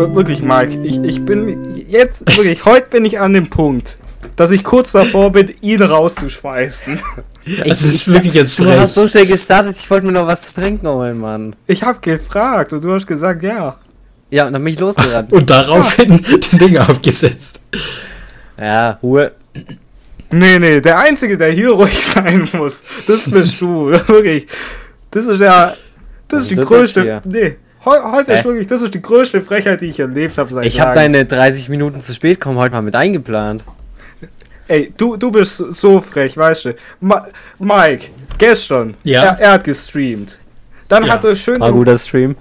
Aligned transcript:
Wir- 0.00 0.14
Wirklich, 0.14 0.42
Mike, 0.42 0.78
ich, 0.82 0.98
ich 1.04 1.24
bin 1.24 1.74
jetzt, 1.88 2.26
wirklich, 2.36 2.64
heute 2.64 2.86
bin 2.88 3.04
ich 3.04 3.20
an 3.20 3.34
dem 3.34 3.48
Punkt, 3.50 3.98
dass 4.36 4.50
ich 4.50 4.64
kurz 4.64 4.92
davor 4.92 5.30
bin, 5.32 5.52
ihn 5.60 5.82
rauszuschmeißen. 5.82 6.98
Es 7.64 7.82
ist 7.82 8.06
wirklich 8.06 8.34
jetzt 8.34 8.58
Du 8.58 8.66
hast 8.66 8.76
frech. 8.76 8.90
so 8.90 9.08
schnell 9.08 9.26
gestartet, 9.26 9.74
ich 9.78 9.90
wollte 9.90 10.04
mir 10.06 10.12
noch 10.12 10.26
was 10.26 10.42
zu 10.42 10.54
trinken 10.54 10.86
holen, 10.86 11.18
Mann. 11.18 11.56
Ich 11.66 11.82
hab 11.82 12.02
gefragt 12.02 12.72
und 12.74 12.84
du 12.84 12.92
hast 12.92 13.06
gesagt, 13.06 13.42
ja. 13.42 13.76
Ja, 14.30 14.46
und 14.46 14.52
dann 14.52 14.62
bin 14.62 14.74
ich 14.74 14.78
losgerannt. 14.78 15.32
Und 15.32 15.48
daraufhin 15.50 16.18
die 16.22 16.58
Dinge 16.58 16.80
abgesetzt. 16.86 17.62
ja, 18.58 18.98
Ruhe. 19.02 19.32
Nee, 20.30 20.58
nee, 20.58 20.80
der 20.82 20.98
Einzige, 20.98 21.36
der 21.38 21.50
hier 21.50 21.70
ruhig 21.70 22.06
sein 22.06 22.46
muss, 22.52 22.84
das 23.06 23.28
bist 23.30 23.58
du. 23.60 23.86
Wirklich. 23.90 24.46
Das 25.10 25.26
ist 25.26 25.40
ja. 25.40 25.74
Das 26.28 26.42
ist 26.42 26.50
die 26.50 26.54
das 26.56 26.66
größte. 26.66 27.22
Nee. 27.24 27.56
Heu, 27.84 27.96
heute 28.12 28.32
Hä? 28.32 28.38
ist 28.38 28.44
wirklich, 28.44 28.66
das 28.66 28.82
ist 28.82 28.92
die 28.94 29.00
größte 29.00 29.40
Frechheit, 29.40 29.80
die 29.80 29.86
ich 29.86 30.00
erlebt 30.00 30.36
habe 30.38 30.50
seit 30.52 30.66
Ich 30.66 30.80
habe 30.80 30.94
deine 30.94 31.24
30 31.24 31.68
Minuten 31.68 32.00
zu 32.00 32.12
spät 32.12 32.40
kommen 32.40 32.58
heute 32.58 32.72
mal 32.72 32.82
mit 32.82 32.94
eingeplant. 32.94 33.64
Ey, 34.68 34.92
du, 34.96 35.16
du 35.16 35.30
bist 35.30 35.56
so- 35.56 36.00
frech, 36.00 36.36
weißt 36.36 36.66
du. 36.66 36.74
Ma 37.00 37.26
Mike, 37.58 38.06
gestern, 38.38 38.94
Ja? 39.02 39.24
er, 39.24 39.40
er 39.40 39.52
hat 39.52 39.64
gestreamt. 39.64 40.38
Dann 40.88 41.04
Ja. 41.06 41.14
hat 41.14 41.24
er 41.24 41.34
schön. 41.34 41.58
War 41.60 41.72
guter 41.72 41.96
Stream. 41.98 42.36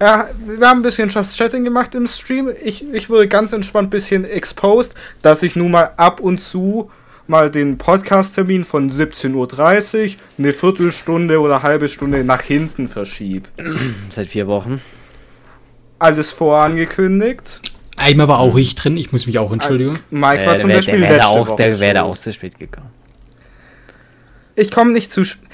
Ja, 0.00 0.28
wir 0.44 0.66
haben 0.66 0.80
ein 0.80 0.82
bisschen 0.82 1.08
Just 1.10 1.36
Chatting 1.38 1.62
gemacht 1.62 1.94
im 1.94 2.06
Stream. 2.06 2.50
Ich, 2.64 2.84
ich 2.92 3.08
wurde 3.10 3.28
ganz 3.28 3.52
entspannt 3.52 3.88
ein 3.88 3.90
bisschen 3.90 4.24
exposed, 4.24 4.94
dass 5.22 5.42
ich 5.42 5.56
nun 5.56 5.70
mal 5.70 5.90
ab 5.96 6.20
und 6.20 6.40
zu 6.40 6.90
mal 7.30 7.50
den 7.50 7.78
Podcast-Termin 7.78 8.64
von 8.64 8.90
17.30 8.90 9.34
Uhr 9.34 10.16
eine 10.36 10.52
Viertelstunde 10.52 11.40
oder 11.40 11.62
halbe 11.62 11.88
Stunde 11.88 12.24
nach 12.24 12.42
hinten 12.42 12.88
verschiebe. 12.88 13.48
Seit 14.10 14.28
vier 14.28 14.46
Wochen. 14.48 14.80
Alles 15.98 16.32
vorangekündigt. 16.32 17.62
Einmal 17.96 18.28
war 18.28 18.40
auch 18.40 18.56
ich 18.56 18.74
drin, 18.74 18.96
ich 18.96 19.12
muss 19.12 19.26
mich 19.26 19.38
auch 19.38 19.52
entschuldigen. 19.52 19.98
Mike 20.10 20.44
war 20.46 20.56
Äh, 20.56 20.58
zum 20.58 20.68
der 20.70 20.76
Beispiel 20.76 21.00
der 21.00 21.10
letzte 21.12 21.26
auch, 21.28 21.48
Woche 21.48 21.56
der 21.56 21.80
wäre 21.80 22.02
auch 22.02 22.16
zu 22.18 22.32
spät 22.32 22.58
gekommen. 22.58 22.90
Ich 24.56 24.70
komme 24.70 24.92
nicht 24.92 25.10
zu 25.12 25.24
spät. 25.24 25.48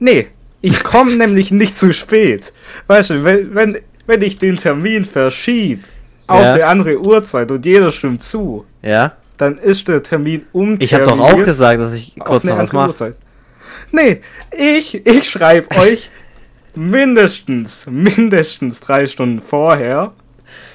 Nee, 0.00 0.28
ich 0.60 0.82
komme 0.82 1.12
nämlich 1.16 1.50
nicht 1.50 1.78
zu 1.78 1.92
spät. 1.92 2.52
Weißt 2.88 3.10
du, 3.10 3.24
wenn, 3.24 3.54
wenn, 3.54 3.78
wenn 4.06 4.22
ich 4.22 4.38
den 4.38 4.56
Termin 4.56 5.04
verschiebe 5.04 5.84
auf 6.26 6.40
Ja. 6.40 6.54
eine 6.54 6.66
andere 6.66 6.98
Uhrzeit 6.98 7.50
und 7.50 7.64
jeder 7.64 7.90
stimmt 7.92 8.22
zu, 8.22 8.64
Ja? 8.82 9.16
Dann 9.36 9.56
ist 9.58 9.88
der 9.88 10.02
Termin 10.02 10.46
um. 10.52 10.76
Ich 10.80 10.94
habe 10.94 11.04
doch 11.04 11.18
auch 11.18 11.36
gesagt, 11.44 11.80
dass 11.80 11.92
ich 11.94 12.14
kurz 12.18 12.44
noch 12.44 12.58
was 12.58 12.72
mache. 12.72 13.14
Nee, 13.90 14.20
ich, 14.50 15.06
ich 15.06 15.28
schreibe 15.28 15.76
euch 15.78 16.10
mindestens, 16.74 17.86
mindestens 17.88 18.80
drei 18.80 19.06
Stunden 19.06 19.40
vorher. 19.42 20.12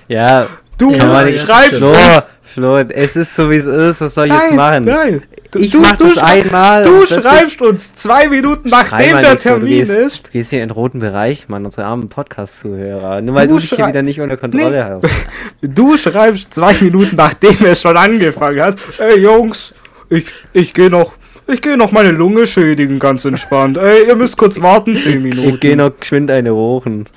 Ja, 0.07 0.47
Du 0.79 0.91
Ja, 0.91 1.27
schreibst 1.38 1.75
Flo. 1.75 1.93
Flo, 2.41 2.77
es 2.77 3.16
ist 3.16 3.35
so 3.35 3.51
wie 3.51 3.57
es 3.57 3.66
ist, 3.66 4.01
was 4.01 4.16
soll 4.16 4.27
ich 4.27 4.33
jetzt 4.33 4.53
Nein, 4.53 4.55
machen? 4.55 4.85
nein. 4.85 5.23
Du, 5.52 5.58
Ich 5.59 5.72
du, 5.72 5.80
mach 5.80 5.95
du 5.95 6.05
das 6.14 6.17
einmal 6.19 6.83
Du 6.83 7.00
das- 7.02 7.09
schreibst 7.09 7.59
uns 7.61 7.95
zwei 7.95 8.28
Minuten 8.28 8.69
nachdem 8.69 9.19
der 9.19 9.31
nicht 9.31 9.42
so, 9.42 9.50
du 9.50 9.56
Termin 9.56 9.67
gehst, 9.67 9.89
ist. 9.91 10.28
Du 10.28 10.31
gehst 10.31 10.50
hier 10.52 10.61
in 10.61 10.69
den 10.69 10.75
roten 10.75 11.00
Bereich, 11.00 11.50
Mann, 11.50 11.66
unsere 11.66 11.86
armen 11.86 12.08
Podcast-Zuhörer. 12.08 13.22
Nur 13.22 13.36
weil 13.36 13.47
Du 13.47 13.56
du, 13.56 13.59
dich 13.59 13.72
hier 13.72 13.88
wieder 13.88 14.03
nicht 14.03 14.22
unter 14.22 14.38
Kontrolle 14.38 14.69
Nee. 15.02 15.08
hast. 15.08 15.16
Du 15.61 15.97
schreibst 15.97 16.53
zwei 16.53 16.73
Minuten 16.81 17.16
nachdem 17.16 17.66
es 17.66 17.81
schon 17.81 17.97
angefangen 17.97 18.61
hat. 18.61 18.78
Ey 19.00 19.19
Jungs, 19.22 19.73
ich, 20.09 20.25
ich 20.53 20.73
gehe 20.75 20.89
noch, 20.91 21.14
ich 21.47 21.61
gehe 21.61 21.78
noch 21.78 21.91
meine 21.91 22.11
Lunge 22.11 22.45
schädigen, 22.45 23.00
ganz 23.00 23.25
entspannt. 23.25 23.78
Ey, 23.78 24.08
ihr 24.08 24.16
müsst 24.16 24.38
kurz 24.38 24.61
warten, 24.61 24.95
zehn 24.95 25.22
Minuten. 25.23 25.50
Ich 25.50 25.59
geh 25.59 25.75
noch 25.75 25.91
geschwind 26.00 26.30
eine 26.30 26.52
rochen. 26.52 27.08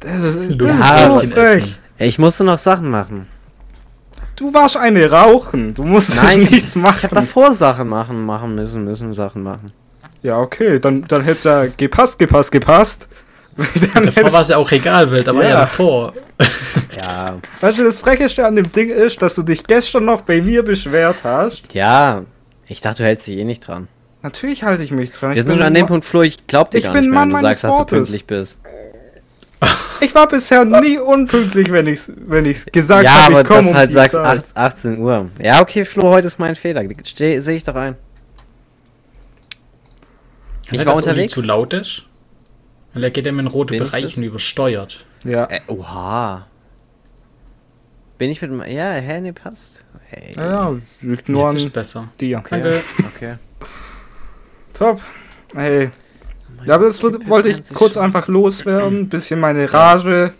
Das, 0.00 0.34
ist- 0.34 0.38
das 0.50 0.56
Lungenschädchen 0.58 1.10
ist 1.10 1.28
so 1.28 1.34
frech. 1.34 1.76
Ich 1.98 2.18
musste 2.18 2.44
noch 2.44 2.58
Sachen 2.58 2.90
machen. 2.90 3.26
Du 4.40 4.54
warst 4.54 4.78
eine 4.78 5.10
rauchen. 5.10 5.74
Du 5.74 5.82
musst 5.82 6.16
Nein, 6.16 6.38
nichts 6.50 6.74
Ich 6.74 6.82
hab 6.82 6.90
machen. 7.02 7.10
davor 7.12 7.52
Sachen 7.52 7.88
machen, 7.88 8.24
machen 8.24 8.54
müssen, 8.54 8.84
müssen 8.84 9.12
Sachen 9.12 9.42
machen. 9.42 9.66
Ja, 10.22 10.38
okay, 10.40 10.78
dann, 10.80 11.02
dann 11.02 11.22
hätte 11.22 11.36
es 11.36 11.44
ja 11.44 11.66
gepasst, 11.76 12.18
gepasst, 12.18 12.50
gepasst. 12.50 13.08
Dann 13.94 14.06
Davor 14.06 14.32
war 14.32 14.40
es 14.42 14.48
ja 14.48 14.56
auch 14.56 14.70
egal, 14.72 15.10
weil 15.12 15.22
da 15.24 15.34
war 15.34 15.42
ja, 15.42 15.50
Ja. 15.50 15.60
davor. 15.60 16.14
Ja, 16.98 17.36
weißt 17.60 17.78
du, 17.78 17.84
das 17.84 17.98
Frecheste 18.00 18.46
an 18.46 18.56
dem 18.56 18.70
Ding 18.72 18.88
ist, 18.88 19.20
dass 19.20 19.34
du 19.34 19.42
dich 19.42 19.64
gestern 19.64 20.06
noch 20.06 20.22
bei 20.22 20.40
mir 20.40 20.62
beschwert 20.62 21.24
hast. 21.24 21.74
ja. 21.74 22.22
Ich 22.68 22.80
dachte, 22.80 22.98
du 23.02 23.04
hältst 23.08 23.26
dich 23.26 23.36
eh 23.36 23.44
nicht 23.44 23.66
dran. 23.66 23.88
Natürlich 24.22 24.62
halte 24.62 24.82
ich 24.84 24.92
mich 24.92 25.10
dran. 25.10 25.34
Wir 25.34 25.42
sind 25.42 25.52
schon 25.52 25.62
an 25.62 25.74
dem 25.74 25.86
Punkt, 25.86 26.04
Flo, 26.06 26.22
ich 26.22 26.46
glaub 26.46 26.70
dir 26.70 26.78
Ich 26.78 26.84
gar 26.84 26.92
bin 26.92 27.02
nicht 27.02 27.10
mehr, 27.10 27.26
Mann 27.26 27.32
wenn 27.34 27.40
du 27.42 27.46
sagst, 27.48 27.64
dass 27.64 27.72
du 27.72 27.78
Wortes. 27.78 27.96
pünktlich 27.98 28.26
bist. 28.26 28.58
Ich 30.02 30.14
war 30.14 30.26
bisher 30.26 30.64
nie 30.64 30.96
unpünktlich, 30.98 31.70
wenn 31.70 31.86
ich 31.86 32.00
wenn 32.26 32.46
ich's 32.46 32.64
gesagt 32.64 33.04
ja, 33.04 33.24
habe, 33.24 33.34
aber 33.34 33.40
ich 33.42 33.46
komme 33.46 33.58
dass 33.58 33.66
um 33.66 33.72
du 33.72 33.78
halt 33.78 33.90
die 33.90 33.94
sagst 33.94 34.12
Zeit. 34.12 34.38
8, 34.38 34.56
18 34.56 34.98
Uhr. 34.98 35.28
Ja, 35.42 35.60
okay, 35.60 35.84
Flo, 35.84 36.08
heute 36.08 36.28
ist 36.28 36.38
mein 36.38 36.56
Fehler. 36.56 36.82
Sehe 37.04 37.38
ich 37.38 37.64
doch 37.64 37.74
ein. 37.74 37.96
Ich 40.70 40.78
war 40.86 40.94
Uli 40.94 41.02
unterwegs. 41.04 41.32
zu 41.34 41.42
laut 41.42 41.74
ist? 41.74 42.06
Weil 42.94 43.04
er 43.04 43.10
geht 43.10 43.26
immer 43.26 43.40
in 43.40 43.46
rote 43.46 43.74
Bin 43.74 43.82
ich 43.82 43.90
Bereiche 43.90 44.06
das? 44.06 44.16
und 44.16 44.22
übersteuert. 44.24 45.04
Ja. 45.24 45.44
Äh, 45.50 45.60
oha. 45.66 46.46
Bin 48.18 48.30
ich 48.30 48.40
mit 48.42 48.50
dem. 48.50 48.62
Ja, 48.62 48.92
hä, 48.92 49.20
ne, 49.20 49.32
passt. 49.32 49.84
Hey. 50.08 50.34
Ja, 50.36 50.74
liegt 51.00 51.28
nur 51.28 51.46
Jetzt 51.46 51.56
ist 51.56 51.64
an 51.66 51.70
besser. 51.70 52.08
dir. 52.20 52.38
Okay. 52.38 52.62
Danke. 52.62 52.80
okay. 53.14 53.34
Top. 54.74 55.00
Hey. 55.54 55.90
Ja, 56.64 56.74
aber 56.74 56.84
das 56.86 57.02
wird- 57.02 57.28
wollte 57.28 57.48
ich 57.48 57.68
kurz 57.74 57.96
einfach 57.96 58.28
loswerden. 58.28 59.08
Bisschen 59.08 59.40
meine 59.40 59.72
Rage. 59.72 60.32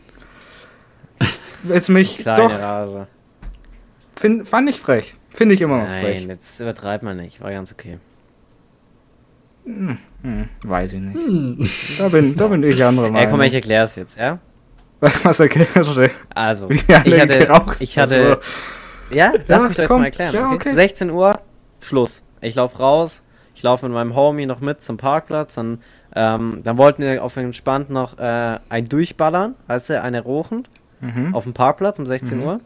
Jetzt 1.69 1.89
mich 1.91 2.19
Kleine 2.19 2.37
doch. 2.43 2.53
Rage. 2.59 3.07
Find, 4.17 4.49
fand 4.49 4.69
ich 4.71 4.81
frech. 4.81 5.15
Finde 5.31 5.55
ich 5.55 5.61
immer 5.61 5.77
noch 5.79 5.89
Nein, 5.89 6.03
frech. 6.03 6.27
jetzt 6.27 6.61
übertreibt 6.61 7.03
man 7.05 7.17
nicht. 7.17 7.41
War 7.41 7.51
ganz 7.51 7.73
okay. 7.73 7.99
Hm, 9.65 9.99
weiß 10.65 10.95
ich 10.95 11.01
nicht. 11.01 11.15
Hm. 11.17 11.69
Da 11.99 12.09
bin, 12.09 12.35
da 12.37 12.49
bin 12.49 12.63
ich 12.63 12.83
andere 12.85 13.07
Ey, 13.09 13.13
Meinung. 13.13 13.31
komm 13.31 13.39
mal, 13.39 13.47
ich 13.47 13.55
erklär's 13.55 13.95
jetzt, 13.97 14.17
ja? 14.17 14.39
Was, 15.01 15.25
was 15.25 15.41
erklärst 15.41 15.77
du? 15.97 16.11
Also, 16.35 16.69
ich 16.71 16.87
hatte. 16.89 17.39
geraucht 17.39 17.77
Ich 17.81 17.99
hatte. 17.99 18.41
Ja, 19.13 19.33
lass 19.49 19.63
mich 19.69 19.73
doch 19.77 19.79
jetzt 19.83 19.89
komm. 19.89 20.01
mal 20.01 20.07
erklären. 20.07 20.35
Ja, 20.35 20.47
okay? 20.49 20.55
okay. 20.71 20.75
16 20.75 21.11
Uhr, 21.11 21.41
Schluss. 21.81 22.23
Ich 22.41 22.55
lauf 22.55 22.79
raus. 22.79 23.23
Ich 23.55 23.63
laufe 23.63 23.87
mit 23.87 23.95
meinem 23.95 24.15
Homie 24.15 24.47
noch 24.47 24.61
mit 24.61 24.83
zum 24.83 24.97
Parkplatz. 24.97 25.55
Dann, 25.55 25.83
ähm, 26.15 26.61
dann 26.65 26.79
wollten 26.79 27.03
wir 27.03 27.23
auf 27.25 27.37
entspannt 27.37 27.91
noch 27.91 28.19
äh, 28.19 28.59
ein 28.69 28.89
Durchballern, 28.89 29.55
weißt 29.67 29.91
du, 29.91 30.03
eine 30.03 30.21
rochen 30.23 30.67
Mhm. 31.01 31.35
auf 31.35 31.45
dem 31.45 31.55
Parkplatz 31.55 31.99
um 31.99 32.07
16 32.07 32.39
Mhm. 32.39 32.45
Uhr. 32.45 32.61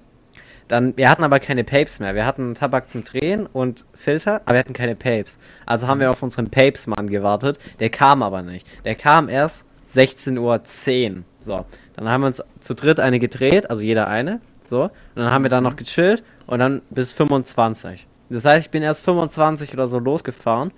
Dann, 0.66 0.97
wir 0.97 1.09
hatten 1.10 1.22
aber 1.22 1.38
keine 1.41 1.62
Papes 1.62 2.00
mehr. 2.00 2.15
Wir 2.15 2.27
hatten 2.27 2.54
Tabak 2.54 2.88
zum 2.91 3.04
Drehen 3.04 3.47
und 3.47 3.84
Filter, 3.94 4.41
aber 4.44 4.54
wir 4.54 4.59
hatten 4.60 4.72
keine 4.72 4.97
Papes. 4.97 5.38
Also 5.66 5.87
haben 5.87 6.00
wir 6.00 6.10
auf 6.10 6.22
unseren 6.22 6.49
Papes-Mann 6.50 7.09
gewartet. 7.10 7.59
Der 7.81 7.91
kam 7.91 8.22
aber 8.22 8.43
nicht. 8.43 8.66
Der 8.84 8.94
kam 8.94 9.28
erst 9.28 9.66
16.10 9.94 10.38
Uhr. 10.38 11.22
So, 11.38 11.65
dann 11.94 12.09
haben 12.09 12.22
wir 12.22 12.28
uns 12.28 12.43
zu 12.60 12.75
dritt 12.75 12.99
eine 12.99 13.19
gedreht, 13.19 13.69
also 13.71 13.83
jeder 13.83 14.09
eine. 14.09 14.41
So, 14.66 14.84
und 14.84 14.91
dann 15.15 15.31
haben 15.31 15.44
wir 15.44 15.50
dann 15.50 15.62
noch 15.62 15.77
gechillt 15.77 16.25
und 16.47 16.59
dann 16.59 16.81
bis 16.91 17.12
25. 17.12 18.06
Das 18.31 18.44
heißt, 18.47 18.65
ich 18.66 18.71
bin 18.71 18.83
erst 18.83 19.04
25 19.04 19.75
oder 19.75 19.87
so 19.87 19.99
losgefahren. 19.99 20.72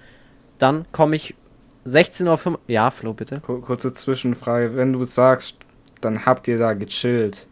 Dann 0.59 0.85
komme 0.91 1.15
ich 1.17 1.35
16.05 1.87 2.47
Uhr. 2.53 2.61
Ja, 2.67 2.91
Flo, 2.91 3.13
bitte. 3.15 3.41
Kur- 3.41 3.63
Kurze 3.63 3.93
Zwischenfrage. 3.93 4.77
Wenn 4.77 4.93
du 4.93 5.05
sagst, 5.05 5.57
dann 6.01 6.27
habt 6.27 6.49
ihr 6.49 6.59
da 6.59 6.73
gechillt. 6.75 7.47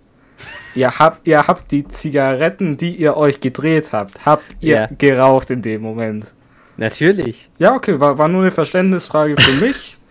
Ihr 0.75 0.99
habt, 0.99 1.27
ihr 1.27 1.47
habt 1.47 1.71
die 1.71 1.87
Zigaretten, 1.87 2.77
die 2.77 2.94
ihr 2.97 3.17
euch 3.17 3.41
gedreht 3.41 3.93
habt, 3.93 4.27
habt 4.27 4.44
ihr 4.61 4.75
Ja. 4.77 4.89
geraucht 4.99 5.50
in 5.50 5.62
dem 5.62 5.83
Moment. 5.83 6.33
Natürlich. 6.77 7.50
Ja, 7.59 7.75
okay, 7.75 8.00
war, 8.00 8.19
war 8.19 8.27
nur 8.28 8.43
eine 8.43 8.50
Verständnisfrage 8.50 9.41
für 9.41 9.65
mich. 9.65 9.97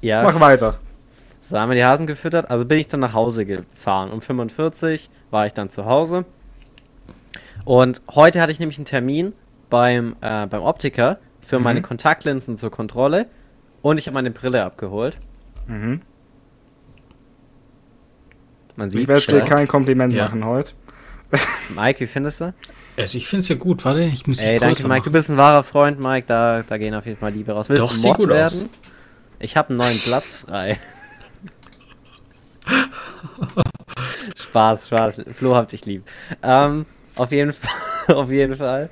Ja. 0.00 0.24
Mach 0.24 0.40
weiter. 0.40 0.78
So 1.42 1.56
haben 1.56 1.68
wir 1.70 1.76
die 1.76 1.84
Hasen 1.84 2.08
gefüttert, 2.08 2.50
also 2.50 2.64
bin 2.64 2.78
ich 2.80 2.88
dann 2.88 2.98
nach 2.98 3.12
Hause 3.12 3.44
gefahren. 3.46 4.10
Um 4.10 4.20
45 4.20 5.10
war 5.30 5.46
ich 5.46 5.52
dann 5.52 5.70
zu 5.70 5.84
Hause. 5.84 6.24
Und 7.64 8.02
heute 8.10 8.40
hatte 8.40 8.50
ich 8.50 8.58
nämlich 8.58 8.78
einen 8.78 8.84
Termin 8.84 9.32
beim, 9.70 10.16
äh, 10.20 10.46
beim 10.48 10.62
Optiker 10.62 11.18
für 11.40 11.58
Mhm. 11.58 11.64
meine 11.64 11.82
Kontaktlinsen 11.82 12.56
zur 12.56 12.70
Kontrolle. 12.72 13.26
Und 13.82 13.98
ich 13.98 14.06
habe 14.06 14.14
meine 14.14 14.30
Brille 14.30 14.64
abgeholt. 14.64 15.18
Mhm. 15.66 16.00
Man 18.76 18.88
Ich 18.88 18.94
sieht 18.94 19.08
werde 19.08 19.26
dir 19.26 19.40
kein 19.42 19.68
Kompliment 19.68 20.12
Ja. 20.14 20.24
machen 20.24 20.44
heute. 20.44 20.72
Mike, 21.76 22.00
wie 22.00 22.06
findest 22.06 22.40
du? 22.40 22.54
Also 22.98 23.16
ich 23.18 23.26
finde 23.26 23.40
es 23.40 23.48
ja 23.48 23.56
gut, 23.56 23.84
warte, 23.84 24.02
ich 24.02 24.26
muss 24.26 24.38
dich 24.38 24.46
Ey, 24.46 24.58
danke 24.58 24.82
Mike, 24.82 24.82
du 24.84 24.88
machen. 25.10 25.12
bist 25.12 25.30
ein 25.30 25.36
wahrer 25.36 25.62
Freund, 25.62 25.98
Mike. 25.98 26.26
Da, 26.26 26.62
da 26.62 26.78
gehen 26.78 26.94
auf 26.94 27.06
jeden 27.06 27.18
Fall 27.18 27.32
Liebe 27.32 27.52
raus. 27.52 27.68
Willst 27.68 27.82
Doch, 27.82 27.90
du 27.90 27.96
sieht 27.96 28.06
Mod 28.08 28.16
gut 28.18 28.28
werden? 28.28 28.44
aus. 28.44 28.66
Ich 29.38 29.56
habe 29.56 29.70
einen 29.70 29.78
neuen 29.78 29.98
Platz 29.98 30.34
frei. 30.34 30.78
Spaß, 34.36 34.86
Spaß. 34.88 35.16
Flo 35.32 35.56
habt 35.56 35.72
dich 35.72 35.84
lieb. 35.86 36.04
Ähm, 36.42 36.86
auf 37.16 37.32
jeden 37.32 37.52
Fall, 37.52 37.70
auf 38.16 38.30
jeden 38.30 38.56
Fall. 38.56 38.88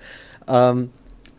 Ähm, 0.49 0.91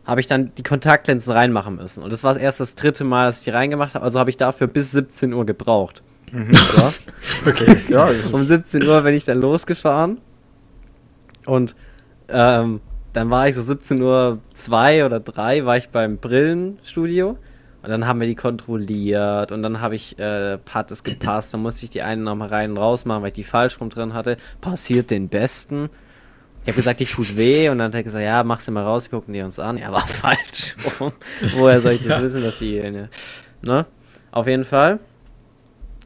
habe 0.05 0.21
ich 0.21 0.27
dann 0.27 0.51
die 0.55 0.63
Kontaktlinsen 0.63 1.31
reinmachen 1.31 1.75
müssen. 1.75 2.03
Und 2.03 2.11
das 2.11 2.23
war 2.23 2.37
erst 2.37 2.59
das 2.59 2.75
dritte 2.75 3.03
Mal, 3.03 3.27
dass 3.27 3.39
ich 3.39 3.43
die 3.45 3.49
reingemacht 3.51 3.95
habe. 3.95 4.03
Also 4.03 4.19
habe 4.19 4.29
ich 4.29 4.37
dafür 4.37 4.67
bis 4.67 4.91
17 4.91 5.33
Uhr 5.33 5.45
gebraucht. 5.45 6.01
Mhm. 6.31 6.53
So. 6.53 6.93
Okay. 7.49 7.77
Ja, 7.89 8.09
um 8.31 8.43
17 8.43 8.85
Uhr 8.85 9.01
bin 9.01 9.13
ich 9.13 9.25
dann 9.25 9.41
losgefahren. 9.41 10.19
Und 11.45 11.75
ähm, 12.29 12.81
dann 13.13 13.29
war 13.29 13.47
ich 13.47 13.55
so 13.55 13.63
17 13.63 14.01
Uhr 14.01 14.39
2 14.53 15.05
oder 15.05 15.19
3 15.19 15.65
war 15.65 15.77
ich 15.77 15.89
beim 15.89 16.17
Brillenstudio. 16.17 17.37
Und 17.83 17.89
dann 17.89 18.07
haben 18.07 18.19
wir 18.19 18.27
die 18.27 18.35
kontrolliert 18.35 19.51
und 19.51 19.63
dann 19.63 19.81
habe 19.81 19.95
ich, 19.95 20.19
äh, 20.19 20.59
hat 20.69 20.91
es 20.91 21.03
gepasst, 21.03 21.51
dann 21.53 21.63
musste 21.63 21.83
ich 21.85 21.89
die 21.89 22.03
einen 22.03 22.23
nochmal 22.23 22.49
rein 22.49 22.71
und 22.71 22.77
raus 22.77 23.05
machen, 23.05 23.23
weil 23.23 23.29
ich 23.29 23.33
die 23.33 23.43
falsch 23.43 23.81
rum 23.81 23.89
drin 23.89 24.13
hatte. 24.13 24.37
Passiert 24.61 25.09
den 25.09 25.29
Besten. 25.29 25.89
Ich 26.61 26.67
habe 26.67 26.75
gesagt, 26.75 26.99
die 26.99 27.05
tut 27.05 27.35
weh 27.37 27.69
und 27.69 27.79
dann 27.79 27.87
hat 27.87 27.95
er 27.95 28.03
gesagt, 28.03 28.23
ja, 28.23 28.43
mach 28.43 28.59
sie 28.59 28.71
mal 28.71 28.83
raus, 28.83 29.09
gucken 29.09 29.33
die 29.33 29.41
uns 29.41 29.57
an. 29.59 29.77
Ja, 29.77 29.91
war 29.91 30.05
falsch. 30.07 30.75
Woher 31.55 31.81
soll 31.81 31.93
ich 31.93 31.99
das 32.03 32.07
Ja. 32.09 32.21
wissen, 32.21 32.43
dass 32.43 32.59
die, 32.59 32.79
ne? 32.79 33.09
ne? 33.61 33.85
Auf 34.31 34.45
jeden 34.47 34.63
Fall 34.63 34.99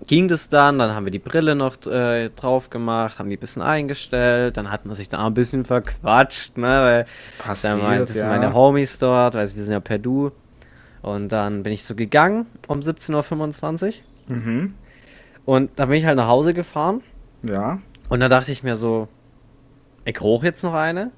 ging 0.08 0.28
das 0.28 0.50
dann, 0.50 0.78
dann 0.80 0.94
haben 0.94 1.06
wir 1.06 1.12
die 1.12 1.20
Brille 1.20 1.56
noch 1.56 1.78
äh, 1.88 2.30
drauf 2.30 2.70
gemacht, 2.70 3.18
haben 3.20 3.30
die 3.30 3.38
ein 3.38 3.40
bisschen 3.40 3.62
eingestellt, 3.62 4.58
dann 4.58 4.72
hat 4.72 4.86
man 4.86 4.94
sich 4.96 5.10
da 5.10 5.26
ein 5.26 5.34
bisschen 5.34 5.64
verquatscht, 5.64 6.58
ne, 6.58 6.68
weil 6.68 7.06
das 7.48 7.62
sind 7.62 7.82
meine, 7.82 8.00
das 8.06 8.14
sind 8.14 8.28
meine 8.28 8.54
Homies 8.54 8.98
dort, 9.00 9.34
weil 9.36 9.54
wir 9.56 9.64
sind 9.64 9.72
ja 9.74 9.80
per 9.80 9.98
Du. 9.98 10.32
Und 11.02 11.30
dann 11.30 11.64
bin 11.64 11.72
ich 11.72 11.84
so 11.86 11.96
gegangen 11.96 12.46
um 12.68 12.80
17.25 12.82 13.86
Uhr 14.30 14.36
Mhm. 14.36 14.74
und 15.46 15.72
dann 15.78 15.90
bin 15.90 15.98
ich 16.00 16.06
halt 16.06 16.18
nach 16.18 16.28
Hause 16.28 16.54
gefahren 16.54 17.02
Ja. 17.44 17.80
und 18.10 18.20
da 18.20 18.28
dachte 18.30 18.52
ich 18.52 18.64
mir 18.64 18.76
so, 18.76 19.08
ich 20.06 20.20
hoch 20.22 20.44
jetzt 20.44 20.64
noch 20.64 20.74
eine. 20.74 21.12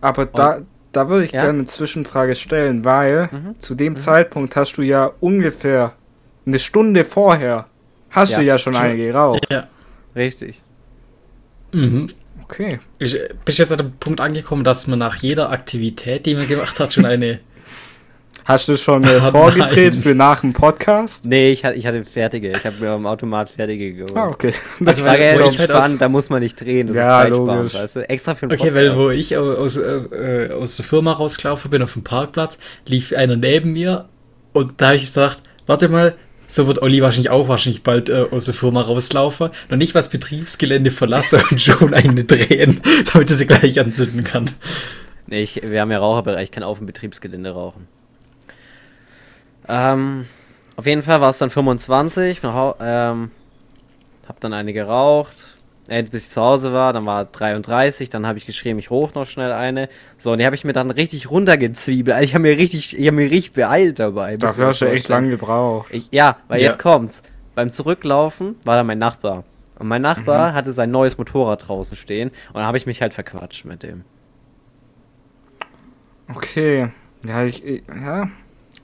Aber 0.00 0.26
da, 0.26 0.62
da 0.92 1.08
würde 1.08 1.24
ich 1.24 1.32
Ja? 1.32 1.42
gerne 1.42 1.60
eine 1.60 1.64
Zwischenfrage 1.66 2.34
stellen, 2.34 2.84
weil 2.84 3.28
Mhm. 3.30 3.58
zu 3.58 3.74
dem 3.74 3.96
Zeitpunkt 3.96 4.56
hast 4.56 4.76
du 4.76 4.82
ja 4.82 5.12
ungefähr 5.20 5.92
eine 6.46 6.58
Stunde 6.58 7.04
vorher 7.04 7.66
hast 8.10 8.32
Ja. 8.32 8.38
du 8.38 8.44
ja 8.44 8.58
schon 8.58 8.74
eine 8.74 8.96
geraucht. 8.96 9.46
Ja. 9.50 9.68
Richtig. 10.16 10.60
Mhm. 11.72 12.06
Okay. 12.42 12.80
Ich 12.98 13.12
bin 13.12 13.54
jetzt 13.54 13.70
an 13.70 13.78
dem 13.78 13.92
Punkt 13.92 14.20
angekommen, 14.20 14.64
dass 14.64 14.88
man 14.88 14.98
nach 14.98 15.16
jeder 15.16 15.50
Aktivität, 15.50 16.26
die 16.26 16.34
man 16.34 16.48
gemacht 16.48 16.80
hat, 16.80 16.92
schon 16.92 17.04
eine. 17.04 17.38
Hast 18.44 18.66
du 18.68 18.76
schon 18.76 19.04
äh, 19.04 19.20
vorgedreht 19.30 19.92
nein. 19.94 20.02
für 20.02 20.14
nach 20.14 20.40
dem 20.40 20.52
Podcast? 20.52 21.24
Nee, 21.24 21.50
ich, 21.50 21.64
hatte- 21.64 21.76
ich 21.78 21.86
hatte 21.86 22.04
fertige. 22.04 22.48
Ich 22.48 22.64
habe 22.64 22.76
mir 22.80 22.90
am 22.90 23.06
Automat 23.06 23.50
fertige 23.50 23.92
geholt. 23.92 24.16
Ah, 24.16 24.28
okay. 24.28 24.52
Das 24.80 25.00
war 25.04 25.12
weil- 25.12 25.20
ja 25.20 25.32
wo 25.34 25.48
ich 25.48 25.58
halt 25.58 25.70
entspannt, 25.70 25.92
aus- 25.94 25.98
da 25.98 26.08
muss 26.08 26.30
man 26.30 26.42
nicht 26.42 26.60
drehen, 26.60 26.88
das 26.88 26.96
Ja, 26.96 27.22
ist 27.22 27.28
zeitsparend, 27.28 27.56
logisch. 27.62 27.74
weißt 27.74 27.96
du? 27.96 28.08
Extra 28.08 28.34
für 28.34 28.48
den 28.48 28.58
Okay, 28.58 28.74
weil 28.74 28.88
Podcast. 28.90 29.06
wo 29.06 29.10
ich 29.10 29.36
au- 29.36 29.54
aus, 29.54 29.76
äh, 29.76 30.48
aus 30.58 30.76
der 30.76 30.84
Firma 30.84 31.12
rausgelaufen 31.12 31.70
bin 31.70 31.82
auf 31.82 31.92
dem 31.92 32.02
Parkplatz, 32.02 32.58
lief 32.86 33.12
einer 33.14 33.36
neben 33.36 33.72
mir 33.72 34.08
und 34.52 34.80
da 34.80 34.86
habe 34.86 34.96
ich 34.96 35.02
gesagt, 35.06 35.42
warte 35.66 35.88
mal, 35.88 36.14
so 36.48 36.66
wird 36.66 36.82
Olli 36.82 37.00
wahrscheinlich 37.02 37.30
auch 37.30 37.46
wahrscheinlich 37.46 37.84
bald 37.84 38.08
äh, 38.08 38.24
aus 38.32 38.46
der 38.46 38.54
Firma 38.54 38.80
rauslaufen. 38.80 39.50
Noch 39.68 39.76
nicht 39.78 39.94
was 39.94 40.08
Betriebsgelände 40.08 40.90
verlasse 40.90 41.40
und 41.50 41.62
schon 41.62 41.94
eine 41.94 42.24
drehen, 42.24 42.80
damit 43.12 43.30
er 43.30 43.36
sie 43.36 43.46
gleich 43.46 43.78
anzünden 43.78 44.24
kann. 44.24 44.50
Nee, 45.28 45.42
ich, 45.42 45.60
wir 45.62 45.80
haben 45.80 45.92
ja 45.92 45.98
Raucherbereich, 45.98 46.44
ich 46.44 46.50
kann 46.50 46.64
auf 46.64 46.78
dem 46.78 46.86
Betriebsgelände 46.88 47.50
rauchen. 47.50 47.86
Ähm, 49.68 50.26
auf 50.76 50.86
jeden 50.86 51.02
Fall 51.02 51.20
war 51.20 51.30
es 51.30 51.38
dann 51.38 51.50
25, 51.50 52.42
nach 52.42 52.54
Hau- 52.54 52.76
ähm, 52.80 53.30
hab 54.26 54.40
dann 54.40 54.52
eine 54.52 54.72
geraucht, 54.72 55.58
äh, 55.88 56.02
bis 56.04 56.26
ich 56.26 56.30
zu 56.30 56.40
Hause 56.40 56.72
war, 56.72 56.92
dann 56.92 57.04
war 57.04 57.24
33, 57.24 58.08
dann 58.10 58.26
habe 58.26 58.38
ich 58.38 58.46
geschrieben, 58.46 58.78
ich 58.78 58.90
hoch 58.90 59.12
noch 59.14 59.26
schnell 59.26 59.52
eine. 59.52 59.88
So, 60.18 60.32
und 60.32 60.38
die 60.38 60.46
habe 60.46 60.54
ich 60.54 60.64
mir 60.64 60.72
dann 60.72 60.90
richtig 60.90 61.30
runtergezwiebelt. 61.30 62.14
Also 62.14 62.24
ich 62.24 62.34
habe 62.34 62.42
mir 62.42 62.56
richtig, 62.56 62.98
ich 62.98 63.06
habe 63.06 63.16
mir 63.16 63.30
richtig 63.30 63.52
beeilt 63.52 63.98
dabei. 63.98 64.36
dir 64.36 64.48
hast 64.48 64.80
du 64.80 64.86
echt 64.86 65.08
lange 65.08 65.30
gebraucht. 65.30 65.88
Ich, 65.92 66.08
ja, 66.12 66.36
weil 66.48 66.60
Ja. 66.60 66.68
jetzt 66.68 66.78
kommt's. 66.78 67.22
Beim 67.56 67.70
Zurücklaufen 67.70 68.56
war 68.64 68.76
da 68.76 68.84
mein 68.84 68.98
Nachbar. 68.98 69.44
Und 69.78 69.88
mein 69.88 70.02
Mhm. 70.02 70.08
Nachbar 70.08 70.54
hatte 70.54 70.72
sein 70.72 70.90
neues 70.90 71.18
Motorrad 71.18 71.66
draußen 71.66 71.96
stehen 71.96 72.28
und 72.48 72.54
dann 72.54 72.64
habe 72.66 72.78
ich 72.78 72.86
mich 72.86 73.02
halt 73.02 73.12
verquatscht 73.12 73.64
mit 73.64 73.82
dem. 73.82 74.04
Okay. 76.34 76.90
Ja, 77.26 77.44
ich, 77.44 77.64
ich 77.64 77.82
ja. 77.88 78.28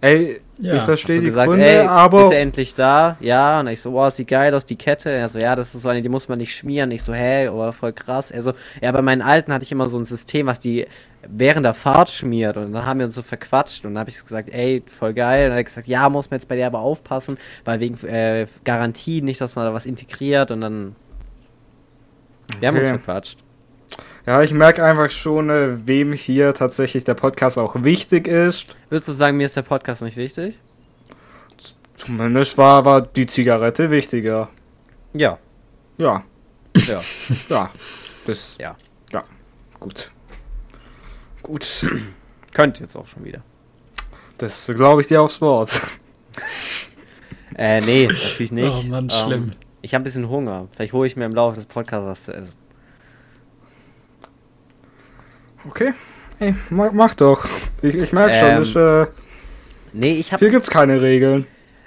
Ey, 0.06 0.40
Ja, 0.58 0.74
ich 0.76 0.82
verstehe 0.82 1.16
so 1.16 1.20
die 1.22 1.26
gesagt, 1.26 1.48
Gründe, 1.48 1.66
ey, 1.66 1.84
ist 1.84 1.88
aber 1.90 2.32
er 2.32 2.40
endlich 2.40 2.74
da? 2.74 3.16
Ja, 3.20 3.60
und 3.60 3.68
ich 3.68 3.80
so, 3.80 3.90
boah, 3.90 4.10
sieht 4.10 4.28
geil 4.28 4.54
aus, 4.54 4.64
die 4.64 4.76
Kette. 4.76 5.10
Er 5.10 5.28
so, 5.28 5.38
ja, 5.38 5.54
das 5.54 5.74
ist 5.74 5.82
so 5.82 5.88
eine, 5.88 6.00
die 6.02 6.08
muss 6.08 6.28
man 6.28 6.38
nicht 6.38 6.54
schmieren. 6.54 6.90
Ich 6.90 7.02
so, 7.02 7.12
hä, 7.12 7.48
oh, 7.48 7.72
voll 7.72 7.92
krass. 7.92 8.30
Er 8.30 8.42
so, 8.42 8.52
ja, 8.80 8.90
bei 8.92 9.02
meinen 9.02 9.22
Alten 9.22 9.52
hatte 9.52 9.64
ich 9.64 9.72
immer 9.72 9.88
so 9.88 9.98
ein 9.98 10.04
System, 10.04 10.46
was 10.46 10.60
die 10.60 10.86
während 11.28 11.64
der 11.66 11.74
Fahrt 11.74 12.10
schmiert. 12.10 12.56
Und 12.56 12.72
dann 12.72 12.86
haben 12.86 12.98
wir 13.00 13.06
uns 13.06 13.14
so 13.14 13.22
verquatscht 13.22 13.84
und 13.84 13.94
dann 13.94 14.00
habe 14.00 14.10
ich 14.10 14.20
gesagt, 14.20 14.48
ey, 14.52 14.82
voll 14.86 15.12
geil. 15.12 15.44
Und 15.44 15.50
dann 15.50 15.58
hat 15.58 15.60
er 15.60 15.64
gesagt, 15.64 15.88
ja, 15.88 16.08
muss 16.08 16.30
man 16.30 16.38
jetzt 16.38 16.48
bei 16.48 16.56
der 16.56 16.68
aber 16.68 16.80
aufpassen, 16.80 17.36
weil 17.64 17.80
wegen 17.80 18.02
äh, 18.06 18.46
Garantie 18.64 19.22
nicht, 19.22 19.40
dass 19.40 19.56
man 19.56 19.66
da 19.66 19.74
was 19.74 19.86
integriert. 19.86 20.50
Und 20.50 20.60
dann, 20.62 20.96
wir 22.60 22.68
haben 22.68 22.78
uns 22.78 22.88
verquatscht. 22.88 23.38
Ja, 24.26 24.42
ich 24.42 24.52
merke 24.52 24.84
einfach 24.84 25.10
schon, 25.10 25.50
äh, 25.50 25.86
wem 25.86 26.12
hier 26.12 26.52
tatsächlich 26.54 27.04
der 27.04 27.14
Podcast 27.14 27.58
auch 27.58 27.74
wichtig 27.82 28.26
ist. 28.28 28.66
Würdest 28.88 29.08
du 29.08 29.12
sagen, 29.12 29.36
mir 29.36 29.46
ist 29.46 29.56
der 29.56 29.62
Podcast 29.62 30.02
nicht 30.02 30.16
wichtig? 30.16 30.58
Zumindest 31.94 32.58
war, 32.58 32.84
war 32.84 33.00
die 33.00 33.26
Zigarette 33.26 33.90
wichtiger. 33.90 34.48
Ja. 35.14 35.38
Ja, 35.96 36.24
Ja. 36.86 37.00
ja. 37.48 37.70
Das. 38.26 38.58
Ja. 38.60 38.76
Ja. 39.12 39.24
Gut. 39.80 40.10
Gut. 41.42 41.86
Könnt 42.52 42.80
jetzt 42.80 42.96
auch 42.96 43.06
schon 43.06 43.24
wieder. 43.24 43.40
Das 44.38 44.66
glaube 44.74 45.00
ich 45.00 45.06
dir 45.06 45.22
aufs 45.22 45.40
Wort. 45.40 45.80
Äh, 47.56 47.80
nee, 47.80 48.06
natürlich 48.06 48.52
nicht. 48.52 48.74
Oh 48.74 48.82
Mann, 48.82 49.04
Ähm, 49.04 49.10
schlimm. 49.10 49.50
Ich 49.80 49.94
habe 49.94 50.02
ein 50.02 50.04
bisschen 50.04 50.28
Hunger. 50.28 50.68
Vielleicht 50.74 50.92
hole 50.92 51.06
ich 51.06 51.16
mir 51.16 51.24
im 51.24 51.32
Laufe 51.32 51.56
des 51.56 51.64
Podcasts 51.66 52.06
was 52.06 52.22
zu 52.24 52.32
essen. 52.34 52.65
Okay. 55.68 55.92
Ey, 56.38 56.54
mach, 56.70 56.92
mach 56.92 57.14
doch. 57.14 57.46
Ich, 57.82 57.94
ich 57.94 58.12
merke 58.12 58.34
Ähm, 58.34 58.64
schon, 58.64 59.02
ich, 59.02 59.06
äh, 59.06 59.10
Nee, 59.92 60.12
ich 60.14 60.32
habe 60.32 60.40
hier 60.40 60.50
gibt's 60.50 60.68
keine 60.68 61.00
Regeln. 61.00 61.46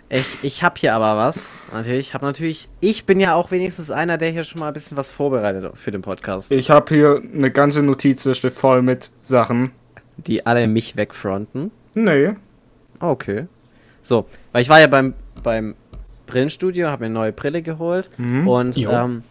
ich, 0.10 0.26
ich 0.42 0.64
hab 0.64 0.80
hier 0.80 0.96
aber 0.96 1.16
was. 1.18 1.52
Natürlich, 1.72 2.08
ich 2.08 2.14
habe 2.16 2.26
natürlich. 2.26 2.68
Ich 2.80 3.06
bin 3.06 3.20
ja 3.20 3.36
auch 3.36 3.52
wenigstens 3.52 3.92
einer, 3.92 4.18
der 4.18 4.32
hier 4.32 4.44
schon 4.44 4.60
mal 4.60 4.70
ein 4.70 4.74
bisschen 4.74 4.98
was 4.98 5.12
vorbereitet 5.12 5.72
für 5.76 5.92
den 5.92 6.02
Podcast. 6.02 6.52
Ich 6.52 6.72
habe 6.72 6.94
hier 6.94 7.22
eine 7.34 7.52
ganze 7.52 7.84
Notizliste 7.84 8.50
voll 8.50 8.82
mit 8.82 9.12
Sachen. 9.22 9.72
Die 10.18 10.46
alle 10.48 10.68
mich 10.68 10.96
wegfronten. 10.96 11.72
Nee. 11.94 12.32
Okay. 13.00 13.46
So, 14.02 14.26
weil 14.52 14.64
ich 14.64 14.70
war 14.70 14.80
ja 14.80 14.88
beim, 14.88 15.14
beim 15.44 15.76
Brillenstudio, 16.26 16.90
habe 16.90 17.02
mir 17.02 17.06
eine 17.08 17.14
neue 17.14 17.32
Brille 17.32 17.62
geholt. 17.62 18.10
Mhm. 18.18 18.48
Und 18.48 18.78
ähm, 18.78 19.24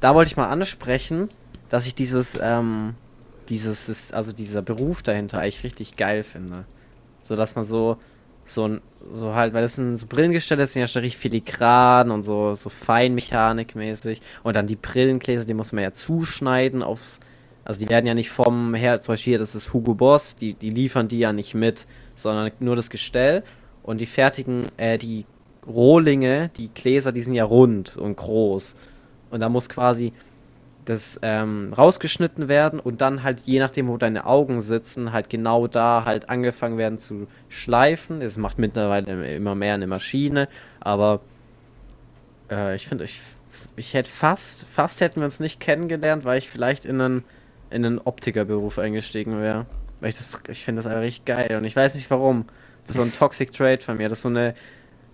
da 0.00 0.14
wollte 0.14 0.30
ich 0.30 0.36
mal 0.36 0.48
ansprechen, 0.48 1.28
dass 1.68 1.86
ich 1.86 1.94
dieses, 1.94 2.38
ähm, 2.42 2.94
dieses, 3.48 3.88
ist, 3.88 4.14
also 4.14 4.32
dieser 4.32 4.62
Beruf 4.62 5.02
dahinter 5.02 5.40
eigentlich 5.40 5.64
richtig 5.64 5.96
geil 5.96 6.22
finde. 6.22 6.64
So 7.22 7.36
dass 7.36 7.56
man 7.56 7.64
so, 7.64 7.98
so 8.44 8.78
so 9.10 9.34
halt, 9.34 9.54
weil 9.54 9.62
das 9.62 9.74
sind 9.74 9.98
so 9.98 10.06
Brillengestelle, 10.06 10.62
das 10.62 10.72
sind 10.72 10.80
ja 10.80 10.88
schon 10.88 11.02
richtig 11.02 11.20
filigran 11.20 12.10
und 12.10 12.22
so, 12.22 12.54
so 12.54 12.70
feinmechanikmäßig. 12.70 14.20
Und 14.42 14.56
dann 14.56 14.66
die 14.66 14.76
Brillengläser, 14.76 15.44
die 15.44 15.54
muss 15.54 15.72
man 15.72 15.84
ja 15.84 15.92
zuschneiden 15.92 16.82
aufs, 16.82 17.20
also 17.64 17.80
die 17.80 17.88
werden 17.88 18.06
ja 18.06 18.14
nicht 18.14 18.30
vom 18.30 18.74
her, 18.74 19.00
zum 19.02 19.12
Beispiel 19.12 19.32
hier, 19.32 19.38
das 19.38 19.54
ist 19.54 19.72
Hugo 19.72 19.94
Boss, 19.94 20.36
die, 20.36 20.54
die 20.54 20.70
liefern 20.70 21.08
die 21.08 21.18
ja 21.18 21.32
nicht 21.32 21.54
mit, 21.54 21.86
sondern 22.14 22.50
nur 22.60 22.76
das 22.76 22.90
Gestell. 22.90 23.42
Und 23.82 24.00
die 24.00 24.06
fertigen, 24.06 24.66
äh, 24.76 24.98
die 24.98 25.26
Rohlinge, 25.66 26.50
die 26.56 26.70
Gläser, 26.72 27.12
die 27.12 27.22
sind 27.22 27.34
ja 27.34 27.44
rund 27.44 27.96
und 27.96 28.16
groß. 28.16 28.74
Und 29.30 29.40
da 29.40 29.48
muss 29.48 29.68
quasi 29.68 30.12
das 30.86 31.18
ähm, 31.22 31.72
rausgeschnitten 31.76 32.48
werden 32.48 32.80
und 32.80 33.00
dann 33.00 33.22
halt 33.22 33.40
je 33.40 33.58
nachdem, 33.58 33.88
wo 33.88 33.98
deine 33.98 34.24
Augen 34.24 34.60
sitzen, 34.60 35.12
halt 35.12 35.28
genau 35.28 35.66
da 35.66 36.04
halt 36.04 36.30
angefangen 36.30 36.78
werden 36.78 36.98
zu 36.98 37.26
schleifen. 37.48 38.20
Das 38.20 38.36
macht 38.36 38.58
mittlerweile 38.58 39.34
immer 39.34 39.54
mehr 39.54 39.74
eine 39.74 39.86
Maschine, 39.86 40.48
aber 40.80 41.20
äh, 42.50 42.74
ich 42.76 42.86
finde, 42.86 43.04
ich, 43.04 43.20
ich 43.76 43.94
hätte 43.94 44.10
fast, 44.10 44.66
fast 44.66 45.00
hätten 45.00 45.20
wir 45.20 45.26
uns 45.26 45.40
nicht 45.40 45.60
kennengelernt, 45.60 46.24
weil 46.24 46.38
ich 46.38 46.48
vielleicht 46.48 46.86
in 46.86 47.00
einen, 47.00 47.24
in 47.70 47.84
einen 47.84 47.98
Optikerberuf 47.98 48.78
eingestiegen 48.78 49.40
wäre. 49.40 49.66
Weil 50.00 50.10
ich 50.10 50.16
das, 50.16 50.40
ich 50.48 50.64
finde 50.64 50.80
das 50.80 50.86
einfach 50.86 51.02
richtig 51.02 51.24
geil 51.24 51.56
und 51.56 51.64
ich 51.64 51.74
weiß 51.74 51.94
nicht 51.94 52.10
warum. 52.10 52.46
Das 52.82 52.90
ist 52.90 52.96
so 52.96 53.02
ein 53.02 53.12
Toxic 53.12 53.52
Trade 53.52 53.80
von 53.80 53.96
mir. 53.96 54.08
Das 54.08 54.18
ist 54.18 54.22
so 54.22 54.28
eine, 54.28 54.54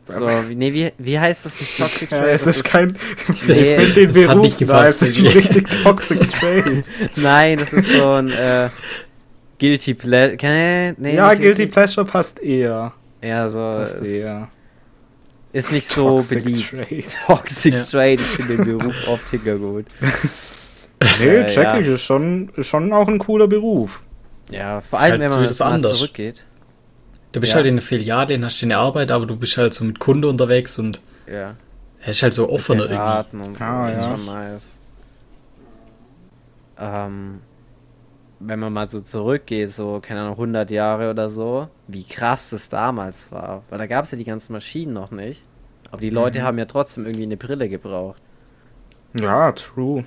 so, 0.07 0.29
wie, 0.49 0.55
nee, 0.57 0.73
wie, 0.73 0.93
wie 0.99 1.19
heißt 1.19 1.47
das 1.47 1.61
nicht 1.61 1.77
Toxic 1.79 2.11
Ja, 2.11 2.19
Trade? 2.19 2.31
es 2.33 2.45
Das 2.45 2.57
ist 2.57 2.65
kein. 2.65 2.97
Nee, 3.47 3.53
ich 3.53 3.59
finde 3.69 3.93
den 3.93 4.09
das 4.13 4.19
hat 4.23 4.29
Beruf 4.29 4.43
nicht 4.43 4.61
da, 4.61 4.65
gepasst 4.67 5.03
es 5.03 5.09
ist 5.09 5.19
ein 5.19 5.25
irgendwie. 5.25 5.39
richtig 5.39 5.83
toxic 5.83 6.31
Trade. 6.31 6.83
Nein, 7.17 7.59
das 7.59 7.73
ist 7.73 7.89
so 7.93 8.11
ein 8.13 8.29
äh, 8.31 8.69
Guilty 9.59 9.95
Pleasure. 9.95 10.37
Nee, 10.43 10.95
nee, 10.99 11.15
ja, 11.17 11.33
Guilty. 11.35 11.67
Pleasure 11.67 12.05
passt 12.07 12.41
eher. 12.41 12.93
Ja, 13.23 13.49
so. 13.49 13.59
Passt 13.59 13.97
Ist, 14.01 14.07
eher. 14.09 14.49
ist 15.53 15.71
nicht 15.71 15.89
so 15.89 16.11
Toxic 16.11 16.43
beliebt. 16.45 16.71
Trade. 16.71 17.05
Toxic 17.27 17.75
Ja. 17.75 17.83
Trade, 17.85 18.13
ich 18.15 18.21
finde 18.21 18.57
den 18.57 18.79
Beruf 18.79 19.09
Optiker 19.09 19.57
gut. 19.57 19.87
Nee, 21.21 21.27
Äh, 21.37 21.47
check 21.47 21.65
ja. 21.65 21.79
ich, 21.79 21.87
ist 21.87 22.03
schon, 22.03 22.49
ist 22.57 22.67
schon 22.69 22.93
auch 22.93 23.09
ein 23.09 23.19
cooler 23.19 23.47
Beruf. 23.49 24.03
Ja, 24.51 24.81
vor 24.81 24.99
Ist 24.99 25.05
allem, 25.05 25.13
halt 25.13 25.21
wenn 25.23 25.29
so 25.31 25.37
man 25.39 25.47
das 25.49 25.59
mal 25.61 25.73
anders. 25.73 25.99
zurückgeht. 25.99 26.45
Du 27.33 27.41
bist 27.41 27.53
Ja. 27.53 27.57
halt 27.57 27.67
in 27.67 27.77
der 27.77 27.83
Filiale 27.83 28.35
und 28.35 28.45
hast 28.45 28.61
deine 28.63 28.77
Arbeit, 28.79 29.11
aber 29.11 29.27
du 29.27 29.37
bist 29.37 29.57
halt 29.57 29.73
so 29.75 29.85
mit 29.85 29.99
Kunde 29.99 30.29
unterwegs 30.29 30.79
und 30.79 31.01
Ja. 31.27 31.55
Er 32.05 32.09
ist 32.09 32.23
halt 32.23 32.35
so 32.35 32.51
offener 32.51 32.91
irgendwie. 32.91 33.47
Und 33.47 33.57
so. 33.59 33.65
Ah, 33.65 33.89
das 33.91 33.99
ist 34.01 34.05
ja. 34.05 34.17
schon 34.17 34.27
nice. 34.27 34.79
Ähm, 36.79 37.41
wenn 38.41 38.59
man 38.59 38.73
mal 38.73 38.89
so 38.89 39.01
zurückgeht, 39.01 39.71
so, 39.71 40.01
keine 40.03 40.23
Ahnung, 40.23 40.37
100 40.37 40.71
Jahre 40.73 41.11
oder 41.11 41.29
so, 41.29 41.69
wie 41.87 42.03
krass 42.05 42.51
das 42.51 42.69
damals 42.69 43.31
war. 43.31 43.63
Weil 43.71 43.79
da 43.79 43.87
gab 43.87 44.05
es 44.05 44.11
ja 44.11 44.19
die 44.19 44.25
ganzen 44.25 44.53
Maschinen 44.53 44.93
noch 44.93 45.11
nicht. 45.13 45.43
Aber 45.93 46.01
die 46.01 46.11
Leute 46.11 46.41
Mhm. 46.41 46.43
haben 46.45 46.59
ja 46.59 46.65
trotzdem 46.65 47.05
irgendwie 47.05 47.23
eine 47.25 47.37
Brille 47.37 47.69
gebraucht. 47.69 48.21
Ja, 49.15 49.53
true. 49.53 50.05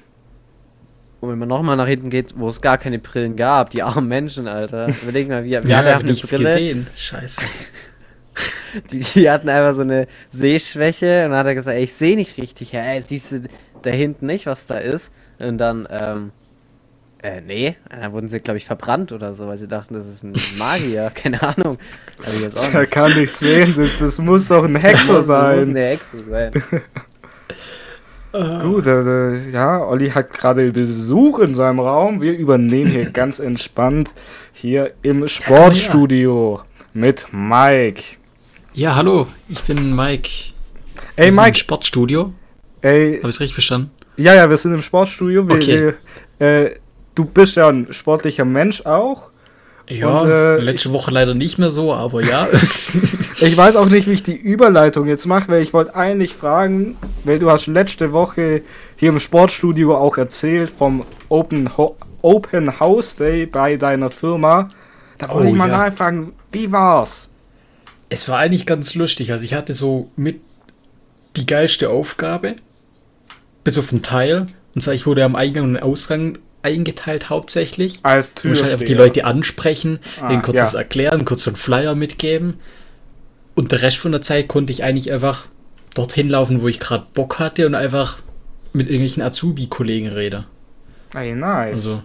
Und 1.25 1.32
wenn 1.32 1.39
man 1.39 1.50
nochmal 1.50 1.75
nach 1.75 1.88
hinten 1.88 2.10
geht, 2.10 2.34
wo 2.38 2.48
es 2.48 2.62
gar 2.62 2.77
keine 2.77 3.00
Brillen 3.00 3.36
gab, 3.36 3.70
die 3.72 3.84
armen 3.84 4.08
Menschen, 4.08 4.48
Alter. 4.48 4.88
Überleg 5.03 5.27
mal, 5.27 5.44
wie, 5.44 5.50
wie 5.51 5.63
Wir 5.67 5.77
alle 5.77 5.94
haben 5.96 6.05
nichts 6.05 6.29
Brille. 6.29 6.44
gesehen. 6.44 6.88
Scheiße. 6.96 7.41
Die, 8.91 9.00
die 9.00 9.29
hatten 9.29 9.48
einfach 9.48 9.74
so 9.74 9.84
eine 9.84 10.08
Sehschwäche 10.32 11.24
und 11.24 11.32
dann 11.32 11.39
hat 11.39 11.46
er 11.48 11.55
gesagt, 11.55 11.77
ey, 11.77 11.84
ich 11.86 11.94
sehe 11.94 12.17
nicht 12.17 12.38
richtig. 12.38 12.74
Ja, 12.74 12.82
ey, 12.82 13.01
siehst 13.01 13.32
du 13.32 13.41
da 13.84 13.89
hinten 13.89 14.25
nicht, 14.25 14.46
was 14.48 14.65
da 14.65 14.75
ist? 14.75 15.13
Und 15.39 15.60
dann, 15.60 15.88
ähm, 15.89 16.32
äh, 17.24 17.39
nee, 17.39 17.77
dann 17.89 18.12
wurden 18.12 18.27
sie, 18.27 18.41
glaube 18.41 18.58
ich, 18.58 18.65
verbrannt 18.65 19.13
oder 19.13 19.34
so, 19.34 19.48
weil 19.48 19.55
sie 19.55 19.70
dachten, 19.70 19.94
das 19.94 20.05
ist 20.05 20.24
ein 20.24 20.34
Magier. 20.58 21.10
Keine 21.15 21.41
Ahnung. 21.41 21.77
Hab 22.25 22.34
ich 22.34 22.41
jetzt 22.41 22.60
auch 22.60 22.74
Er 22.74 22.82
nicht. 22.82 22.91
kann 22.91 23.17
nichts 23.17 23.39
sehen, 23.39 23.74
das, 23.77 24.00
das 24.00 24.17
muss 24.17 24.50
doch 24.50 24.65
ein 24.65 24.75
Hexer 24.75 25.08
Das 25.08 25.08
muss 25.15 25.27
sein. 25.27 25.70
eine 25.70 25.79
Hexe 25.86 26.24
sein. 26.29 26.51
Gut, 28.62 28.86
äh, 28.86 29.50
ja, 29.51 29.82
Olli 29.86 30.10
hat 30.10 30.34
gerade 30.34 30.72
Besuch 30.72 31.39
in 31.39 31.56
seinem 31.56 31.80
Raum. 31.80 32.22
Wir 32.22 32.38
übernehmen 32.38 32.92
hier 32.92 33.10
ganz 33.10 33.39
entspannt 33.39 34.13
hier 34.51 34.92
im 35.04 35.25
Sportstudio 35.27 36.60
mit 36.94 37.27
Mike. 37.32 38.04
Ja, 38.74 38.96
hallo, 38.96 39.27
ich 39.48 39.63
bin 39.63 39.96
Mike. 39.96 40.30
Ey, 41.15 41.25
Wir 41.27 41.32
sind 41.32 41.38
im 41.39 41.44
Mike, 41.46 41.58
Sportstudio. 41.58 42.34
ey, 42.82 43.18
Habe 43.20 43.30
ich 43.30 43.39
richtig 43.39 43.54
verstanden? 43.54 43.92
ja, 44.18 44.34
ja, 44.34 44.50
wir 44.50 44.58
sind 44.58 44.74
im 44.74 44.82
Sportstudio. 44.82 45.48
Wir, 45.48 45.56
Okay. 45.56 45.94
wir, 46.39 46.46
äh, 46.65 46.72
du 47.15 47.24
bist 47.24 47.56
ja 47.56 47.70
ein 47.70 47.88
sportlicher 47.92 48.44
Mensch 48.46 48.86
auch. 48.86 49.30
Ja, 49.88 50.18
Und, 50.18 50.30
äh, 50.30 50.58
letzte 50.58 50.92
Woche 50.94 51.12
leider 51.12 51.34
nicht 51.36 51.58
mehr 51.60 51.72
so, 51.72 51.94
aber 51.94 52.24
ja. 52.24 52.48
Ich 53.42 53.58
weiß 53.58 53.75
auch 53.75 53.89
nicht, 53.89 54.08
wie 54.08 54.13
ich 54.13 54.24
die 54.24 54.36
Überleitung 54.36 55.08
jetzt 55.08 55.25
mache, 55.25 55.50
weil 55.50 55.62
ich 55.62 55.74
wollte 55.74 55.94
eigentlich 55.94 56.34
fragen, 56.34 56.96
weil 57.25 57.38
du 57.38 57.51
hast 57.51 57.68
letzte 57.68 58.13
Woche 58.13 58.62
hier 58.96 59.10
im 59.10 59.20
Sportstudio 59.20 59.94
auch 59.98 60.18
erzählt 60.18 60.70
vom 60.72 61.06
Open, 61.27 61.75
Ho 61.77 61.98
Open 62.22 62.80
House 62.80 63.18
Day 63.18 63.46
bei 63.46 63.75
deiner 63.75 64.10
Firma. 64.10 64.70
Da 65.18 65.30
wollte 65.30 65.50
Oh, 65.50 65.51
ich 65.51 65.58
mal 65.58 65.70
ja. 65.70 65.77
nachfragen, 65.89 66.32
wie 66.51 66.72
war's? 66.72 67.30
es 68.08 68.30
war 68.30 68.38
eigentlich 68.38 68.65
ganz 68.65 68.96
lustig. 68.96 69.32
Also 69.34 69.44
ich 69.44 69.54
hatte 69.54 69.74
so 69.74 70.10
mit 70.15 70.39
die 71.36 71.46
geilste 71.46 71.89
Aufgabe, 71.89 72.56
bis 73.65 73.77
auf 73.77 73.92
einen 73.92 74.01
Teil. 74.01 74.46
Und 74.74 74.82
zwar, 74.82 74.94
ich 74.94 75.06
wurde 75.06 75.25
am 75.25 75.36
Eingang 75.36 75.65
und 75.65 75.77
Ausgang 75.84 76.38
eingeteilt 76.65 77.29
hauptsächlich. 77.29 78.00
Als 78.03 78.34
Du 78.34 78.50
musst 78.50 78.63
halt 78.63 78.74
einfach 78.74 78.86
die. 78.86 78.93
Leute 78.93 79.24
ansprechen, 79.25 80.00
Ah, 80.19 80.27
denen 80.27 80.41
kurz 80.41 80.74
ja. 80.74 80.79
erklären, 80.79 81.24
kurz 81.24 81.43
so 81.43 81.51
einen 81.51 81.57
Flyer 81.57 81.95
mitgeben. 81.95 82.60
Und 83.55 83.72
der 83.72 83.81
Rest 83.81 83.98
von 83.98 84.12
der 84.12 84.22
Zeit 84.22 84.50
konnte 84.50 84.74
ich 84.74 84.84
eigentlich 84.84 85.12
einfach 85.13 85.45
dorthin 85.93 86.29
laufen, 86.29 86.62
wo 86.62 86.67
ich 86.67 86.79
gerade 86.81 87.05
Bock 87.13 87.39
hatte 87.39 87.65
und 87.65 87.75
einfach 87.75 88.17
mit 88.74 88.88
irgendwelchen 88.88 89.24
Azubi-Kollegen 89.24 90.10
rede. 90.10 90.43
Ey, 91.13 91.34
nice. 91.34 91.77
Also 91.77 92.03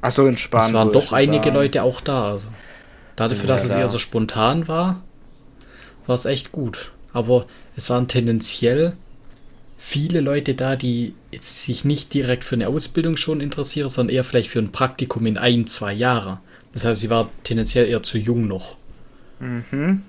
Also 0.00 0.26
entspannt. 0.26 0.68
es 0.68 0.74
waren 0.74 0.92
doch 0.92 1.12
einige 1.12 1.44
sagen. 1.44 1.56
Leute 1.56 1.82
auch 1.82 2.00
da. 2.00 2.30
Also. 2.30 2.48
Dafür, 3.16 3.40
Ja, 3.40 3.46
dass 3.46 3.64
es 3.64 3.74
eher 3.74 3.88
so 3.88 3.98
spontan 3.98 4.68
war, 4.68 5.02
war 6.06 6.14
es 6.14 6.24
echt 6.24 6.52
gut. 6.52 6.92
Aber 7.12 7.46
es 7.76 7.90
waren 7.90 8.06
tendenziell 8.08 8.96
viele 9.84 10.20
Leute 10.20 10.54
da, 10.54 10.76
die 10.76 11.14
jetzt 11.32 11.62
sich 11.62 11.84
nicht 11.84 12.14
direkt 12.14 12.44
für 12.44 12.54
eine 12.54 12.68
Ausbildung 12.68 13.16
schon 13.16 13.40
interessieren, 13.40 13.88
sondern 13.88 14.14
eher 14.14 14.24
vielleicht 14.24 14.48
für 14.48 14.60
ein 14.60 14.70
Praktikum 14.70 15.26
in 15.26 15.36
ein, 15.36 15.66
zwei 15.66 15.92
Jahren. 15.92 16.38
Das 16.72 16.84
heißt, 16.84 17.00
sie 17.00 17.10
war 17.10 17.28
tendenziell 17.42 17.88
eher 17.88 18.02
zu 18.02 18.16
jung 18.16 18.46
noch. 18.46 18.76
Mhm. 19.40 20.02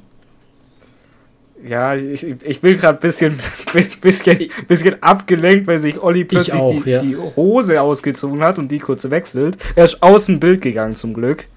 Ja, 1.68 1.96
ich, 1.96 2.24
ich 2.24 2.62
bin 2.62 2.78
gerade 2.78 3.00
ein 3.00 3.02
bisschen, 3.02 3.38
bisschen, 4.02 4.50
bisschen 4.68 5.02
abgelenkt, 5.02 5.66
weil 5.66 5.80
sich 5.80 6.00
Olli 6.02 6.24
plötzlich 6.24 6.54
auch, 6.54 6.72
die, 6.84 6.90
ja. 6.90 7.02
die 7.02 7.18
Hose 7.18 7.82
ausgezogen 7.82 8.44
hat 8.44 8.60
und 8.60 8.72
die 8.72 8.80
kurz 8.80 9.10
wechselt. 9.10 9.58
Er 9.76 9.86
ist 9.86 10.04
aus 10.04 10.26
dem 10.28 10.40
Bild 10.40 10.62
gegangen 10.62 10.96
zum 10.96 11.14
Glück. 11.14 11.48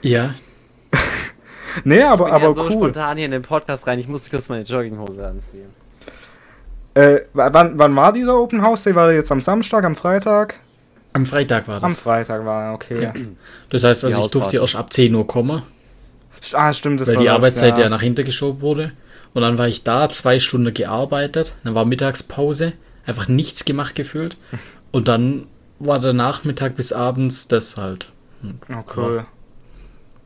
Ja, 0.00 0.34
Nee, 1.84 2.02
aber, 2.02 2.26
Ich 2.26 2.32
bin 2.32 2.34
aber 2.34 2.48
ja 2.48 2.54
so 2.54 2.62
cool. 2.62 2.72
spontan 2.72 3.16
hier 3.16 3.26
in 3.26 3.32
den 3.32 3.42
Podcast 3.42 3.86
rein, 3.86 3.98
ich 3.98 4.08
musste 4.08 4.30
kurz 4.30 4.48
meine 4.48 4.62
Jogginghose 4.62 5.26
anziehen. 5.26 5.77
Äh, 6.98 7.20
wann, 7.32 7.78
wann 7.78 7.94
war 7.94 8.12
dieser 8.12 8.36
Open 8.40 8.62
House 8.62 8.82
Day? 8.82 8.94
War 8.94 9.06
der 9.06 9.16
jetzt 9.16 9.30
am 9.30 9.40
Samstag, 9.40 9.84
am 9.84 9.94
Freitag? 9.94 10.60
am 11.12 11.26
Freitag 11.26 11.66
war 11.68 11.76
Am 11.82 11.90
das. 11.90 12.00
Freitag 12.00 12.44
war 12.44 12.66
er, 12.66 12.74
okay. 12.74 13.02
Ja. 13.02 13.12
Das 13.70 13.82
heißt, 13.82 14.04
also 14.04 14.16
Die 14.16 14.22
ich 14.24 14.30
durfte 14.30 14.56
erst 14.58 14.76
ab 14.76 14.92
10 14.92 15.14
Uhr 15.14 15.26
kommen, 15.26 15.62
Ah, 16.52 16.72
stimmt, 16.72 17.00
das 17.00 17.08
weil 17.08 17.14
war 17.16 17.22
die 17.22 17.26
das, 17.26 17.34
Arbeitszeit 17.36 17.78
ja. 17.78 17.88
nach 17.88 18.02
hinten 18.02 18.24
geschoben 18.24 18.60
wurde. 18.60 18.92
Und 19.34 19.42
dann 19.42 19.58
war 19.58 19.66
ich 19.68 19.82
da, 19.82 20.08
zwei 20.08 20.38
Stunden 20.38 20.72
gearbeitet, 20.72 21.54
dann 21.64 21.74
war 21.74 21.84
Mittagspause, 21.84 22.72
einfach 23.06 23.28
nichts 23.28 23.64
gemacht 23.64 23.94
gefühlt. 23.94 24.36
Und 24.92 25.08
dann 25.08 25.46
war 25.80 25.98
der 25.98 26.12
Nachmittag 26.12 26.76
bis 26.76 26.92
abends 26.92 27.48
das 27.48 27.76
halt. 27.76 28.06
Oh, 28.70 28.84
cool. 28.96 29.26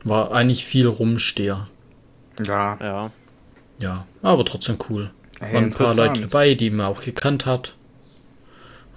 War 0.03 0.31
eigentlich 0.31 0.65
viel 0.65 0.87
Rumsteher. 0.87 1.67
Ja, 2.45 2.77
Ja. 2.81 3.11
Ja, 3.79 4.05
aber 4.21 4.45
trotzdem 4.45 4.77
cool. 4.89 5.09
Ey, 5.47 5.53
Waren 5.55 5.63
ein 5.65 5.69
paar 5.71 5.95
Leute 5.95 6.21
dabei, 6.21 6.53
die 6.55 6.69
man 6.69 6.85
auch 6.87 7.01
gekannt 7.01 7.45
hat. 7.45 7.75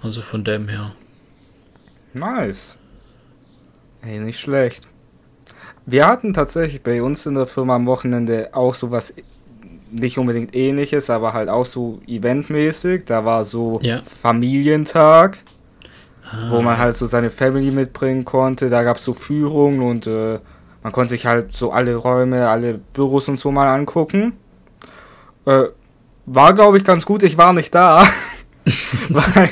Also 0.01 0.21
von 0.21 0.43
dem 0.43 0.67
her. 0.67 0.93
Nice. 2.13 2.77
Ey, 4.01 4.19
nicht 4.19 4.39
schlecht. 4.39 4.85
Wir 5.85 6.07
hatten 6.07 6.33
tatsächlich 6.33 6.83
bei 6.83 7.01
uns 7.01 7.25
in 7.25 7.35
der 7.35 7.47
Firma 7.47 7.75
am 7.75 7.85
Wochenende 7.85 8.49
auch 8.53 8.73
sowas 8.73 9.13
nicht 9.89 10.17
unbedingt 10.17 10.53
ähnliches, 10.55 11.09
aber 11.09 11.33
halt 11.33 11.47
auch 11.49 11.65
so 11.65 11.99
eventmäßig. 12.07 13.05
Da 13.05 13.23
war 13.25 13.43
so 13.43 13.79
Ja. 13.81 14.01
Familientag, 14.03 15.39
wo 16.49 16.57
Ah. 16.57 16.61
man 16.61 16.77
halt 16.77 16.95
so 16.97 17.05
seine 17.05 17.29
Family 17.29 17.71
mitbringen 17.71 18.25
konnte. 18.25 18.69
Da 18.69 18.83
gab 18.83 18.97
es 18.97 19.05
so 19.05 19.13
Führungen 19.13 19.81
und 19.81 20.05
äh, 20.07 20.39
man 20.83 20.91
konnte 20.91 21.11
sich 21.11 21.25
halt 21.25 21.53
so 21.53 21.71
alle 21.71 21.95
Räume, 21.95 22.47
alle 22.49 22.75
Büros 22.93 23.29
und 23.29 23.39
so 23.39 23.49
mal 23.51 23.73
angucken. 23.73 24.33
Äh, 25.45 25.63
war, 26.27 26.53
glaube 26.53 26.77
ich, 26.77 26.83
ganz 26.83 27.05
gut. 27.05 27.23
Ich 27.23 27.37
war 27.37 27.53
nicht 27.53 27.73
da. 27.73 28.05
weil, 29.09 29.49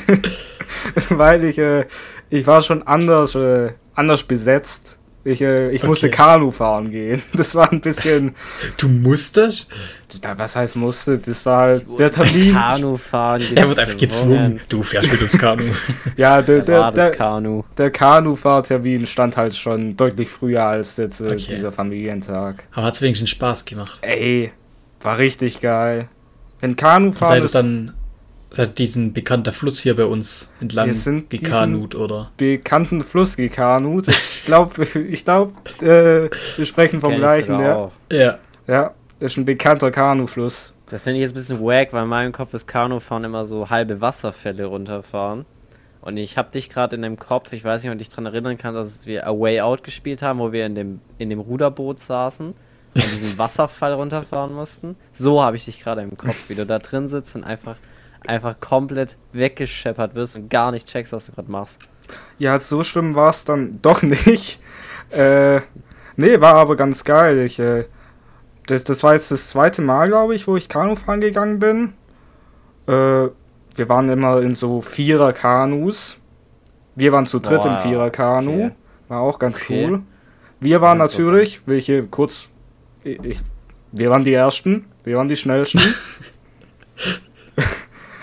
weil 1.08 1.44
ich, 1.44 1.58
äh, 1.58 1.86
ich 2.30 2.46
war 2.46 2.62
schon 2.62 2.82
anders, 2.86 3.34
äh, 3.34 3.72
anders 3.94 4.22
besetzt. 4.22 4.98
Ich, 5.24 5.40
äh, 5.42 5.70
ich 5.72 5.82
musste 5.82 6.06
Okay. 6.06 6.16
Kanu 6.16 6.52
fahren 6.52 6.92
gehen. 6.92 7.20
Das 7.32 7.56
war 7.56 7.72
ein 7.72 7.80
bisschen. 7.80 8.36
Du 8.76 8.86
musst 8.88 9.36
das? 9.36 9.66
Da, 10.20 10.38
was 10.38 10.54
heißt 10.54 10.76
musste? 10.76 11.18
Das 11.18 11.44
war 11.44 11.62
halt 11.62 11.98
der 11.98 12.12
Termin. 12.12 12.52
Kanu 12.52 12.96
fahren. 12.96 13.42
Er 13.56 13.68
wird 13.68 13.78
einfach 13.80 13.96
gezwungen. 13.96 14.60
Du 14.68 14.84
fährst 14.84 15.10
mit 15.10 15.20
uns 15.20 15.36
Kanu. 15.36 15.64
Ja, 16.16 16.42
der, 16.42 16.60
Der, 16.60 16.92
der, 16.92 17.10
Kanu. 17.10 17.64
der 17.76 17.90
Kanufahrtermin 17.90 19.06
stand 19.08 19.36
halt 19.36 19.56
schon 19.56 19.96
deutlich 19.96 20.28
früher 20.30 20.62
als 20.62 20.96
jetzt 20.96 21.20
äh, 21.20 21.24
Okay. 21.24 21.56
dieser 21.56 21.72
Familientag. 21.72 22.62
Aber 22.72 22.86
hat 22.86 22.94
es 22.94 23.02
wenigstens 23.02 23.30
Spaß 23.30 23.64
gemacht. 23.64 23.98
Ey, 24.02 24.52
war 25.02 25.18
richtig 25.18 25.60
geil. 25.60 26.08
Wenn 26.60 26.76
Kanufahren 26.76 27.28
Seid 27.28 27.42
ihr 27.42 27.46
ist 27.46 27.54
dann 27.54 27.94
seid 28.50 28.78
diesen 28.78 29.12
bekannter 29.12 29.52
Fluss 29.52 29.80
hier 29.80 29.96
bei 29.96 30.04
uns 30.04 30.52
entlang 30.60 30.86
Wir 30.86 30.94
sind 30.94 31.30
gekanut 31.30 31.94
oder? 31.94 32.30
bekannten 32.36 33.04
Fluss 33.04 33.36
gekanut. 33.36 34.08
Ich 34.08 34.44
glaube, 34.46 34.84
ich 35.10 35.24
glaub, 35.24 35.52
äh, 35.82 36.30
wir 36.56 36.66
sprechen 36.66 37.00
vom 37.00 37.12
ich 37.12 37.18
gleichen, 37.18 37.58
ja. 37.58 37.90
Ja. 38.10 38.38
Ja, 38.66 38.94
das 39.20 39.32
ist 39.32 39.38
ein 39.38 39.44
bekannter 39.44 39.90
Kanufluss. 39.90 40.72
Das 40.88 41.02
finde 41.02 41.18
ich 41.18 41.22
jetzt 41.22 41.32
ein 41.32 41.34
bisschen 41.34 41.60
wack, 41.60 41.92
weil 41.92 42.04
in 42.04 42.08
meinem 42.08 42.32
Kopf 42.32 42.54
ist 42.54 42.66
Kanufahren 42.66 43.24
immer 43.24 43.44
so 43.44 43.70
halbe 43.70 44.00
Wasserfälle 44.00 44.66
runterfahren. 44.66 45.44
Und 46.00 46.16
ich 46.16 46.38
habe 46.38 46.50
dich 46.52 46.70
gerade 46.70 46.94
in 46.94 47.02
dem 47.02 47.18
Kopf, 47.18 47.52
ich 47.52 47.64
weiß 47.64 47.82
nicht, 47.82 47.90
ob 47.90 47.94
du 47.94 47.98
dich 47.98 48.08
daran 48.08 48.26
erinnern 48.26 48.56
kannst, 48.56 48.78
dass 48.78 49.06
wir 49.06 49.26
A 49.26 49.32
Way 49.32 49.60
Out 49.60 49.82
gespielt 49.82 50.22
haben, 50.22 50.38
wo 50.38 50.52
wir 50.52 50.64
in 50.64 50.76
dem, 50.76 51.00
in 51.18 51.30
dem 51.30 51.40
Ruderboot 51.40 51.98
saßen 51.98 52.54
und 52.96 53.12
diesen 53.12 53.38
Wasserfall 53.38 53.92
runterfahren 53.94 54.54
mussten. 54.54 54.96
So 55.12 55.42
habe 55.42 55.56
ich 55.56 55.64
dich 55.66 55.80
gerade 55.82 56.02
im 56.02 56.16
Kopf, 56.16 56.48
wie 56.48 56.54
du 56.54 56.66
da 56.66 56.78
drin 56.78 57.08
sitzt 57.08 57.34
und 57.36 57.44
einfach, 57.44 57.76
einfach 58.26 58.58
komplett 58.60 59.16
weggescheppert 59.32 60.14
wirst 60.14 60.36
und 60.36 60.48
gar 60.50 60.70
nicht 60.72 60.86
checkst, 60.88 61.12
was 61.12 61.26
du 61.26 61.32
gerade 61.32 61.50
machst. 61.50 61.78
Ja, 62.38 62.58
so 62.60 62.82
schlimm 62.84 63.14
war 63.14 63.30
es 63.30 63.44
dann 63.44 63.78
doch 63.82 64.02
nicht. 64.02 64.60
Äh, 65.10 65.60
nee, 66.16 66.40
war 66.40 66.54
aber 66.54 66.76
ganz 66.76 67.04
geil. 67.04 67.38
Ich, 67.40 67.58
äh, 67.58 67.84
das, 68.66 68.84
das 68.84 69.02
war 69.02 69.14
jetzt 69.14 69.30
das 69.30 69.50
zweite 69.50 69.82
Mal, 69.82 70.08
glaube 70.08 70.34
ich, 70.34 70.46
wo 70.46 70.56
ich 70.56 70.68
Kanufahren 70.68 71.20
gegangen 71.20 71.58
bin. 71.58 71.92
Äh, 72.86 73.28
wir 73.74 73.88
waren 73.88 74.08
immer 74.08 74.40
in 74.40 74.54
so 74.54 74.80
Vierer-Kanus. 74.80 76.18
Wir 76.94 77.12
waren 77.12 77.26
zu 77.26 77.40
dritt 77.40 77.64
im 77.64 77.72
Wow, 77.72 77.82
Vierer-Kanu. 77.82 78.52
okay. 78.52 78.70
War 79.08 79.20
auch 79.20 79.38
ganz 79.38 79.60
Okay. 79.60 79.86
cool. 79.86 80.02
Wir 80.60 80.80
waren 80.80 80.96
natürlich, 80.98 81.60
welche 81.66 82.06
kurz. 82.06 82.48
Ich, 83.06 83.40
wir 83.92 84.10
waren 84.10 84.24
die 84.24 84.32
Ersten. 84.32 84.86
Wir 85.04 85.16
waren 85.16 85.28
die 85.28 85.36
Schnellsten. 85.36 85.80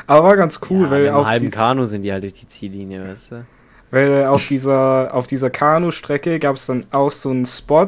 Aber 0.08 0.28
war 0.28 0.36
ganz 0.36 0.60
cool, 0.70 0.84
ja, 0.84 0.92
weil 0.92 1.10
auf, 1.10 1.26
halben 1.26 1.46
dies, 1.46 1.54
Kanu 1.54 1.86
sind 1.86 2.02
die 2.02 2.12
halt 2.12 2.24
durch 2.24 2.34
die 2.34 2.48
Ziellinie, 2.48 3.08
weißt 3.08 3.32
du? 3.32 3.46
weil 3.94 4.26
auf 4.26 4.48
dieser, 4.48 5.14
auf 5.14 5.28
dieser 5.28 5.52
Kanustrecke 5.52 6.40
gab 6.40 6.56
es 6.56 6.66
dann 6.66 6.84
auch 6.92 7.12
so 7.12 7.30
einen 7.30 7.46
Spot, 7.46 7.88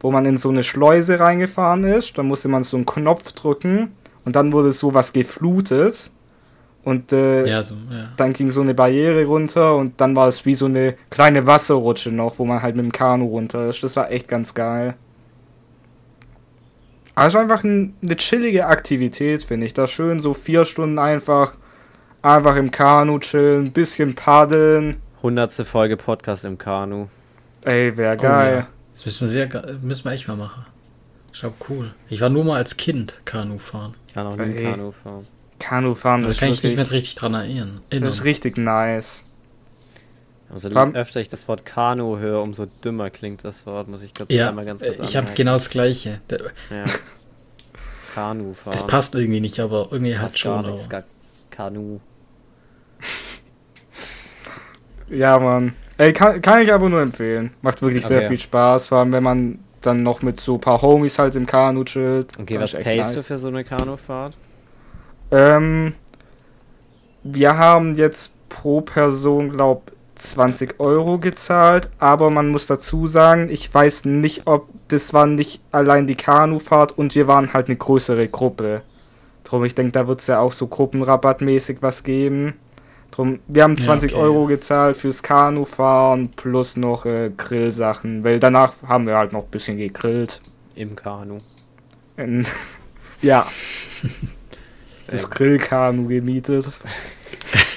wo 0.00 0.10
man 0.10 0.26
in 0.26 0.36
so 0.36 0.48
eine 0.48 0.64
Schleuse 0.64 1.20
reingefahren 1.20 1.84
ist. 1.84 2.18
Da 2.18 2.24
musste 2.24 2.48
man 2.48 2.64
so 2.64 2.76
einen 2.76 2.84
Knopf 2.84 3.30
drücken 3.32 3.92
und 4.24 4.34
dann 4.34 4.52
wurde 4.52 4.72
sowas 4.72 5.12
geflutet. 5.12 6.10
Und 6.82 7.12
äh, 7.12 7.46
Ja, 7.46 7.62
so, 7.62 7.76
ja. 7.90 8.08
dann 8.16 8.32
ging 8.32 8.50
so 8.50 8.60
eine 8.60 8.74
Barriere 8.74 9.24
runter 9.24 9.76
und 9.76 10.00
dann 10.00 10.16
war 10.16 10.26
es 10.26 10.44
wie 10.46 10.54
so 10.54 10.66
eine 10.66 10.96
kleine 11.10 11.46
Wasserrutsche 11.46 12.10
noch, 12.10 12.40
wo 12.40 12.44
man 12.44 12.60
halt 12.60 12.74
mit 12.74 12.84
dem 12.84 12.92
Kanu 12.92 13.26
runter 13.26 13.68
ist. 13.68 13.84
Das 13.84 13.94
war 13.94 14.10
echt 14.10 14.26
ganz 14.26 14.52
geil. 14.52 14.94
Also 17.14 17.38
einfach 17.38 17.64
ein, 17.64 17.94
eine 18.02 18.16
chillige 18.16 18.66
Aktivität, 18.66 19.42
finde 19.44 19.66
ich. 19.66 19.74
Das 19.74 19.90
schön, 19.90 20.20
so 20.20 20.32
vier 20.34 20.64
Stunden 20.64 20.98
einfach, 20.98 21.54
einfach 22.22 22.56
im 22.56 22.70
Kanu 22.70 23.18
chillen, 23.18 23.72
bisschen 23.72 24.14
paddeln. 24.14 24.96
Hundertste 25.22 25.64
Folge 25.64 25.96
Podcast 25.96 26.44
im 26.44 26.56
Kanu. 26.56 27.08
Ey, 27.64 27.96
wär 27.96 28.14
Oh, 28.18 28.22
geil. 28.22 28.54
ja. 28.60 28.66
Das 28.94 29.04
müssen 29.04 29.20
wir, 29.26 29.28
sehr, 29.28 29.46
ge- 29.46 29.76
müssen 29.82 30.04
wir 30.04 30.12
echt 30.12 30.28
mal 30.28 30.36
machen. 30.36 30.64
Ich 31.32 31.40
glaube, 31.40 31.56
cool. 31.68 31.90
Ich 32.08 32.20
war 32.20 32.28
nur 32.28 32.44
mal 32.44 32.56
als 32.56 32.76
Kind 32.76 33.20
Kanu 33.24 33.58
fahren. 33.58 33.94
Ich 34.08 34.14
kann 34.14 34.26
auch 34.26 34.36
nie 34.36 34.54
Ey. 34.54 34.64
Kanu 34.64 34.92
fahren. 34.92 35.26
Kanu 35.58 35.94
fahren, 35.94 36.22
Da 36.22 36.28
das, 36.28 36.38
kann 36.38 36.48
ist 36.48 36.58
ich 36.58 36.64
nicht 36.64 36.76
mehr 36.76 36.90
richtig 36.90 37.14
dran 37.16 37.34
erinnern. 37.34 37.80
das 37.90 38.14
ist 38.14 38.24
richtig 38.24 38.56
nice. 38.56 39.22
Vor 40.56 40.76
allem- 40.76 40.94
öfter 40.94 41.20
ich 41.20 41.28
das 41.28 41.46
Wort 41.48 41.64
Kanu 41.64 42.18
höre, 42.18 42.42
umso 42.42 42.66
dümmer 42.84 43.10
klingt 43.10 43.44
das 43.44 43.66
Wort, 43.66 43.88
muss 43.88 44.02
ich 44.02 44.14
kurz 44.14 44.30
Ja, 44.32 44.48
einmal 44.48 44.64
ganz 44.64 44.82
äh, 44.82 44.92
kurz 44.92 45.08
ich 45.08 45.16
habe 45.16 45.28
genau 45.34 45.52
das 45.52 45.70
Gleiche. 45.70 46.20
Ja. 46.30 46.84
Kanu 48.14 48.52
fahren. 48.54 48.72
Das 48.72 48.86
passt 48.86 49.14
irgendwie 49.14 49.40
nicht, 49.40 49.60
aber 49.60 49.88
irgendwie 49.90 50.16
hat 50.16 50.24
Passt 50.30 50.38
schon. 50.40 50.62
gar 50.62 50.70
nichts, 50.72 50.88
gar 50.88 51.04
Kanu. 51.50 52.00
Ja, 55.08 55.38
Mann. 55.38 55.74
Ey, 55.98 56.12
kann, 56.12 56.40
kann 56.40 56.62
ich 56.62 56.72
aber 56.72 56.88
nur 56.88 57.02
empfehlen. 57.02 57.52
Macht 57.62 57.82
wirklich 57.82 58.06
sehr 58.06 58.18
Okay. 58.18 58.28
viel 58.28 58.38
Spaß, 58.40 58.88
vor 58.88 58.98
allem 58.98 59.12
wenn 59.12 59.22
man 59.22 59.58
dann 59.80 60.02
noch 60.02 60.22
mit 60.22 60.38
so 60.40 60.54
ein 60.54 60.60
paar 60.60 60.80
Homies 60.82 61.18
halt 61.18 61.34
im 61.34 61.46
Kanu 61.46 61.84
chillt. 61.84 62.38
Okay, 62.38 62.60
was 62.60 62.72
payst 62.72 63.10
du 63.12 63.16
nice. 63.16 63.26
für 63.26 63.38
so 63.38 63.48
eine 63.48 63.64
Kanufahrt? 63.64 64.36
Ähm, 65.32 65.94
wir 67.22 67.56
haben 67.56 67.94
jetzt 67.96 68.32
pro 68.48 68.82
Person, 68.82 69.50
glaub 69.50 69.90
20 70.20 70.78
Euro 70.80 71.18
gezahlt, 71.18 71.88
aber 71.98 72.30
man 72.30 72.48
muss 72.48 72.66
dazu 72.66 73.06
sagen, 73.06 73.48
ich 73.50 73.72
weiß 73.72 74.04
nicht, 74.04 74.46
ob 74.46 74.68
das 74.88 75.12
war 75.14 75.26
nicht 75.26 75.62
allein 75.72 76.06
die 76.06 76.14
Kanufahrt 76.16 76.96
und 76.96 77.14
wir 77.14 77.26
waren 77.26 77.52
halt 77.52 77.68
eine 77.68 77.76
größere 77.76 78.28
Gruppe. 78.28 78.82
Drum, 79.44 79.64
ich 79.64 79.74
denke, 79.74 79.92
da 79.92 80.06
wird 80.06 80.20
es 80.20 80.26
ja 80.26 80.38
auch 80.38 80.52
so 80.52 80.66
gruppenrabattmäßig 80.66 81.78
was 81.80 82.04
geben. 82.04 82.54
Drum, 83.10 83.40
wir 83.48 83.64
haben 83.64 83.76
Ja, 83.76 83.84
20 83.84 84.12
okay. 84.12 84.22
Euro 84.22 84.46
gezahlt 84.46 84.96
fürs 84.96 85.22
Kanufahren 85.22 86.30
plus 86.30 86.76
noch 86.76 87.06
äh, 87.06 87.30
Grillsachen, 87.36 88.22
weil 88.22 88.38
danach 88.38 88.74
haben 88.86 89.06
wir 89.06 89.16
halt 89.16 89.32
noch 89.32 89.44
ein 89.44 89.50
bisschen 89.50 89.78
gegrillt. 89.78 90.40
Im 90.76 90.94
Kanu. 90.94 91.38
In, 92.16 92.46
ja, 93.22 93.46
das. 95.08 95.30
Grillkanu 95.30 96.06
gemietet. 96.06 96.70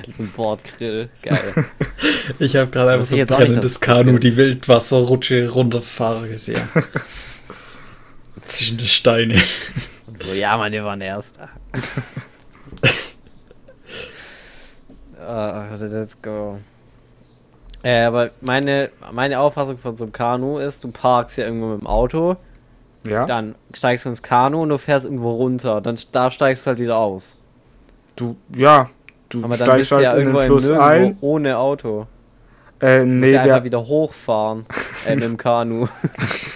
Das 0.00 0.08
ist 0.08 0.20
ein 0.20 0.30
Bordgrill. 0.32 1.08
Geil. 1.22 1.64
Ich 2.38 2.56
habe 2.56 2.70
gerade 2.70 2.90
einfach 2.92 3.06
so 3.06 3.16
ein 3.16 3.26
brennendes 3.26 3.74
das- 3.74 3.80
Kanu, 3.80 4.18
die 4.18 4.36
Wildwasserrutsche 4.36 5.48
runterfahren 5.48 6.28
gesehen. 6.28 6.60
Zwischen 8.42 8.78
die 8.78 8.86
Steine. 8.86 9.40
Und 10.06 10.22
so, 10.22 10.34
ja, 10.34 10.56
Mann, 10.56 10.72
wir 10.72 10.84
waren 10.84 11.00
Erster. 11.00 11.48
uh, 15.18 15.74
let's 15.84 16.20
go. 16.20 16.58
Äh, 17.82 18.02
aber 18.04 18.30
meine, 18.40 18.90
meine 19.12 19.38
Auffassung 19.40 19.78
von 19.78 19.96
so 19.96 20.04
einem 20.04 20.12
Kanu 20.12 20.58
ist, 20.58 20.82
du 20.82 20.88
parkst 20.90 21.38
ja 21.38 21.44
irgendwo 21.44 21.68
mit 21.68 21.80
dem 21.82 21.86
Auto, 21.86 22.36
Ja. 23.06 23.24
dann 23.24 23.54
steigst 23.72 24.04
du 24.04 24.08
ins 24.08 24.22
Kanu 24.22 24.62
und 24.62 24.70
du 24.70 24.78
fährst 24.78 25.04
irgendwo 25.04 25.30
runter. 25.32 25.80
Dann 25.80 25.96
da 26.12 26.30
steigst 26.30 26.66
du 26.66 26.68
halt 26.70 26.78
wieder 26.80 26.96
aus. 26.98 27.36
Du, 28.16 28.36
ja, 28.54 28.90
du 29.28 29.38
Aber 29.44 29.56
dann 29.56 29.76
bist 29.78 29.88
steigst 29.88 29.90
du 29.90 29.94
halt 29.96 30.04
ja 30.04 30.10
in 30.12 30.18
irgendwo 30.18 30.38
den 30.40 30.46
Fluss 30.46 30.70
ein. 30.70 31.16
ohne 31.20 31.58
Auto. 31.58 32.06
Äh, 32.78 33.00
Du 33.00 33.06
musst 33.06 33.20
nee, 33.20 33.30
ja 33.32 33.40
einfach 33.42 33.56
wir, 33.56 33.64
wieder 33.64 33.86
hochfahren 33.86 34.66
äh, 35.06 35.14
mit 35.14 35.24
dem 35.24 35.36
Kanu. 35.38 35.86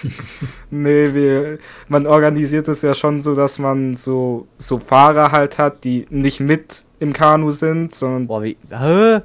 nee 0.69 1.13
wir, 1.13 1.57
man 1.87 2.05
organisiert 2.07 2.67
es 2.67 2.81
ja 2.83 2.93
schon 2.93 3.21
so, 3.21 3.33
dass 3.35 3.57
man 3.59 3.95
so, 3.95 4.47
so 4.57 4.79
Fahrer 4.79 5.31
halt 5.31 5.57
hat, 5.57 5.83
die 5.83 6.05
nicht 6.09 6.39
mit 6.39 6.83
im 6.99 7.13
Kanu 7.13 7.51
sind, 7.51 7.93
sondern 7.93 8.27
Boah, 8.27 8.43
wie. 8.43 8.57
Hä? 8.69 9.21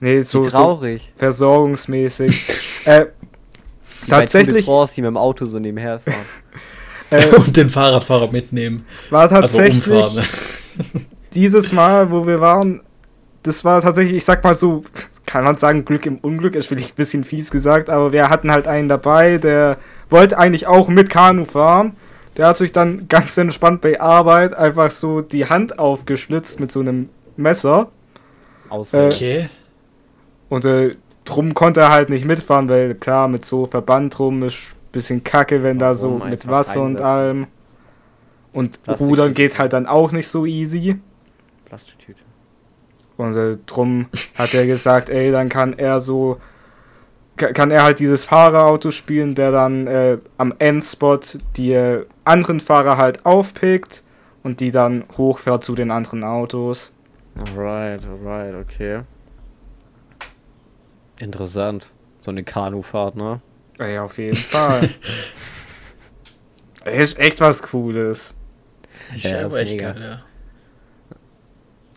nee, 0.00 0.18
Wie 0.18 0.22
so, 0.22 0.44
so 0.44 0.50
traurig. 0.50 1.12
versorgungsmäßig. 1.16 2.46
äh, 2.84 3.06
Wie 4.04 4.10
bei 4.10 4.20
tatsächlich 4.20 4.64
France, 4.64 4.94
die 4.94 5.02
mit 5.02 5.08
dem 5.08 5.16
Auto 5.16 5.46
so 5.46 5.58
nebenher 5.58 5.98
fahren. 5.98 6.14
äh, 7.10 7.26
Und 7.34 7.56
den 7.56 7.68
Fahrradfahrer 7.68 8.30
mitnehmen. 8.30 8.86
war 9.10 9.22
Also 9.22 9.34
tatsächlich 9.40 9.86
umfahren. 9.88 10.14
ne? 10.16 10.22
Dieses 11.34 11.72
Mal, 11.72 12.10
wo 12.10 12.26
wir 12.26 12.40
waren, 12.40 12.82
das 13.42 13.64
war 13.64 13.80
tatsächlich, 13.80 14.16
ich 14.18 14.24
sag 14.24 14.42
mal 14.44 14.54
so, 14.54 14.82
kann 15.26 15.44
man 15.44 15.56
sagen, 15.56 15.84
Glück 15.84 16.06
im 16.06 16.18
Unglück, 16.18 16.54
ist 16.54 16.66
vielleicht 16.66 16.92
ein 16.94 16.96
bisschen 16.96 17.24
fies 17.24 17.50
gesagt, 17.50 17.88
aber 17.90 18.12
wir 18.12 18.28
hatten 18.30 18.50
halt 18.50 18.66
einen 18.66 18.88
dabei, 18.88 19.38
der 19.38 19.76
wollte 20.10 20.38
eigentlich 20.38 20.66
auch 20.66 20.88
mit 20.88 21.10
Kanu 21.10 21.44
fahren. 21.44 21.96
Der 22.36 22.46
hat 22.48 22.56
sich 22.56 22.72
dann 22.72 23.08
ganz 23.08 23.36
entspannt 23.36 23.80
bei 23.80 24.00
Arbeit 24.00 24.54
einfach 24.54 24.90
so 24.90 25.20
die 25.22 25.46
Hand 25.46 25.78
aufgeschlitzt 25.78 26.60
mit 26.60 26.70
so 26.70 26.80
einem 26.80 27.08
Messer. 27.36 27.88
Außer. 28.68 29.04
Äh, 29.04 29.08
Okay. 29.08 29.48
Und 30.48 30.64
äh, 30.64 30.96
drum 31.24 31.52
konnte 31.52 31.80
er 31.80 31.90
halt 31.90 32.08
nicht 32.10 32.24
mitfahren, 32.24 32.68
weil 32.70 32.94
klar, 32.94 33.28
mit 33.28 33.44
so 33.44 33.66
Verband 33.66 34.16
drum 34.16 34.42
ist 34.44 34.54
ein 34.72 34.92
bisschen 34.92 35.24
kacke, 35.24 35.62
wenn 35.62 35.78
da 35.78 35.94
so 35.94 36.14
Warum 36.18 36.30
mit 36.30 36.48
Wasser 36.48 36.80
und 36.80 36.86
einsetzen? 36.92 37.04
allem. 37.06 37.46
Und 38.52 38.82
Plastik- 38.82 39.06
Rudern 39.08 39.34
geht 39.34 39.58
halt 39.58 39.72
dann 39.74 39.86
auch 39.86 40.10
nicht 40.12 40.28
so 40.28 40.46
easy. 40.46 40.96
Plastiktüte. 41.68 42.22
Und 43.16 43.36
äh, 43.36 43.58
drum 43.66 44.06
hat 44.36 44.54
er 44.54 44.66
gesagt, 44.66 45.10
ey, 45.10 45.30
dann 45.32 45.48
kann 45.48 45.76
er 45.78 46.00
so, 46.00 46.40
ka- 47.36 47.52
kann 47.52 47.70
er 47.70 47.82
halt 47.82 47.98
dieses 47.98 48.24
Fahrerauto 48.24 48.90
spielen, 48.90 49.34
der 49.34 49.50
dann 49.50 49.86
äh, 49.86 50.18
am 50.38 50.54
Endspot 50.58 51.38
die 51.56 51.72
äh, 51.72 52.06
anderen 52.24 52.60
Fahrer 52.60 52.96
halt 52.96 53.26
aufpickt 53.26 54.02
und 54.44 54.60
die 54.60 54.70
dann 54.70 55.04
hochfährt 55.16 55.64
zu 55.64 55.74
den 55.74 55.90
anderen 55.90 56.22
Autos. 56.24 56.92
Alright, 57.56 58.06
alright, 58.06 58.54
okay. 58.54 59.00
Interessant. 61.18 61.90
So 62.20 62.30
eine 62.30 62.44
Kanufahrt, 62.44 63.16
ne? 63.16 63.40
Ey, 63.78 63.98
auf 63.98 64.18
jeden 64.18 64.36
Fall. 64.36 64.88
Ist 66.84 67.18
echt 67.18 67.40
was 67.40 67.62
Cooles. 67.62 68.34
Ich 69.14 69.24
Ja, 69.24 69.38
aber 69.44 69.46
ist 69.46 69.54
echt 69.56 69.72
mega. 69.72 69.92
geil, 69.92 70.02
ja. 70.02 70.22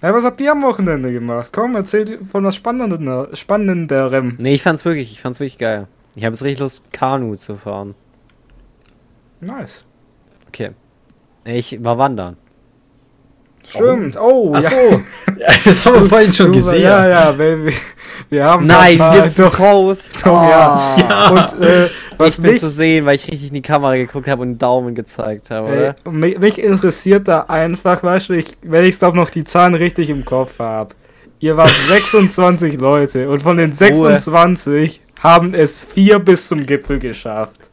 Ja, 0.01 0.13
was 0.13 0.23
habt 0.25 0.41
ihr 0.41 0.51
am 0.51 0.63
Wochenende 0.63 1.11
gemacht? 1.11 1.51
Komm, 1.53 1.75
erzählt 1.75 2.19
von 2.29 2.43
was 2.43 2.55
Spannendem. 2.55 3.27
Spannenderem. 3.33 4.35
Nee, 4.39 4.55
ich 4.55 4.63
fand's 4.63 4.83
wirklich, 4.83 5.11
ich 5.11 5.21
fand's 5.21 5.39
wirklich 5.39 5.59
geil. 5.59 5.87
Ich 6.15 6.25
habe 6.25 6.33
jetzt 6.33 6.43
richtig 6.43 6.59
Lust, 6.59 6.83
Kanu 6.91 7.35
zu 7.35 7.55
fahren. 7.55 7.93
Nice. 9.39 9.85
Okay. 10.47 10.71
Ich 11.45 11.83
war 11.83 11.97
wandern. 11.97 12.37
Stimmt. 13.63 14.17
Oh, 14.19 14.53
Ach 14.55 14.61
ja. 14.61 14.69
so, 14.69 14.75
ja, 15.39 15.47
das 15.63 15.85
haben 15.85 16.01
wir 16.01 16.05
vorhin 16.09 16.33
schon 16.33 16.47
Du, 16.47 16.53
gesehen. 16.53 16.81
Ja, 16.81 17.07
ja, 17.07 17.37
weil 17.37 17.71
wir, 18.29 18.43
haben 18.45 18.65
Nein, 18.65 18.97
jetzt 19.13 19.37
doch, 19.37 19.55
Post. 19.55 20.25
doch, 20.25 20.43
ja. 20.43 20.95
Ja. 20.97 21.29
Und 21.29 21.63
äh, 21.63 21.87
was 22.21 22.37
ich 22.37 22.41
bin 22.41 22.51
mich, 22.53 22.59
zu 22.61 22.69
sehen, 22.69 23.05
weil 23.05 23.15
ich 23.15 23.27
richtig 23.27 23.49
in 23.49 23.53
die 23.55 23.61
Kamera 23.61 23.95
geguckt 23.95 24.27
habe 24.27 24.41
und 24.41 24.47
einen 24.49 24.57
Daumen 24.57 24.95
gezeigt 24.95 25.49
habe, 25.51 25.67
ey, 25.69 25.89
oder? 26.05 26.11
mich, 26.11 26.39
mich 26.39 26.59
interessiert 26.61 27.27
da 27.27 27.41
einfach, 27.41 28.01
weißt 28.03 28.29
du, 28.29 28.33
ich, 28.33 28.57
wenn 28.63 28.85
ich 28.85 28.97
doch 28.99 29.13
noch 29.13 29.29
die 29.29 29.43
Zahlen 29.43 29.73
richtig 29.75 30.09
im 30.09 30.23
Kopf 30.25 30.59
habe. 30.59 30.95
Ihr 31.39 31.57
wart 31.57 31.71
26 31.89 32.79
Leute 32.79 33.29
und 33.29 33.41
von 33.43 33.57
den 33.57 33.73
26 33.73 35.01
haben 35.21 35.53
es 35.53 35.83
vier 35.83 36.19
bis 36.19 36.47
zum 36.47 36.65
Gipfel 36.65 36.99
geschafft. 36.99 37.69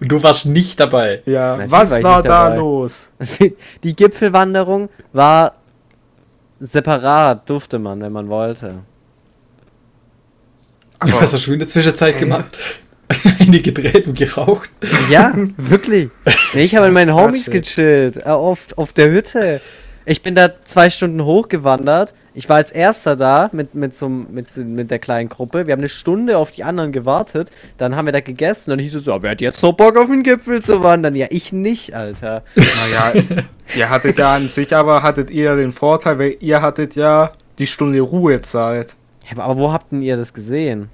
Und 0.00 0.08
du 0.12 0.22
warst 0.22 0.44
nicht 0.46 0.78
dabei. 0.78 1.22
Ja, 1.24 1.52
Natürlich 1.56 1.72
was 1.72 1.90
war 1.92 2.02
war 2.02 2.22
da 2.22 2.44
dabei. 2.44 2.56
los? 2.56 3.10
Die 3.82 3.96
Gipfelwanderung 3.96 4.90
war 5.14 5.54
separat, 6.60 7.48
durfte 7.48 7.78
man, 7.78 8.00
wenn 8.02 8.12
man 8.12 8.28
wollte. 8.28 8.74
Aber- 10.98 11.12
Was 11.20 11.32
hast 11.32 11.46
du 11.46 11.52
in 11.54 11.58
der 11.58 11.68
Zwischenzeit 11.68 12.18
gemacht? 12.18 12.56
Eine 13.38 13.60
gedreht 13.60 14.06
und 14.06 14.16
geraucht. 14.16 14.70
Ja, 15.10 15.32
wirklich. 15.56 16.10
Nee, 16.54 16.64
ich 16.64 16.76
habe 16.76 16.86
mit 16.86 16.94
meinen 16.94 17.14
Homies 17.14 17.48
gechillt, 17.50 18.18
äh, 18.18 18.24
auf, 18.24 18.66
auf 18.76 18.92
der 18.92 19.10
Hütte. 19.10 19.62
Ich 20.04 20.22
bin 20.22 20.34
da 20.34 20.50
zwei 20.64 20.90
Stunden 20.90 21.24
hochgewandert. 21.24 22.12
Ich 22.34 22.48
war 22.48 22.56
als 22.56 22.70
erster 22.70 23.14
da 23.14 23.50
mit, 23.52 23.74
mit, 23.74 23.94
so, 23.94 24.08
mit, 24.08 24.56
mit 24.56 24.90
der 24.90 24.98
kleinen 24.98 25.28
Gruppe. 25.28 25.66
Wir 25.66 25.72
haben 25.72 25.80
eine 25.80 25.88
Stunde 25.88 26.38
auf 26.38 26.50
die 26.50 26.64
anderen 26.64 26.92
gewartet. 26.92 27.50
Dann 27.78 27.94
haben 27.94 28.06
wir 28.06 28.12
da 28.12 28.20
gegessen. 28.20 28.70
Dann 28.70 28.78
hieß 28.78 28.94
es 28.96 29.04
so, 29.04 29.22
wer 29.22 29.30
hat 29.30 29.40
jetzt 29.40 29.62
noch 29.62 29.72
Bock 29.72 29.96
auf 29.96 30.08
den 30.08 30.22
Gipfel 30.22 30.62
zu 30.62 30.82
wandern? 30.82 31.14
Ja, 31.14 31.26
ich 31.30 31.52
nicht, 31.52 31.94
Alter. 31.94 32.42
Naja, 32.56 33.22
ihr 33.76 33.90
hattet 33.90 34.18
ja 34.18 34.34
an 34.34 34.48
sich, 34.48 34.74
aber 34.74 35.02
hattet 35.02 35.30
ihr 35.30 35.56
den 35.56 35.72
Vorteil, 35.72 36.18
weil 36.18 36.36
ihr 36.40 36.62
hattet 36.62 36.96
ja 36.96 37.32
die 37.58 37.66
Stunde 37.66 38.00
Ruhezeit. 38.00 38.96
Ja, 39.30 39.42
aber 39.42 39.56
wo 39.56 39.72
habt 39.72 39.92
denn 39.92 40.02
ihr 40.02 40.16
das 40.16 40.32
gesehen? 40.32 40.88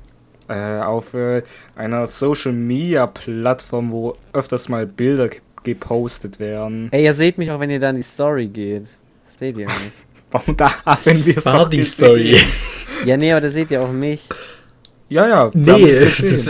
Äh, 0.48 0.80
auf 0.80 1.12
äh, 1.14 1.42
einer 1.76 2.06
Social 2.06 2.52
Media 2.52 3.06
Plattform, 3.06 3.90
wo 3.90 4.16
öfters 4.32 4.68
mal 4.70 4.86
Bilder 4.86 5.28
ge- 5.28 5.40
gepostet 5.62 6.40
werden. 6.40 6.88
Ey, 6.90 7.04
ihr 7.04 7.12
seht 7.12 7.36
mich 7.36 7.50
auch, 7.50 7.60
wenn 7.60 7.68
ihr 7.70 7.78
da 7.80 7.90
in 7.90 7.96
die 7.96 8.02
Story 8.02 8.46
geht. 8.46 8.84
Das 9.26 9.38
seht 9.38 9.58
ihr 9.58 9.66
nicht. 9.66 9.92
Warum 10.30 10.56
da 10.56 10.70
haben 10.86 11.00
wir 11.04 11.44
war 11.44 11.58
doch 11.64 11.68
die? 11.68 11.82
Story. 11.82 12.36
Ja, 13.04 13.16
nee, 13.18 13.30
aber 13.32 13.42
da 13.42 13.50
seht 13.50 13.70
ihr 13.70 13.82
auch 13.82 13.92
mich. 13.92 14.26
Ja, 15.10 15.26
ja. 15.28 15.50
Nee, 15.54 16.00
das 16.00 16.48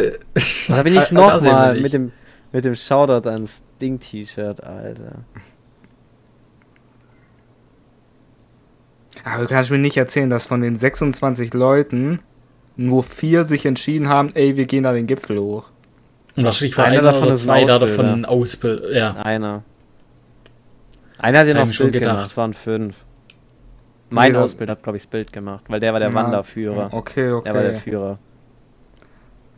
Da 0.69 0.83
bin 0.83 0.97
ich 0.97 1.11
nochmal 1.13 1.73
nicht. 1.75 1.83
mit 1.83 1.93
dem, 1.93 2.13
mit 2.53 2.65
dem 2.65 2.75
Shoutout 2.77 3.29
ans 3.29 3.61
Ding-T-Shirt, 3.81 4.63
Alter. 4.63 5.25
Aber 9.25 9.43
du 9.43 9.49
kannst 9.49 9.71
mir 9.71 9.79
nicht 9.79 9.97
erzählen, 9.97 10.31
dass 10.31 10.47
von 10.47 10.61
den 10.61 10.77
26 10.77 11.53
Leuten 11.55 12.21
nur 12.79 13.03
vier 13.03 13.45
sich 13.45 13.67
entschieden 13.67 14.09
haben, 14.09 14.31
ey, 14.35 14.57
wir 14.57 14.65
gehen 14.65 14.85
da 14.85 14.93
den 14.93 15.07
Gipfel 15.07 15.39
hoch. 15.39 15.65
Und 16.37 16.45
wahrscheinlich 16.45 16.79
war 16.79 16.85
Einer 16.87 16.99
einer, 17.01 17.13
davon 17.13 17.27
oder 17.29 17.35
zwei 17.37 17.65
da 17.65 17.77
Ausbilder. 17.77 17.79
davon 18.05 18.21
ein 18.21 18.25
Ausbild. 18.25 18.85
Ja. 18.95 19.17
Einer. 19.17 19.63
Einer 21.19 21.41
hat 21.41 21.47
ich 21.49 21.75
schon 21.77 21.91
Bild 21.91 22.03
gemacht, 22.05 22.17
gedacht. 22.17 22.31
es 22.31 22.37
waren 22.37 22.55
fünf. 22.55 22.97
Mein 24.11 24.33
Nee, 24.33 24.39
Ausbild 24.39 24.71
hat, 24.71 24.83
glaube 24.83 24.97
ich, 24.97 25.03
das 25.03 25.11
Bild 25.11 25.33
gemacht, 25.33 25.65
weil 25.69 25.81
der 25.81 25.93
war 25.93 26.01
der 26.01 26.09
Ja, 26.11 26.15
Wanderführer. 26.15 26.89
Okay, 26.93 27.33
okay. 27.33 27.45
Der 27.45 27.55
war 27.55 27.63
der 27.63 27.75
Führer. 27.75 28.19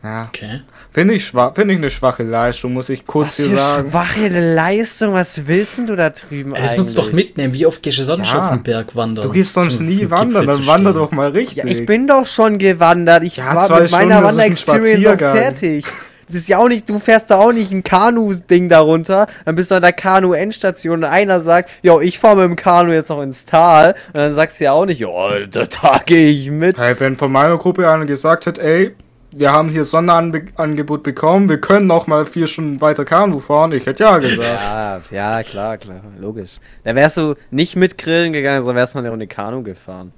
Ja. 0.03 0.27
Okay. 0.33 0.61
Finde 0.91 1.13
ich, 1.13 1.25
schwach, 1.25 1.53
finde 1.55 1.73
ich 1.73 1.79
eine 1.79 1.89
schwache 1.89 2.23
Leistung, 2.23 2.73
muss 2.73 2.89
ich 2.89 3.05
kurz 3.05 3.39
Was 3.39 3.45
hier 3.45 3.55
sagen. 3.57 3.89
schwache 3.91 4.27
Leistung, 4.55 5.13
was 5.13 5.47
willst 5.47 5.77
denn 5.77 5.87
du 5.87 5.95
da 5.95 6.09
drüben 6.09 6.53
Das 6.53 6.75
musst 6.75 6.91
du 6.91 6.95
doch 6.97 7.03
eigentlich? 7.09 7.27
mitnehmen. 7.27 7.53
Wie 7.53 7.65
oft 7.65 7.81
gehst 7.81 7.99
du 7.99 8.03
sonst 8.03 8.31
Ja. 8.33 8.39
auf 8.39 8.49
den 8.49 8.63
Berg 8.63 8.95
wandern? 8.95 9.23
Du 9.25 9.31
gehst 9.31 9.53
sonst 9.53 9.77
Zum- 9.77 9.87
nie 9.87 9.99
zum 9.99 10.11
wandern, 10.11 10.45
dann 10.45 10.67
wander 10.67 10.93
doch 10.93 11.11
mal 11.11 11.29
richtig. 11.29 11.57
Ja, 11.57 11.65
ich 11.65 11.85
bin 11.85 12.07
doch 12.07 12.25
schon 12.25 12.57
gewandert. 12.57 13.23
Ich 13.23 13.37
Ja, 13.37 13.55
war 13.55 13.79
mit 13.81 13.91
meiner 13.91 14.15
Stunden, 14.17 14.27
Wanderexperience 14.27 15.07
auch 15.07 15.17
fertig. 15.17 15.85
Das 16.27 16.39
ist 16.39 16.47
ja 16.47 16.59
auch 16.59 16.69
nicht, 16.69 16.89
du 16.89 16.97
fährst 16.97 17.29
da 17.29 17.35
auch 17.39 17.51
nicht 17.51 17.71
ein 17.73 17.83
Kanu-Ding 17.83 18.69
darunter, 18.69 19.27
dann 19.43 19.55
bist 19.55 19.69
du 19.69 19.75
an 19.75 19.81
der 19.81 19.91
Kanu-Endstation 19.91 20.99
und 20.99 21.03
einer 21.03 21.41
sagt, 21.41 21.69
jo, 21.83 21.99
ich 21.99 22.19
fahre 22.19 22.37
mit 22.37 22.45
dem 22.45 22.55
Kanu 22.55 22.93
jetzt 22.93 23.09
noch 23.09 23.21
ins 23.21 23.45
Tal 23.45 23.95
und 24.13 24.15
dann 24.19 24.33
sagst 24.33 24.59
du 24.59 24.63
ja 24.63 24.71
auch 24.71 24.85
nicht, 24.85 24.99
jo, 24.99 25.11
da, 25.51 25.65
da 25.81 25.99
gehe 26.05 26.29
ich 26.29 26.49
mit. 26.49 26.77
Hey, 26.77 26.95
wenn 26.99 27.17
von 27.17 27.33
meiner 27.33 27.57
Gruppe 27.57 27.89
einer 27.89 28.05
gesagt 28.05 28.47
hat, 28.47 28.59
ey, 28.59 28.91
wir 29.31 29.51
haben 29.51 29.69
hier 29.69 29.85
Sonderangebot 29.85 31.03
bekommen, 31.03 31.47
wir 31.49 31.59
können 31.59 31.87
noch 31.87 32.07
mal 32.07 32.25
vier 32.25 32.47
Stunden 32.47 32.81
weiter 32.81 33.05
Kanu 33.05 33.39
fahren, 33.39 33.71
ich 33.71 33.85
hätte 33.85 34.03
ja 34.03 34.17
gesagt. 34.17 34.41
Ja, 35.11 35.37
ja, 35.37 35.43
klar, 35.43 35.77
klar, 35.77 36.01
logisch. 36.19 36.59
Da 36.83 36.95
wärst 36.95 37.17
du 37.17 37.35
nicht 37.49 37.75
mit 37.75 37.97
Grillen 37.97 38.33
gegangen, 38.33 38.61
sondern 38.61 38.77
wärst 38.77 38.95
noch 38.95 39.01
eine 39.01 39.09
Runde 39.09 39.27
Kanu 39.27 39.63
gefahren. 39.63 40.11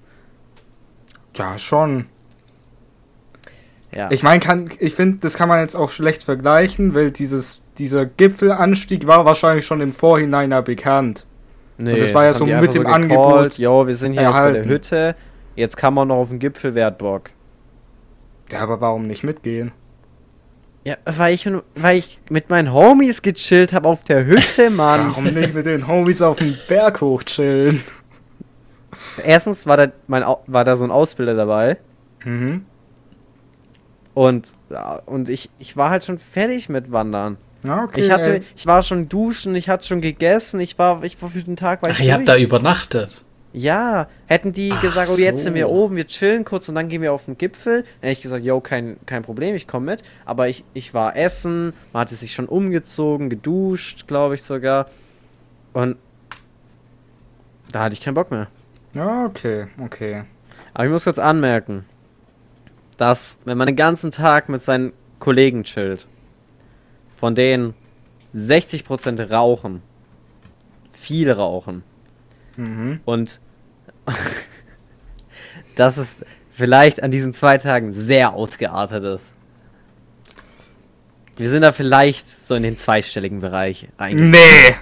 ja, 1.36 1.58
schon. 1.58 2.06
Ja. 3.96 4.10
Ich 4.10 4.24
meine, 4.24 4.40
kann, 4.40 4.70
ich 4.80 4.96
finde, 4.96 5.20
das 5.20 5.36
kann 5.36 5.48
man 5.50 5.60
jetzt 5.60 5.76
auch 5.76 5.92
schlecht 5.92 6.24
vergleichen, 6.24 6.96
weil 6.96 7.12
dieses, 7.12 7.62
dieser 7.78 8.08
Gipfelanstieg 8.08 9.06
war 9.06 9.26
wahrscheinlich 9.26 9.66
schon 9.66 9.82
im 9.82 9.92
Vorhinein 9.92 10.50
ja 10.50 10.62
bekannt. 10.62 11.26
Nee, 11.78 12.00
das 12.00 12.14
war 12.14 12.26
ja 12.26 12.34
so 12.34 12.46
mit 12.46 12.56
einfach 12.56 12.72
dem 12.74 12.84
gecallt, 12.84 13.04
Angebot 13.04 13.58
Jo, 13.58 13.86
wir 13.86 13.96
sind 13.96 14.14
hier 14.14 14.24
jetzt 14.24 14.32
bei 14.32 14.40
der 14.40 14.48
erhalten. 14.48 14.70
Hütte. 14.70 15.16
Jetzt 15.56 15.78
kann 15.78 15.94
man 15.94 16.08
noch 16.08 16.18
auf 16.18 16.30
den 16.30 16.40
Gipfel, 16.40 16.74
wer 16.74 16.88
hat 16.88 16.98
Bock? 16.98 17.30
Ja, 18.54 18.60
aber 18.60 18.80
warum 18.82 19.08
nicht 19.08 19.24
mitgehen? 19.24 19.72
Ja, 20.86 20.98
weil 21.06 21.34
ich, 21.34 21.50
weil 21.76 21.98
ich 21.98 22.20
mit 22.30 22.50
meinen 22.50 22.74
Homies 22.74 23.22
gechillt 23.22 23.72
habe 23.74 23.88
auf 23.88 24.04
der 24.04 24.26
Hütte, 24.26 24.70
Mann. 24.70 25.08
Warum 25.10 25.26
nicht 25.26 25.54
mit 25.54 25.66
den 25.66 25.88
Homies 25.88 26.22
auf 26.22 26.40
den 26.40 26.58
Berg 26.68 27.02
hoch 27.02 27.24
chillen? 27.24 27.82
Erstens 29.26 29.66
war 29.66 29.78
da, 29.78 29.88
mein, 30.08 30.24
Au- 30.24 30.44
war 30.48 30.64
da 30.66 30.76
so 30.76 30.84
ein 30.84 30.92
Ausbilder 30.92 31.36
dabei. 31.36 31.78
Mhm. 32.26 32.66
Und, 34.14 34.54
und 35.06 35.30
ich, 35.30 35.50
ich 35.58 35.76
war 35.76 35.90
halt 35.90 36.06
schon 36.06 36.20
fertig 36.20 36.70
mit 36.70 36.92
Wandern. 36.92 37.38
Ja, 37.64 37.84
okay. 37.86 38.02
Ich 38.02 38.12
hatte, 38.12 38.36
ey. 38.36 38.42
ich 38.56 38.66
war 38.68 38.84
schon 38.84 39.08
duschen, 39.10 39.56
ich 39.56 39.70
hatte 39.70 39.88
schon 39.88 40.02
gegessen, 40.02 40.60
ich 40.60 40.78
war, 40.78 41.04
ich 41.04 41.20
war 41.22 41.30
für 41.30 41.42
den 41.42 41.56
Tag, 41.56 41.82
war 41.82 41.90
ich 41.90 41.98
Ach, 42.00 42.04
ihr 42.04 42.14
habt 42.14 42.28
da 42.28 42.36
übernachtet. 42.38 43.24
Ja, 43.54 44.08
hätten 44.26 44.52
die 44.52 44.72
Ach 44.74 44.82
gesagt, 44.82 45.10
oh, 45.14 45.18
jetzt 45.18 45.44
sind 45.44 45.54
wir 45.54 45.70
oben, 45.70 45.96
wir 45.96 46.08
chillen 46.08 46.44
kurz 46.44 46.68
und 46.70 46.76
dann 46.76 46.90
gehen 46.90 47.04
wir 47.04 47.14
auf 47.14 47.26
den 47.26 47.38
Gipfel, 47.38 47.84
dann 47.84 48.10
hätte 48.10 48.14
ich 48.14 48.22
gesagt, 48.22 48.44
yo, 48.44 48.60
kein, 48.60 48.98
kein 49.06 49.22
Problem, 49.22 49.54
ich 49.56 49.68
komme 49.68 49.86
mit. 49.86 50.04
Aber 50.26 50.50
ich, 50.50 50.64
ich 50.74 50.96
war 50.96 51.16
essen, 51.16 51.74
man 51.94 52.02
hatte 52.02 52.16
sich 52.16 52.34
schon 52.34 52.48
umgezogen, 52.48 53.30
geduscht, 53.30 54.08
glaube 54.08 54.34
ich 54.36 54.42
sogar. 54.42 54.88
Und 55.72 55.98
da 57.72 57.84
hatte 57.84 57.94
ich 57.94 58.02
keinen 58.02 58.16
Bock 58.16 58.32
mehr. 58.32 58.48
Ja, 58.96 59.26
okay, 59.26 59.68
okay. 59.80 60.24
Aber 60.74 60.86
ich 60.86 60.92
muss 60.92 61.04
kurz 61.04 61.20
anmerken, 61.20 61.86
dass, 62.98 63.40
wenn 63.46 63.58
man 63.58 63.68
den 63.68 63.76
ganzen 63.76 64.10
Tag 64.10 64.50
mit 64.50 64.64
seinen 64.64 64.94
Kollegen 65.20 65.64
chillt, 65.64 66.08
von 67.16 67.36
denen 67.36 67.76
60% 68.36 69.30
rauchen, 69.30 69.84
viel 70.92 71.32
rauchen, 71.32 71.84
Mhm. 72.58 73.00
und 73.06 73.40
dass 75.76 75.98
es 75.98 76.18
vielleicht 76.56 77.02
an 77.02 77.12
diesen 77.12 77.34
zwei 77.34 77.58
Tagen 77.58 77.94
sehr 77.94 78.34
ausgeartet 78.34 79.04
ist. 79.04 79.26
Wir 81.36 81.50
sind 81.50 81.64
da 81.64 81.72
vielleicht 81.72 82.30
so 82.30 82.54
in 82.54 82.64
den 82.64 82.78
zweistelligen 82.78 83.40
Bereich 83.40 83.88
eigentlich. 83.98 84.30
Nee! 84.30 84.76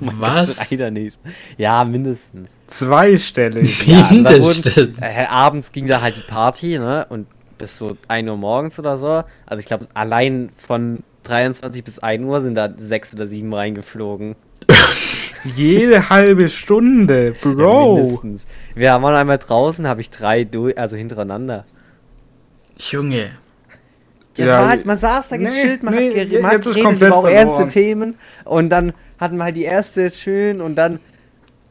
Was? 0.00 0.70
Leider 0.70 0.90
nicht. 0.90 1.18
Ja, 1.56 1.84
mindestens. 1.84 2.50
Zweistellig. 2.66 3.86
Ja, 3.86 4.08
Mindestens. 4.10 4.76
wurden, 4.76 4.96
äh, 5.02 5.26
abends 5.28 5.70
ging 5.72 5.86
da 5.86 6.00
halt 6.00 6.16
die 6.16 6.22
Party, 6.28 6.78
ne? 6.78 7.06
Und 7.08 7.26
bis 7.58 7.76
so 7.76 7.96
1 8.08 8.28
Uhr 8.28 8.36
morgens 8.36 8.78
oder 8.78 8.96
so. 8.98 9.22
Also 9.46 9.60
ich 9.60 9.66
glaube, 9.66 9.86
allein 9.94 10.50
von 10.56 11.04
23 11.24 11.84
bis 11.84 11.98
1 12.00 12.24
Uhr 12.24 12.40
sind 12.40 12.56
da 12.56 12.68
sechs 12.76 13.14
oder 13.14 13.26
sieben 13.28 13.54
reingeflogen. 13.54 14.34
Jede 15.44 16.08
halbe 16.10 16.48
Stunde, 16.48 17.34
Ja, 17.42 17.50
Bro. 17.50 17.94
mindestens. 17.96 18.46
Wir 18.74 18.90
waren 18.92 19.14
einmal 19.14 19.38
draußen, 19.38 19.86
habe 19.88 20.00
ich 20.00 20.10
drei 20.10 20.44
durch, 20.44 20.78
also 20.78 20.96
hintereinander. 20.96 21.64
Junge. 22.78 23.30
Ja, 24.36 24.46
Ja, 24.46 24.58
war 24.60 24.68
halt, 24.70 24.86
man 24.86 24.96
saß 24.96 25.28
da 25.28 25.36
nee, 25.36 25.44
gechillt, 25.46 25.82
man 25.82 25.94
nee, 25.94 26.08
hat, 26.10 26.16
jetzt 26.16 26.32
gere- 26.32 26.40
man 26.42 26.50
hat 26.52 26.58
ist 26.58 26.64
geredet 26.66 26.84
komplett 26.84 27.08
über 27.08 27.18
auch 27.18 27.28
ernste. 27.28 27.68
Themen 27.68 28.14
und 28.44 28.68
dann 28.70 28.92
hatten 29.18 29.36
wir 29.36 29.44
halt 29.44 29.56
die 29.56 29.64
erste 29.64 30.10
schön 30.10 30.60
und 30.62 30.74
dann 30.76 31.00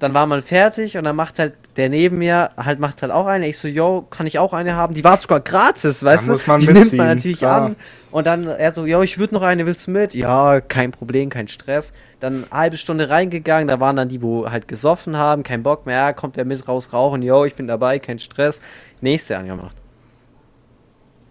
dann 0.02 0.16
war 0.16 0.26
man 0.26 0.42
fertig 0.42 0.98
und 0.98 1.04
dann 1.04 1.16
macht 1.16 1.38
halt 1.38 1.54
der 1.78 1.88
neben 1.88 2.18
mir 2.18 2.50
halt 2.58 2.80
macht 2.80 3.04
halt 3.04 3.12
auch 3.12 3.28
eine. 3.28 3.48
Ich 3.48 3.60
so, 3.60 3.68
yo, 3.68 4.02
kann 4.10 4.26
ich 4.26 4.40
auch 4.40 4.52
eine 4.52 4.76
haben? 4.76 4.96
Die 4.96 5.04
war 5.04 5.22
sogar 5.22 5.40
gratis, 5.42 6.04
weißt 6.04 6.28
du? 6.28 6.32
muss 6.32 6.48
man 6.48 6.60
die 6.60 6.66
nimmt 6.66 6.80
mitziehen, 6.80 6.98
man 6.98 7.16
natürlich 7.16 7.38
klar. 7.38 7.62
an 7.62 7.76
und 8.10 8.26
dann 8.26 8.48
er 8.48 8.74
so, 8.74 8.86
yo, 8.86 9.04
ich 9.04 9.20
würde 9.20 9.36
noch 9.36 9.44
eine, 9.44 9.66
willst 9.68 9.86
du 9.86 9.92
mit? 9.92 10.16
Ja, 10.16 10.60
kein 10.60 10.92
Problem, 10.92 11.30
kein 11.30 11.48
Stress. 11.48 11.94
Dann 12.20 12.46
eine 12.50 12.60
halbe 12.62 12.78
Stunde 12.78 13.10
reingegangen, 13.10 13.68
da 13.68 13.80
waren 13.80 13.96
dann 13.96 14.10
die, 14.10 14.24
wo 14.24 14.50
halt 14.50 14.68
gesoffen 14.68 15.18
haben, 15.18 15.44
kein 15.44 15.62
Bock 15.62 15.86
mehr, 15.86 15.98
ja, 15.98 16.14
kommt 16.14 16.36
wer 16.36 16.46
mit 16.46 16.68
raus 16.68 16.94
rauchen, 16.94 17.22
yo, 17.22 17.46
ich 17.46 17.54
bin 17.54 17.68
dabei, 17.68 18.00
kein 18.00 18.18
Stress. 18.18 18.60
Nächste 19.02 19.38
angemacht. 19.38 19.76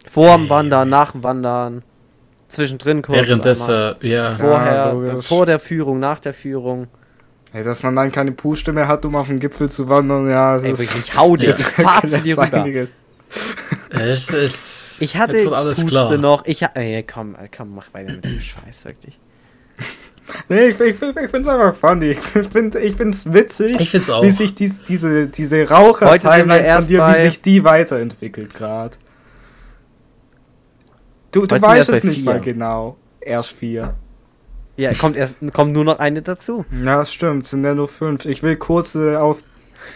Vor 0.06 0.36
dem 0.36 0.48
Wandern, 0.48 0.88
nach 0.88 1.12
dem 1.12 1.24
Wandern, 1.24 1.82
zwischendrin 2.48 3.02
kurz. 3.02 3.18
Währenddessen, 3.18 3.96
ja. 4.00 4.30
Vorher, 4.30 4.96
Ja, 5.06 5.16
vor 5.20 5.44
der 5.44 5.58
Führung, 5.58 5.98
nach 5.98 6.20
der 6.20 6.34
Führung. 6.34 6.86
Ey, 7.52 7.64
dass 7.64 7.82
man 7.82 7.96
dann 7.96 8.12
keine 8.12 8.32
Puste 8.32 8.72
mehr 8.72 8.86
hat, 8.86 9.04
um 9.04 9.16
auf 9.16 9.26
den 9.26 9.40
Gipfel 9.40 9.68
zu 9.68 9.88
wandern, 9.88 10.30
ja, 10.30 10.54
das 10.54 10.62
Ey, 10.64 10.70
ist 10.72 10.78
wirklich, 10.80 11.04
ich 11.08 11.16
hau 11.16 11.36
dir, 11.36 11.54
fahr 11.54 12.00
zu 12.06 12.20
dir 12.20 12.38
einiges. 12.38 12.92
Es 13.90 14.30
ist. 14.30 14.96
Ich 15.02 15.16
hatte 15.16 15.32
Jetzt 15.32 15.44
wird 15.44 15.54
alles 15.54 15.76
Puste 15.80 15.90
klar. 15.90 16.16
noch. 16.16 16.44
Ich 16.46 16.62
ha 16.62 16.70
ey, 16.74 17.02
komm, 17.02 17.34
äh, 17.34 17.48
komm, 17.54 17.74
mach 17.74 17.92
weiter 17.92 18.12
mit 18.12 18.24
dem 18.24 18.40
Scheiß, 18.40 18.84
wirklich. 18.84 19.18
Nee, 20.48 20.66
ich, 20.68 20.78
ich, 20.80 20.94
ich 21.02 21.30
find's 21.30 21.48
einfach 21.48 21.74
funny. 21.74 22.10
Ich, 22.12 22.18
find, 22.20 22.76
ich 22.76 22.94
find's 22.94 23.32
witzig, 23.32 23.80
Ich 23.80 23.90
find's 23.90 24.08
auch. 24.10 24.22
wie 24.22 24.30
sich 24.30 24.54
dies, 24.54 24.84
diese, 24.84 25.26
diese 25.26 25.56
Heute 25.56 25.66
sind 25.66 25.70
wir 25.70 25.76
Raucher-Timeline 25.76 26.64
erst 26.64 26.86
von 26.88 26.94
dir, 26.94 26.98
bei- 27.00 27.18
wie 27.18 27.22
sich 27.22 27.42
die 27.42 27.64
weiterentwickelt 27.64 28.54
gerade. 28.54 28.96
Du, 31.32 31.46
du 31.46 31.60
weißt 31.60 31.88
es 31.88 32.04
nicht 32.04 32.16
vier. 32.16 32.24
mal 32.24 32.40
genau. 32.40 32.96
Erst 33.20 33.50
vier. 33.52 33.94
Ja, 34.80 34.94
kommt 34.94 35.16
erst, 35.16 35.34
kommt 35.52 35.72
nur 35.74 35.84
noch 35.84 35.98
eine 35.98 36.22
dazu. 36.22 36.64
Ja, 36.72 36.96
das 36.96 37.12
stimmt, 37.12 37.44
es 37.44 37.50
sind 37.50 37.64
ja 37.64 37.74
nur 37.74 37.86
fünf. 37.86 38.24
Ich 38.24 38.42
will 38.42 38.56
kurz 38.56 38.94
äh, 38.94 39.16
auf 39.16 39.42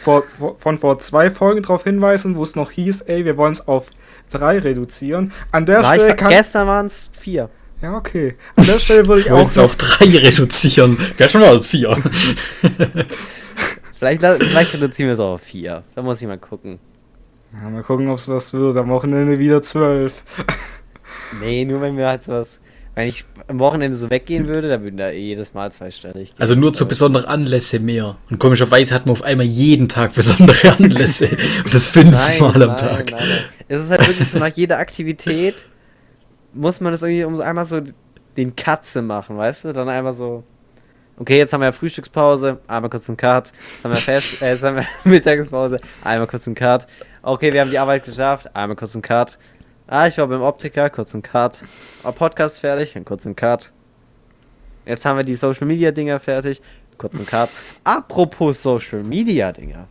vor, 0.02 0.22
vor, 0.22 0.58
von 0.58 0.76
vor 0.76 0.98
zwei 0.98 1.30
Folgen 1.30 1.62
darauf 1.62 1.84
hinweisen, 1.84 2.36
wo 2.36 2.42
es 2.42 2.54
noch 2.54 2.70
hieß, 2.70 3.02
ey, 3.02 3.24
wir 3.24 3.38
wollen 3.38 3.54
es 3.54 3.66
auf 3.66 3.90
drei 4.30 4.58
reduzieren. 4.58 5.32
An 5.52 5.64
der 5.64 5.82
War 5.82 5.94
Stelle 5.94 6.10
ich, 6.10 6.16
kann. 6.16 6.28
gestern 6.30 6.66
waren 6.68 6.86
es 6.86 7.10
vier. 7.12 7.48
Ja, 7.80 7.96
okay. 7.96 8.36
An 8.56 8.66
der 8.66 8.78
Stelle 8.78 9.06
würde 9.06 9.20
ich 9.20 9.26
Ich 9.28 9.32
auch 9.32 9.54
noch 9.56 9.64
auf 9.64 9.76
drei 9.76 10.04
reduzieren. 10.04 10.98
Gleich 11.16 11.30
schon 11.30 11.40
mal 11.40 11.50
als 11.50 11.66
vier. 11.66 11.96
Vielleicht, 13.98 14.20
vielleicht 14.20 14.74
reduzieren 14.74 15.08
wir 15.08 15.14
es 15.14 15.20
auch 15.20 15.34
auf 15.34 15.40
vier. 15.40 15.82
Da 15.94 16.02
muss 16.02 16.20
ich 16.20 16.28
mal 16.28 16.36
gucken. 16.36 16.78
Ja, 17.54 17.70
mal 17.70 17.82
gucken, 17.82 18.10
ob 18.10 18.18
es 18.18 18.28
was 18.28 18.52
wird. 18.52 18.76
Am 18.76 18.88
Wochenende 18.88 19.38
wieder 19.38 19.62
zwölf. 19.62 20.22
Nee, 21.40 21.64
nur 21.64 21.80
wenn 21.80 21.96
wir 21.96 22.08
halt 22.08 22.22
sowas. 22.22 22.60
Wenn 22.94 23.08
ich 23.08 23.24
am 23.48 23.58
Wochenende 23.58 23.96
so 23.96 24.08
weggehen 24.08 24.46
würde, 24.46 24.68
dann 24.68 24.82
würden 24.84 24.96
da 24.96 25.10
eh 25.10 25.18
jedes 25.18 25.52
Mal 25.52 25.72
zweistellig 25.72 26.30
gehen. 26.30 26.40
Also 26.40 26.54
nur 26.54 26.72
zu 26.72 26.86
besonderen 26.86 27.26
Anlässe 27.26 27.80
mehr. 27.80 28.16
Und 28.30 28.38
komischerweise 28.38 28.94
hat 28.94 29.06
man 29.06 29.14
auf 29.14 29.22
einmal 29.22 29.46
jeden 29.46 29.88
Tag 29.88 30.14
besondere 30.14 30.72
Anlässe. 30.78 31.28
Und 31.64 31.74
das 31.74 31.88
fünfmal 31.88 32.62
am 32.62 32.76
Tag. 32.76 33.10
Nein, 33.10 33.20
nein. 33.20 33.38
Es 33.66 33.82
ist 33.82 33.90
halt 33.90 34.06
wirklich 34.06 34.28
so, 34.28 34.38
nach 34.38 34.48
jeder 34.48 34.78
Aktivität 34.78 35.54
muss 36.52 36.80
man 36.80 36.92
das 36.92 37.02
irgendwie 37.02 37.24
um 37.24 37.40
einmal 37.40 37.64
so 37.64 37.80
den 38.36 38.54
Katze 38.56 39.02
machen, 39.02 39.36
weißt 39.36 39.66
du? 39.66 39.72
Dann 39.72 39.88
einmal 39.88 40.14
so, 40.14 40.44
okay, 41.16 41.38
jetzt 41.38 41.52
haben 41.52 41.60
wir 41.60 41.72
Frühstückspause, 41.72 42.58
einmal 42.66 42.90
kurz 42.90 43.08
einen 43.08 43.16
Cut. 43.16 43.52
Jetzt 43.52 43.84
haben 43.84 43.90
wir, 43.90 43.96
Fest, 43.96 44.42
äh, 44.42 44.52
jetzt 44.52 44.62
haben 44.62 44.76
wir 44.76 44.86
Mittagspause, 45.04 45.80
einmal 46.02 46.26
kurz 46.26 46.46
einen 46.46 46.54
Cut. 46.54 46.86
Okay, 47.22 47.52
wir 47.52 47.60
haben 47.60 47.70
die 47.70 47.78
Arbeit 47.78 48.04
geschafft, 48.04 48.54
einmal 48.54 48.76
kurz 48.76 48.94
einen 48.94 49.02
Cut. 49.02 49.38
Ah, 49.86 50.06
ich 50.06 50.16
war 50.18 50.26
beim 50.26 50.42
Optiker, 50.42 50.88
kurz 50.90 51.14
einen 51.14 51.22
Cut. 51.22 51.58
Podcast 52.16 52.60
fertig, 52.60 52.96
einen 52.96 53.04
kurzen 53.04 53.36
Cut. 53.36 53.70
Jetzt 54.86 55.04
haben 55.04 55.16
wir 55.16 55.24
die 55.24 55.34
Social 55.34 55.66
Media 55.66 55.90
Dinger 55.90 56.20
fertig, 56.20 56.62
kurzen 56.98 57.26
Cut. 57.26 57.50
Apropos 57.84 58.62
Social 58.62 59.02
Media 59.02 59.52
Dinger. 59.52 59.86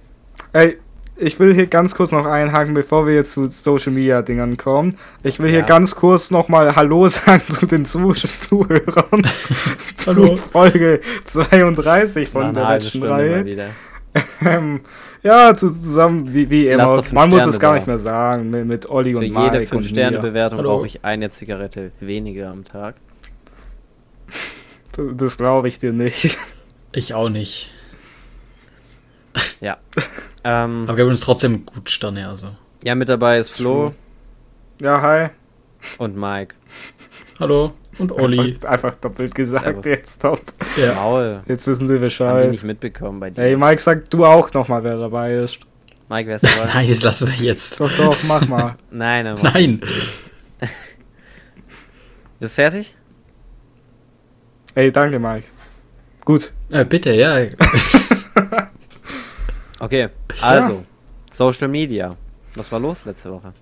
Ey, 0.51 0.77
ich 1.15 1.39
will 1.39 1.53
hier 1.53 1.67
ganz 1.67 1.93
kurz 1.93 2.11
noch 2.11 2.25
einhaken, 2.25 2.73
bevor 2.73 3.05
wir 3.05 3.13
jetzt 3.13 3.33
zu 3.33 3.45
Social 3.45 3.91
Media 3.93 4.23
Dingern 4.23 4.57
kommen. 4.57 4.97
Ich 5.21 5.39
will 5.39 5.49
hier 5.49 5.59
Ja. 5.59 5.65
ganz 5.65 5.93
kurz 5.93 6.31
nochmal 6.31 6.75
Hallo 6.75 7.07
sagen 7.09 7.43
zu 7.47 7.67
den 7.67 7.85
Zuh 7.85 8.13
Zuhörern. 8.13 9.27
Zu 9.95 10.37
Folge 10.37 11.01
32 11.25 12.29
von 12.29 12.43
einer 12.43 12.53
der 12.53 12.79
letzten 12.79 13.03
Reihe. 13.03 13.71
Ähm, 14.45 14.81
ja, 15.23 15.55
zu, 15.55 15.69
zusammen 15.69 16.33
wie, 16.33 16.49
wie 16.49 16.67
immer. 16.67 17.01
Man 17.13 17.29
muss 17.29 17.39
Sterne 17.39 17.51
es 17.53 17.59
gar 17.59 17.73
nicht 17.75 17.87
mehr 17.87 17.97
sagen. 17.97 18.49
Mit, 18.49 18.65
mit 18.67 18.89
Olli 18.89 19.11
Für 19.13 19.17
und 19.19 19.23
jede 19.23 19.39
Mike 19.39 19.75
und 19.75 19.83
5-Sterne-Bewertung 19.83 20.59
Hallo. 20.59 20.75
brauche 20.77 20.87
ich 20.87 21.03
eine 21.03 21.29
Zigarette 21.29 21.91
weniger 21.99 22.49
am 22.49 22.63
Tag. 22.65 22.95
Das 25.15 25.37
glaube 25.37 25.67
ich 25.67 25.79
dir 25.79 25.91
nicht. 25.91 26.37
Ich 26.91 27.15
auch 27.15 27.29
nicht. 27.29 27.71
Ja. 29.59 29.77
ähm, 30.43 30.83
Aber 30.87 30.97
wir 30.97 31.03
haben 31.05 31.09
uns 31.11 31.21
trotzdem 31.21 31.65
gut 31.65 31.89
Sterne, 31.89 32.27
also. 32.27 32.49
ja, 32.83 32.93
mit 32.93 33.09
dabei 33.09 33.39
ist 33.39 33.49
Flo 33.49 33.95
Ja, 34.79 35.01
hi. 35.01 35.29
und 35.97 36.15
Mike. 36.15 36.53
Hallo 37.39 37.73
und 37.97 38.11
Olli. 38.11 38.39
Einfach, 38.53 38.69
einfach 38.69 38.95
doppelt 38.95 39.33
gesagt 39.33 39.63
Servus. 39.65 39.85
jetzt, 39.85 40.21
top. 40.21 40.41
Ja. 40.77 40.93
Maul. 40.95 41.41
Jetzt 41.47 41.67
wissen 41.67 41.87
sie 41.87 41.99
Das 41.99 42.19
haben 42.19 42.37
die 42.41 42.47
nicht 42.47 42.51
Bescheid. 42.51 42.63
mitbekommen 42.67 43.19
bei 43.19 43.29
dir. 43.29 43.41
Ey, 43.41 43.55
Mike, 43.55 43.81
sag 43.81 44.09
du 44.09 44.25
auch 44.25 44.51
nochmal, 44.53 44.83
wer 44.83 44.97
dabei 44.97 45.35
ist. 45.35 45.59
Mike, 46.09 46.27
wer 46.29 46.35
ist 46.37 46.43
dabei? 46.45 46.65
Nein, 46.73 46.87
das 46.89 47.03
lassen 47.03 47.27
wir 47.27 47.35
jetzt. 47.45 47.79
Doch, 47.79 47.91
doch, 47.97 48.17
mach 48.23 48.47
mal. 48.47 48.75
Nein, 48.91 49.27
aber. 49.27 49.43
Nein. 49.43 49.81
Bist 52.39 52.55
fertig? 52.55 52.95
Ey, 54.75 54.91
danke, 54.91 55.19
Mike. 55.19 55.45
Gut. 56.25 56.51
Äh, 56.71 56.83
bitte, 56.85 57.13
ja. 57.13 57.37
Okay, 59.79 60.09
also. 60.41 60.83
Social 61.31 61.67
Media. 61.67 62.15
Was 62.55 62.71
war 62.71 62.79
los 62.79 63.05
letzte 63.05 63.31
Woche? 63.31 63.53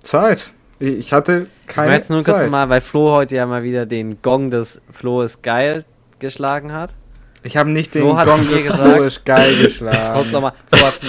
Zeit. 0.00 0.52
Ich 0.78 1.12
hatte 1.12 1.46
ich 1.62 1.66
keine 1.68 1.88
wollte 1.88 1.98
jetzt 1.98 2.10
nur 2.10 2.22
kurz 2.22 2.40
Zeit. 2.40 2.50
mal, 2.50 2.68
weil 2.68 2.80
Flo 2.80 3.10
heute 3.12 3.36
ja 3.36 3.46
mal 3.46 3.62
wieder 3.62 3.86
den 3.86 4.20
Gong 4.22 4.50
des 4.50 4.80
Flo 4.90 5.22
ist 5.22 5.42
geil 5.42 5.84
geschlagen 6.18 6.72
hat. 6.72 6.94
Ich 7.42 7.56
habe 7.56 7.70
nicht 7.70 7.94
den 7.94 8.02
Flo 8.02 8.16
hat 8.16 8.26
Gong 8.26 8.48
des 8.48 8.62
gesagt- 8.66 8.82
Flo 8.94 9.04
ist 9.04 9.24
geil 9.24 9.44
Kurz 9.52 9.62
geschlagen. 9.64 10.30
mir 10.32 10.52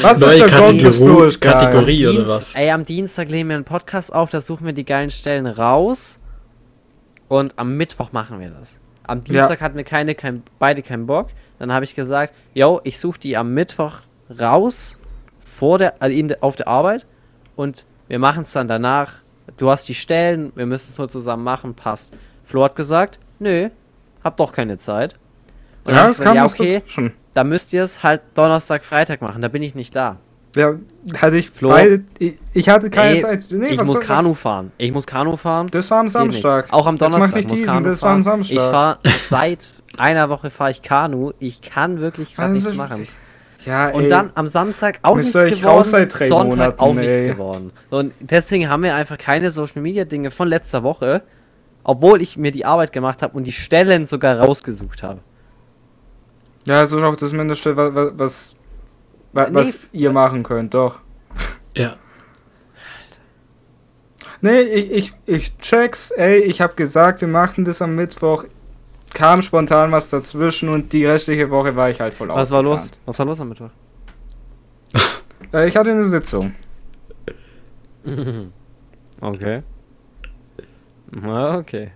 Was 0.02 0.22
ist 0.22 0.32
der 0.40 0.50
Gong 0.50 0.78
des 0.78 0.98
Flo 0.98 1.06
Kategorie, 1.08 1.28
ist 1.28 1.42
geil? 1.42 1.54
Kategorie 1.54 2.08
oder 2.08 2.28
was? 2.28 2.56
Ey, 2.56 2.72
am 2.72 2.84
Dienstag 2.86 3.30
legen 3.30 3.50
wir 3.50 3.56
einen 3.56 3.66
Podcast 3.66 4.14
auf, 4.14 4.30
da 4.30 4.42
suchen 4.42 4.66
wir 4.66 4.74
die 4.74 4.86
geilen 4.86 5.10
Stellen 5.10 5.48
raus. 5.48 6.20
Und 7.28 7.58
am 7.58 7.76
Mittwoch 7.76 8.12
machen 8.12 8.40
wir 8.40 8.50
das. 8.52 8.78
Am 9.08 9.22
Dienstag 9.24 9.62
hatten 9.62 9.78
wir 9.78 9.84
keine, 9.84 10.14
kein, 10.14 10.44
beide 10.60 10.82
keinen 10.84 11.08
Bock. 11.08 11.30
Dann 11.58 11.72
habe 11.74 11.86
ich 11.86 11.96
gesagt, 11.96 12.34
yo, 12.54 12.82
ich 12.84 13.00
suche 13.00 13.20
die 13.20 13.36
am 13.38 13.54
Mittwoch 13.54 13.98
raus 14.40 14.98
vor 15.40 15.78
der, 15.80 16.02
also 16.02 16.16
in, 16.16 16.28
der- 16.28 16.44
auf 16.44 16.56
der 16.56 16.68
Arbeit 16.68 17.08
und 17.56 17.86
wir 18.08 18.20
machen 18.20 18.44
es 18.44 18.52
dann 18.52 18.68
danach. 18.68 19.14
Du 19.58 19.70
hast 19.70 19.88
die 19.88 19.94
Stellen, 19.96 20.52
wir 20.56 20.66
müssen 20.66 20.92
es 20.92 20.98
nur 20.98 21.10
zusammen 21.10 21.44
machen, 21.44 21.74
passt. 21.76 22.14
Flo 22.44 22.64
hat 22.64 22.76
gesagt, 22.76 23.20
nö, 23.40 23.70
hab 24.24 24.38
doch 24.38 24.52
keine 24.52 24.78
Zeit. 24.78 25.16
Und 25.88 25.94
Ja, 25.94 26.10
ich 26.10 26.18
kam 26.18 26.34
gesagt, 26.34 26.44
was 26.46 26.56
dazwischen. 26.58 27.14
da 27.34 27.44
müsst 27.44 27.72
ihr 27.74 27.84
es 27.84 28.02
halt 28.04 28.22
Donnerstag, 28.34 28.84
Freitag 28.84 29.22
machen, 29.22 29.42
da 29.42 29.48
bin 29.48 29.62
ich 29.64 29.76
nicht 29.76 29.96
da. 29.96 30.18
Ja, 30.56 30.74
hatte 31.20 31.36
ich 31.38 31.50
Flo? 31.50 31.68
beide. 31.70 32.06
Ich, 32.18 32.38
ich 32.54 32.70
hatte 32.70 32.90
keine 32.90 33.16
Ey, 33.18 33.22
Zeit. 33.22 33.44
Nee, 33.50 33.68
ich 33.74 33.84
muss 33.84 34.00
Kanu 34.00 34.34
fahren. 34.34 34.72
Ich 34.78 34.92
muss 34.94 35.06
Kanu 35.06 35.36
fahren. 35.36 35.68
Das 35.70 35.92
war 35.92 36.00
am 36.00 36.08
Samstag. 36.08 36.66
nicht. 36.66 36.74
Auch 36.74 36.88
am 36.88 36.98
Das 36.98 37.12
Donnerstag. 37.12 37.28
macht 37.28 37.36
nicht 37.36 37.50
muss 37.50 37.60
diesen, 37.60 37.74
Kanu 37.74 37.86
das 37.90 38.02
war 38.02 38.12
am. 38.14 38.24
Samstag. 38.24 38.56
Ich 38.56 38.62
fahre 38.62 38.98
seit 39.28 39.70
einer 39.98 40.30
Woche 40.30 40.50
fahre 40.50 40.72
ich 40.72 40.82
Kanu. 40.82 41.34
Ich 41.40 41.62
kann 41.62 42.00
wirklich 42.00 42.36
gerade 42.36 42.54
Also, 42.54 42.70
nichts 42.70 42.78
machen. 42.78 43.06
Ja, 43.66 43.90
Und 43.90 44.04
ey, 44.04 44.10
dann 44.10 44.32
am 44.36 44.48
Samstag 44.48 45.00
auch 45.02 45.16
Müsst 45.16 45.36
nichts 45.36 45.60
geworden. 45.62 45.84
Sonntag 45.86 46.30
Monaten, 46.48 46.80
auch 46.80 46.94
nichts 46.94 47.22
ey. 47.22 47.28
geworden. 47.30 47.72
So, 47.90 47.98
Und 47.98 48.14
deswegen 48.20 48.70
haben 48.70 48.84
wir 48.84 48.94
einfach 48.96 49.18
keine 49.18 49.50
Social 49.52 49.82
Media 49.82 50.06
Dinge 50.06 50.30
von 50.32 50.48
letzter 50.48 50.84
Woche, 50.84 51.24
obwohl 51.84 52.22
ich 52.22 52.38
mir 52.38 52.52
die 52.52 52.66
Arbeit 52.66 52.92
gemacht 52.94 53.22
habe 53.22 53.36
und 53.36 53.46
die 53.46 53.52
Stellen 53.52 54.06
sogar 54.06 54.40
rausgesucht 54.40 55.02
habe. 55.04 55.20
Ja, 56.68 56.82
das 56.82 56.92
ist 56.92 57.02
auch 57.04 57.16
das 57.16 57.32
Mindeste, 57.32 57.76
was, 57.78 57.94
was, 57.94 58.12
was, 58.18 58.56
wa- 59.34 59.50
Nee, 59.50 59.56
was 59.56 59.80
ihr 59.92 60.12
machen 60.12 60.44
könnt, 60.44 60.74
doch. 60.74 61.00
Ja. 61.76 61.96
Nee, 64.42 64.62
ich, 64.62 64.92
ich, 64.92 65.14
ich 65.26 65.58
check's, 65.58 66.12
ey, 66.12 66.38
ich 66.40 66.62
hab 66.62 66.76
gesagt, 66.78 67.22
wir 67.22 67.28
machten 67.28 67.66
das 67.66 67.82
am 67.82 67.96
Mittwoch. 67.96 68.46
Kam 69.16 69.42
spontan 69.42 69.92
was 69.92 70.10
dazwischen 70.10 70.70
und 70.70 70.92
die 70.94 71.06
restliche 71.06 71.50
Woche 71.50 71.76
war 71.76 71.90
ich 71.90 72.00
halt 72.02 72.14
voll 72.14 72.28
Was 72.30 72.52
war 72.52 72.62
los? 72.62 72.92
Was 73.06 73.18
war 73.18 73.26
los 73.26 73.40
am 73.40 73.50
Mittwoch? 73.50 73.70
Äh, 75.54 75.68
ich 75.68 75.76
hatte 75.78 75.92
eine 75.92 76.06
Sitzung. 76.06 76.54
Okay. 79.22 79.62
Okay. 81.24 81.92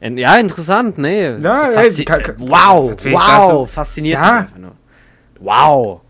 Ja, 0.00 0.36
interessant, 0.38 0.98
nee. 0.98 1.30
Ja, 1.38 1.68
ey, 1.70 1.74
Faszi 1.74 2.04
ka- 2.04 2.20
wow, 2.38 2.94
wow, 3.04 3.50
so- 3.50 3.66
fasziniert 3.66 4.14
Ja. 4.20 4.32
mich 4.32 4.40
einfach 4.42 4.58
nur. 4.58 4.72
Wow. 5.40 6.00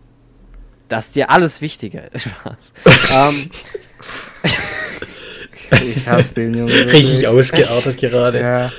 Dass 0.89 1.11
dir 1.11 1.29
alles 1.29 1.61
wichtiger 1.61 2.11
ist. 2.13 2.23
Spaß. 2.27 2.73
ähm, 3.13 3.49
Ich 5.87 6.07
hasse 6.07 6.35
den 6.35 6.53
Junge. 6.55 6.71
Richtig 6.73 7.27
ausgeartet 7.27 7.97
gerade. 7.97 8.39
Ja. 8.41 8.71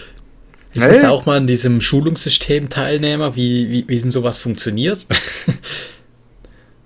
Ich 0.72 0.80
muss 0.80 0.98
Hey. 1.02 1.06
auch 1.06 1.26
mal 1.26 1.36
an 1.38 1.46
diesem 1.46 1.80
Schulungssystem 1.80 2.68
teilnehmen, 2.68 3.34
wie, 3.34 3.68
wie, 3.70 3.88
wie 3.88 3.98
denn 4.00 4.10
sowas 4.10 4.38
funktioniert. 4.38 5.06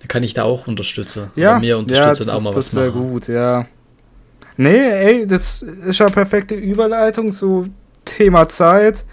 Dann 0.00 0.08
kann 0.08 0.22
ich 0.22 0.34
da 0.34 0.44
auch 0.44 0.66
unterstützen. 0.66 1.30
Ja, 1.36 1.52
Oder 1.52 1.60
mir 1.60 1.78
unterstützen 1.78 2.28
ja, 2.28 2.34
auch 2.34 2.42
mal 2.42 2.50
das, 2.50 2.56
was 2.56 2.70
das 2.70 2.74
wäre 2.76 2.92
gut, 2.92 3.28
ja. 3.28 3.66
Nee, 4.56 4.76
ey, 4.78 5.26
das 5.26 5.62
ist 5.62 5.98
ja 5.98 6.06
perfekte 6.08 6.54
Überleitung 6.54 7.32
zu 7.32 7.68
Thema 8.04 8.48
Zeit. 8.48 9.04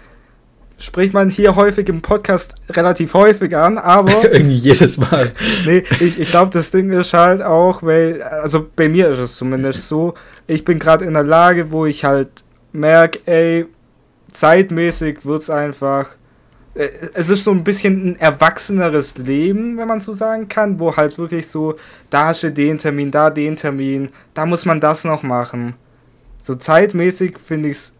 Spricht 0.78 1.12
man 1.14 1.30
hier 1.30 1.54
häufig 1.56 1.88
im 1.88 2.00
Podcast 2.02 2.54
relativ 2.70 3.14
häufig 3.14 3.56
an, 3.56 3.78
aber 3.78 4.12
Irgendwie 4.32 4.56
jedes 4.56 4.98
Mal. 4.98 5.32
nee, 5.64 5.84
ich, 6.00 6.18
ich 6.18 6.30
glaube, 6.30 6.50
das 6.50 6.70
Ding 6.70 6.90
ist 6.90 7.12
halt 7.12 7.42
auch, 7.42 7.82
weil, 7.82 8.22
also 8.22 8.66
bei 8.74 8.88
mir 8.88 9.10
ist 9.10 9.18
es 9.18 9.36
zumindest 9.36 9.88
so, 9.88 10.14
ich 10.46 10.64
bin 10.64 10.78
gerade 10.78 11.04
in 11.04 11.14
der 11.14 11.24
Lage, 11.24 11.70
wo 11.70 11.86
ich 11.86 12.04
halt 12.04 12.28
merke, 12.72 13.20
ey, 13.26 13.66
zeitmäßig 14.32 15.24
wird's 15.24 15.48
einfach. 15.50 16.16
äh, 16.74 16.88
Es 17.14 17.28
ist 17.28 17.44
so 17.44 17.50
ein 17.52 17.64
bisschen 17.64 18.10
ein 18.12 18.16
erwachseneres 18.16 19.18
Leben, 19.18 19.76
wenn 19.76 19.88
man 19.88 20.00
so 20.00 20.12
sagen 20.12 20.48
kann, 20.48 20.78
wo 20.80 20.96
halt 20.96 21.16
wirklich 21.18 21.46
so, 21.46 21.76
da 22.10 22.26
hast 22.26 22.42
du 22.42 22.50
den 22.50 22.78
Termin, 22.78 23.10
da 23.10 23.30
den 23.30 23.56
Termin, 23.56 24.08
da 24.34 24.46
muss 24.46 24.64
man 24.64 24.80
das 24.80 25.04
noch 25.04 25.22
machen. 25.22 25.74
So 26.40 26.54
zeitmäßig 26.56 27.38
finde 27.38 27.68
ich 27.68 27.76
es 27.76 27.94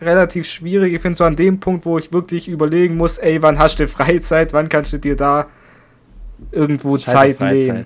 relativ 0.00 0.46
schwierig. 0.46 0.92
Ich 0.94 1.00
finde 1.00 1.16
so 1.16 1.24
an 1.24 1.36
dem 1.36 1.58
Punkt, 1.60 1.86
wo 1.86 1.96
ich 1.98 2.12
wirklich 2.12 2.48
überlegen 2.48 2.96
muss, 2.96 3.16
ey, 3.18 3.40
wann 3.40 3.58
hast 3.58 3.78
du 3.78 3.88
Freizeit, 3.88 4.52
wann 4.52 4.68
kannst 4.68 4.92
du 4.92 4.98
dir 4.98 5.16
da 5.16 5.46
irgendwo 6.52 6.98
Scheiß 6.98 7.06
auf 7.08 7.12
Zeit 7.14 7.36
Freizeit. 7.38 7.66
nehmen. 7.74 7.84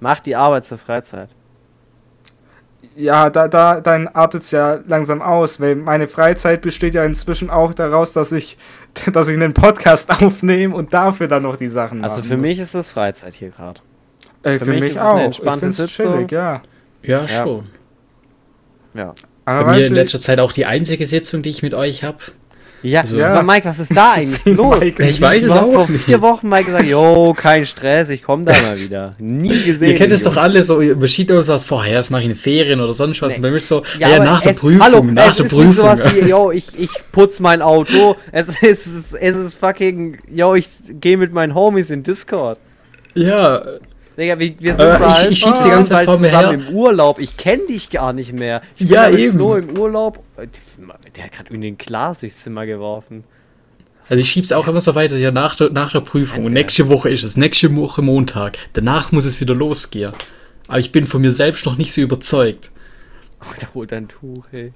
Mach 0.00 0.20
die 0.20 0.36
Arbeit 0.36 0.64
zur 0.64 0.76
Freizeit. 0.78 1.30
Ja, 3.00 3.30
da, 3.30 3.48
da, 3.48 3.80
dann 3.80 4.08
artet 4.08 4.42
es 4.42 4.50
ja 4.50 4.80
langsam 4.86 5.22
aus, 5.22 5.60
weil 5.60 5.76
meine 5.76 6.06
Freizeit 6.08 6.60
besteht 6.62 6.94
ja 6.94 7.04
inzwischen 7.04 7.50
auch 7.50 7.72
daraus, 7.74 8.12
dass 8.12 8.32
ich, 8.32 8.56
dass 9.12 9.28
ich 9.28 9.34
einen 9.36 9.54
Podcast 9.54 10.10
aufnehme 10.22 10.74
und 10.74 10.92
dafür 10.94 11.28
dann 11.28 11.42
noch 11.42 11.56
die 11.56 11.68
Sachen 11.68 12.02
Also 12.04 12.16
machen 12.18 12.28
für 12.28 12.36
muss. 12.36 12.42
mich 12.48 12.58
ist 12.58 12.74
das 12.74 12.92
Freizeit 12.92 13.34
hier 13.34 13.50
gerade. 13.50 13.80
Ey, 14.42 14.58
für 14.58 14.64
für, 14.66 14.70
mich 14.72 14.80
mich 14.80 14.90
ist 14.92 14.98
eine 14.98 15.08
auch. 15.08 15.18
Ich 15.18 15.24
entspannte 15.24 15.60
find's 15.60 15.76
Sitzung. 15.76 16.12
chillig, 16.14 16.30
ja. 16.32 16.62
Ja, 17.02 17.20
Ja. 17.24 17.28
schon. 17.44 17.66
Ja. 18.94 19.14
Aber 19.44 19.64
Bei 19.64 19.76
mir 19.76 19.86
in 19.86 19.94
letzter 19.94 20.20
Zeit 20.20 20.38
auch 20.38 20.52
die 20.52 20.66
einzige 20.66 21.06
Sitzung, 21.06 21.42
die 21.42 21.50
ich 21.50 21.62
mit 21.62 21.74
euch 21.74 22.04
habe. 22.04 22.18
Ja, 22.82 23.02
Also- 23.02 23.22
aber 23.22 23.42
Mike, 23.42 23.66
was 23.68 23.78
ist 23.78 23.94
da 23.94 24.12
eigentlich 24.16 24.56
los? 24.56 24.78
Mike, 24.80 25.02
ich 25.06 25.20
weiß 25.20 25.42
es 25.42 25.50
auch 25.50 25.72
vor 25.72 25.88
nicht. 25.88 26.04
vier 26.04 26.20
Wochen 26.22 26.48
mal 26.48 26.64
gesagt, 26.64 26.86
yo, 26.86 27.34
kein 27.36 27.66
Stress, 27.66 28.08
ich 28.08 28.22
komme 28.22 28.44
da 28.44 28.52
mal 28.52 28.80
wieder. 28.80 29.14
Nie 29.18 29.48
gesehen. 29.64 29.90
Ihr 29.90 29.94
kennt 29.94 30.12
es 30.12 30.22
doch 30.22 30.36
alle 30.36 30.62
so, 30.62 30.80
ihr 30.80 30.96
schiebt 31.08 31.30
uns 31.30 31.48
was 31.48 31.64
vorher, 31.64 31.96
das 31.96 32.08
mache 32.10 32.22
ich 32.22 32.28
in 32.30 32.34
Ferien 32.34 32.80
oder 32.80 32.94
sonst 32.94 33.20
was. 33.20 33.34
Nee. 33.34 33.42
Bei 33.42 33.50
mir 33.50 33.58
ist 33.58 33.68
so, 33.68 33.82
Ja, 33.98 34.08
ja, 34.08 34.24
nach 34.24 34.40
der 34.42 34.52
es, 34.52 34.58
Prüfung, 34.58 34.82
hallo, 34.82 35.02
nach 35.02 35.28
es 35.28 35.36
der 35.36 35.44
ist 35.46 35.52
Prüfung. 35.52 35.66
Nicht 35.68 35.76
sowas 35.76 36.04
wie, 36.14 36.28
yo, 36.28 36.50
ich, 36.52 36.78
ich 36.78 36.90
putz 37.12 37.38
mein 37.40 37.60
Auto. 37.62 38.16
Es 38.32 38.48
ist, 38.62 39.14
es 39.14 39.36
ist 39.36 39.54
fucking, 39.54 40.18
yo, 40.32 40.54
ich 40.54 40.68
gehe 40.88 41.16
mit 41.18 41.32
meinen 41.34 41.54
Homies 41.54 41.90
in 41.90 42.02
Discord. 42.02 42.58
ja, 43.14 43.62
Digga, 44.20 44.38
wir, 44.38 44.54
wir 44.58 44.74
sind 44.74 44.84
Aber 44.84 45.10
ich- 45.24 45.30
ich 45.32 45.38
schieb's 45.40 45.62
die 45.62 45.70
ganze 45.70 45.90
Zeit 45.90 46.04
vor 46.04 46.18
mir 46.18 46.28
her. 46.28 46.50
im 46.52 46.68
Urlaub. 46.68 47.18
Ich 47.18 47.36
kenne 47.36 47.66
dich 47.66 47.90
gar 47.90 48.12
nicht 48.12 48.32
mehr. 48.32 48.62
Ich 48.76 48.88
Ja, 48.90 49.08
mit 49.08 49.18
eben. 49.18 49.36
Flo 49.38 49.56
im 49.56 49.76
Urlaub. 49.78 50.22
Der 51.16 51.24
hat 51.24 51.32
gerade 51.32 51.52
in 51.54 51.60
den 51.60 51.78
Glas 51.78 52.20
durchs 52.20 52.42
Zimmer 52.42 52.66
geworfen. 52.66 53.24
also 54.08 54.20
ich 54.20 54.28
schieb's 54.30 54.52
auch 54.52 54.66
immer 54.68 54.80
so 54.80 54.94
weiter, 54.94 55.16
ja, 55.16 55.30
nach 55.30 55.54
der, 55.56 55.70
nach 55.70 55.92
der 55.92 56.00
Prüfung. 56.00 56.44
Und 56.44 56.52
nächste 56.52 56.88
Woche 56.88 57.10
ist 57.10 57.22
es, 57.24 57.36
nächste 57.36 57.74
Woche 57.76 58.02
Montag. 58.02 58.58
Danach 58.74 59.12
muss 59.12 59.24
es 59.24 59.40
wieder 59.40 59.54
losgehen. 59.54 60.12
Aber 60.68 60.78
ich 60.78 60.92
bin 60.92 61.06
von 61.06 61.20
mir 61.20 61.32
selbst 61.32 61.64
noch 61.66 61.76
nicht 61.78 61.92
so 61.92 62.00
überzeugt. 62.00 62.70
Oh, 63.40 63.44
da 63.60 63.66
holt 63.74 63.92
ein 63.92 64.08
Tuch, 64.08 64.44
ey. 64.52 64.72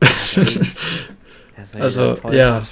Also, 1.78 2.14
ja. 2.32 2.62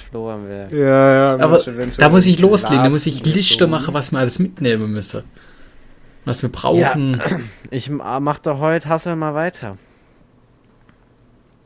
Ja, 0.71 0.71
ja. 0.71 1.37
Aber 1.39 1.63
da 1.97 2.09
muss 2.09 2.25
ich 2.25 2.39
loslegen, 2.39 2.83
da 2.83 2.89
muss 2.89 3.05
ich. 3.05 3.23
Liste 3.23 3.67
machen, 3.67 3.93
was 3.93 4.11
wir 4.11 4.17
alles 4.17 4.39
mitnehmen 4.39 4.91
müssen. 4.91 5.23
Was 6.25 6.41
wir 6.41 6.51
brauchen. 6.51 7.21
Ich 7.71 7.87
ma- 7.89 8.19
mach 8.19 8.39
doch 8.39 8.59
heute 8.59 8.89
Hassel 8.89 9.15
mal 9.15 9.35
weiter. 9.35 9.77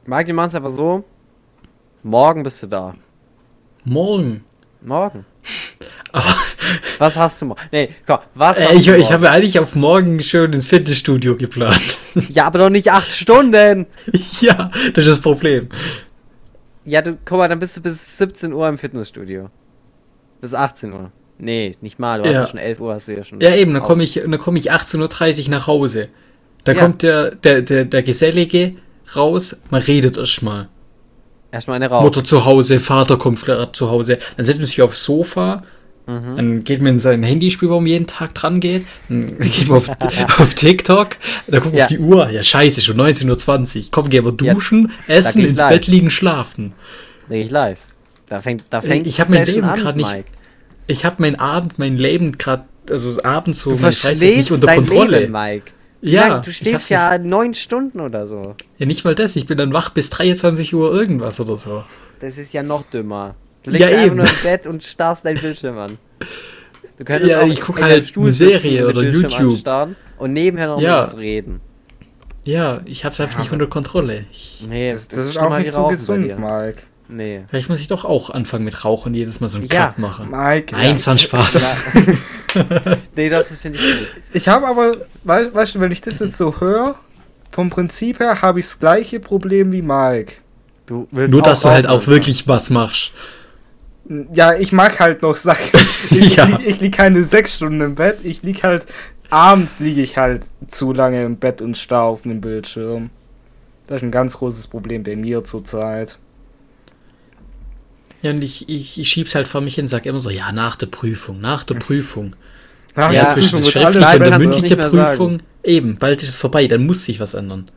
Mike, 0.06 0.28
wir 0.28 0.34
machen's 0.34 0.56
einfach 0.56 0.72
so. 0.72 1.06
Morgen 2.04 2.44
bist 2.44 2.62
du 2.62 2.68
da. 2.68 2.94
Morgen. 3.86 4.44
Morgen. 4.82 5.26
Aber, 6.12 6.26
Was 6.98 7.16
hast 7.18 7.42
du 7.42 7.46
morgen? 7.46 7.62
Nee, 7.72 7.90
komm, 8.06 8.20
was 8.36 8.60
hast 8.60 8.72
äh, 8.72 8.76
ich 8.76 8.86
du 8.86 8.98
ich 8.98 9.12
habe 9.12 9.30
eigentlich 9.30 9.60
auf 9.60 9.76
morgen 9.76 10.22
schön 10.22 10.52
ins 10.54 10.66
Fitnessstudio 10.66 11.36
geplant. 11.38 11.98
Ja, 12.30 12.46
aber 12.46 12.60
doch 12.60 12.70
nicht 12.70 12.92
acht 12.92 13.12
Stunden. 13.12 13.88
ja, 14.42 14.70
das 14.94 15.06
ist 15.06 15.18
das 15.18 15.20
Problem. 15.22 15.70
Ja, 16.86 17.02
du, 17.02 17.18
guck 17.26 17.38
mal, 17.38 17.48
dann 17.50 17.60
bist 17.60 17.78
du 17.78 17.82
bis 17.82 18.18
17 18.18 18.54
Uhr 18.54 18.68
im 18.68 18.78
Fitnessstudio. 18.78 19.50
Bis 20.42 20.54
18 20.54 20.92
Uhr. 20.94 21.12
Nee, 21.44 21.74
nicht 21.82 22.00
mal, 22.00 22.20
du 22.22 22.26
hast 22.28 22.34
Ja. 22.36 22.42
ja 22.42 22.48
schon 22.48 22.60
11 22.60 22.80
Uhr, 22.80 22.94
hast 22.94 23.08
du 23.08 23.14
ja 23.16 23.24
schon. 23.24 23.40
Ja, 23.42 23.54
eben, 23.56 23.74
dann 23.74 23.84
komme 23.84 24.04
ich, 24.04 24.14
dann 24.14 24.38
komm 24.40 24.56
ich 24.56 24.72
18.30 24.72 25.44
Uhr 25.46 25.50
nach 25.52 25.68
Hause. 25.68 26.10
Da 26.64 26.72
Ja. 26.74 26.80
kommt 26.80 27.04
der, 27.04 27.32
der, 27.36 27.62
der, 27.62 27.86
der 27.86 28.04
Gesellige 28.04 28.74
raus, 29.16 29.58
man 29.70 29.82
redet 29.82 30.18
erst 30.18 30.42
mal. 30.44 30.70
Erstmal 31.52 31.76
eine 31.76 31.90
raus. 31.90 32.04
Mutter 32.04 32.24
zu 32.24 32.46
Hause, 32.46 32.80
Vater 32.80 33.18
kommt 33.18 33.42
gerade 33.42 33.72
zu 33.72 33.90
Hause. 33.92 34.18
Dann 34.38 34.46
setzt 34.46 34.60
man 34.60 34.68
sich 34.68 34.82
aufs 34.82 35.04
Sofa, 35.04 35.64
Mhm. 36.06 36.36
dann 36.36 36.64
geht 36.66 36.82
man 36.82 36.94
in 36.94 37.00
sein 37.00 37.24
Handyspiel, 37.24 37.70
wo 37.70 37.76
man 37.80 37.88
jeden 37.88 38.08
Tag 38.08 38.34
dran 38.34 38.60
geht. 38.60 38.86
Dann 39.08 39.38
geht 39.40 39.68
man 39.70 39.78
auf, 39.78 39.90
auf 40.40 40.54
TikTok, 40.54 41.16
dann 41.48 41.62
guckt 41.62 41.74
man 41.74 41.78
Ja. 41.78 41.86
auf 41.86 41.90
die 41.90 42.00
Uhr. 42.00 42.30
Ja, 42.30 42.44
scheiße, 42.44 42.82
schon 42.82 42.98
19.20 43.00 43.78
Uhr. 43.78 43.86
Komm, 43.92 44.10
geh 44.10 44.20
aber 44.20 44.34
Ja, 44.42 44.54
duschen, 44.54 44.92
geh 45.08 45.14
essen, 45.14 45.46
ins 45.46 45.60
live. 45.60 45.70
Bett 45.70 45.88
liegen, 45.88 46.10
schlafen. 46.10 46.74
Leg 47.30 47.46
ich 47.46 47.52
live. 47.52 47.80
Da 48.28 48.40
fängt, 48.42 48.64
da 48.70 48.82
fängt 48.82 49.06
Ich 49.08 49.20
hab 49.22 49.28
die 49.28 49.34
mein 49.34 49.46
Leben 49.46 49.62
grad 49.68 49.96
nicht- 49.96 50.12
Mike. 50.12 50.26
Ich 50.88 51.06
habe 51.06 51.16
mein 51.20 51.40
Abend, 51.40 51.80
mein 51.80 51.98
Leben 51.98 52.38
gerade, 52.38 52.64
also 52.90 53.22
abends 53.24 53.60
so 53.62 53.72
Du 53.72 53.76
meine 53.78 53.92
Freizeit 53.94 54.18
verschläfst 54.20 54.64
dein 54.64 54.86
Leben, 54.86 55.32
Mike. 55.32 55.72
Ja, 56.02 56.28
lang? 56.28 56.42
du 56.44 56.50
ich 56.50 56.58
schläfst 56.58 56.90
ja 56.90 57.18
neun 57.18 57.54
Stunden 57.54 58.02
oder 58.02 58.28
so. 58.28 58.56
Ja, 58.78 58.86
nicht 58.86 59.06
mal 59.06 59.16
das. 59.16 59.38
Ich 59.38 59.48
bin 59.48 59.58
dann 59.58 59.72
wach 59.74 59.90
bis 59.90 60.10
23 60.10 60.74
Uhr 60.76 60.94
irgendwas 60.94 61.40
oder 61.40 61.58
so. 61.58 61.86
Das 62.20 62.38
ist 62.38 62.52
ja 62.54 62.62
noch 62.62 62.84
dümmer. 62.90 63.36
Du 63.64 63.72
Ja, 63.72 63.78
legst 63.88 63.94
einfach 63.94 64.06
eben. 64.08 64.16
nur 64.18 64.26
im 64.26 64.32
Bett 64.44 64.68
und 64.68 64.84
starrst 64.84 65.26
dein 65.26 65.36
Bildschirm 65.40 65.78
an. 65.78 65.98
Du 66.98 67.06
könntest 67.06 67.32
Ja, 67.32 67.42
auch 67.42 67.48
ich 67.48 67.62
guck 67.62 67.78
in 67.80 67.86
halt 67.86 68.06
Stuhl 68.06 68.24
eine 68.26 68.32
Serie 68.34 68.86
oder 68.86 69.02
Bildschirm 69.02 69.22
YouTube. 69.32 69.52
anstarren 69.54 69.96
Und 70.18 70.34
nebenher 70.34 70.68
noch 70.68 70.82
Ja. 70.82 71.02
mit 71.02 71.10
uns 71.12 71.18
reden. 71.18 71.62
Ja, 72.44 72.82
ich 72.84 73.06
hab's 73.06 73.22
einfach 73.22 73.40
nicht 73.40 73.54
unter 73.54 73.68
Kontrolle. 73.68 74.26
Ich, 74.32 74.66
Nee, 74.68 74.92
Das, 74.92 75.08
das 75.08 75.20
ist 75.28 75.34
schlimmer 75.36 75.52
auch 75.52 75.58
nicht 75.58 75.72
so 75.72 75.88
gesund. 75.88 76.28
Mike. 76.38 76.84
Nee. 77.10 77.44
vielleicht 77.50 77.70
muss 77.70 77.82
ich 77.82 77.88
doch 77.90 78.06
auch 78.06 78.30
anfangen 78.30 78.64
mit 78.66 78.86
Rauchen, 78.86 79.14
jedes 79.14 79.40
Mal 79.40 79.50
so 79.50 79.58
einen 79.58 79.68
Ja. 79.68 79.88
Cut 79.88 80.00
machen. 80.00 80.30
Mike. 80.32 80.74
Nein, 80.76 80.96
es 80.96 81.06
war 81.08 81.14
ein 81.16 81.18
Spaß. 81.18 81.78
Nee, 83.16 83.30
das 83.30 83.48
finde 83.56 83.80
ich 83.80 83.84
gut. 83.84 84.08
Ich 84.34 84.48
habe 84.48 84.68
aber, 84.68 84.98
weißt, 85.24 85.56
weißt 85.56 85.74
du, 85.76 85.80
wenn 85.80 85.92
ich 85.92 86.02
das 86.02 86.20
jetzt 86.20 86.38
so 86.38 86.60
höre, 86.60 86.96
vom 87.50 87.72
Prinzip 87.72 88.20
her 88.20 88.44
habe 88.44 88.60
ich 88.60 88.68
das 88.68 88.80
gleiche 88.80 89.20
Problem 89.20 89.72
wie 89.72 89.82
Mike. 89.82 90.34
Du 90.86 91.08
willst 91.10 91.32
Nur, 91.32 91.42
auch 91.42 91.46
dass 91.46 91.62
du 91.62 91.70
halt 91.70 91.88
auch 91.88 92.06
wirklich 92.06 92.48
was 92.48 92.70
machst. 92.70 93.12
Ja, 94.34 94.54
ich 94.54 94.72
mag 94.72 95.00
halt 95.00 95.22
noch 95.24 95.36
Sachen. 95.36 95.64
Ich, 96.12 96.36
Ja. 96.36 96.46
ich, 96.48 96.58
lieg, 96.58 96.68
ich 96.68 96.80
lieg 96.80 96.94
keine 96.96 97.24
sechs 97.24 97.56
Stunden 97.56 97.82
im 97.82 97.96
Bett. 97.96 98.20
Ich 98.24 98.44
lieg 98.44 98.62
halt, 98.64 98.86
abends 99.32 99.80
liege 99.80 100.02
ich 100.04 100.18
halt 100.18 100.44
zu 100.68 100.94
lange 100.94 101.24
im 101.24 101.38
Bett 101.38 101.60
und 101.62 101.76
starr 101.78 102.04
auf 102.04 102.22
den 102.22 102.40
Bildschirm. 102.40 103.10
Das 103.88 103.98
ist 103.98 104.04
ein 104.04 104.12
ganz 104.12 104.38
großes 104.38 104.68
Problem 104.68 105.02
bei 105.04 105.16
mir 105.16 105.44
zurzeit. 105.44 106.20
Ja, 108.24 108.32
und 108.32 108.44
ich, 108.44 108.68
ich, 108.70 109.00
ich 109.00 109.08
schieb's 109.10 109.36
halt 109.36 109.48
vor 109.48 109.62
mich 109.62 109.76
hin 109.76 109.84
und 109.84 109.90
sag 109.90 110.06
immer 110.08 110.20
so, 110.20 110.30
ja, 110.32 110.52
nach 110.52 110.76
der 110.78 110.88
Prüfung, 110.88 111.40
nach 111.42 111.64
der 111.64 111.76
Prüfung. 111.76 112.36
Nach 112.96 113.12
Ja, 113.12 113.26
der 113.26 113.28
zwischen 113.28 113.62
Prüfung 113.62 113.84
alles 113.86 113.96
und 113.98 114.20
der 114.22 114.38
mehr 114.38 114.90
Prüfung, 114.90 115.40
eben, 115.64 115.98
bald 115.98 116.24
ist 116.24 116.30
es 116.30 116.36
vorbei, 116.36 116.68
dann 116.68 116.86
muss 116.86 117.06
sich 117.06 117.20
was 117.20 117.34
ändern. 117.36 117.70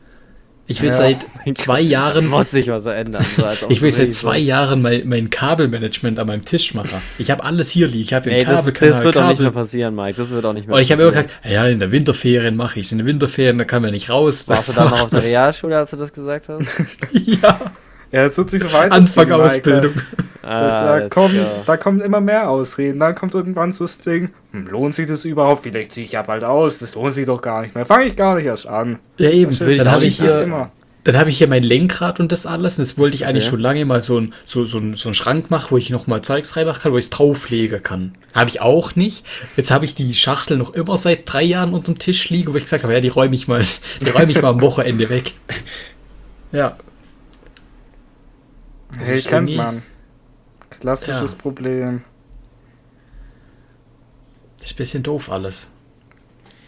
Ich 0.69 0.81
will 0.81 0.89
Ja. 0.89 0.95
seit 0.95 1.25
zwei 1.57 1.79
Jahren, 1.79 2.27
muss 2.27 2.51
sich 2.51 2.67
was 2.67 2.85
ändern. 2.85 3.25
So, 3.37 3.69
ich 3.69 3.81
will 3.81 3.89
seit 3.91 4.13
zwei 4.13 4.37
Jahren 4.37 4.81
mein, 4.81 5.07
mein 5.07 5.29
Kabelmanagement 5.29 6.19
an 6.19 6.27
meinem 6.27 6.43
Tisch 6.43 6.73
machen. 6.73 7.01
Ich 7.17 7.31
habe 7.31 7.43
alles 7.43 7.69
hier 7.69 7.87
liegen, 7.87 8.03
ich 8.03 8.13
habe 8.13 8.29
Nee, 8.29 8.39
den 8.39 8.49
das, 8.49 8.65
das 8.65 9.03
wird 9.03 9.17
auch 9.17 9.29
nicht 9.29 9.39
mehr 9.39 9.49
Kabel. 9.49 9.51
passieren, 9.51 9.95
Mike. 9.95 10.17
Das 10.17 10.29
wird 10.29 10.45
auch 10.45 10.51
nicht 10.53 10.67
mehr 10.67 10.75
Und 10.75 10.81
ich 10.81 10.91
habe 10.91 11.01
immer 11.03 11.11
gesagt, 11.11 11.31
ja, 11.49 11.65
in 11.67 11.79
der 11.79 11.91
Winterferien 11.93 12.55
mache 12.57 12.79
ich 12.81 12.91
In 12.91 12.97
der 12.97 13.07
Winterferien, 13.07 13.57
da 13.57 13.63
kann 13.63 13.81
man 13.81 13.91
nicht 13.91 14.09
raus. 14.09 14.47
Warst 14.49 14.69
du 14.69 14.73
da 14.73 14.83
dann 14.83 14.91
noch 14.91 15.01
auf 15.03 15.09
der. 15.09 15.23
Realschule, 15.23 15.77
als 15.77 15.91
du 15.91 15.97
das 15.97 16.11
gesagt 16.11 16.49
hast? 16.49 16.61
Ja, 17.11 17.59
Ja, 18.11 18.25
es 18.25 18.37
wird 18.37 18.49
sich 18.49 18.61
so 18.63 18.71
weiter. 18.71 18.93
Anfang 18.93 19.31
Ausbildung. 19.31 19.93
Da, 20.41 20.49
da, 20.49 20.91
Alles 20.93 21.09
kommen, 21.09 21.45
da 21.65 21.75
kommen 21.75 21.99
immer 21.99 22.21
mehr 22.21 22.49
Ausreden. 22.49 22.99
Dann 22.99 23.15
kommt 23.15 23.35
irgendwann 23.35 23.73
so 23.73 23.83
das 23.83 23.97
Ding, 23.99 24.29
hm, 24.53 24.67
lohnt 24.67 24.95
sich 24.95 25.05
das 25.07 25.25
überhaupt? 25.25 25.63
Vielleicht 25.63 25.91
ziehe 25.91 26.05
ich 26.05 26.13
ja 26.13 26.21
bald 26.21 26.45
aus. 26.45 26.79
Das 26.79 26.95
lohnt 26.95 27.13
sich 27.13 27.25
doch 27.25 27.41
gar 27.41 27.61
nicht 27.63 27.75
mehr. 27.75 27.85
Fange 27.85 28.05
ich 28.05 28.15
gar 28.15 28.35
nicht 28.35 28.45
erst 28.45 28.65
an. 28.65 28.99
Ja, 29.17 29.29
eben. 29.29 29.57
Dann 29.57 29.77
das 29.77 29.87
habe 29.87 30.05
ich 30.05 30.17
hier, 30.21 30.43
immer. 30.43 30.71
dann 31.03 31.17
habe 31.17 31.29
ich 31.29 31.37
hier 31.37 31.49
mein 31.49 31.63
Lenkrad 31.63 32.21
und 32.21 32.31
das 32.31 32.45
alles. 32.45 32.77
Und 32.79 32.87
das 32.87 32.97
wollte 32.97 33.15
ich 33.15 33.25
eigentlich 33.25 33.43
Ja. 33.43 33.49
schon 33.49 33.59
lange 33.59 33.83
mal 33.83 34.01
so, 34.01 34.21
ein, 34.21 34.33
so, 34.45 34.63
so, 34.63 34.77
ein, 34.77 34.93
so 34.93 35.09
einen 35.09 35.15
Schrank 35.15 35.51
machen, 35.51 35.67
wo 35.71 35.77
ich 35.77 35.89
nochmal 35.89 36.21
Zeugs 36.21 36.55
reinmachen 36.55 36.81
kann, 36.83 36.93
wo 36.93 36.97
ich 36.97 37.05
es 37.05 37.09
drauflegen 37.09 37.83
kann. 37.83 38.13
Habe 38.33 38.49
ich 38.49 38.61
auch 38.61 38.95
nicht. 38.95 39.25
Jetzt 39.57 39.69
habe 39.71 39.83
ich 39.83 39.95
die 39.95 40.13
Schachtel 40.13 40.57
noch 40.57 40.73
immer 40.73 40.97
seit 40.97 41.21
drei 41.25 41.43
Jahren 41.43 41.73
unterm 41.73 41.99
Tisch 41.99 42.29
liegen, 42.29 42.53
wo 42.53 42.57
ich 42.57 42.63
gesagt 42.63 42.83
habe, 42.83 42.93
ja, 42.93 43.01
die 43.01 43.09
räume 43.09 43.35
ich 43.35 43.49
mal, 43.49 43.61
die 44.01 44.09
räume 44.11 44.31
ich 44.31 44.41
mal 44.41 44.47
am 44.51 44.61
Wochenende 44.61 45.09
weg. 45.09 45.33
Ja. 46.53 46.77
Das 48.89 48.99
Hey, 49.07 49.21
kennt 49.21 49.49
irgendwie- 49.49 49.57
man. 49.57 49.83
Klassisches 50.69 51.31
Ja. 51.31 51.37
Problem. 51.37 52.03
Das 54.57 54.67
ist 54.67 54.73
ein 54.73 54.77
bisschen 54.77 55.03
doof 55.03 55.31
alles. 55.31 55.71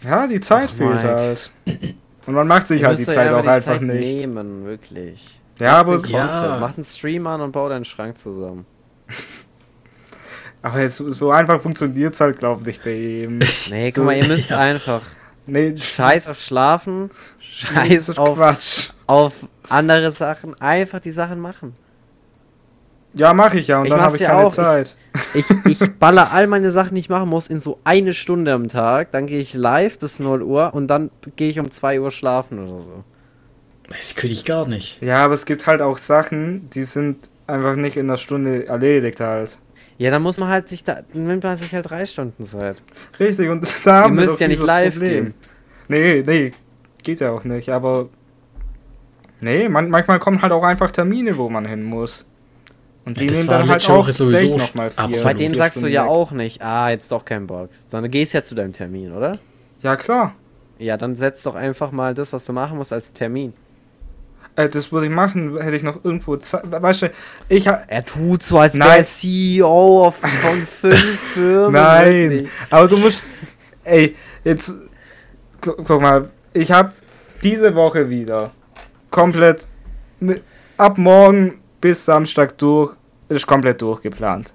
Ja, 0.02 0.26
die 0.26 0.40
Zeit 0.40 0.68
Ach, 0.72 0.76
fehlt 0.76 1.04
halt. 1.04 1.52
Und 2.26 2.34
man 2.34 2.46
macht 2.46 2.66
sich 2.66 2.80
Du 2.82 2.86
halt 2.86 2.98
die 2.98 3.04
Zeit 3.04 3.26
ja 3.26 3.36
auch 3.36 3.42
die 3.42 3.48
einfach 3.48 3.72
Zeit 3.72 3.82
nicht. 3.82 4.16
nehmen, 4.20 4.64
wirklich. 4.64 5.40
Ja, 5.58 5.82
Macht 5.82 5.92
aber, 5.92 6.06
Ja. 6.08 6.26
Content. 6.26 6.60
Mach 6.60 6.74
einen 6.76 6.84
Stream 6.84 7.26
an 7.26 7.40
und 7.40 7.52
bau 7.52 7.68
deinen 7.68 7.84
Schrank 7.84 8.16
zusammen. 8.18 8.64
aber 10.62 10.80
jetzt, 10.80 10.96
so 10.98 11.30
einfach 11.30 11.60
funktioniert 11.60 12.14
es 12.14 12.20
halt, 12.20 12.38
glaube 12.38 12.68
ich, 12.70 12.80
bei 12.80 12.94
ihm. 12.94 13.40
Nee, 13.70 13.90
So, 13.90 13.96
guck 13.96 14.04
mal, 14.06 14.16
ihr 14.16 14.26
müsst 14.26 14.50
ja. 14.50 14.58
einfach 14.58 15.02
Nee, 15.46 15.76
scheiß 15.76 16.28
auf 16.28 16.40
Schlafen, 16.40 17.10
scheiß 17.40 18.16
auf, 18.18 18.36
Quatsch. 18.36 18.90
auf 19.06 19.32
andere 19.68 20.10
Sachen, 20.12 20.54
einfach 20.60 21.00
die 21.00 21.10
Sachen 21.10 21.40
machen. 21.40 21.74
Ja, 23.14 23.32
mache 23.34 23.58
ich 23.58 23.66
ja 23.66 23.78
und 23.80 23.86
Ich 23.86 23.90
dann 23.90 24.00
habe 24.00 24.14
ich 24.14 24.22
ja 24.22 24.28
keine 24.30 24.42
auch. 24.44 24.48
Ich- 24.50 24.54
Zeit. 24.54 24.96
Ich, 25.34 25.46
ich 25.66 25.92
baller 25.98 26.32
all 26.32 26.46
meine 26.46 26.70
Sachen, 26.70 26.94
die 26.94 27.00
ich 27.00 27.08
machen 27.08 27.28
muss, 27.28 27.48
in 27.48 27.58
so 27.58 27.80
eine 27.82 28.14
Stunde 28.14 28.52
am 28.52 28.68
Tag. 28.68 29.10
Dann 29.10 29.26
gehe 29.26 29.40
ich 29.40 29.54
live 29.54 29.98
bis 29.98 30.20
0 30.20 30.42
Uhr 30.42 30.72
und 30.72 30.86
dann 30.86 31.10
gehe 31.34 31.50
ich 31.50 31.58
um 31.58 31.68
2 31.70 32.00
Uhr 32.00 32.12
schlafen 32.12 32.60
oder 32.60 32.78
so. 32.80 33.04
Das 33.88 34.14
könnte 34.14 34.34
ich 34.34 34.44
gar 34.44 34.68
nicht. 34.68 35.02
Ja, 35.02 35.24
aber 35.24 35.34
es 35.34 35.46
gibt 35.46 35.66
halt 35.66 35.82
auch 35.82 35.98
Sachen, 35.98 36.70
die 36.70 36.84
sind 36.84 37.28
einfach 37.48 37.74
nicht 37.74 37.96
in 37.96 38.06
einer 38.08 38.18
Stunde 38.18 38.68
erledigt 38.68 39.18
halt. 39.18 39.58
Ja, 39.98 40.12
dann 40.12 40.22
muss 40.22 40.38
man 40.38 40.48
halt 40.48 40.68
sich 40.68 40.84
da, 40.84 41.00
dann 41.12 41.26
nimmt 41.26 41.42
man 41.42 41.58
sich 41.58 41.74
halt 41.74 41.90
drei 41.90 42.06
Stunden 42.06 42.46
Zeit. 42.46 42.80
Richtig, 43.18 43.48
und 43.50 43.66
da 43.84 43.90
Ihr 43.98 44.02
haben 44.04 44.14
wir 44.16 44.22
müsst 44.22 44.36
doch 44.36 44.40
ja 44.40 44.48
nicht 44.48 44.62
live 44.62 44.94
Problem. 44.94 45.24
gehen. 45.24 45.34
Nee, 45.88 46.22
nee, 46.24 46.52
geht 47.02 47.18
ja 47.18 47.32
auch 47.32 47.42
nicht, 47.42 47.68
aber 47.70 48.08
nee, 49.40 49.68
man, 49.68 49.90
manchmal 49.90 50.20
kommen 50.20 50.40
halt 50.40 50.52
auch 50.52 50.62
einfach 50.62 50.92
Termine, 50.92 51.36
wo 51.36 51.48
man 51.48 51.66
hin 51.66 51.82
muss. 51.82 52.26
Und 53.04 53.18
die 53.18 53.26
Ja, 53.26 53.32
nehmen 53.32 53.46
dann 53.48 53.68
halt 53.68 53.88
auch 53.90 54.06
gleich 54.08 54.50
nochmal 54.50 54.90
vier. 54.90 55.04
absolut. 55.04 55.24
Bei 55.24 55.34
denen 55.34 55.54
sagst 55.54 55.80
du 55.82 55.86
ja 55.86 56.02
weg. 56.04 56.10
auch 56.10 56.30
nicht, 56.32 56.60
ah, 56.62 56.90
jetzt 56.90 57.10
doch 57.12 57.24
kein 57.24 57.46
Bock. 57.46 57.70
Sondern 57.88 58.10
gehst 58.10 58.34
ja 58.34 58.44
zu 58.44 58.54
deinem 58.54 58.72
Termin, 58.72 59.12
oder? 59.12 59.38
Ja, 59.82 59.96
klar. 59.96 60.34
Ja, 60.78 60.96
dann 60.96 61.16
setz 61.16 61.42
doch 61.42 61.54
einfach 61.54 61.92
mal 61.92 62.14
das, 62.14 62.32
was 62.32 62.44
du 62.44 62.52
machen 62.52 62.76
musst, 62.78 62.92
als 62.92 63.12
Termin. 63.12 63.52
Äh, 64.56 64.68
das 64.68 64.92
würde 64.92 65.06
ich 65.06 65.12
machen, 65.12 65.56
hätte 65.58 65.76
ich 65.76 65.82
noch 65.82 66.04
irgendwo 66.04 66.36
Zeit. 66.36 66.62
Weißt 66.70 67.02
du, 67.02 67.10
ich 67.48 67.68
ha 67.68 67.82
Er 67.86 68.04
tut 68.04 68.42
so, 68.42 68.58
als 68.58 68.78
wäre 68.78 69.02
CEO 69.02 70.10
von 70.10 70.30
fünf 70.66 71.20
Firmen. 71.34 71.72
Nein, 71.72 72.12
wirklich. 72.30 72.48
aber 72.68 72.88
du 72.88 72.96
musst. 72.98 73.22
Ey, 73.84 74.16
jetzt. 74.44 74.74
gu 75.60 75.72
guck 75.84 76.00
mal, 76.02 76.30
ich 76.52 76.70
habe 76.72 76.92
diese 77.42 77.74
Woche 77.74 78.10
wieder 78.10 78.50
komplett. 79.10 79.66
Mit, 80.18 80.42
ab 80.76 80.98
morgen 80.98 81.59
bis 81.80 82.04
Samstag 82.04 82.56
durch. 82.58 82.94
Ist 83.28 83.46
komplett 83.46 83.80
durchgeplant. 83.80 84.52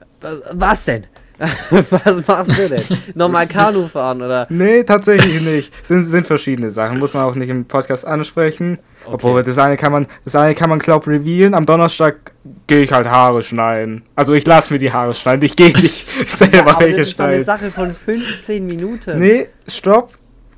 Was 0.54 0.86
denn? 0.86 1.06
Was 1.90 2.26
machst 2.28 2.58
du 2.58 2.70
denn? 2.70 2.84
Nochmal 3.14 3.46
Kanu 3.50 3.88
fahren, 3.88 4.22
oder? 4.22 4.48
Nee, 4.50 4.84
tatsächlich 4.84 5.42
nicht. 5.42 5.74
Sind, 5.86 6.06
sind 6.06 6.26
verschiedene 6.26 6.70
Sachen. 6.70 7.00
Muss 7.00 7.14
man 7.14 7.24
auch 7.26 7.36
nicht 7.36 7.50
im 7.50 7.66
Podcast 7.66 8.08
ansprechen. 8.08 8.80
Obwohl, 9.06 9.44
das 9.44 9.58
eine 9.58 9.76
kann 9.78 9.92
man, 9.92 10.08
das 10.24 10.36
eine 10.36 10.56
kann 10.56 10.70
man, 10.70 10.80
glaub, 10.80 11.08
revealen. 11.08 11.54
Am 11.54 11.66
Donnerstag 11.66 12.32
gehe 12.68 12.82
ich 12.82 12.92
halt 12.92 13.08
Haare 13.08 13.44
schneiden. 13.44 14.04
Also 14.16 14.34
ich 14.34 14.46
lasse 14.48 14.74
mir 14.74 14.80
die 14.80 14.92
Haare 14.92 15.14
schneiden. 15.14 15.44
Ich 15.44 15.56
gehe 15.56 15.74
nicht 15.78 16.08
selber 16.30 16.72
Aber 16.72 16.80
welche 16.86 17.02
das 17.02 17.10
ist 17.10 17.20
eine 17.20 17.44
schneiden. 17.44 17.46
Sache 17.46 17.72
von 17.72 17.94
15 17.94 18.66
Minuten. 18.66 19.20
Nee, 19.20 19.48
stopp. 19.68 20.14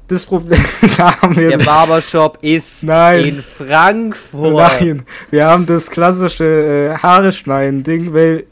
Das 0.07 0.25
Problem 0.25 0.63
da 0.97 1.21
haben 1.21 1.35
wir 1.35 1.49
Der 1.49 1.57
Barbershop 1.57 2.37
ist 2.41 2.83
Nein. 2.83 3.25
in 3.25 3.43
Frankfurt. 3.43 4.53
Nein, 4.81 5.03
wir 5.31 5.45
haben 5.45 5.65
das 5.65 5.89
klassische 5.89 6.93
äh, 6.93 6.97
Haare 6.97 7.31
schneiden 7.33 7.83
Ding, 7.83 8.13
weil 8.13 8.45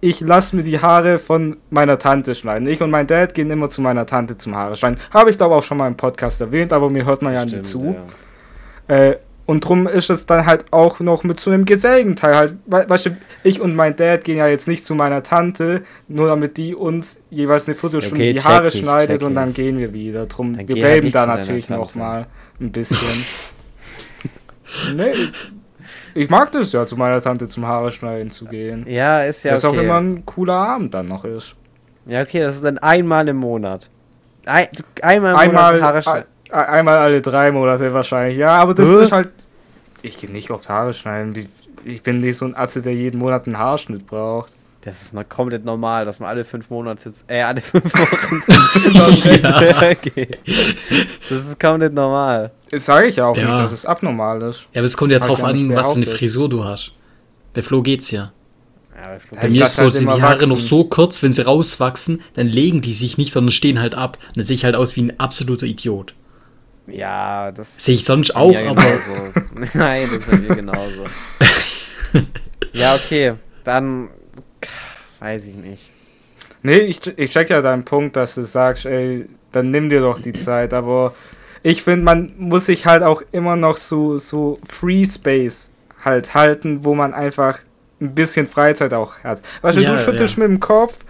ich 0.00 0.20
lasse 0.20 0.56
mir 0.56 0.62
die 0.62 0.80
Haare 0.80 1.18
von 1.18 1.56
meiner 1.70 1.98
Tante 1.98 2.34
schneiden. 2.34 2.66
Ich 2.68 2.82
und 2.82 2.90
mein 2.90 3.06
Dad 3.06 3.34
gehen 3.34 3.50
immer 3.50 3.68
zu 3.68 3.82
meiner 3.82 4.06
Tante 4.06 4.36
zum 4.36 4.54
Haare 4.56 4.76
schneiden. 4.76 4.98
Habe 5.12 5.30
ich 5.30 5.36
glaube 5.36 5.54
auch 5.54 5.62
schon 5.62 5.78
mal 5.78 5.86
im 5.88 5.96
Podcast 5.96 6.40
erwähnt, 6.40 6.72
aber 6.72 6.88
mir 6.90 7.04
hört 7.04 7.22
man 7.22 7.34
ja 7.34 7.44
nie 7.44 7.50
Stimmt, 7.50 7.66
zu. 7.66 7.96
ja. 8.88 8.96
Äh, 8.96 9.16
und 9.52 9.60
drum 9.60 9.86
ist 9.86 10.08
es 10.08 10.24
dann 10.24 10.46
halt 10.46 10.64
auch 10.70 11.00
noch 11.00 11.24
mit 11.24 11.38
so 11.38 11.50
einem 11.50 11.66
Gesellenteil 11.66 12.34
halt. 12.34 12.56
We 12.64 12.86
weißt 12.88 13.04
du, 13.04 13.16
ich 13.44 13.60
und 13.60 13.76
mein 13.76 13.94
Dad 13.94 14.24
gehen 14.24 14.38
ja 14.38 14.46
jetzt 14.46 14.66
nicht 14.66 14.82
zu 14.82 14.94
meiner 14.94 15.22
Tante, 15.22 15.82
nur 16.08 16.28
damit 16.28 16.56
die 16.56 16.74
uns 16.74 17.22
jeweils 17.28 17.68
eine 17.68 17.74
Viertelstunde 17.74 18.24
Okay, 18.24 18.32
die 18.32 18.42
Haare 18.42 18.68
ich, 18.68 18.78
schneidet 18.78 19.22
und 19.22 19.34
dann 19.34 19.52
gehen 19.52 19.76
wir 19.76 19.92
wieder. 19.92 20.24
Drum, 20.24 20.56
Dann 20.56 20.66
wir 20.66 20.82
halt 20.82 21.02
bleiben 21.02 21.12
da 21.12 21.26
natürlich 21.26 21.66
Tante. 21.66 21.82
noch 21.82 21.94
mal 21.94 22.28
ein 22.62 22.72
bisschen. 22.72 22.96
nee, 24.96 25.12
ich 26.14 26.30
mag 26.30 26.50
das 26.52 26.72
ja, 26.72 26.86
zu 26.86 26.96
meiner 26.96 27.20
Tante 27.20 27.46
zum 27.46 27.66
Haare 27.66 27.90
schneiden 27.90 28.30
zu 28.30 28.46
gehen. 28.46 28.86
Ja, 28.88 29.20
ist 29.20 29.44
ja 29.44 29.50
das 29.50 29.66
okay. 29.66 29.76
auch 29.76 29.82
immer 29.82 30.00
ein 30.00 30.24
cooler 30.24 30.54
Abend 30.54 30.94
dann 30.94 31.08
noch 31.08 31.26
ist. 31.26 31.56
Ja, 32.06 32.22
okay, 32.22 32.40
das 32.40 32.54
ist 32.54 32.64
dann 32.64 32.78
einmal 32.78 33.28
im 33.28 33.36
Monat. 33.36 33.90
Ein, 34.46 34.68
einmal 35.02 35.32
im 35.32 35.38
Einmal, 35.38 35.72
Monat 35.74 35.86
Haare 35.86 36.02
schneiden. 36.02 36.31
Ein- 36.52 36.66
einmal 36.66 36.98
alle 36.98 37.20
drei 37.22 37.50
Monate 37.52 37.92
wahrscheinlich. 37.92 38.38
Ja, 38.38 38.56
aber 38.56 38.74
das 38.74 38.88
Hä? 38.88 39.02
ist 39.02 39.12
halt. 39.12 39.30
Ich 40.02 40.18
gehe 40.18 40.30
nicht 40.30 40.50
oft 40.50 40.68
Haare 40.68 40.92
schneiden. 40.94 41.48
Ich- 41.84 42.02
bin 42.02 42.20
nicht 42.20 42.36
so 42.38 42.44
ein 42.44 42.54
Atze, 42.56 42.80
der 42.82 42.94
jeden 42.94 43.18
Monat 43.18 43.46
einen 43.46 43.58
Haarschnitt 43.58 44.06
braucht. 44.06 44.52
Das 44.84 45.00
ist 45.00 45.14
noch 45.14 45.28
komplett 45.28 45.64
normal, 45.64 46.04
dass 46.04 46.18
man 46.18 46.28
alle 46.28 46.44
fünf 46.44 46.68
Monate, 46.70 47.12
äh, 47.28 47.40
alle 47.42 47.60
fünf 47.60 47.84
Wochen 47.94 48.42
zum 48.98 49.16
Friseur 49.16 49.94
geht. 49.94 50.38
Das 50.44 51.38
ist 51.46 51.60
komplett 51.60 51.94
normal. 51.94 52.50
Das 52.70 52.86
sage 52.86 53.06
ich 53.08 53.16
ja 53.16 53.26
auch 53.26 53.36
Ja. 53.36 53.44
nicht, 53.46 53.58
dass 53.58 53.70
es 53.72 53.86
abnormal 53.86 54.42
ist. 54.42 54.62
Ja, 54.72 54.80
aber 54.80 54.86
es 54.86 54.96
kommt 54.96 55.12
ja 55.12 55.20
drauf 55.20 55.38
ja 55.38 55.44
an, 55.46 55.74
was 55.74 55.90
für 55.90 55.96
eine. 55.98 56.06
Frisur 56.06 56.48
du 56.48 56.64
hast. 56.64 56.92
Bei 57.54 57.62
Flo 57.62 57.80
geht's 57.82 58.10
ja. 58.10 58.32
Ja, 59.00 59.18
Bei 59.40 59.46
Ich 59.48 59.52
mir 59.54 59.64
ist 59.64 59.76
so, 59.76 59.82
halt 59.84 59.92
sind 59.94 60.08
die 60.10 60.20
Haare 60.22 60.34
wachsen. 60.34 60.48
noch 60.48 60.58
so 60.58 60.84
kurz, 60.84 61.22
wenn 61.22 61.32
sie 61.32 61.42
rauswachsen, 61.44 62.20
dann 62.34 62.46
legen 62.48 62.80
die 62.80 62.92
sich 62.92 63.18
nicht, 63.18 63.30
sondern 63.32 63.52
stehen 63.52 63.80
halt 63.80 63.94
ab. 63.94 64.18
Und 64.28 64.36
dann 64.38 64.44
sehe 64.44 64.54
ich 64.54 64.64
halt 64.64 64.74
aus 64.76 64.96
wie 64.96 65.02
ein 65.02 65.18
absoluter 65.20 65.66
Idiot. 65.66 66.14
Ja, 66.86 67.52
das 67.52 67.84
Sehe 67.84 67.94
ich 67.94 68.04
sonst 68.04 68.34
auch, 68.34 68.54
aber 68.56 68.74
genauso. 68.74 69.32
Nein, 69.78 70.08
das 70.10 70.18
ist 70.18 70.30
bei 70.30 70.36
mir 70.36 70.56
genauso. 70.56 71.06
ja, 72.72 72.94
okay, 72.94 73.34
dann 73.64 74.08
weiß 75.20 75.46
ich 75.46 75.54
nicht. 75.54 75.82
Nee, 76.62 76.78
ich, 76.78 77.00
ich 77.16 77.30
check 77.30 77.50
ja 77.50 77.60
deinen 77.60 77.84
Punkt, 77.84 78.16
dass 78.16 78.34
du 78.34 78.42
sagst, 78.44 78.86
ey, 78.86 79.26
dann 79.50 79.70
nimm 79.70 79.88
dir 79.88 80.00
doch 80.00 80.20
die 80.20 80.32
Zeit. 80.32 80.72
Aber 80.74 81.14
ich 81.62 81.82
finde, 81.82 82.04
man 82.04 82.32
muss 82.38 82.66
sich 82.66 82.86
halt 82.86 83.02
auch 83.02 83.22
immer 83.32 83.56
noch 83.56 83.76
so, 83.76 84.16
so 84.16 84.58
Free 84.66 85.04
Space 85.04 85.70
halt 86.04 86.34
halten, 86.34 86.84
wo 86.84 86.94
man 86.94 87.14
einfach 87.14 87.58
ein 88.00 88.14
bisschen 88.14 88.46
Freizeit 88.46 88.94
auch 88.94 89.20
hat. 89.20 89.40
Weißt 89.62 89.78
du, 89.78 89.82
Ja, 89.82 89.92
du 89.92 89.98
schüttelst 89.98 90.36
ja. 90.36 90.42
mit 90.42 90.50
dem 90.50 90.60
Kopf, 90.60 91.04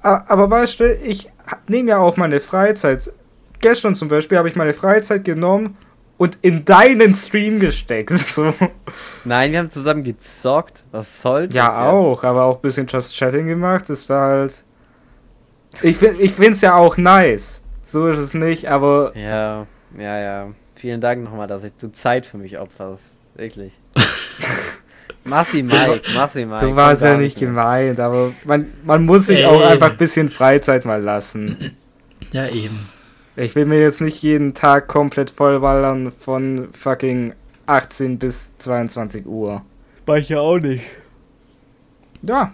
aber 0.00 0.48
weißt 0.48 0.80
du, 0.80 0.94
ich 0.94 1.30
nehme 1.66 1.90
ja 1.90 1.98
auch 1.98 2.16
meine 2.16 2.40
Freizeit. 2.40 3.12
Gestern 3.60 3.94
zum 3.94 4.08
Beispiel 4.08 4.38
habe 4.38 4.48
ich 4.48 4.56
meine 4.56 4.74
Freizeit 4.74 5.24
genommen 5.24 5.76
und 6.16 6.38
in 6.42 6.64
deinen 6.64 7.14
Stream 7.14 7.60
gesteckt. 7.60 8.10
So. 8.28 8.52
Nein, 9.24 9.52
wir 9.52 9.58
haben 9.60 9.70
zusammen 9.70 10.02
gezockt. 10.04 10.84
Was 10.92 11.22
soll 11.22 11.46
das? 11.46 11.54
Ja, 11.54 11.66
jetzt? 11.68 11.78
auch, 11.92 12.24
aber 12.24 12.44
auch 12.44 12.56
ein 12.56 12.62
bisschen 12.62 12.86
Just 12.86 13.14
Chatting 13.16 13.46
gemacht. 13.46 13.84
Das 13.88 14.08
war 14.08 14.30
halt. 14.30 14.64
Ich, 15.82 15.96
find- 15.96 16.18
ich 16.20 16.32
finde 16.32 16.52
es 16.52 16.60
ja 16.60 16.74
auch 16.76 16.96
nice. 16.96 17.62
So 17.84 18.06
ist 18.08 18.18
es 18.18 18.34
nicht, 18.34 18.66
aber 18.66 19.12
Ja, 19.16 19.66
ja, 19.98 20.18
ja. 20.20 20.48
Vielen 20.74 21.00
Dank 21.00 21.24
nochmal, 21.24 21.46
dass 21.48 21.64
ich, 21.64 21.72
du 21.78 21.90
Zeit 21.92 22.24
für 22.26 22.38
mich 22.38 22.58
opferst. 22.58 23.16
Wirklich. 23.34 23.72
Massi 25.24 25.62
Mike, 25.62 26.00
Massi 26.14 26.44
Mike. 26.46 26.58
so 26.60 26.76
war 26.76 26.92
es 26.92 27.00
ja 27.00 27.16
nicht 27.16 27.40
mehr. 27.40 27.50
gemeint. 27.50 28.00
Aber 28.00 28.32
man, 28.44 28.72
man 28.84 29.04
muss 29.04 29.26
sich 29.26 29.40
Ey. 29.40 29.44
auch 29.46 29.60
einfach 29.62 29.90
ein 29.90 29.96
bisschen 29.96 30.30
Freizeit 30.30 30.84
mal 30.84 31.02
lassen. 31.02 31.76
ja 32.32 32.46
eben. 32.48 32.88
Ich 33.38 33.54
will 33.54 33.66
mir 33.66 33.78
jetzt 33.80 34.00
nicht 34.00 34.20
jeden 34.22 34.52
Tag 34.54 34.88
komplett 34.88 35.30
vollballern 35.30 36.10
von 36.10 36.68
fucking 36.72 37.34
18 37.66 38.18
bis 38.18 38.56
22 38.56 39.26
Uhr. 39.26 39.62
War 40.06 40.18
ich 40.18 40.28
ja 40.28 40.40
auch 40.40 40.58
nicht. 40.58 40.84
Ja, 42.22 42.52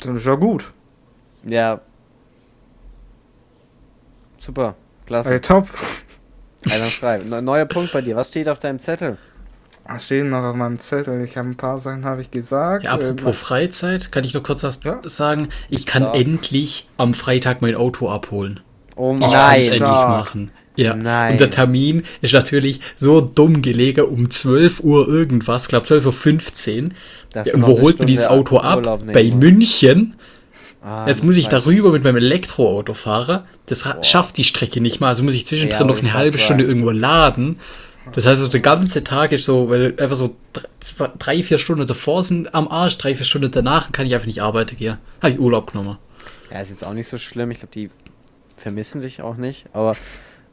das 0.00 0.14
ist 0.16 0.26
ja 0.26 0.34
gut. 0.34 0.72
Ja. 1.44 1.80
Super, 4.40 4.74
klasse. 5.06 5.34
Ey, 5.34 5.40
top. 5.40 5.68
Einwandfrei. 6.70 7.18
Ne- 7.18 7.42
Neuer 7.42 7.66
Punkt 7.66 7.92
bei 7.92 8.00
dir. 8.00 8.16
Was 8.16 8.28
steht 8.28 8.48
auf 8.48 8.58
deinem 8.58 8.80
Zettel? 8.80 9.18
Was 9.86 10.06
steht 10.06 10.24
noch 10.26 10.42
auf 10.42 10.56
meinem 10.56 10.78
Zettel? 10.80 11.22
Ich 11.24 11.36
habe 11.36 11.48
ein 11.48 11.56
paar 11.56 11.78
Sachen 11.78 12.04
habe 12.04 12.20
ich 12.22 12.30
gesagt. 12.30 12.84
Ja, 12.86 12.92
apropos 12.92 13.24
Ähm, 13.26 13.34
Freizeit, 13.34 14.10
kann 14.10 14.24
ich 14.24 14.34
noch 14.34 14.42
kurz 14.42 14.62
was 14.64 14.80
Ja. 14.82 15.00
sagen? 15.04 15.48
Ich 15.68 15.86
kann 15.86 16.02
Klar. 16.02 16.14
endlich 16.16 16.88
am 16.98 17.14
Freitag 17.14 17.62
mein 17.62 17.74
Auto 17.76 18.08
abholen. 18.08 18.60
Oh 18.96 19.14
Ich 19.14 19.20
nein. 19.20 19.60
endlich 19.62 19.76
Stark. 19.78 20.08
machen. 20.08 20.50
Ja. 20.76 20.94
Nein. 20.96 21.32
Und 21.32 21.40
der 21.40 21.50
Termin 21.50 22.04
ist 22.22 22.32
natürlich 22.32 22.80
so 22.96 23.20
dumm 23.20 23.60
gelegen 23.62 24.04
um 24.06 24.30
12 24.30 24.80
Uhr 24.80 25.06
irgendwas, 25.08 25.68
glaube 25.68 25.86
12.15 25.86 26.84
Uhr. 26.84 26.90
Ja, 27.44 27.54
und 27.54 27.62
wo 27.66 27.80
holt 27.80 27.98
man 27.98 28.06
dieses 28.06 28.26
Auto 28.26 28.58
ab? 28.58 28.82
Bei. 29.12 29.30
München. 29.30 30.14
Ah, 30.84 31.06
Jetzt 31.06 31.24
muss 31.24 31.36
ich 31.36 31.48
darüber 31.48 31.92
mit 31.92 32.02
meinem 32.04 32.16
Elektroauto 32.16 32.92
fahren. 32.94 33.44
Das 33.66 33.86
ra- 33.86 34.02
schafft 34.02 34.36
die 34.36 34.44
Strecke 34.44 34.80
nicht 34.80 35.00
mal. 35.00 35.08
Also 35.08 35.22
muss 35.22 35.34
ich 35.34 35.46
zwischendrin 35.46 35.80
Ja, 35.82 35.86
noch 35.86 35.98
eine 35.98 36.08
ich 36.08 36.14
halbe 36.14 36.38
Stunde 36.38 36.64
irgendwo 36.64 36.90
laden. 36.90 37.60
Das 38.14 38.26
heißt, 38.26 38.40
so 38.42 38.48
der 38.48 38.60
ganze 38.60 39.04
Tag 39.04 39.30
ist 39.30 39.44
so, 39.44 39.70
weil 39.70 39.94
einfach 39.98 40.16
so 40.16 40.34
dr- 40.52 40.66
zwei, 40.80 41.08
drei, 41.18 41.42
vier 41.44 41.58
Stunden 41.58 41.86
davor 41.86 42.24
sind 42.24 42.52
am 42.54 42.66
Arsch, 42.66 42.98
drei, 42.98 43.14
vier 43.14 43.24
Stunden 43.24 43.50
danach 43.52 43.92
kann 43.92 44.06
ich 44.06 44.14
einfach 44.14 44.26
nicht 44.26 44.42
arbeiten 44.42 44.76
gehen. 44.76 44.98
Habe 45.20 45.32
ich 45.34 45.38
Urlaub 45.38 45.70
genommen. 45.70 45.98
Ja, 46.50 46.60
ist 46.60 46.70
jetzt 46.70 46.84
auch 46.84 46.94
nicht 46.94 47.08
so 47.08 47.16
schlimm. 47.16 47.52
Ich 47.52 47.58
glaube, 47.60 47.72
die 47.74 47.90
vermissen 48.62 49.00
dich 49.02 49.20
auch 49.22 49.36
nicht. 49.36 49.66
Aber, 49.74 49.94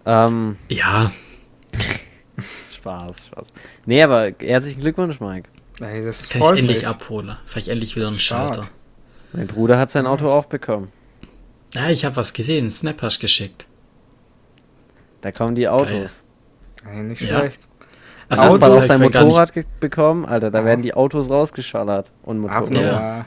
ähm, 0.06 0.58
Ja, 0.68 1.12
Spaß, 2.72 3.28
Spaß. 3.28 3.48
Nee, 3.86 4.02
aber 4.04 4.32
herzlichen 4.40 4.82
Glückwunsch, 4.82 5.20
Mike. 5.20 5.50
Ey, 5.82 6.04
das 6.04 6.30
kann 6.30 6.42
ich 6.42 6.60
endlich 6.60 6.88
abholen. 6.88 7.38
Vielleicht 7.46 7.68
endlich 7.70 7.96
wieder 7.96 8.08
einen 8.08 8.20
Stark. 8.20 8.56
Schalter. 8.56 8.70
Mein 9.34 9.48
Bruder 9.48 9.78
hat 9.78 9.92
sein 9.92 10.08
Auto 10.08 10.26
auch 10.28 10.46
bekommen. 10.46 10.90
Ja, 11.74 11.90
ich 11.90 12.04
habe 12.04 12.16
was 12.16 12.34
gesehen. 12.34 12.62
einen 12.64 12.70
Snap 12.72 13.02
hast 13.02 13.20
geschickt. 13.20 13.66
Da 15.22 15.32
kommen 15.32 15.56
die 15.56 15.68
Autos. 15.68 16.24
Ey, 16.90 17.04
nicht 17.04 17.22
Ja. 17.22 17.40
schlecht. 17.40 17.68
Also, 18.30 18.44
Auto 18.46 18.58
das 18.60 18.78
auch 18.78 18.84
sein 18.84 19.02
Motorrad 19.02 19.52
bekommen, 19.80 20.26
Alter, 20.26 20.52
da 20.52 20.60
Ah. 20.60 20.66
werden 20.66 20.82
die 20.82 20.94
Autos 20.94 21.30
rausgeschallert. 21.30 22.12
Und 22.24 22.40
Motorrad. 22.40 22.64
Abnormal. 22.64 23.26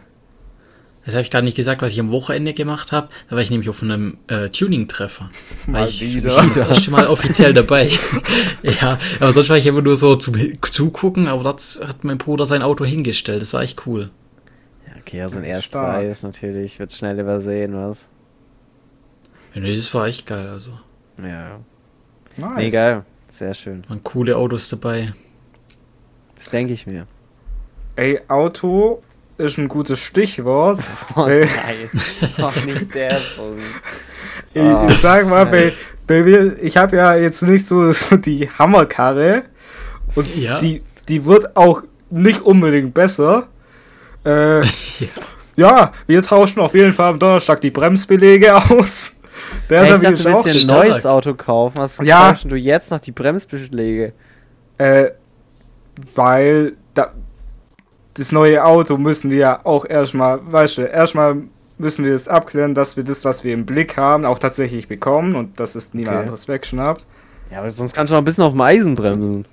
Das 1.05 1.15
habe 1.15 1.23
ich 1.23 1.31
gar 1.31 1.43
nicht 1.43 1.57
gesagt, 1.57 1.83
was 1.83 1.93
ich 1.93 2.01
am 2.01 2.13
Wochenende 2.13 2.53
gemacht 2.53 2.93
habe. 2.93 3.09
Da 3.29 3.35
war 3.35 3.43
ich 3.43 3.51
nämlich 3.51 3.69
auf 3.69 3.83
einem 3.83 4.19
äh, 4.29 4.51
Tuning-Treffer. 4.51 5.31
War 5.67 5.81
Mal 5.81 5.89
ich, 5.89 6.01
wieder. 6.01 6.41
ich 6.45 6.53
das 6.53 6.69
erste 6.69 6.91
Mal 6.93 7.09
offiziell 7.09 7.53
dabei. 7.53 7.91
ja, 8.63 8.99
aber 9.19 9.33
sonst 9.33 9.49
war 9.49 9.57
ich 9.57 9.67
immer 9.67 9.83
nur 9.83 9.97
so 9.97 10.15
zum 10.15 10.37
Zugucken, 10.63 11.27
aber 11.27 11.43
dort 11.43 11.61
hat 11.85 12.05
mein 12.05 12.19
Bruder 12.19 12.47
sein 12.47 12.63
Auto 12.63 12.85
hingestellt. 12.85 13.43
Das 13.43 13.53
war 13.53 13.63
echt 13.63 13.85
cool. 13.87 14.11
Ja, 14.87 14.93
okay, 15.01 15.23
also 15.23 15.39
ein 15.41 15.63
Stark. 15.63 16.03
R2 16.05 16.11
ist 16.11 16.23
natürlich, 16.23 16.79
wird 16.79 16.93
schnell 16.93 17.19
übersehen, 17.19 17.75
was? 17.75 18.09
Ja, 19.55 19.61
nee, 19.61 19.75
das 19.75 19.93
war 19.93 20.07
echt 20.07 20.27
geil. 20.27 20.47
Also 20.47 20.71
Ja. 21.21 21.59
Nice. 22.37 22.57
Nee, 22.57 22.71
geil. 22.71 23.05
Sehr 23.29 23.55
schön. 23.55 23.85
waren 23.89 24.03
coole 24.05 24.37
Autos 24.37 24.69
dabei. 24.69 25.13
Das 26.37 26.51
denke 26.51 26.73
ich 26.73 26.87
mir. 26.87 27.07
Ey, 27.97 28.21
Auto 28.29 29.03
ist 29.43 29.59
ein 29.59 29.69
gutes 29.69 30.01
Stichwort. 30.01 30.79
Oh 31.17 31.27
Äh. 31.27 31.41
nein. 31.47 31.91
oh, 32.39 32.51
nicht 32.67 32.95
der 32.95 33.19
Punkt. 33.37 33.63
Ich, 34.55 34.61
Ah, 34.61 34.87
ich 34.89 34.99
sag 34.99 35.27
mal, 35.29 35.47
bei, 35.47 35.73
bei 36.07 36.23
mir, 36.23 36.57
ich 36.63 36.77
habe 36.77 36.97
ja 36.97 37.15
jetzt 37.17 37.41
nicht 37.43 37.67
so, 37.67 37.91
so 37.93 38.17
die 38.19 38.51
Hammerkarre. 38.59 39.45
Und 40.15 40.35
Ja. 40.37 40.59
die, 40.59 40.83
die 41.09 41.25
wird 41.25 41.57
auch 41.57 41.83
nicht 42.11 42.43
unbedingt 42.43 42.93
besser. 42.93 43.49
Äh, 44.27 44.61
ja. 44.61 44.67
ja. 45.57 45.93
wir 46.07 46.23
tauschen 46.23 46.61
auf 46.61 46.75
jeden 46.75 46.93
Fall 46.93 47.13
am 47.13 47.19
Donnerstag 47.19 47.63
die 47.63 47.71
Bremsbelege 47.71 48.55
aus. 48.55 49.17
Der 49.71 49.87
ja, 49.87 49.97
ich 49.97 50.03
dachte, 50.03 50.17
du 50.17 50.25
willst 50.45 50.67
dir 50.69 50.75
ein 50.75 50.79
neues 50.81 51.07
Auto 51.07 51.33
kaufen. 51.35 51.79
Was 51.79 51.97
ja. 52.03 52.31
tauschen 52.33 52.51
du 52.51 52.57
jetzt 52.57 52.91
noch 52.91 53.01
die 53.01 53.13
Bremsbelege? 53.13 54.13
Äh, 54.77 55.13
weil 56.15 56.75
da, 56.93 57.13
das 58.15 58.33
neue 58.33 58.65
Auto 58.65 58.99
müssen 58.99 59.31
wir 59.31 59.67
auch 59.67 59.85
erstmal, 59.85 60.41
weißt 60.45 60.79
du, 60.79 60.83
erstmal 60.83 61.37
müssen 61.79 62.05
wir 62.05 62.15
es 62.15 62.29
abklären, 62.29 62.75
dass 62.75 62.97
wir 62.97 63.05
das, 63.05 63.25
was 63.25 63.45
wir 63.45 63.53
im 63.55 63.67
Blick 63.67 63.97
haben, 63.97 64.25
auch 64.25 64.39
tatsächlich 64.39 64.89
bekommen 64.89 65.35
und 65.35 65.59
dass 65.59 65.75
es 65.75 65.95
niemand 65.95 66.17
okay. 66.17 66.21
anderes 66.21 66.49
wegschnappt. 66.49 67.07
Ja, 67.51 67.59
aber 67.59 67.71
sonst 67.71 67.93
kannst 67.95 68.11
du 68.11 68.15
noch 68.15 68.23
ein 68.23 68.25
bisschen 68.25 68.45
auf 68.45 68.53
dem 68.53 68.61
Eisen 68.63 68.95
bremsen. 68.95 69.45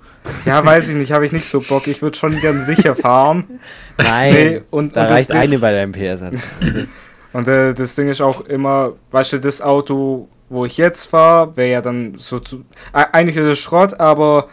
Ja, 0.46 0.64
weiß 0.64 0.88
ich 0.88 0.96
nicht, 0.96 1.12
habe 1.12 1.26
ich 1.26 1.32
nicht 1.32 1.44
so 1.44 1.60
Bock. 1.60 1.86
Ich 1.86 2.00
würde 2.00 2.16
schon 2.16 2.38
gern 2.40 2.64
sicher 2.64 2.96
fahren. 2.96 3.60
Nein, 3.98 4.32
nee, 4.32 4.62
und, 4.70 4.96
da 4.96 5.02
und 5.02 5.10
reicht 5.10 5.32
eine 5.32 5.58
bei 5.58 5.72
deinem 5.72 5.92
PS. 5.92 6.22
und 7.32 7.48
äh, 7.48 7.74
das 7.74 7.94
Ding 7.94 8.08
ist 8.08 8.22
auch 8.22 8.42
immer, 8.46 8.94
weißt 9.10 9.34
du, 9.34 9.40
das 9.40 9.60
Auto, 9.60 10.28
wo 10.48 10.64
ich 10.64 10.78
jetzt 10.78 11.06
fahre, 11.06 11.56
wäre 11.56 11.70
ja 11.70 11.80
dann 11.82 12.14
so 12.16 12.38
zu. 12.38 12.64
Äh, 12.94 13.04
eigentlich 13.12 13.36
ist 13.36 13.44
es 13.44 13.58
Schrott, 13.58 13.98
aber 14.00 14.48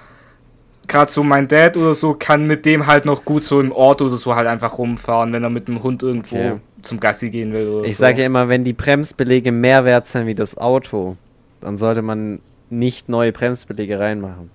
gerade 0.88 1.12
so 1.12 1.24
mein 1.24 1.48
Dad 1.48 1.78
oder 1.78 1.94
so 1.94 2.14
kann 2.14 2.48
mit 2.48 2.66
dem 2.66 2.88
halt 2.88 3.06
noch 3.06 3.26
gut 3.26 3.44
so 3.44 3.60
im 3.60 3.72
Ort 3.72 4.02
oder 4.02 4.16
so 4.16 4.36
halt 4.36 4.48
einfach 4.48 4.78
rumfahren, 4.78 5.34
wenn 5.34 5.44
er 5.44 5.50
mit 5.50 5.68
dem 5.68 5.84
Hund 5.84 6.04
irgendwo 6.04 6.36
okay. 6.36 6.56
zum 6.82 7.00
Gassi 7.00 7.30
gehen 7.30 7.54
will 7.54 7.68
oder 7.68 7.88
Ich 7.88 7.98
so. 7.98 8.02
sage 8.02 8.22
ja 8.22 8.26
immer, 8.26 8.50
wenn 8.50 8.64
die 8.64 8.74
Bremsbelege 8.74 9.52
mehr 9.52 9.86
wert 9.86 10.08
sind 10.08 10.26
wie 10.26 10.36
das 10.36 10.58
Auto, 10.58 11.18
dann 11.62 11.78
sollte 11.78 12.02
man 12.02 12.40
nicht 12.70 13.10
neue 13.10 13.32
Bremsbelege 13.32 14.00
reinmachen. 14.00 14.50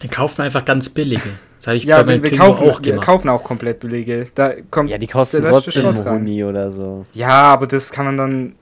Dann 0.00 0.10
kauft 0.10 0.38
man 0.38 0.46
einfach 0.46 0.64
ganz 0.64 0.88
billige. 0.88 1.28
Das 1.58 1.66
habe 1.66 1.76
ich 1.76 1.84
ja, 1.84 2.02
bei 2.02 2.22
wir, 2.22 2.22
wir 2.22 2.38
kaufen, 2.38 2.62
auch 2.62 2.80
gemacht. 2.80 2.84
Wir 2.84 2.96
kaufen 2.96 3.28
auch 3.28 3.44
komplett 3.44 3.80
Belege. 3.80 4.26
Da 4.34 4.54
kommt 4.70 4.88
ja, 4.88 4.96
die 4.96 5.06
kosten 5.06 5.42
trotzdem 5.42 5.94
Huni 6.04 6.42
oder 6.42 6.70
so. 6.70 7.04
Ja, 7.12 7.28
aber 7.28 7.66
das 7.66 7.90
kann 7.90 8.06
man 8.06 8.16
dann 8.16 8.54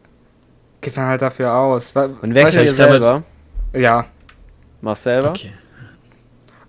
gibt 0.81 0.97
man 0.97 1.07
halt 1.07 1.23
dafür 1.23 1.55
aus. 1.55 1.93
Und 1.93 2.35
wechselt 2.35 2.67
ihr 2.67 2.73
selber? 2.73 3.23
Ja. 3.73 4.07
Machst 4.81 5.05
selber? 5.05 5.31
Okay. 5.31 5.53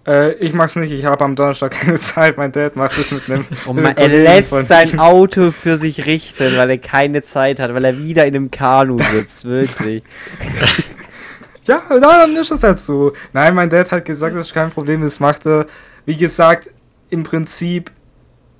Äh, 0.09 0.33
ich 0.35 0.53
mach's 0.53 0.75
nicht, 0.75 0.91
ich 0.91 1.05
habe 1.05 1.23
am 1.23 1.35
Donnerstag 1.35 1.71
keine 1.81 1.97
Zeit. 1.97 2.37
Mein 2.37 2.51
Dad 2.51 2.75
macht 2.75 2.97
es 2.97 3.11
mit 3.11 3.29
einem. 3.29 3.45
Und 3.65 3.81
man, 3.81 3.95
er 3.95 4.07
lässt 4.07 4.49
sein 4.49 4.99
Auto 4.99 5.51
für 5.51 5.77
sich 5.77 6.07
richten, 6.07 6.57
weil 6.57 6.71
er 6.71 6.77
keine 6.79 7.21
Zeit 7.21 7.59
hat, 7.59 7.73
weil 7.73 7.85
er 7.85 7.99
wieder 7.99 8.25
in 8.25 8.35
einem 8.35 8.51
Kanu 8.51 8.97
sitzt, 8.97 9.45
wirklich. 9.45 10.01
ja, 11.65 11.81
dann 11.89 12.35
ist 12.35 12.49
es 12.49 12.63
halt 12.63 12.79
so. 12.79 13.13
Nein, 13.33 13.53
mein 13.53 13.69
Dad 13.69 13.91
hat 13.91 14.05
gesagt, 14.05 14.35
das 14.35 14.47
ist 14.47 14.53
kein 14.53 14.71
Problem, 14.71 15.03
das 15.03 15.19
macht 15.19 15.45
er. 15.45 15.67
Wie 16.05 16.17
gesagt, 16.17 16.71
im 17.11 17.23
Prinzip 17.23 17.91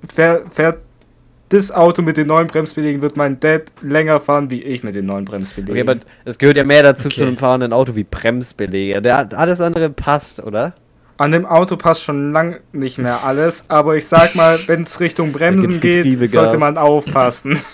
fährt, 0.08 0.54
fährt 0.54 0.78
das 1.50 1.72
Auto 1.72 2.04
mit 2.04 2.18
den 2.18 2.28
neuen 2.28 2.46
Bremsbelägen 2.46 3.02
wird 3.02 3.18
mein 3.18 3.40
Dad 3.40 3.64
länger 3.82 4.20
fahren 4.20 4.52
wie 4.52 4.62
ich 4.62 4.84
mit 4.84 4.94
den 4.94 5.08
neuen 5.08 5.26
Bremsbelägen. 5.26 5.82
Okay, 5.82 5.82
aber 5.82 6.00
es 6.26 6.38
gehört 6.38 6.58
ja 6.58 6.64
mehr 6.64 6.84
dazu 6.84 7.08
okay. 7.08 7.16
zu 7.16 7.24
einem 7.24 7.38
fahrenden 7.38 7.74
Auto 7.74 7.96
wie 7.96 8.04
Bremsbeläge. 8.04 9.02
Der, 9.02 9.36
alles 9.36 9.60
andere 9.60 9.90
passt, 9.90 10.44
oder? 10.44 10.76
An 11.20 11.34
dem 11.34 11.46
Auto 11.46 11.76
passt 11.76 12.04
schon 12.04 12.32
lang 12.32 12.62
nicht 12.72 12.98
mehr 12.98 13.26
alles, 13.26 13.66
aber 13.68 13.98
ich 13.98 14.08
sag 14.08 14.36
mal, 14.36 14.58
wenn 14.68 14.84
es 14.84 15.02
Richtung 15.02 15.34
Bremsen 15.34 15.82
geht, 15.82 16.30
sollte 16.30 16.58
man 16.58 16.78
aufpassen. 16.78 17.60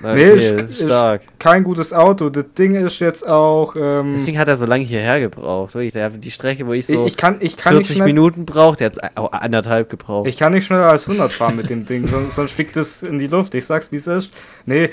Okay, 0.00 0.14
nee, 0.14 0.30
ist, 0.30 0.52
ist 0.52 0.82
stark. 0.84 1.22
Ist 1.22 1.40
kein 1.40 1.64
gutes 1.64 1.92
Auto. 1.92 2.30
Das 2.30 2.44
Ding 2.56 2.76
ist 2.76 3.00
jetzt 3.00 3.26
auch. 3.26 3.74
Ähm, 3.74 4.12
Deswegen 4.14 4.38
hat 4.38 4.46
er 4.46 4.56
so 4.56 4.64
lange 4.64 4.84
hierher 4.84 5.18
gebraucht. 5.18 5.74
Die 5.74 6.30
Strecke, 6.30 6.68
wo 6.68 6.72
ich 6.72 6.86
so 6.86 7.04
ich 7.04 7.16
kann, 7.16 7.38
ich 7.40 7.56
kann 7.56 7.74
40 7.74 8.04
Minuten 8.04 8.46
braucht, 8.46 8.78
der 8.78 8.92
hat 8.92 9.16
auch 9.16 9.32
anderthalb 9.32 9.90
gebraucht. 9.90 10.28
Ich 10.28 10.36
kann 10.36 10.52
nicht 10.52 10.66
schneller 10.66 10.88
als 10.88 11.08
100 11.08 11.32
fahren 11.32 11.56
mit 11.56 11.68
dem 11.68 11.84
Ding, 11.84 12.06
sonst, 12.06 12.36
sonst 12.36 12.52
fliegt 12.52 12.76
es 12.76 13.02
in 13.02 13.18
die 13.18 13.26
Luft. 13.26 13.56
Ich 13.56 13.66
sag's, 13.66 13.90
wie 13.90 13.96
es 13.96 14.06
ist. 14.06 14.30
Nee, 14.66 14.90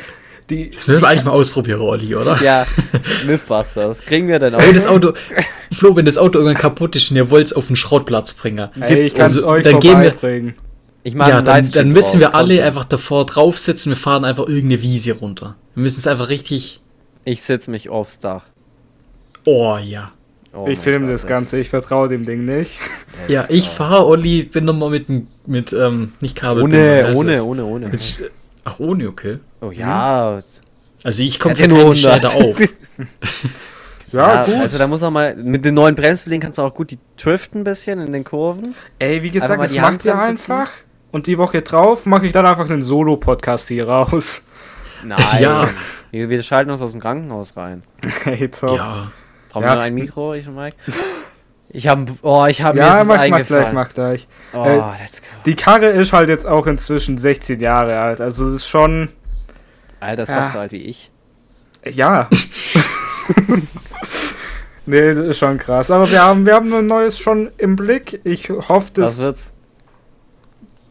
die, 0.49 0.69
das 0.69 0.87
müssen 0.87 1.01
wir 1.01 1.07
eigentlich 1.07 1.25
mal 1.25 1.31
ausprobieren, 1.31 1.81
Olli, 1.81 2.15
oder? 2.15 2.41
Ja, 2.41 2.65
Mythbusters. 3.25 4.01
Kriegen 4.01 4.27
wir 4.27 4.39
dann 4.39 4.55
auch. 4.55 4.61
Hey, 4.61 4.73
das 4.73 4.85
Auto, 4.85 5.13
Flo, 5.71 5.95
wenn 5.95 6.05
das 6.05 6.17
Auto 6.17 6.39
irgendwann 6.39 6.61
kaputt 6.61 6.95
ist 6.95 7.09
und 7.09 7.17
ihr 7.17 7.29
wollt 7.29 7.47
es 7.47 7.53
auf 7.53 7.67
den 7.67 7.75
Schrottplatz 7.75 8.33
bringen, 8.33 8.69
hey, 8.79 9.01
ich 9.01 9.13
kann 9.13 9.27
es 9.27 9.37
also, 9.37 9.47
euch 9.47 9.63
dann 9.63 9.79
gehen 9.79 10.01
wir. 10.01 10.53
Ich 11.03 11.13
ja, 11.13 11.41
dann, 11.43 11.71
dann 11.71 11.89
müssen 11.89 12.19
wir 12.19 12.33
alle 12.33 12.63
einfach 12.63 12.83
davor 12.83 13.27
drauf 13.27 13.59
sitzen, 13.59 13.89
wir 13.89 13.95
fahren 13.95 14.25
einfach 14.25 14.47
irgendeine 14.47 14.81
Wiese 14.81 15.13
runter. 15.13 15.55
Wir 15.75 15.83
müssen 15.83 15.99
es 15.99 16.07
einfach 16.07 16.29
richtig. 16.29 16.81
Ich 17.25 17.43
setze 17.43 17.69
mich 17.69 17.89
aufs 17.89 18.19
Dach. 18.19 18.43
Oh 19.45 19.77
ja. 19.77 20.11
Oh 20.51 20.67
ich 20.67 20.79
filme 20.79 21.11
das 21.11 21.27
Ganze, 21.27 21.59
ich 21.59 21.69
vertraue 21.69 22.07
dem 22.07 22.25
Ding 22.25 22.45
nicht. 22.45 22.71
Ja, 23.29 23.45
ich 23.47 23.69
fahre, 23.69 24.05
Olli, 24.05 24.43
bin 24.43 24.65
nochmal 24.65 24.89
mit, 24.89 25.07
mit 25.47 25.73
ähm, 25.73 26.11
nicht 26.19 26.35
Kabel. 26.35 26.63
Ohne, 26.63 27.13
ohne, 27.15 27.43
ohne, 27.43 27.65
ohne. 27.65 27.87
Mit, 27.87 28.31
ach, 28.65 28.79
ohne, 28.79 29.07
okay. 29.07 29.39
Oh 29.61 29.71
ja. 29.71 30.41
Also 31.03 31.23
ich 31.23 31.39
komme 31.39 31.55
für 31.55 31.67
nur 31.67 31.95
Schäder 31.95 32.35
auf. 32.35 32.59
ja, 34.11 34.35
ja, 34.35 34.45
gut. 34.45 34.55
Also 34.55 34.77
da 34.77 34.87
muss 34.87 35.01
auch 35.01 35.11
mal, 35.11 35.35
mit 35.35 35.63
den 35.63 35.75
neuen 35.75 35.95
Bremsbelägen 35.95 36.41
kannst 36.41 36.57
du 36.57 36.63
auch 36.63 36.73
gut 36.73 36.91
die 36.91 36.99
driften 37.15 37.61
ein 37.61 37.63
bisschen 37.63 38.01
in 38.01 38.11
den 38.11 38.23
Kurven. 38.23 38.75
Ey, 38.99 39.23
wie 39.23 39.31
gesagt, 39.31 39.61
das 39.61 39.75
macht 39.75 40.03
ihr 40.03 40.19
einfach. 40.19 40.71
Und 41.11 41.27
die 41.27 41.37
Woche 41.37 41.61
drauf 41.61 42.05
mache 42.05 42.25
ich 42.25 42.33
dann 42.33 42.45
einfach 42.45 42.69
einen 42.69 42.83
Solo-Podcast 42.83 43.69
hier 43.69 43.87
raus. 43.87 44.43
Nein. 45.03 45.19
Ja. 45.39 45.67
Wir, 46.11 46.29
wir, 46.29 46.43
schalten 46.43 46.71
uns 46.71 46.81
aus 46.81 46.91
dem 46.91 46.99
Krankenhaus 46.99 47.55
rein. 47.55 47.83
Hey, 48.23 48.49
top. 48.49 48.77
Ja. 48.77 49.11
Brauchen 49.49 49.63
ja. 49.63 49.71
wir 49.71 49.75
noch 49.75 49.83
ein 49.83 49.93
Mikro, 49.93 50.33
ich 50.33 50.47
und 50.47 50.55
Mike? 50.55 50.75
Ich 51.75 51.87
habe, 51.87 52.05
oh, 52.21 52.45
ich 52.45 52.61
habe 52.61 52.77
ja, 52.77 53.03
mir 53.03 53.05
mach, 53.05 53.27
mach 53.29 53.45
gleich, 53.45 53.73
mach 53.73 53.93
gleich. 53.93 54.27
Oh, 54.53 54.63
äh, 54.63 54.77
let's 54.77 55.21
go. 55.21 55.27
Die 55.45 55.55
Karre 55.55 55.87
ist 55.87 56.13
halt 56.13 56.29
jetzt 56.29 56.47
auch 56.47 56.67
inzwischen 56.67 57.17
16 57.17 57.59
Jahre 57.59 57.99
alt, 57.99 58.21
also 58.21 58.45
es 58.45 58.55
ist 58.55 58.67
schon 58.67 59.09
Alter, 59.99 60.23
ist 60.23 60.29
fast 60.29 60.53
so 60.53 60.59
alt 60.59 60.71
wie 60.71 60.83
ich. 60.83 61.11
Ja. 61.89 62.29
nee, 64.85 65.13
das 65.13 65.27
ist 65.27 65.37
schon 65.37 65.57
krass. 65.57 65.91
Aber 65.91 66.09
wir 66.09 66.21
haben, 66.21 66.45
wir 66.45 66.53
haben 66.53 66.73
ein 66.73 66.85
neues 66.85 67.19
schon 67.19 67.51
im 67.57 67.75
Blick. 67.75 68.21
Ich 68.23 68.49
hoffe, 68.49 68.91
das. 68.93 69.17
Was 69.17 69.21
wird's? 69.21 69.51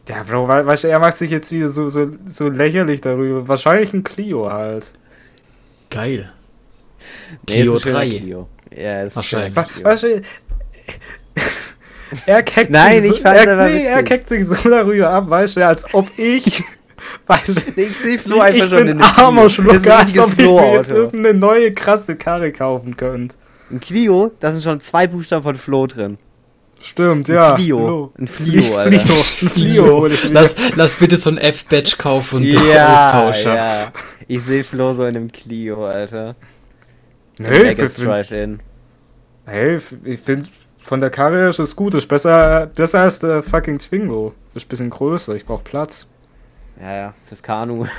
Ja, 0.07 0.21
Bro, 0.21 0.47
weißt 0.47 0.83
du, 0.83 0.87
er 0.87 0.99
macht 0.99 1.17
sich 1.17 1.31
jetzt 1.31 1.51
wieder 1.51 1.69
so, 1.69 1.87
so, 1.87 2.11
so 2.27 2.49
lächerlich 2.49 3.01
darüber. 3.01 3.47
Wahrscheinlich 3.47 3.91
ein 3.93 4.03
Clio 4.03 4.51
halt. 4.51 4.91
Geil. 5.89 6.31
Nee, 7.49 7.61
Clio 7.61 7.79
3. 7.79 8.09
Clio. 8.09 8.49
Ja, 8.75 9.03
ist 9.03 9.15
wahrscheinlich. 9.15 9.55
Weißt 9.83 10.03
du, 10.03 10.21
er 12.25 12.43
keckt 12.43 12.71
Nein, 12.71 13.01
sich 13.01 13.11
so, 13.11 13.17
ich 13.17 13.21
fand 13.21 13.37
er, 13.37 13.67
nee, 13.67 13.85
er 13.85 14.03
keckt 14.03 14.27
sich 14.27 14.45
so 14.45 14.55
darüber 14.69 15.09
ab, 15.09 15.29
weißt 15.29 15.57
du, 15.57 15.65
als 15.65 15.93
ob 15.93 16.07
ich 16.17 16.63
Weißt 17.27 17.49
du, 17.49 17.81
ich 17.81 17.97
sehe 17.97 18.19
Flo 18.19 18.39
einfach 18.39 18.65
ich 18.65 18.69
schon 18.69 18.77
bin 18.77 18.87
in 18.87 19.01
armer 19.01 19.49
Schlucker, 19.49 19.99
als 19.99 20.17
ob 20.17 20.31
ich 20.31 20.37
mir 20.37 20.73
jetzt 20.73 20.91
irgendeine 20.91 21.37
neue 21.37 21.73
krasse 21.73 22.15
Karre 22.15 22.51
kaufen 22.51 22.97
könnte. 22.97 23.35
Ein 23.71 23.79
Clio, 23.79 24.31
da 24.39 24.51
sind 24.51 24.63
schon 24.63 24.79
zwei 24.79 25.07
Buchstaben 25.07 25.43
von 25.43 25.55
Flo 25.55 25.87
drin. 25.87 26.17
Stimmt, 26.79 27.29
ein 27.29 27.35
ja. 27.35 27.55
Flio. 27.55 28.11
Ein 28.17 28.27
Flio, 28.27 28.77
Alter. 28.77 28.99
Flio. 28.99 30.07
Flio. 30.07 30.31
lass, 30.31 30.55
lass 30.75 30.95
bitte 30.97 31.15
so 31.15 31.31
ein 31.31 31.37
F-Badge 31.37 31.95
kaufen 31.97 32.43
und 32.43 32.53
das 32.53 32.73
ja, 32.73 32.93
austauschen. 32.93 33.53
Ja. 33.53 33.91
Ich 34.27 34.43
sehe 34.43 34.63
Flo 34.63 34.93
so 34.93 35.05
in 35.05 35.15
einem 35.15 35.31
Clio, 35.31 35.85
Alter. 35.85 36.35
Nee, 37.39 37.69
ich 37.71 37.91
find, 37.91 38.59
hey, 39.45 39.79
ich 40.03 40.19
finde 40.19 40.47
von 40.85 41.01
der 41.01 41.09
Karre 41.09 41.49
ist 41.49 41.59
es 41.59 41.75
gut. 41.75 41.93
Ist 41.95 42.07
besser, 42.07 42.67
besser 42.67 43.01
als 43.01 43.19
der 43.19 43.43
fucking 43.43 43.79
Twingo. 43.79 44.33
Ist 44.53 44.67
ein 44.67 44.69
bisschen 44.69 44.89
größer, 44.89 45.35
ich 45.35 45.45
brauch 45.45 45.63
Platz. 45.63 46.07
Ja, 46.79 46.95
ja, 46.95 47.13
fürs 47.27 47.43
Kanu. 47.43 47.85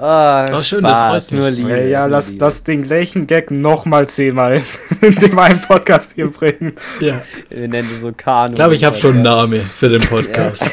Ah, 0.00 0.56
oh, 0.56 0.62
schön, 0.62 0.78
Spaß, 0.80 1.28
das 1.28 1.28
freut 1.28 1.50
mich. 1.50 1.56
Liebe, 1.56 1.70
ja, 1.70 1.84
ja 1.84 2.06
lass 2.06 2.28
Liebe. 2.28 2.38
das 2.38 2.62
den 2.62 2.84
gleichen 2.84 3.26
Gag 3.26 3.50
nochmal 3.50 4.08
zehnmal 4.08 4.62
in 5.00 5.14
dem 5.16 5.36
einen 5.38 5.60
Podcast 5.60 6.12
hier 6.14 6.30
bringen. 6.30 6.74
Ja. 7.00 7.20
Wir 7.48 7.66
nennen 7.66 7.90
ihn 7.90 8.00
so 8.00 8.12
Kanu. 8.16 8.52
Ich 8.52 8.54
glaube, 8.54 8.74
ich 8.76 8.84
habe 8.84 8.96
schon 8.96 9.14
einen 9.14 9.22
Namen 9.22 9.60
für 9.60 9.88
den 9.88 10.00
Podcast. 10.00 10.70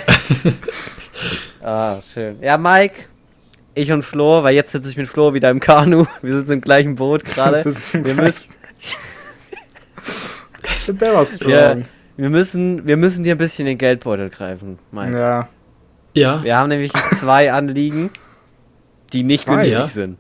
ah, 1.63 1.99
schön. 2.01 2.37
Ja, 2.41 2.57
Mike, 2.57 3.05
ich 3.75 3.91
und 3.91 4.01
Flo, 4.01 4.43
weil 4.43 4.55
jetzt 4.55 4.71
sitze 4.71 4.89
ich 4.89 4.97
mit 4.97 5.07
Flo 5.07 5.33
wieder 5.33 5.49
im 5.49 5.59
Kanu. 5.59 6.05
Wir 6.21 6.37
sitzen 6.37 6.53
im 6.53 6.61
gleichen 6.61 6.95
Boot 6.95 7.23
gerade. 7.23 7.63
Wir 7.91 8.15
müssen. 8.15 8.49
Der 10.87 11.13
war 11.13 11.25
strong. 11.25 11.51
Ja, 11.51 11.77
wir, 12.17 12.29
müssen, 12.29 12.87
wir 12.87 12.95
müssen 12.95 13.25
dir 13.25 13.35
ein 13.35 13.37
bisschen 13.37 13.65
den 13.65 13.77
Geldbeutel 13.77 14.29
greifen, 14.29 14.79
Mike. 14.91 15.17
Ja. 15.17 15.49
Ja. 16.13 16.41
Wir 16.43 16.57
haben 16.57 16.69
nämlich 16.69 16.93
zwei 16.93 17.51
Anliegen, 17.51 18.09
die 19.11 19.23
nicht 19.23 19.43
zwei, 19.43 19.55
günstig 19.55 19.73
ja? 19.73 19.87
sind. 19.87 20.17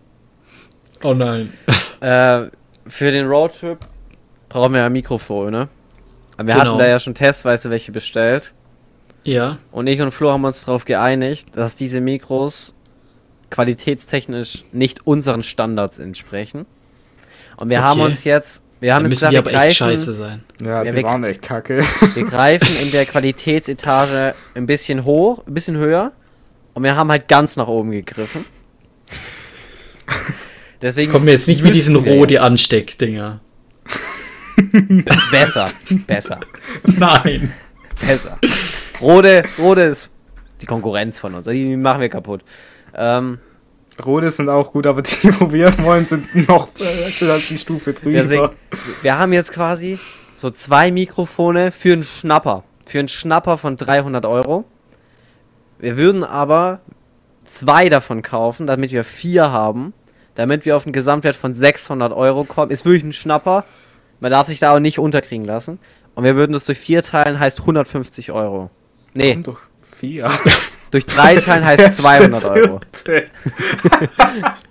Oh 1.03 1.13
nein. 1.13 1.53
Äh, 2.01 2.49
für 2.87 3.11
den 3.11 3.27
Roadtrip 3.27 3.79
brauchen 4.49 4.73
wir 4.73 4.81
ja 4.81 4.89
Mikrofone. 4.89 5.69
Wir 6.37 6.43
genau. 6.43 6.59
hatten 6.59 6.77
da 6.77 6.87
ja 6.87 6.99
schon 6.99 7.15
testweise 7.15 7.69
welche 7.69 7.93
bestellt. 7.93 8.53
Ja. 9.23 9.57
Und 9.71 9.87
ich 9.87 10.01
und 10.01 10.11
Flo 10.11 10.31
haben 10.31 10.43
uns 10.43 10.65
darauf 10.65 10.83
geeinigt, 10.83 11.55
dass 11.55 11.75
diese 11.75 12.01
Mikros 12.01 12.74
qualitätstechnisch 13.55 14.63
nicht 14.73 15.07
unseren 15.07 15.41
Standards 15.43 15.97
entsprechen. 15.99 16.65
Und 17.57 17.69
wir 17.69 17.77
Okay. 17.77 17.85
haben 17.85 18.01
uns 18.01 18.23
jetzt, 18.25 18.63
wir 18.81 18.93
haben 18.93 19.03
Dann 19.03 19.11
jetzt 19.11 19.21
müssen 19.21 19.29
die 19.31 19.35
gesagt, 19.37 19.51
wir 19.53 19.57
aber 19.59 19.65
echt 19.67 19.77
scheiße 19.77 20.05
greifen, 20.07 20.13
sein. 20.13 20.43
Ja, 20.61 20.83
Ja, 20.83 20.91
die 20.91 20.97
wir- 20.97 21.03
waren 21.03 21.23
echt 21.23 21.41
kacke. 21.41 21.83
wir 22.13 22.23
greifen 22.29 22.75
in 22.81 22.91
der 22.91 23.05
Qualitätsetage 23.05 24.35
ein 24.55 24.65
bisschen 24.65 25.05
hoch, 25.05 25.45
ein 25.47 25.53
bisschen 25.53 25.77
höher. 25.77 26.11
Und 26.73 26.83
wir 26.83 26.97
haben 26.97 27.09
halt 27.09 27.29
ganz 27.29 27.55
nach 27.55 27.67
oben 27.67 27.91
gegriffen. 27.91 28.43
Deswegen 30.81 31.11
Kommt 31.11 31.23
mir 31.25 31.31
jetzt 31.31 31.47
nicht 31.47 31.63
mit 31.63 31.73
diesen 31.73 32.03
wir 32.03 32.11
Rode 32.11 32.41
Ansteckdinger. 32.41 33.39
Besser, 35.31 35.67
besser, 36.05 36.39
Nein. 36.83 37.53
besser. 38.05 38.37
Rode, 39.01 39.43
Rode 39.57 39.83
ist 39.83 40.09
die 40.61 40.65
Konkurrenz 40.65 41.19
von 41.19 41.33
uns. 41.33 41.47
Die 41.47 41.75
machen 41.77 42.01
wir 42.01 42.09
kaputt. 42.09 42.43
Ähm, 42.95 43.39
Rode 44.03 44.29
sind 44.31 44.49
auch 44.49 44.71
gut, 44.71 44.87
aber 44.87 45.01
die, 45.01 45.11
wo 45.39 45.51
wir 45.51 45.77
wollen, 45.83 46.05
sind 46.05 46.47
noch 46.47 46.69
äh, 46.79 47.27
halt 47.27 47.49
die 47.49 47.57
Stufe 47.57 47.93
drüber. 47.93 48.11
Deswegen, 48.11 48.49
wir 49.01 49.17
haben 49.17 49.33
jetzt 49.33 49.51
quasi 49.51 49.99
so 50.35 50.49
zwei 50.51 50.91
Mikrofone 50.91 51.71
für 51.71 51.93
einen 51.93 52.03
Schnapper. 52.03 52.63
Für 52.85 52.99
einen 52.99 53.07
Schnapper 53.07 53.57
von 53.57 53.77
300 53.77 54.25
Euro. 54.25 54.65
Wir 55.79 55.97
würden 55.97 56.23
aber 56.23 56.81
zwei 57.45 57.89
davon 57.89 58.21
kaufen, 58.21 58.67
damit 58.67 58.91
wir 58.91 59.03
vier 59.03 59.51
haben. 59.51 59.93
Damit 60.35 60.65
wir 60.65 60.75
auf 60.75 60.85
einen 60.85 60.93
Gesamtwert 60.93 61.35
von 61.35 61.53
600 61.53 62.11
Euro 62.11 62.43
kommen. 62.43 62.71
Ist 62.71 62.83
wirklich 62.83 63.03
ein 63.03 63.13
Schnapper. 63.13 63.63
Man 64.19 64.31
darf 64.31 64.47
sich 64.47 64.59
da 64.59 64.75
auch 64.75 64.79
nicht 64.79 64.99
unterkriegen 64.99 65.45
lassen. 65.45 65.79
Und 66.13 66.25
wir 66.25 66.35
würden 66.35 66.53
das 66.53 66.65
durch 66.65 66.77
vier 66.77 67.03
teilen, 67.03 67.39
heißt 67.39 67.61
150 67.61 68.31
Euro. 68.31 68.69
Nee, 69.13 69.35
Und 69.35 69.47
doch 69.47 69.59
vier. 69.81 70.29
durch 70.95 71.05
drei 71.05 71.35
teilen 71.35 71.65
heißt 71.65 71.97
200 72.01 72.45
Euro. 72.45 72.79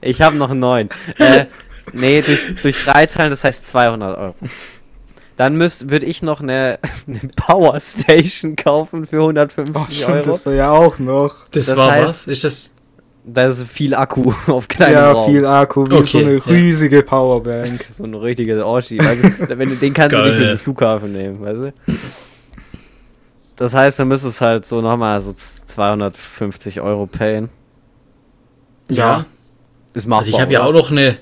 Ich 0.01 0.21
habe 0.21 0.37
noch 0.37 0.53
neun. 0.53 0.89
Äh, 1.19 1.47
nee, 1.93 2.23
durch, 2.23 2.55
durch 2.63 2.85
drei 2.85 3.07
teilen, 3.07 3.31
das 3.31 3.45
heißt 3.45 3.67
200 3.67 4.17
Euro. 4.19 4.35
Dann 5.37 5.59
würde 5.59 6.07
ich 6.07 6.23
noch 6.23 6.41
eine, 6.41 6.79
eine 7.09 7.21
Power 7.37 7.79
Station 7.81 8.55
kaufen 8.57 9.07
für 9.07 9.21
Oh, 9.21 9.29
150 9.29 9.97
stimmt, 10.03 10.11
Euro. 10.19 10.27
das 10.27 10.47
war 10.47 10.53
ja 10.55 10.71
auch 10.71 10.99
noch. 10.99 11.49
Das, 11.51 11.67
Das 11.67 11.77
war 11.77 11.93
heißt- 11.93 12.03
was? 12.09 12.27
Ist 12.27 12.45
das. 12.45 12.71
Da 13.27 13.47
ist 13.47 13.63
viel 13.63 13.95
Akku 13.95 14.35
auf 14.49 14.69
kleinem 14.69 14.95
ja, 14.97 15.13
Raum. 15.13 15.33
viel 15.33 15.47
Akku, 15.47 15.87
wie 15.89 15.95
Okay, 15.95 16.05
so 16.05 16.19
eine 16.19 16.33
ja. 16.35 16.41
riesige 16.47 17.03
Powerbank. 17.03 17.87
So 17.97 18.05
eine 18.05 18.21
richtige 18.21 18.67
Oschi. 18.67 19.01
Also, 19.01 19.23
wenn, 19.49 19.71
du- 19.71 19.77
den 19.77 19.95
kannst 19.95 20.13
du 20.15 20.21
nicht 20.23 20.31
Geil. 20.33 20.41
mit 20.41 20.51
dem 20.51 20.59
Flughafen 20.59 21.13
nehmen, 21.13 21.41
weißt 21.41 21.57
du? 21.57 21.73
Das 23.57 23.75
heißt, 23.75 23.99
dann 23.99 24.09
müsste 24.09 24.29
es 24.29 24.41
halt 24.41 24.67
so 24.67 24.81
nochmal 24.81 25.21
so 25.21 25.33
250 25.33 26.81
Euro 26.81 27.07
payen. 27.07 27.51
Ja. 28.91 29.27
Ist 29.93 30.07
machbar. 30.07 30.19
Also 30.25 30.31
ich 30.31 30.41
habe 30.41 30.53
ja 30.53 30.63
auch 30.65 30.73
noch 30.73 30.91
eine 30.91 31.19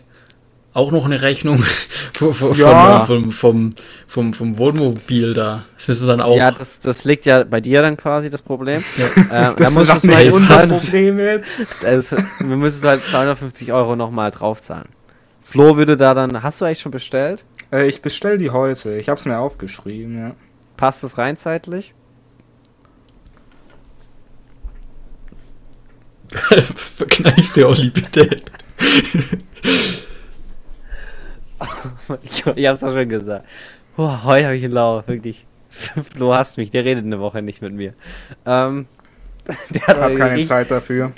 auch 0.74 0.90
noch 0.90 1.04
eine 1.04 1.20
Rechnung 1.20 1.58
von, 2.14 2.54
Ja. 2.54 3.04
vom, 3.04 3.30
vom, 3.30 3.70
vom, 4.08 4.32
vom 4.32 4.56
Wohnmobil 4.58 5.34
da. 5.34 5.64
Das 5.76 5.88
müssen 5.88 6.02
wir 6.02 6.06
dann 6.06 6.22
auch. 6.22 6.36
Ja, 6.36 6.50
das, 6.50 6.80
das 6.80 7.04
liegt 7.04 7.26
ja 7.26 7.44
bei 7.44 7.60
dir 7.60 7.82
dann 7.82 7.96
quasi 7.98 8.30
das 8.30 8.40
Problem. 8.40 8.82
Ja. 8.96 9.04
Ähm, 9.16 9.26
da 9.30 9.52
Das 9.52 9.76
ist 9.76 10.02
du 10.02 10.06
nicht 10.06 10.16
halt 10.16 10.32
unser 10.32 10.66
Problem 10.68 11.18
jetzt. 11.18 11.50
Also, 11.84 12.16
wir 12.38 12.56
müssen 12.56 12.88
halt 12.88 13.04
250 13.04 13.72
Euro 13.72 13.96
nochmal 13.96 14.30
draufzahlen. 14.30 14.88
Flo 15.42 15.76
würde 15.76 15.96
da 15.96 16.14
dann. 16.14 16.42
Hast 16.42 16.62
du 16.62 16.64
eigentlich 16.64 16.80
schon 16.80 16.92
bestellt? 16.92 17.44
Äh, 17.70 17.88
ich 17.88 18.00
bestell 18.00 18.38
die 18.38 18.50
heute. 18.50 18.96
Ich 18.96 19.10
hab's 19.10 19.26
mir 19.26 19.38
aufgeschrieben, 19.38 20.16
ja. 20.18 20.34
Passt 20.78 21.04
das 21.04 21.18
rein 21.18 21.36
zeitlich? 21.36 21.92
Verkneifst 26.76 27.56
dir, 27.56 27.68
Olli, 27.68 27.90
bitte. 27.90 28.28
ich, 32.22 32.46
ich 32.56 32.66
hab's 32.66 32.80
doch 32.80 32.92
schon 32.92 33.08
gesagt. 33.08 33.46
Boah, 33.96 34.22
heute 34.24 34.46
habe 34.46 34.56
ich 34.56 34.64
einen 34.64 34.72
Lauf, 34.74 35.06
wirklich. 35.08 35.44
Flo 36.14 36.34
hasst 36.34 36.56
mich, 36.58 36.70
der 36.70 36.84
redet 36.84 37.04
eine 37.04 37.20
Woche 37.20 37.42
nicht 37.42 37.62
mit 37.62 37.72
mir. 37.72 37.94
Ähm, 38.46 38.86
der 39.70 39.86
hat 39.86 39.96
Ich 39.96 40.02
hab 40.02 40.16
keine 40.16 40.42
Zeit 40.42 40.70
dafür. 40.70 41.12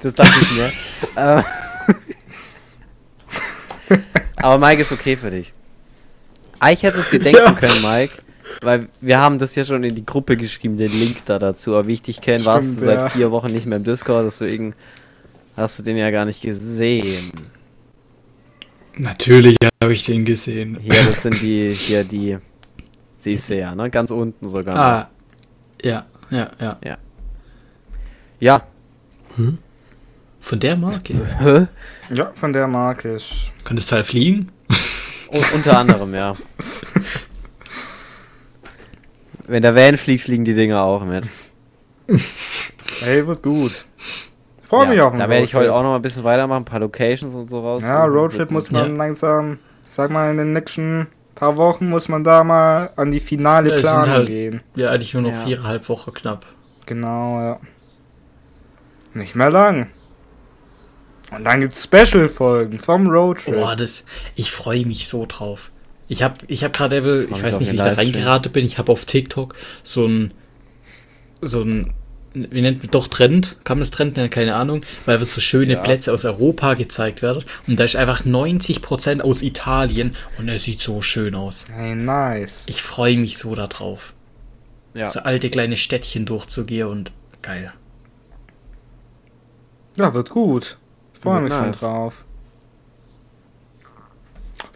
Das 0.00 0.14
dachte 0.14 0.32
ich 0.40 0.50
mir. 0.52 0.72
Ähm, 1.16 1.44
Aber 4.36 4.58
Mike 4.58 4.82
ist 4.82 4.92
okay 4.92 5.16
für 5.16 5.30
dich. 5.30 5.52
Eigentlich 6.60 6.82
hättest 6.82 7.12
du 7.12 7.18
dir 7.18 7.24
denken 7.24 7.42
Ja. 7.42 7.52
können, 7.52 7.82
Mike. 7.82 8.14
Weil 8.62 8.88
wir 9.00 9.20
haben 9.20 9.38
das 9.38 9.54
ja 9.54 9.64
schon 9.64 9.84
in 9.84 9.94
die 9.94 10.04
Gruppe 10.04 10.36
geschrieben, 10.36 10.76
den 10.76 10.92
Link 10.92 11.24
da 11.24 11.38
dazu. 11.38 11.74
Aber 11.74 11.86
wie 11.86 11.94
ich 11.94 12.02
dich 12.02 12.20
kenne, 12.20 12.44
warst 12.44 12.68
du 12.68 12.72
Stimmt, 12.72 12.86
seit 12.86 12.98
ja. 12.98 13.08
vier 13.08 13.30
Wochen 13.30 13.52
nicht 13.52 13.66
mehr 13.66 13.76
im 13.76 13.84
Discord, 13.84 14.26
deswegen 14.26 14.74
hast 15.56 15.78
du 15.78 15.82
den 15.82 15.96
ja 15.96 16.10
gar 16.10 16.24
nicht 16.24 16.42
gesehen. 16.42 17.32
Natürlich 18.96 19.56
habe 19.82 19.92
ich 19.92 20.04
den 20.04 20.24
gesehen. 20.24 20.78
Hier, 20.80 21.04
das 21.04 21.22
sind 21.22 21.40
die, 21.40 21.72
hier 21.72 22.04
die, 22.04 22.38
siehst 23.16 23.50
du 23.50 23.58
ja, 23.58 23.74
ne? 23.74 23.90
Ganz 23.90 24.10
unten 24.10 24.48
sogar. 24.48 24.76
Ah. 24.76 25.10
Ja, 25.82 26.06
ja, 26.30 26.50
ja. 26.60 26.98
Ja. 28.40 28.62
Von 30.40 30.60
der 30.60 30.76
Marke. 30.76 31.14
Hä? 31.38 31.66
Ja, 32.14 32.30
von 32.34 32.52
der 32.52 32.66
Marke 32.68 33.14
ist. 33.14 33.52
Kann 33.64 33.76
das 33.76 33.86
Teil 33.86 34.04
fliegen? 34.04 34.52
Un 35.32 35.42
unter 35.54 35.78
anderem, 35.78 36.14
ja. 36.14 36.34
Wenn 39.46 39.62
der 39.62 39.74
Van 39.74 39.96
fliegt, 39.96 40.22
fliegen 40.24 40.44
die 40.44 40.54
Dinger 40.54 40.82
auch 40.82 41.04
mit. 41.04 41.24
Hey, 43.00 43.26
wird 43.26 43.42
gut. 43.42 43.84
Ich 44.62 44.68
freue 44.68 44.86
mich 44.88 44.96
ja, 44.96 45.04
auf 45.06 45.12
den 45.12 45.18
Da 45.18 45.28
werde 45.28 45.44
ich 45.44 45.54
heute 45.54 45.72
auch 45.74 45.82
noch 45.82 45.90
mal 45.90 45.96
ein 45.96 46.02
bisschen 46.02 46.24
weitermachen, 46.24 46.62
ein 46.62 46.64
paar 46.64 46.80
Locations 46.80 47.34
und 47.34 47.48
so 47.50 47.60
raus. 47.60 47.82
Ja, 47.82 48.04
Roadtrip 48.06 48.50
muss 48.50 48.70
man 48.70 48.90
Ja. 48.90 48.96
langsam, 48.96 49.58
sag 49.84 50.10
mal, 50.10 50.30
in 50.30 50.38
den 50.38 50.52
nächsten 50.52 51.08
paar 51.34 51.56
Wochen 51.56 51.90
muss 51.90 52.08
man 52.08 52.24
da 52.24 52.42
mal 52.44 52.90
an 52.96 53.10
die 53.10 53.20
finale 53.20 53.74
Ja, 53.74 53.80
Planung 53.80 54.08
halt- 54.10 54.26
gehen. 54.28 54.62
Ja, 54.74 54.90
eigentlich 54.90 55.12
nur 55.14 55.22
noch 55.22 55.32
Ja. 55.32 55.44
viereinhalb 55.44 55.88
Wochen 55.88 56.12
knapp. 56.14 56.46
Genau, 56.86 57.40
ja. 57.40 57.60
Nicht 59.12 59.34
mehr 59.36 59.50
lang. 59.50 59.90
Und 61.30 61.44
dann 61.44 61.60
gibt's 61.60 61.82
Special-Folgen 61.84 62.78
vom 62.78 63.08
Roadtrip. 63.10 63.54
Boah, 63.54 63.76
das. 63.76 64.04
Ich 64.34 64.50
freue 64.52 64.86
mich 64.86 65.08
so 65.08 65.26
drauf. 65.26 65.70
Ich 66.08 66.22
habe 66.22 66.34
ich 66.48 66.64
hab 66.64 66.72
gerade, 66.72 67.24
ich 67.24 67.30
mich 67.30 67.42
weiß 67.42 67.60
nicht, 67.60 67.72
wie 67.72 67.76
ich 67.76 67.82
da 67.82 67.92
reingeraten 67.92 68.52
bin. 68.52 68.64
Ich 68.64 68.78
habe 68.78 68.92
auf 68.92 69.04
TikTok 69.04 69.54
so 69.82 70.06
ein. 70.06 70.34
So 71.40 71.62
ein. 71.62 71.92
Wie 72.34 72.62
nennt 72.62 72.82
man 72.82 72.90
doch 72.90 73.06
Trend? 73.06 73.56
Kann 73.62 73.78
man 73.78 73.82
das 73.82 73.92
Trend 73.92 74.16
nennen? 74.16 74.28
Keine 74.28 74.56
Ahnung. 74.56 74.80
Weil 75.06 75.24
so 75.24 75.40
schöne 75.40 75.74
Ja. 75.74 75.80
Plätze 75.82 76.12
aus 76.12 76.24
Europa 76.24 76.74
gezeigt 76.74 77.22
werden. 77.22 77.44
Und 77.68 77.78
da 77.78 77.84
ist 77.84 77.94
einfach 77.94 78.24
90% 78.24 79.20
aus 79.20 79.42
Italien. 79.42 80.16
Und 80.36 80.48
er 80.48 80.58
sieht 80.58 80.80
so 80.80 81.00
schön 81.00 81.36
aus. 81.36 81.64
Hey, 81.72 81.94
nice. 81.94 82.64
Ich 82.66 82.82
freue 82.82 83.16
mich 83.16 83.38
so 83.38 83.54
darauf. 83.54 84.14
Ja. 84.94 85.06
So 85.06 85.20
alte 85.20 85.48
kleine 85.48 85.76
Städtchen 85.76 86.26
durchzugehen 86.26 86.88
und 86.88 87.12
geil. 87.40 87.72
Ja, 89.96 90.12
wird 90.12 90.30
gut. 90.30 90.78
Ich 91.14 91.20
freue 91.20 91.40
mich 91.42 91.52
schon 91.52 91.66
nice. 91.66 91.80
drauf. 91.80 92.24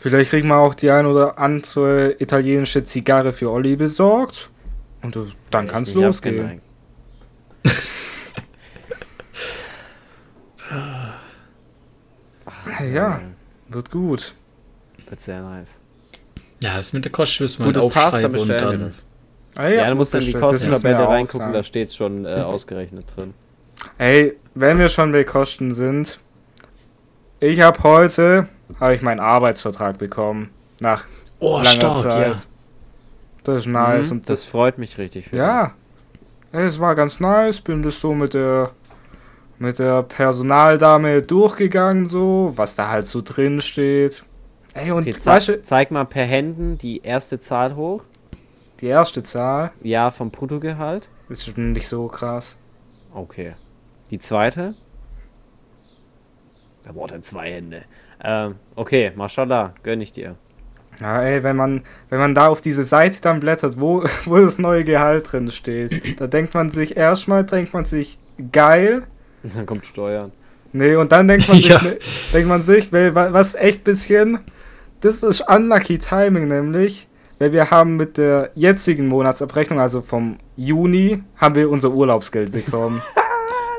Vielleicht 0.00 0.30
kriegen 0.30 0.46
wir 0.46 0.56
auch 0.58 0.74
die 0.76 0.90
ein 0.92 1.06
oder 1.06 1.38
andere 1.38 2.14
italienische 2.20 2.84
Zigarre 2.84 3.32
für 3.32 3.50
Olli 3.50 3.74
besorgt. 3.74 4.48
Und 5.02 5.16
äh, 5.16 5.20
dann 5.50 5.66
Ich- 5.66 5.72
kann's 5.72 5.88
ich 5.88 5.96
hab's 5.96 6.04
losgehen. 6.04 6.60
Hey, 12.66 12.92
ja, 12.94 13.20
wird 13.68 13.90
gut. 13.90 14.34
Wird 15.08 15.20
sehr 15.20 15.42
nice. 15.42 15.80
Ja, 16.60 16.76
das 16.76 16.92
mit 16.92 17.04
der 17.04 17.12
Kosten 17.12 17.44
müssen 17.44 17.64
wir 17.74 17.82
aufschreiben 17.82 18.36
und 18.38 18.48
dann. 18.48 18.80
das. 18.80 19.04
Ah, 19.56 19.68
Ja, 19.68 19.90
du 19.90 19.96
musst 19.96 20.14
in 20.14 20.20
die 20.20 20.32
Kostentabelle 20.32 21.06
auch 21.06 21.10
reingucken, 21.10 21.52
da 21.52 21.62
steht's 21.62 21.96
schon 21.96 22.24
äh, 22.24 22.28
ausgerechnet 22.44 23.06
drin. 23.16 23.34
Ey, 23.96 24.36
wenn 24.54 24.78
wir 24.78 24.88
schon 24.88 25.12
bei 25.12 25.24
Kosten 25.24 25.74
sind, 25.74 26.20
ich 27.40 27.60
habe 27.60 27.82
heute 27.82 28.48
habe 28.80 28.94
ich 28.94 29.02
meinen 29.02 29.20
Arbeitsvertrag 29.20 29.98
bekommen 29.98 30.50
nach 30.80 31.04
Oh, 31.40 31.56
langer 31.56 31.70
stark, 31.70 31.96
Zeit. 31.98 32.26
ja. 32.36 32.42
Das 33.44 33.56
ist 33.62 33.66
nice 33.66 34.06
Mhm, 34.06 34.12
und 34.18 34.30
das 34.30 34.44
freut 34.44 34.78
mich 34.78 34.98
richtig. 34.98 35.28
für 35.28 35.36
ja, 35.36 35.72
es 36.52 36.80
war 36.80 36.94
ganz 36.94 37.20
nice. 37.20 37.60
Bin 37.60 37.82
das 37.82 38.00
so 38.00 38.14
mit 38.14 38.34
der 38.34 38.70
mit 39.60 39.78
der 39.80 40.02
Personaldame 40.04 41.22
durchgegangen 41.22 42.06
so, 42.08 42.52
was 42.56 42.74
da 42.76 42.88
halt 42.90 43.06
so 43.06 43.22
drin 43.24 43.60
steht. 43.60 44.24
Ey 44.74 44.92
und 44.92 45.04
dich. 45.06 45.16
Okay, 45.16 45.26
weißt 45.26 45.46
zeig, 45.46 45.56
du, 45.56 45.62
zeig 45.64 45.90
mal 45.90 46.04
per 46.04 46.24
Händen 46.24 46.78
die 46.78 47.00
erste 47.02 47.40
Zahl 47.40 47.74
hoch. 47.74 48.02
die 48.80 48.86
erste 48.86 49.22
Zahl 49.24 49.72
Ja, 49.82 50.10
vom 50.12 50.30
Bruttogehalt. 50.30 51.08
ist 51.28 51.44
schon 51.46 51.72
nicht 51.72 51.88
so 51.88 52.06
krass. 52.08 52.56
Okay. 53.14 53.54
Die 54.10 54.18
zweite. 54.18 54.74
Da 56.84 56.92
braucht 56.92 57.12
er 57.12 57.22
zwei 57.22 57.50
Hände. 57.52 57.82
Ähm, 58.22 58.56
okay, 58.76 59.12
mashallah, 59.14 59.74
gönn 59.82 60.00
ich 60.00 60.12
dir. 60.12 60.34
Ja, 61.00 61.22
ey, 61.22 61.42
wenn 61.44 61.54
man, 61.56 61.82
wenn 62.10 62.18
man 62.18 62.34
da 62.34 62.48
auf 62.48 62.60
diese 62.60 62.82
Seite 62.84 63.20
dann 63.20 63.38
blättert, 63.40 63.80
wo, 63.80 64.02
wo 64.24 64.38
das 64.38 64.58
neue 64.58 64.84
Gehalt 64.84 65.30
drin 65.32 65.50
steht, 65.52 66.20
da 66.20 66.26
denkt 66.26 66.54
man 66.54 66.70
sich, 66.70 66.96
erstmal 66.96 67.44
denkt 67.44 67.72
man 67.72 67.84
sich, 67.84 68.18
geil. 68.52 69.04
Und 69.44 69.56
dann 69.56 69.66
kommt 69.66 69.86
Steuern. 69.86 70.32
Nee, 70.72 70.96
und 70.96 71.12
dann 71.12 71.28
denkt 71.28 71.48
man 71.48 71.56
sich, 71.58 71.68
Ja. 71.68 71.80
ne, 71.82 71.98
denkt 72.32 72.48
man 72.48 72.62
sich, 72.62 72.92
was 72.92 73.54
echt 73.54 73.84
bisschen, 73.84 74.40
das 75.00 75.22
ist 75.22 75.40
unlucky 75.48 75.98
Timing 75.98 76.48
nämlich, 76.48 77.06
weil 77.38 77.52
wir 77.52 77.70
haben 77.70 77.96
mit 77.96 78.18
der 78.18 78.50
jetzigen 78.56 79.06
Monatsabrechnung, 79.06 79.78
also 79.78 80.02
vom 80.02 80.38
Juni, 80.56 81.22
haben 81.36 81.54
wir 81.54 81.70
unser 81.70 81.90
Urlaubsgeld 81.92 82.50
bekommen. 82.50 83.00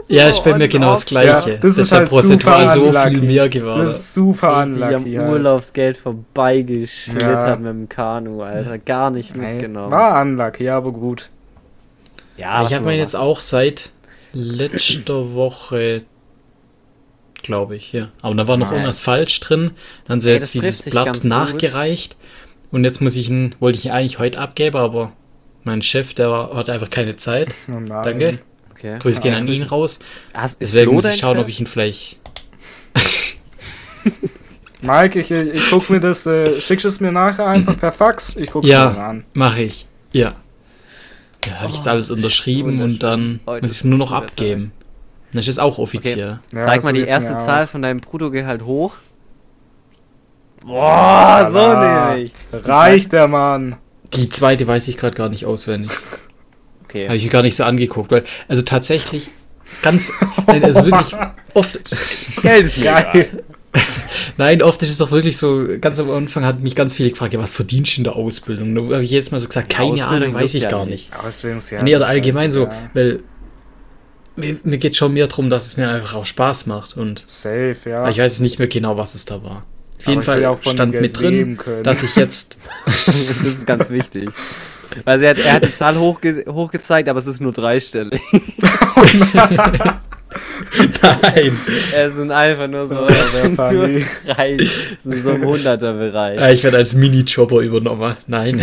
Ja, 0.10 0.28
ich 0.28 0.40
bin 0.42 0.58
mir 0.58 0.68
genau 0.68 0.92
das 0.94 1.06
Gleiche. 1.06 1.52
Ja, 1.52 1.58
das 1.58 1.78
ist 1.78 1.92
ja 1.92 2.00
halt 2.00 2.10
prozentual 2.10 2.66
super 2.68 2.74
so 2.80 2.88
unlucky. 3.00 3.10
viel 3.20 3.28
mehr 3.28 3.48
geworden. 3.50 3.86
Das 3.86 4.00
ist 4.00 4.14
super 4.16 4.54
am 4.58 4.74
unlucky. 4.74 5.14
Halt. 5.16 5.32
Urlaubsgeld 5.32 5.98
vorbeigeschlittert 5.98 7.48
Ja. 7.50 7.56
mit 7.56 7.68
dem 7.68 7.90
Kanu, 7.90 8.42
Alter. 8.42 8.78
Gar 8.80 9.12
nicht 9.12 9.36
Nee, 9.38 9.54
mitgenommen. 9.54 9.92
war 9.92 10.20
unlucky, 10.22 10.68
aber 10.70 10.92
gut. 10.92 11.30
Ja, 12.38 12.64
ich 12.66 12.74
habe 12.74 12.86
mir 12.86 12.98
jetzt 12.98 13.16
auch 13.16 13.40
seit 13.42 13.92
letzter 14.34 15.34
Woche, 15.34 16.04
glaube 17.44 17.76
ich, 17.76 17.92
ja. 17.94 18.10
Aber 18.22 18.34
da 18.36 18.48
war 18.48 18.58
noch 18.58 18.68
Nein. 18.68 18.76
irgendwas 18.76 19.02
falsch 19.02 19.40
drin. 19.42 19.72
Dann 20.06 20.16
haben 20.16 20.22
sie 20.22 20.32
jetzt 20.32 20.44
das 20.44 20.52
dieses 20.54 20.90
Blatt 20.90 21.06
ganz 21.06 21.22
gut. 21.22 21.30
nachgereicht. 21.30 22.16
Und 22.72 22.84
jetzt 22.84 23.02
muss 23.02 23.16
ich 23.16 23.30
ihn, 23.30 23.56
wollte 23.60 23.78
ich 23.78 23.86
ihn 23.86 23.92
eigentlich 23.92 24.20
heute 24.20 24.40
abgeben, 24.40 24.78
aber 24.78 25.12
mein 25.64 25.82
Chef, 25.82 26.14
der 26.14 26.50
hat 26.54 26.70
einfach 26.70 26.90
keine 26.90 27.16
Zeit. 27.16 27.50
Oh. 27.70 27.80
Danke. 28.04 28.38
Okay. 28.80 28.98
Grüße 29.00 29.20
gehen 29.22 29.34
an 29.36 29.48
ihn 29.48 29.64
raus. 29.64 30.00
Hast, 30.34 30.54
ist 30.62 30.72
Deswegen 30.74 30.86
Flo 30.88 30.94
muss 30.96 31.06
ich 31.06 31.20
schauen, 31.20 31.36
Chef? 31.36 31.44
ob 31.44 31.50
ich 31.50 31.60
ihn 31.60 31.68
vielleicht. 31.68 32.18
Mike, 34.82 35.20
ich, 35.20 35.30
ich 35.32 35.70
guck 35.70 35.90
mir 35.90 36.00
das, 36.00 36.26
äh, 36.26 36.60
schickst 36.62 36.86
es 36.86 37.00
mir 37.02 37.12
nachher 37.12 37.46
einfach 37.48 37.78
per 37.78 37.92
Fax. 37.92 38.36
Ich 38.38 38.50
guck 38.50 38.64
Ja. 38.64 38.86
mir 38.86 38.90
das 38.92 38.98
an. 38.98 39.24
Mache 39.34 39.62
ich. 39.64 39.86
Ja. 40.14 40.34
Ja, 41.46 41.60
habe 41.60 41.70
ich 41.70 41.76
jetzt 41.76 41.88
alles 41.88 42.10
unterschrieben 42.10 42.82
und 42.82 43.04
dann 43.04 43.40
Heute 43.46 43.64
muss 43.64 43.72
ich 43.74 43.78
es 43.80 43.84
nur 43.84 43.98
noch 44.00 44.12
abgeben. 44.14 44.72
Das 45.34 45.48
ist 45.48 45.60
auch 45.60 45.78
offiziell. 45.78 46.40
Ja, 46.54 46.66
Zeig 46.66 46.84
mal 46.84 46.94
die 46.94 47.02
erste 47.02 47.38
Zahl 47.38 47.68
von 47.68 47.82
deinem 47.82 48.00
Bruttogehalt 48.00 48.64
hoch. 48.64 48.94
Boah, 50.66 51.50
so 51.52 52.14
nämlich. 52.18 52.34
Reicht 52.52 53.12
der 53.14 53.28
Mann. 53.28 53.78
Die 54.14 54.30
zweite 54.30 54.68
weiß 54.68 54.88
ich 54.88 54.98
gerade 54.98 55.16
gar 55.16 55.30
nicht 55.30 55.46
auswendig. 55.46 55.92
Habe 56.90 57.06
Okay. 57.06 57.16
ich 57.16 57.24
mir 57.24 57.30
gar 57.30 57.42
nicht 57.44 57.56
so 57.56 57.64
angeguckt, 57.64 58.12
weil, 58.12 58.24
also 58.48 58.62
tatsächlich, 58.64 59.30
ganz, 59.82 60.08
nein, 60.48 60.64
also 60.64 60.86
wirklich, 60.86 61.16
oft, 61.54 61.80
Geld 62.42 62.66
ist 62.66 62.78
mir 62.78 62.86
Geil. 62.86 63.30
nein, 64.38 64.62
oft 64.64 64.82
ist 64.82 64.90
es 64.90 64.98
doch 64.98 65.12
wirklich 65.12 65.38
so, 65.38 65.68
ganz 65.80 66.00
am 66.00 66.10
Anfang 66.10 66.44
hat 66.44 66.60
mich 66.62 66.76
ganz 66.76 66.96
viele 66.96 67.10
gefragt, 67.12 67.34
ja, 67.34 67.40
was 67.40 67.52
verdienst 67.52 67.96
du 67.98 68.00
in 68.00 68.04
der 68.06 68.16
Ausbildung? 68.16 68.74
Da 68.74 68.82
habe 68.96 69.04
ich 69.04 69.12
jetzt 69.12 69.32
mal 69.32 69.40
so 69.40 69.48
gesagt, 69.48 69.70
keine 69.70 69.92
Ausbildung 69.92 70.30
Ahnung, 70.30 70.34
weiß 70.34 70.56
ich 70.56 70.64
ja 70.64 70.70
gar 70.70 70.86
nicht. 70.86 71.12
Ausbildungsjahr. 71.16 71.84
nee, 71.84 71.96
oder 71.96 72.08
allgemein 72.08 72.50
so, 72.50 72.66
scheißegal. 72.66 72.90
weil 72.96 73.20
mir, 74.36 74.58
mir 74.64 74.78
geht 74.78 74.96
schon 74.96 75.14
mehr 75.14 75.28
darum, 75.28 75.50
dass 75.50 75.66
es 75.68 75.78
mir 75.78 75.90
einfach 75.90 76.16
auch 76.16 76.26
Spaß 76.26 76.66
macht 76.66 76.98
und 76.98 77.24
Safe, 77.28 77.76
ja. 77.86 78.10
ich 78.10 78.18
weiß 78.18 78.40
nicht 78.40 78.58
mehr 78.58 78.68
genau, 78.68 78.98
was 78.98 79.14
es 79.14 79.26
da 79.26 79.44
war. 79.44 79.66
Auf 80.00 80.08
jeden 80.08 80.22
Fall 80.22 80.58
stand 80.62 80.94
mit 80.94 81.20
drin, 81.20 81.58
dass 81.84 82.04
ich 82.04 82.16
jetzt, 82.16 82.58
Das 82.86 83.08
ist 83.08 83.66
ganz 83.66 83.90
wichtig. 83.90 84.30
Weil 85.06 85.22
er 85.22 85.32
hat, 85.32 85.40
er 85.46 85.54
hat 85.54 85.66
die 85.66 85.74
Zahl 85.74 85.98
hochge 86.00 86.46
hochgezeigt, 86.48 87.10
aber 87.10 87.20
es 87.20 87.28
ist 87.28 87.42
nur 87.42 87.52
dreistellig. 87.52 88.22
nein, 91.02 91.58
Es 91.94 92.16
sind 92.16 92.32
einfach 92.32 92.68
nur 92.68 92.88
so, 92.88 92.96
Oh, 92.96 93.08
nur 93.72 93.90
es 93.90 95.04
sind 95.04 95.24
so 95.24 95.32
im 95.32 95.46
Hunderterbereich. 95.46 96.40
Ja, 96.40 96.50
ich 96.50 96.64
werde 96.64 96.78
als 96.78 96.96
Minijobber 96.96 97.62
übernommen. 97.62 98.16
Nein. 98.26 98.62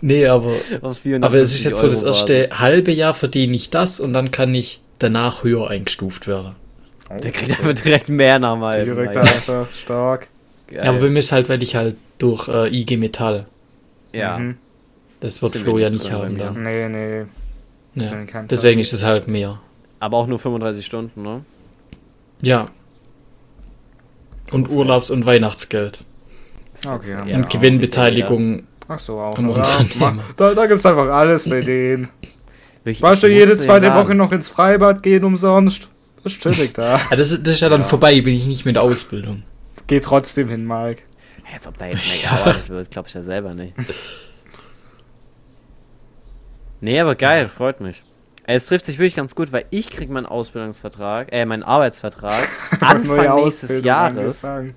nee, 0.00 0.26
aber, 0.26 0.52
aber 0.80 0.90
es 1.38 1.54
ist 1.54 1.62
450 1.62 1.64
jetzt 1.64 1.78
so, 1.78 1.88
das 1.88 2.04
Euro 2.04 2.06
erste 2.08 2.48
halbe 2.58 2.92
Jahr 2.92 3.12
verdiene 3.12 3.54
ich 3.54 3.68
das 3.70 4.00
und 4.00 4.14
dann 4.14 4.30
kann 4.30 4.54
ich 4.54 4.80
danach 4.98 5.44
höher 5.44 5.68
eingestuft 5.68 6.26
werden. 6.26 6.54
Basis. 7.08 7.22
Der 7.22 7.32
kriegt 7.32 7.58
einfach 7.58 7.74
direkt 7.74 8.08
mehr 8.08 8.38
nach 8.38 8.56
mal. 8.56 8.84
Direkt 8.84 9.16
einfach 9.16 9.70
stark. 9.72 10.28
Ja, 10.70 10.84
aber 10.84 11.00
bei 11.00 11.08
mir 11.08 11.20
ist 11.20 11.32
halt, 11.32 11.48
weil 11.48 11.62
ich 11.62 11.74
halt 11.76 11.96
durch 12.18 12.48
äh, 12.48 12.68
IG 12.68 12.96
Metall, 12.96 13.46
ja. 14.12 14.38
Mhm. 14.38 14.56
das 15.20 15.40
wird 15.40 15.56
Flo 15.56 15.78
ja 15.78 15.88
nicht 15.90 16.12
haben. 16.12 16.36
Dann. 16.36 16.62
Nee, 16.62 16.88
nee. 16.88 17.24
Ja. 17.94 18.42
Deswegen 18.50 18.80
ist 18.80 18.92
es 18.92 19.04
halt 19.04 19.28
mehr. 19.28 19.60
aber 19.98 20.16
auch 20.18 20.26
nur 20.26 20.38
35 20.38 20.84
Stunden, 20.84 21.22
ne? 21.22 21.42
Ja. 22.42 22.66
Und 24.52 24.70
Urlaubs- 24.70 25.10
und 25.10 25.26
Weihnachtsgeld. 25.26 26.04
Okay, 26.86 27.10
ja. 27.10 27.22
und 27.22 27.28
Ja, 27.28 27.40
Gewinnbeteiligung. 27.42 28.62
Ach 28.86 28.98
so, 28.98 29.18
auch. 29.18 29.36
Am 29.36 29.46
noch. 29.46 29.56
Unternehmen. 29.56 30.20
Da 30.36 30.54
da 30.54 30.66
gibt's 30.66 30.86
einfach 30.86 31.08
alles 31.08 31.48
bei 31.48 31.60
denen. 31.62 32.08
Ich, 32.84 33.02
Weißt 33.02 33.22
du, 33.22 33.26
ich 33.26 33.36
jede 33.38 33.58
zweite 33.58 33.92
Woche 33.94 34.14
noch 34.14 34.32
ins 34.32 34.48
Freibad 34.48 35.02
gehen 35.02 35.24
umsonst. 35.24 35.88
Das 36.36 36.46
ist 36.46 36.56
chillig 36.56 36.74
da. 36.74 37.00
Ah, 37.10 37.16
das, 37.16 37.30
ist- 37.30 37.46
das 37.46 37.54
ist 37.54 37.60
ja 37.60 37.68
dann 37.68 37.84
vorbei, 37.84 38.20
bin 38.20 38.34
ich 38.34 38.46
nicht 38.46 38.64
mit 38.64 38.76
der 38.76 38.82
Ausbildung. 38.82 39.42
Geh 39.86 40.00
trotzdem 40.00 40.48
hin, 40.48 40.66
Mike. 40.66 41.02
Jetzt, 41.52 41.66
ob 41.66 41.76
da 41.78 41.86
jetzt 41.86 42.06
mehr 42.06 42.16
Ja. 42.16 42.30
gearbeitet 42.36 42.68
wird, 42.68 42.90
glaub 42.90 43.06
ich 43.06 43.14
ja 43.14 43.22
selber 43.22 43.54
nicht. 43.54 43.74
Nee, 46.80 47.00
aber 47.00 47.14
geil, 47.14 47.48
freut 47.48 47.80
mich. 47.80 48.02
Es 48.44 48.66
trifft 48.66 48.84
sich 48.86 48.98
wirklich 48.98 49.16
ganz 49.16 49.34
gut, 49.34 49.52
weil 49.52 49.66
ich 49.70 49.90
krieg 49.90 50.08
meinen 50.08 50.24
Ausbildungsvertrag, 50.26 51.28
äh, 51.32 51.44
meinen 51.44 51.62
Arbeitsvertrag 51.62 52.48
Anfang 52.80 53.06
Neue 53.16 53.34
nächstes 53.44 53.84
Jahres. 53.84 54.44
angefangen. 54.44 54.76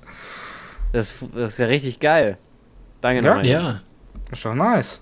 Das, 0.91 1.13
das 1.33 1.57
wäre 1.57 1.69
richtig 1.69 1.99
geil. 1.99 2.37
Danke 2.99 3.23
Ja? 3.23 3.29
nochmal. 3.35 3.47
Ja. 3.47 3.81
Ist 4.31 4.43
doch 4.43 4.55
nice. 4.55 5.01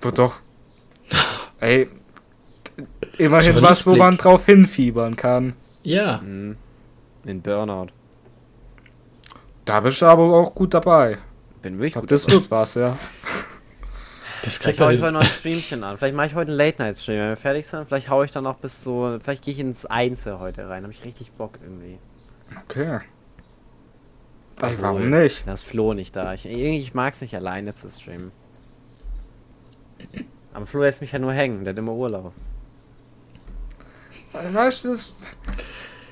Wird 0.00 0.18
doch. 0.18 0.34
Ey. 1.60 1.88
Immerhin 3.18 3.54
Schon 3.54 3.62
was, 3.62 3.86
wo 3.86 3.96
man 3.96 4.16
drauf 4.16 4.46
hinfiebern 4.46 5.16
kann. 5.16 5.54
Ja. 5.82 6.18
Mhm. 6.18 6.56
In 7.24 7.42
Burnout. 7.42 7.88
Da 9.64 9.80
bist 9.80 10.00
du 10.00 10.06
aber 10.06 10.22
auch 10.22 10.54
gut 10.54 10.74
dabei. 10.74 11.18
Bin 11.62 11.74
Ich 11.74 11.78
wirklich 11.80 11.92
glaube, 11.94 12.06
gut. 12.06 12.12
das 12.12 12.30
wird 12.30 12.50
was, 12.50 12.74
ja. 12.74 12.96
Das 14.42 14.58
Vielleicht 14.58 14.78
kriegt 14.78 14.80
er 14.80 14.92
ich 14.92 15.02
heute 15.02 15.12
noch 15.12 15.22
ein 15.22 15.26
Streamchen 15.26 15.82
an. 15.82 15.98
Vielleicht 15.98 16.14
mache 16.14 16.26
ich 16.28 16.34
heute 16.36 16.52
einen 16.52 16.58
Late-Night-Stream. 16.58 17.18
Wenn 17.18 17.28
wir 17.30 17.36
fertig 17.36 17.66
sind, 17.66 17.88
vielleicht 17.88 18.08
hau 18.08 18.22
ich 18.22 18.30
dann 18.30 18.44
noch 18.44 18.58
bis 18.58 18.84
so. 18.84 19.18
Vielleicht 19.20 19.42
gehe 19.42 19.52
ich 19.52 19.58
ins 19.58 19.86
Einzel 19.86 20.38
heute 20.38 20.68
rein. 20.68 20.84
Habe 20.84 20.92
ich 20.92 21.04
richtig 21.04 21.32
Bock 21.32 21.58
irgendwie. 21.60 21.98
Okay. 22.64 23.00
Ey, 23.00 23.00
Obwohl, 24.62 24.82
warum 24.82 25.10
nicht? 25.10 25.44
Da 25.48 25.52
ist 25.52 25.64
Flo 25.64 25.94
nicht 25.94 26.14
da. 26.14 26.32
Ich, 26.32 26.46
irgendwie, 26.46 26.78
ich 26.78 26.94
mag 26.94 27.14
es 27.14 27.20
nicht 27.22 27.34
alleine 27.34 27.74
zu 27.74 27.88
streamen. 27.88 28.30
Aber 30.54 30.64
Flo 30.64 30.82
lässt 30.82 31.00
mich 31.00 31.10
ja 31.10 31.18
nur 31.18 31.32
hängen. 31.32 31.64
Der 31.64 31.72
hat 31.72 31.78
immer 31.78 31.94
Urlaub. 31.94 32.32
Weißt 34.52 34.84
du, 34.84 34.88
das, 34.88 35.16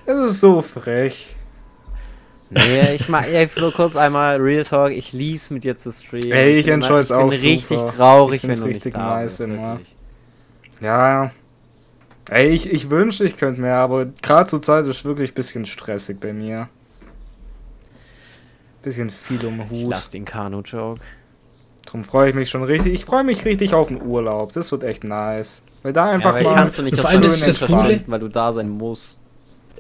das 0.07 0.31
ist 0.31 0.41
so 0.41 0.63
frech. 0.63 1.35
Nee, 2.51 2.95
ich 2.95 3.09
mag, 3.09 3.27
ey, 3.27 3.49
Flo, 3.49 3.71
kurz 3.71 3.97
einmal 3.97 4.37
Real 4.41 4.65
Talk. 4.65 4.93
Ich 4.93 5.13
lieb's 5.13 5.51
mit 5.51 5.65
dir 5.65 5.77
zu 5.77 5.91
streamen. 5.91 6.31
Ey, 6.33 6.59
ich 6.59 6.67
bin 6.67 6.75
enjoy 6.83 7.01
es 7.01 7.11
Ich 7.11 7.17
auch 7.17 7.31
bin 7.31 7.41
richtig 7.41 7.79
super. 7.79 7.93
traurig, 7.95 8.45
Ich 8.45 8.49
wenn 8.49 8.59
du 8.61 8.65
richtig 8.67 8.95
nicht 8.95 8.97
da 8.97 9.17
nice 9.21 9.39
bist. 9.39 9.41
immer. 9.49 9.71
wirklich. 9.73 9.97
Ja. 10.81 11.33
Ey, 12.31 12.49
ich, 12.51 12.71
ich 12.71 12.91
wünschte, 12.91 13.25
ich 13.25 13.37
könnte 13.37 13.61
mehr, 13.61 13.77
aber 13.77 14.07
gerade 14.23 14.49
zur 14.49 14.63
Zeit 14.63 14.87
ist 14.87 15.05
wirklich 15.05 15.33
ein 15.33 15.35
bisschen 15.35 15.67
stressig 15.67 16.21
bei 16.21 16.33
mir. 16.33 16.69
Bisschen 18.83 19.11
viel 19.11 19.45
um 19.47 19.61
Ich 19.61 19.71
Hut. 19.71 19.91
lass 19.91 20.11
den 20.11 20.25
Kanu-Joke. 20.25 21.01
Drum 21.87 22.05
freue 22.05 22.31
ich 22.31 22.35
mich 22.35 22.51
schon 22.51 22.63
richtig. 22.63 22.93
Ich 22.95 23.05
freue 23.05 23.25
mich 23.25 23.45
richtig 23.45 23.75
auf 23.75 23.89
den 23.89 24.01
Urlaub. 24.03 24.53
Das 24.53 24.71
wird 24.73 24.85
echt 24.85 25.05
nice. 25.05 25.63
Weil 25.85 25.93
da 25.93 26.07
Ja, 26.07 26.13
einfach 26.15 26.35
aber 26.35 26.43
mal. 26.43 26.55
kannst 26.57 26.79
du 26.79 26.83
nicht 26.83 26.99
vor 26.99 27.09
allem, 27.09 27.23
das 27.23 27.41
ist 27.47 27.61
das 27.63 27.69
Coole. 27.69 28.01
weil 28.09 28.19
du 28.21 28.27
da 28.29 28.53
sein 28.53 28.69
musst. 28.69 29.17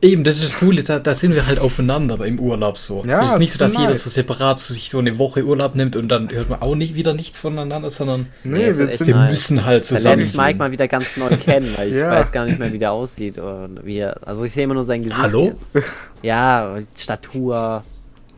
Eben, 0.02 0.22
das 0.22 0.36
ist 0.36 0.44
das 0.52 0.58
Coole, 0.58 0.82
da, 0.82 0.98
da 0.98 1.14
sind 1.14 1.34
wir 1.34 1.46
halt 1.46 1.58
aufeinander 1.58 2.18
beim 2.18 2.38
Urlaub 2.38 2.76
so. 2.76 3.02
Ja, 3.06 3.20
es 3.22 3.30
ist 3.30 3.38
nicht 3.38 3.52
so, 3.52 3.58
das 3.58 3.72
dass 3.72 3.80
jeder 3.80 3.94
so 3.94 4.10
separat 4.10 4.58
so 4.58 4.74
sich 4.74 4.90
so 4.90 4.98
eine 4.98 5.18
Woche 5.18 5.44
Urlaub 5.44 5.76
nimmt 5.76 5.96
und 5.96 6.08
dann 6.08 6.30
hört 6.30 6.50
man 6.50 6.60
auch 6.60 6.74
nicht 6.74 6.94
wieder 6.94 7.14
nichts 7.14 7.38
voneinander, 7.38 7.88
sondern 7.88 8.26
nee, 8.42 8.58
Nee, 8.58 8.64
es 8.66 8.76
wir 8.78 9.06
wir 9.06 9.14
nice. 9.14 9.30
müssen 9.30 9.64
halt 9.64 9.84
Da 9.90 9.94
lerne 9.94 9.98
zusammen. 9.98 10.20
ich 10.22 10.36
Mike 10.36 10.58
mal 10.58 10.70
wieder 10.72 10.88
ganz 10.88 11.16
neu 11.16 11.30
kennen, 11.38 11.72
weil 11.76 11.88
ich 11.88 11.94
Ja. 12.00 12.10
weiß 12.10 12.32
gar 12.32 12.44
nicht 12.44 12.58
mehr, 12.58 12.70
wie 12.72 12.78
der 12.78 12.92
aussieht. 12.92 13.38
Und 13.38 13.80
wie 13.84 13.96
er, 13.98 14.16
also 14.26 14.44
ich 14.44 14.52
sehe 14.52 14.64
immer 14.64 14.74
nur 14.74 14.84
sein 14.84 15.00
Gesicht 15.00 15.16
Hallo? 15.22 15.44
jetzt. 15.72 15.86
Ja, 16.22 16.76
Statur, 16.98 17.82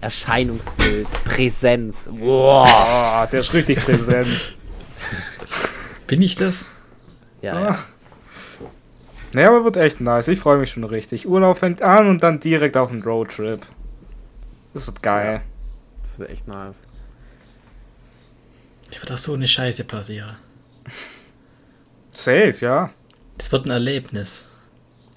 Erscheinungsbild, 0.00 1.08
Präsenz. 1.24 2.08
Boah. 2.12 2.68
Oh, 2.68 3.28
der 3.32 3.40
ist 3.40 3.52
richtig 3.54 3.78
präsent. 3.80 4.56
Bin 6.06 6.22
ich 6.22 6.36
das? 6.36 6.66
Ja, 7.46 7.52
Ah. 7.54 7.60
ja. 7.62 7.78
Nee, 9.32 9.44
aber 9.44 9.64
wird 9.64 9.76
echt 9.76 10.00
nice. 10.00 10.28
Ich 10.28 10.38
freue 10.38 10.56
mich 10.58 10.70
schon 10.70 10.84
richtig. 10.84 11.26
Urlaub 11.28 11.58
fängt 11.58 11.82
an 11.82 12.08
und 12.08 12.22
dann 12.22 12.40
direkt 12.40 12.76
auf 12.76 12.90
den 12.90 13.02
Roadtrip. 13.02 13.60
Das 14.72 14.86
wird 14.86 15.02
geil. 15.02 15.42
Das 16.02 16.18
wäre 16.18 16.30
echt 16.30 16.46
nice. 16.48 16.76
Da 18.90 19.00
wird 19.00 19.12
auch 19.12 19.18
so 19.18 19.34
eine 19.34 19.46
Scheiße 19.48 19.84
passieren. 19.84 20.36
Safe, 22.12 22.54
ja. 22.60 22.90
Das 23.36 23.52
wird 23.52 23.66
ein 23.66 23.70
Erlebnis. 23.70 24.48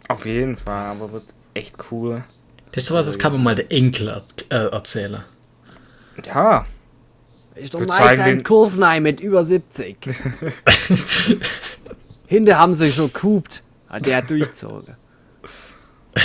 Auf 0.09 0.25
jeden 0.25 0.57
Fall, 0.57 0.85
aber 0.85 1.11
wird 1.13 1.25
echt 1.53 1.75
cool. 1.91 2.23
Das 2.71 2.83
ist 2.83 2.89
sowas, 2.89 3.05
das 3.05 3.19
kann 3.19 3.31
man 3.33 3.43
mal 3.43 3.55
der 3.55 3.71
Enkel 3.71 4.09
er 4.09 4.23
äh, 4.49 4.71
erzählen. 4.73 5.23
Ja. 6.25 6.65
Ich 7.55 7.71
Wir 7.73 7.87
zeigen 7.87 8.23
den- 8.23 8.43
Kurvenei 8.43 8.99
mit 8.99 9.19
über 9.21 9.43
70. 9.43 9.97
Hinter 12.29 12.59
haben 12.59 12.75
sie 12.75 12.91
schon 12.91 13.11
kupt. 13.11 13.63
Hat 13.89 14.05
der 14.05 14.21
durchzogen. 14.21 14.95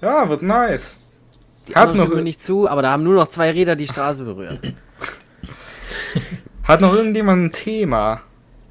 Ja, 0.00 0.28
wird 0.28 0.42
nice. 0.42 0.98
Die 1.68 1.74
Hat 1.74 1.94
noch- 1.94 2.12
nicht 2.20 2.40
zu, 2.40 2.68
aber 2.68 2.82
da 2.82 2.90
haben 2.90 3.04
nur 3.04 3.14
noch 3.14 3.28
zwei 3.28 3.50
Räder 3.52 3.76
die 3.76 3.86
Straße 3.86 4.24
berührt. 4.24 4.58
Hat 6.64 6.80
noch 6.80 6.92
irgendjemand 6.94 7.44
ein 7.44 7.52
Thema? 7.52 8.22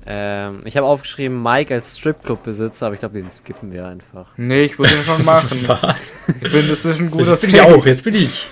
ähm, 0.05 0.59
ich 0.65 0.75
habe 0.77 0.87
aufgeschrieben, 0.87 1.41
Mike 1.41 1.73
als 1.73 1.97
Stripclub-Besitzer, 1.99 2.87
aber 2.87 2.95
ich 2.95 2.99
glaube, 3.01 3.21
den 3.21 3.29
skippen 3.31 3.71
wir 3.71 3.87
einfach. 3.87 4.27
Nee, 4.35 4.63
ich 4.63 4.77
würde 4.79 4.91
den 4.93 5.03
schon 5.05 5.23
machen. 5.25 5.65
Was? 5.67 6.15
Ich 6.41 6.49
finde, 6.49 6.67
das 6.69 6.83
ist 6.85 6.99
ein 6.99 7.09
guter 7.11 7.29
Jetzt 7.31 7.41
bin 7.41 7.49
ich 7.51 7.61
auch, 7.61 7.85
jetzt 7.85 8.03
bin 8.03 8.15
ich. 8.15 8.49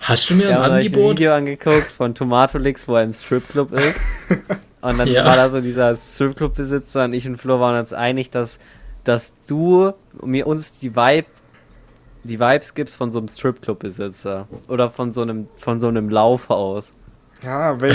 Hast 0.00 0.30
du 0.30 0.34
mir 0.34 0.54
haben 0.54 0.62
ein 0.64 0.70
euch 0.80 0.86
ein 0.86 0.92
Angebot? 0.94 1.10
Video 1.18 1.34
angeguckt 1.34 1.92
von 1.92 2.14
Tomatolix, 2.14 2.88
wo 2.88 2.96
er 2.96 3.04
im 3.04 3.12
Stripclub 3.12 3.72
ist. 3.72 4.00
Und 4.80 4.96
dann 4.98 5.08
Ja. 5.08 5.24
war 5.26 5.36
da 5.36 5.50
so 5.50 5.60
dieser 5.60 5.94
Stripclub-Besitzer 5.94 7.04
und 7.04 7.12
ich 7.12 7.26
und 7.28 7.36
Flo 7.36 7.60
waren 7.60 7.78
uns 7.78 7.92
einig, 7.92 8.30
dass, 8.30 8.58
dass 9.04 9.34
du 9.46 9.92
mir 10.22 10.46
uns 10.46 10.72
die 10.72 10.96
Vibe 10.96 11.26
die 12.24 12.40
Vibes 12.40 12.72
gibst 12.74 12.96
von 12.96 13.12
so 13.12 13.18
einem 13.18 13.28
Stripclub-Besitzer. 13.28 14.46
Oder 14.68 14.88
von 14.88 15.12
so 15.12 15.20
einem, 15.20 15.48
von 15.58 15.82
so 15.82 15.88
einem 15.88 16.08
Laufhaus. 16.08 16.92
Ja, 17.42 17.78
wenn 17.78 17.94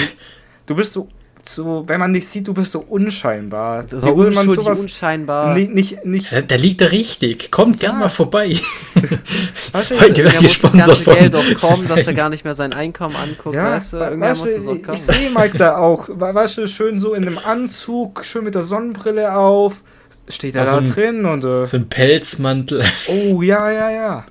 du 0.68 0.76
bist 0.76 0.94
so, 0.94 1.08
so, 1.48 1.84
wenn 1.88 2.00
man 2.00 2.12
dich 2.14 2.28
sieht, 2.28 2.48
du 2.48 2.54
bist 2.54 2.72
so 2.72 2.80
unscheinbar. 2.80 3.86
So 3.90 3.98
man 4.16 4.28
unschuldig, 4.28 4.56
sowas 4.56 4.80
unscheinbar. 4.80 5.54
nicht, 5.54 5.72
nicht, 5.72 6.06
nicht 6.06 6.32
Ja, 6.32 6.42
Da 6.42 6.56
liegt 6.56 6.82
er 6.82 6.92
richtig. 6.92 7.52
Kommt 7.52 7.80
gern 7.80 7.94
Ja. 7.94 8.00
mal 8.00 8.10
vorbei. 8.10 8.56
Heute 10.00 10.24
das 10.24 10.40
gesponsert 10.40 10.88
ganze 10.88 11.04
von. 11.04 11.14
Geld 11.16 11.36
auch 11.36 11.54
kommen, 11.60 11.88
dass 11.88 12.08
er 12.08 12.14
gar 12.14 12.30
nicht 12.30 12.44
mehr 12.46 12.56
sein 12.56 12.74
Einkommen 12.74 13.16
anguckt, 13.16 13.56
ja, 13.56 13.72
weißt 13.72 13.94
du? 13.94 14.00
we- 14.00 14.04
Irgendwer 14.06 14.30
weißt 14.32 14.42
muss 14.42 14.50
du, 14.50 14.70
auch 14.72 14.76
ich, 14.76 14.84
kommen. 14.84 14.96
ich 14.96 15.02
sehe 15.02 15.30
Mike 15.30 15.58
da 15.58 15.78
auch, 15.78 16.10
we- 16.10 16.34
weißt 16.36 16.58
du, 16.58 16.68
schön 16.68 17.00
so 17.00 17.14
in 17.14 17.28
einem 17.28 17.38
Anzug, 17.38 18.24
schön 18.26 18.44
mit 18.44 18.56
der 18.56 18.64
Sonnenbrille 18.64 19.36
auf, 19.36 19.84
steht 20.30 20.56
er 20.56 20.62
Also 20.62 20.74
da 20.74 20.82
ein- 20.82 20.92
drin 20.94 21.26
und 21.26 21.46
äh, 21.46 21.66
So 21.68 21.78
ein 21.78 21.88
Pelzmantel. 21.90 22.84
oh, 23.08 23.42
ja, 23.42 23.70
ja, 23.72 23.92
ja. 23.92 24.26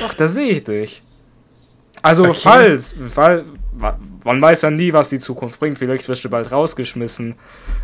Doch, 0.00 0.14
da 0.14 0.26
sehe 0.28 0.52
ich 0.52 0.64
dich. 0.64 1.02
Also, 2.02 2.24
Okay. 2.26 2.38
falls, 2.42 2.94
fall, 3.08 3.44
man 4.28 4.40
weiß 4.42 4.62
ja 4.62 4.70
nie, 4.70 4.92
was 4.92 5.08
die 5.08 5.18
Zukunft 5.18 5.58
bringt, 5.58 5.78
vielleicht 5.78 6.08
wirst 6.08 6.24
du 6.24 6.30
bald 6.30 6.52
rausgeschmissen, 6.52 7.34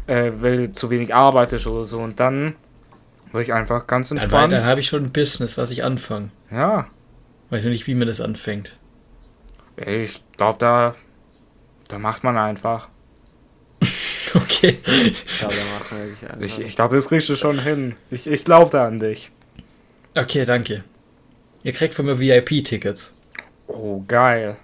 äh, 0.06 0.30
weil 0.36 0.56
du 0.68 0.72
zu 0.72 0.90
wenig 0.90 1.14
arbeitest 1.14 1.66
oder 1.66 1.84
so 1.84 2.00
und 2.00 2.20
dann 2.20 2.54
würde 3.32 3.44
ich 3.44 3.52
einfach 3.52 3.86
ganz 3.86 4.10
Dann, 4.10 4.18
entspannt, 4.18 4.52
dann 4.52 4.64
habe 4.64 4.80
ich 4.80 4.86
schon 4.86 5.04
ein 5.04 5.12
Business, 5.12 5.58
was 5.58 5.70
ich 5.70 5.82
anfange. 5.84 6.30
ja, 6.50 6.86
Weiß 7.50 7.64
nur 7.64 7.72
nicht, 7.72 7.86
wie 7.86 7.94
man 7.94 8.08
das 8.08 8.20
anfängt. 8.20 8.78
ich 9.76 10.22
glaube, 10.36 10.58
da, 10.58 10.94
da 11.88 11.98
macht 11.98 12.24
man 12.24 12.36
einfach. 12.38 12.88
Okay. 14.36 14.78
Ich 14.84 15.38
glaube, 15.38 15.54
da 15.54 15.78
machen 15.78 15.96
wir 15.98 16.06
wirklich 16.08 16.28
einfach. 16.28 16.44
Ich, 16.44 16.60
ich 16.60 16.74
glaube, 16.74 16.96
das 16.96 17.06
kriegst 17.08 17.28
du 17.28 17.36
schon 17.36 17.60
hin. 17.60 17.94
Ich, 18.10 18.26
ich 18.26 18.44
glaube 18.44 18.68
da 18.68 18.84
an 18.88 18.98
dich. 18.98 19.30
Okay, 20.16 20.44
danke. 20.44 20.82
Ihr 21.62 21.72
kriegt 21.72 21.94
von 21.94 22.04
mir 22.06 22.18
VIP-Tickets. 22.18 23.14
Oh, 23.68 24.02
geil. 24.08 24.56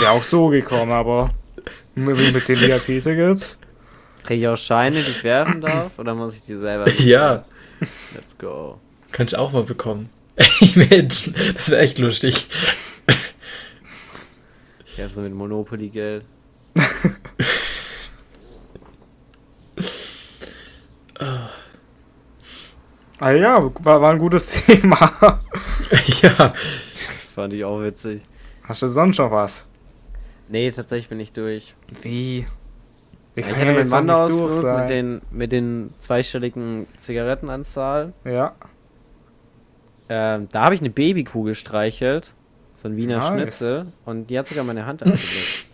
Wäre 0.00 0.10
auch 0.10 0.22
so 0.22 0.48
gekommen, 0.48 0.90
aber 0.92 1.30
mit, 1.94 2.16
mit 2.32 2.48
den 2.48 2.60
VIP-Tickets. 2.60 3.58
Kriege 4.24 4.40
ich 4.40 4.48
auch 4.48 4.56
Scheine, 4.56 4.96
die 5.02 5.10
ich 5.10 5.24
werfen 5.24 5.60
darf? 5.60 5.98
Oder 5.98 6.14
muss 6.14 6.36
ich 6.36 6.42
die 6.42 6.54
selber? 6.54 6.90
Ja, 6.98 7.44
Let's 8.14 8.36
go. 8.38 8.78
kannst 9.10 9.32
du 9.34 9.38
auch 9.38 9.52
mal 9.52 9.64
bekommen. 9.64 10.08
Ich 10.60 10.76
wär- 10.76 11.02
das 11.02 11.70
wäre 11.70 11.80
echt 11.82 11.98
lustig. 11.98 12.46
Ich 14.86 15.00
habe 15.02 15.12
so 15.12 15.20
mit 15.22 15.34
Monopoly 15.34 15.88
Geld. 15.88 16.24
Ah 23.20 23.30
ja, 23.30 23.62
war, 23.84 24.00
war 24.02 24.12
ein 24.12 24.18
gutes 24.18 24.50
Thema. 24.66 25.40
ja. 26.22 26.52
Fand 27.34 27.54
ich 27.54 27.64
auch 27.64 27.80
witzig. 27.80 28.22
Hast 28.64 28.82
du 28.82 28.88
sonst 28.88 29.18
noch 29.18 29.30
was? 29.30 29.66
Nee, 30.52 30.70
tatsächlich 30.70 31.08
bin 31.08 31.18
ich 31.18 31.32
durch. 31.32 31.74
Wie? 32.02 32.46
Wir 33.34 33.42
Ich 33.42 33.48
können 33.50 33.66
hatte 33.68 33.72
meinen 33.78 33.90
Wanderausflug 33.90 34.52
sein. 34.52 34.80
mit 34.80 34.88
den, 34.90 35.22
mit 35.30 35.50
den 35.50 35.94
zweistelligen 35.98 36.86
Zigarettenanzahl. 37.00 38.12
Ja, 38.26 38.52
Ähm, 40.10 40.48
da 40.52 40.64
habe 40.64 40.74
ich 40.74 40.82
eine 40.82 40.90
Babykuh 40.90 41.44
gestreichelt. 41.44 42.34
So 42.76 42.88
ein 42.88 42.96
Wiener 42.96 43.16
Nice. 43.16 43.28
Schnitzel. 43.28 43.86
Und 44.04 44.26
die 44.28 44.38
hat 44.38 44.46
sogar 44.46 44.64
meine 44.64 44.84
Hand 44.84 45.02
angelegt. 45.02 45.64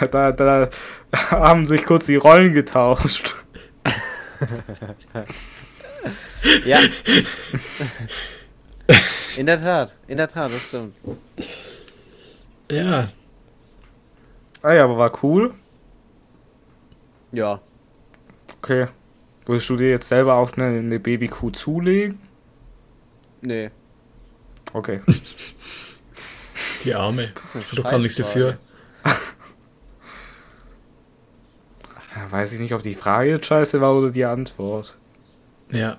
da, 0.10 0.32
da, 0.32 0.32
da 0.32 0.68
haben 1.30 1.66
sich 1.66 1.86
kurz 1.86 2.04
die 2.04 2.16
Rollen 2.16 2.52
getauscht. 2.52 3.34
ja. 6.66 6.78
In 9.38 9.46
der 9.46 9.58
Tat, 9.58 9.96
in 10.06 10.18
der 10.18 10.28
Tat, 10.28 10.52
das 10.52 10.60
stimmt. 10.60 10.94
Ja. 12.70 13.06
Ah 14.62 14.72
ja, 14.72 14.84
aber 14.84 14.98
war 14.98 15.12
cool. 15.22 15.54
Ja. 17.32 17.60
Okay. 18.58 18.86
Würdest 19.44 19.68
du 19.68 19.76
dir 19.76 19.90
jetzt 19.90 20.08
selber 20.08 20.34
auch 20.34 20.52
eine, 20.56 20.78
eine 20.78 20.98
Babykuh 20.98 21.50
zulegen? 21.50 22.18
Nee. 23.42 23.70
Okay. 24.72 25.00
Die 26.84 26.94
Arme. 26.94 27.32
Du 27.74 27.82
kannst 27.82 28.02
nichts 28.02 28.18
dafür. 28.18 28.58
Ja, 32.14 32.32
weiß 32.32 32.54
ich 32.54 32.60
nicht, 32.60 32.72
ob 32.72 32.80
die 32.80 32.94
Frage 32.94 33.28
jetzt 33.28 33.44
scheiße 33.44 33.78
war 33.82 33.94
oder 33.94 34.10
die 34.10 34.24
Antwort. 34.24 34.96
Ja, 35.70 35.98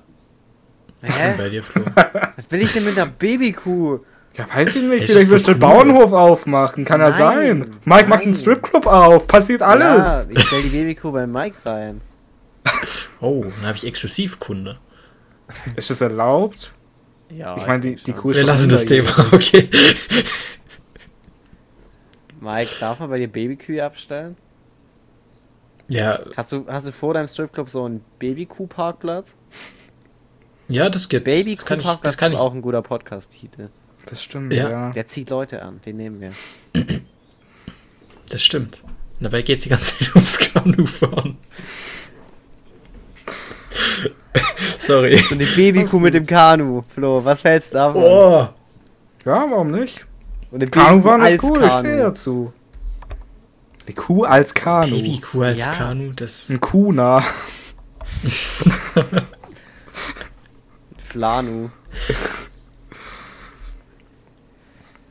bin 1.02 1.12
Hä? 1.12 1.36
bei 1.38 1.50
dir, 1.50 1.64
Flo. 1.64 1.84
Was 1.96 2.50
will 2.50 2.62
ich 2.62 2.74
denn 2.74 2.86
mit 2.86 2.98
einer 2.98 3.10
Babykuh? 3.10 4.00
Ja, 4.38 4.46
weiß 4.54 4.76
ich 4.76 4.84
nicht. 4.84 5.04
Ist 5.06 5.12
Vielleicht 5.12 5.30
wirst 5.32 5.48
du 5.48 5.54
den. 5.54 5.60
Bauernhof 5.60 6.12
aufmachen. 6.12 6.86
Kann 6.86 7.02
ja 7.02 7.10
Nein, 7.10 7.18
sein. 7.18 7.76
Mike 7.86 8.08
macht 8.08 8.22
einen 8.22 8.32
nein. 8.32 8.40
Stripclub 8.40 8.86
auf. 8.86 9.26
Passiert 9.28 9.62
Ja, 9.62 9.68
alles. 9.68 10.28
ich 10.30 10.40
stell 10.42 10.62
die 10.62 10.70
Babykuh 10.70 11.12
bei 11.12 11.26
Mike 11.28 11.58
rein. 11.66 12.02
Oh, 13.20 13.42
dann 13.44 13.66
habe 13.70 13.76
ich 13.78 13.84
Exklusivkunde. 13.88 14.78
Ist 15.76 15.90
das 15.90 16.02
erlaubt? 16.02 16.72
Ja. 17.32 17.58
ich 17.58 17.66
meine, 17.66 17.82
die, 17.82 17.96
die. 17.96 18.14
Kuh 18.14 18.30
ist 18.30 18.36
Wir 18.38 18.42
schon 18.42 18.48
lassen 18.48 18.70
das. 18.70 18.86
Thema, 18.86 19.10
okay. 19.32 19.68
Mike, 22.40 22.70
darf 22.80 23.00
man 23.00 23.10
bei 23.10 23.18
dir 23.18 23.28
Babykühe 23.28 23.84
abstellen? 23.84 24.38
Ja, 25.88 26.20
Hast 26.36 26.52
du, 26.52 26.66
hast 26.68 26.88
du 26.88 26.92
vor 26.92 27.14
deinem 27.16 27.28
Stripclub 27.28 27.70
so 27.72 27.86
einen 27.86 28.04
Babykuh-Parkplatz? 28.20 29.36
ja, 30.68 30.90
das 30.90 31.10
gibt's. 31.10 31.34
Babykuh-Parkplatz 31.34 32.16
ist 32.22 32.36
auch 32.36 32.54
ein 32.54 32.62
guter 32.62 32.82
Podcast-Titel. 32.84 33.70
Das 34.10 34.24
stimmt, 34.24 34.54
Ja. 34.54 34.70
ja. 34.70 34.92
Der 34.92 35.08
zieht 35.08 35.30
Leute 35.30 35.62
an, 35.64 35.80
den 35.86 35.98
nehmen 35.98 36.20
wir. 36.22 36.32
Das 38.30 38.44
stimmt. 38.44 38.84
Dabei 39.22 39.42
geht's 39.42 39.64
die 39.64 39.70
ganze 39.70 39.98
Zeit 40.00 40.10
ums 40.16 40.38
Kanufahren. 40.54 41.38
Sorry. 44.80 45.18
So 45.18 45.36
eine 45.36 45.46
Babykuh 45.46 45.98
mit 46.00 46.14
dem 46.14 46.26
Kanu, 46.26 46.82
Flo, 46.94 47.24
was 47.24 47.40
fällst 47.40 47.72
du 47.74 47.78
davon? 47.78 48.04
Oh. 48.04 48.50
Ja, 49.26 49.46
warum 49.50 49.72
nicht? 49.72 50.06
Und 50.52 50.62
eine 50.62 50.70
Kanufahren 50.70 51.26
ist 51.26 51.42
cool, 51.44 51.62
ich 51.64 51.70
Kanu. 51.70 51.86
stehe 51.88 52.02
dazu. 52.04 52.52
Die 53.88 53.94
Kuh 53.94 54.24
als 54.26 54.54
Kanu. 54.54 54.98
Babykuh 54.98 55.42
als 55.44 55.60
Ja. 55.60 55.72
Kanu, 55.74 56.12
das. 56.14 56.50
Ein 56.50 56.60
Kuna. 56.60 57.24
Flanu. 60.98 61.70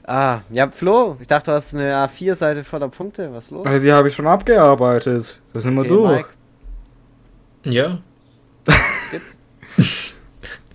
Ah, 0.06 0.40
ja, 0.50 0.70
Flo, 0.70 1.16
ich 1.20 1.26
dachte, 1.26 1.50
du 1.50 1.56
hast 1.56 1.74
eine 1.74 1.94
A4-Seite 2.06 2.64
voller 2.64 2.88
Punkte. 2.88 3.32
Was 3.32 3.46
ist 3.46 3.50
los? 3.50 3.66
Also 3.66 3.84
die 3.84 3.92
habe 3.92 4.08
ich 4.08 4.14
schon 4.14 4.26
abgearbeitet. 4.26 5.40
Das 5.52 5.62
sind 5.62 5.74
wir 5.74 5.80
Okay, 5.80 5.88
durch. 5.90 6.24
Mike, 7.64 7.74
Ja. 7.76 7.98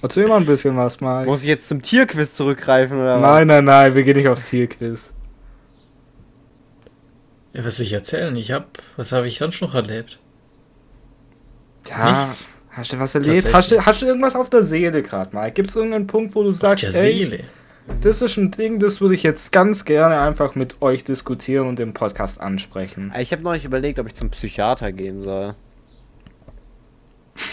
Erzähl 0.03 0.27
mal 0.27 0.37
ein 0.37 0.45
bisschen 0.45 0.75
was, 0.77 0.99
Mike. 0.99 1.25
muss 1.29 1.41
ich 1.43 1.47
jetzt 1.47 1.67
zum 1.67 1.81
Tierquiz 1.81 2.35
zurückgreifen 2.35 2.97
oder 2.99 3.19
Nein, 3.19 3.47
nein, 3.47 3.65
nein, 3.65 3.93
wir 3.93 4.03
gehen 4.03 4.17
nicht 4.17 4.27
aufs 4.27 4.47
Zielquiz. 4.47 5.13
ja. 7.53 7.63
Was 7.63 7.75
soll 7.77 7.85
ich 7.85 7.93
erzählen? 7.93 8.35
Ich 8.35 8.51
hab. 8.51 8.79
Was 8.97 9.11
habe 9.11 9.27
ich 9.27 9.37
sonst 9.37 9.61
noch 9.61 9.75
erlebt? 9.75 10.19
Ja, 11.87 12.25
Nichts. 12.27 12.47
hast 12.71 12.93
du 12.93 12.99
was 12.99 13.13
erlebt? 13.15 13.53
Hast 13.53 13.71
du, 13.71 13.85
hast 13.85 14.01
du 14.01 14.05
irgendwas 14.07 14.35
auf 14.35 14.49
der 14.49 14.63
Seele 14.63 15.03
gerade, 15.03 15.35
Mike? 15.35 15.51
Gibt 15.51 15.69
es 15.69 15.75
irgendeinen 15.75 16.07
Punkt, 16.07 16.33
wo 16.33 16.41
du 16.43 16.49
Auf 16.49 16.55
sagst, 16.55 16.83
der 16.83 16.95
ey, 16.95 17.13
Seele. 17.19 17.43
Das 18.01 18.21
ist 18.21 18.37
ein 18.37 18.51
Ding, 18.51 18.79
das 18.79 19.01
würde 19.01 19.15
ich 19.15 19.23
jetzt 19.23 19.51
ganz 19.51 19.85
gerne 19.85 20.21
einfach 20.21 20.55
mit 20.55 20.81
euch 20.81 21.03
diskutieren 21.03 21.67
und 21.67 21.79
im 21.79 21.93
Podcast 21.93 22.39
ansprechen? 22.41 23.13
Ich 23.19 23.31
habe 23.31 23.41
noch 23.43 23.53
nicht 23.53 23.65
überlegt, 23.65 23.99
ob 23.99 24.07
ich 24.07 24.15
zum 24.15 24.29
Psychiater 24.29 24.91
gehen 24.91 25.21
soll. 25.21 25.55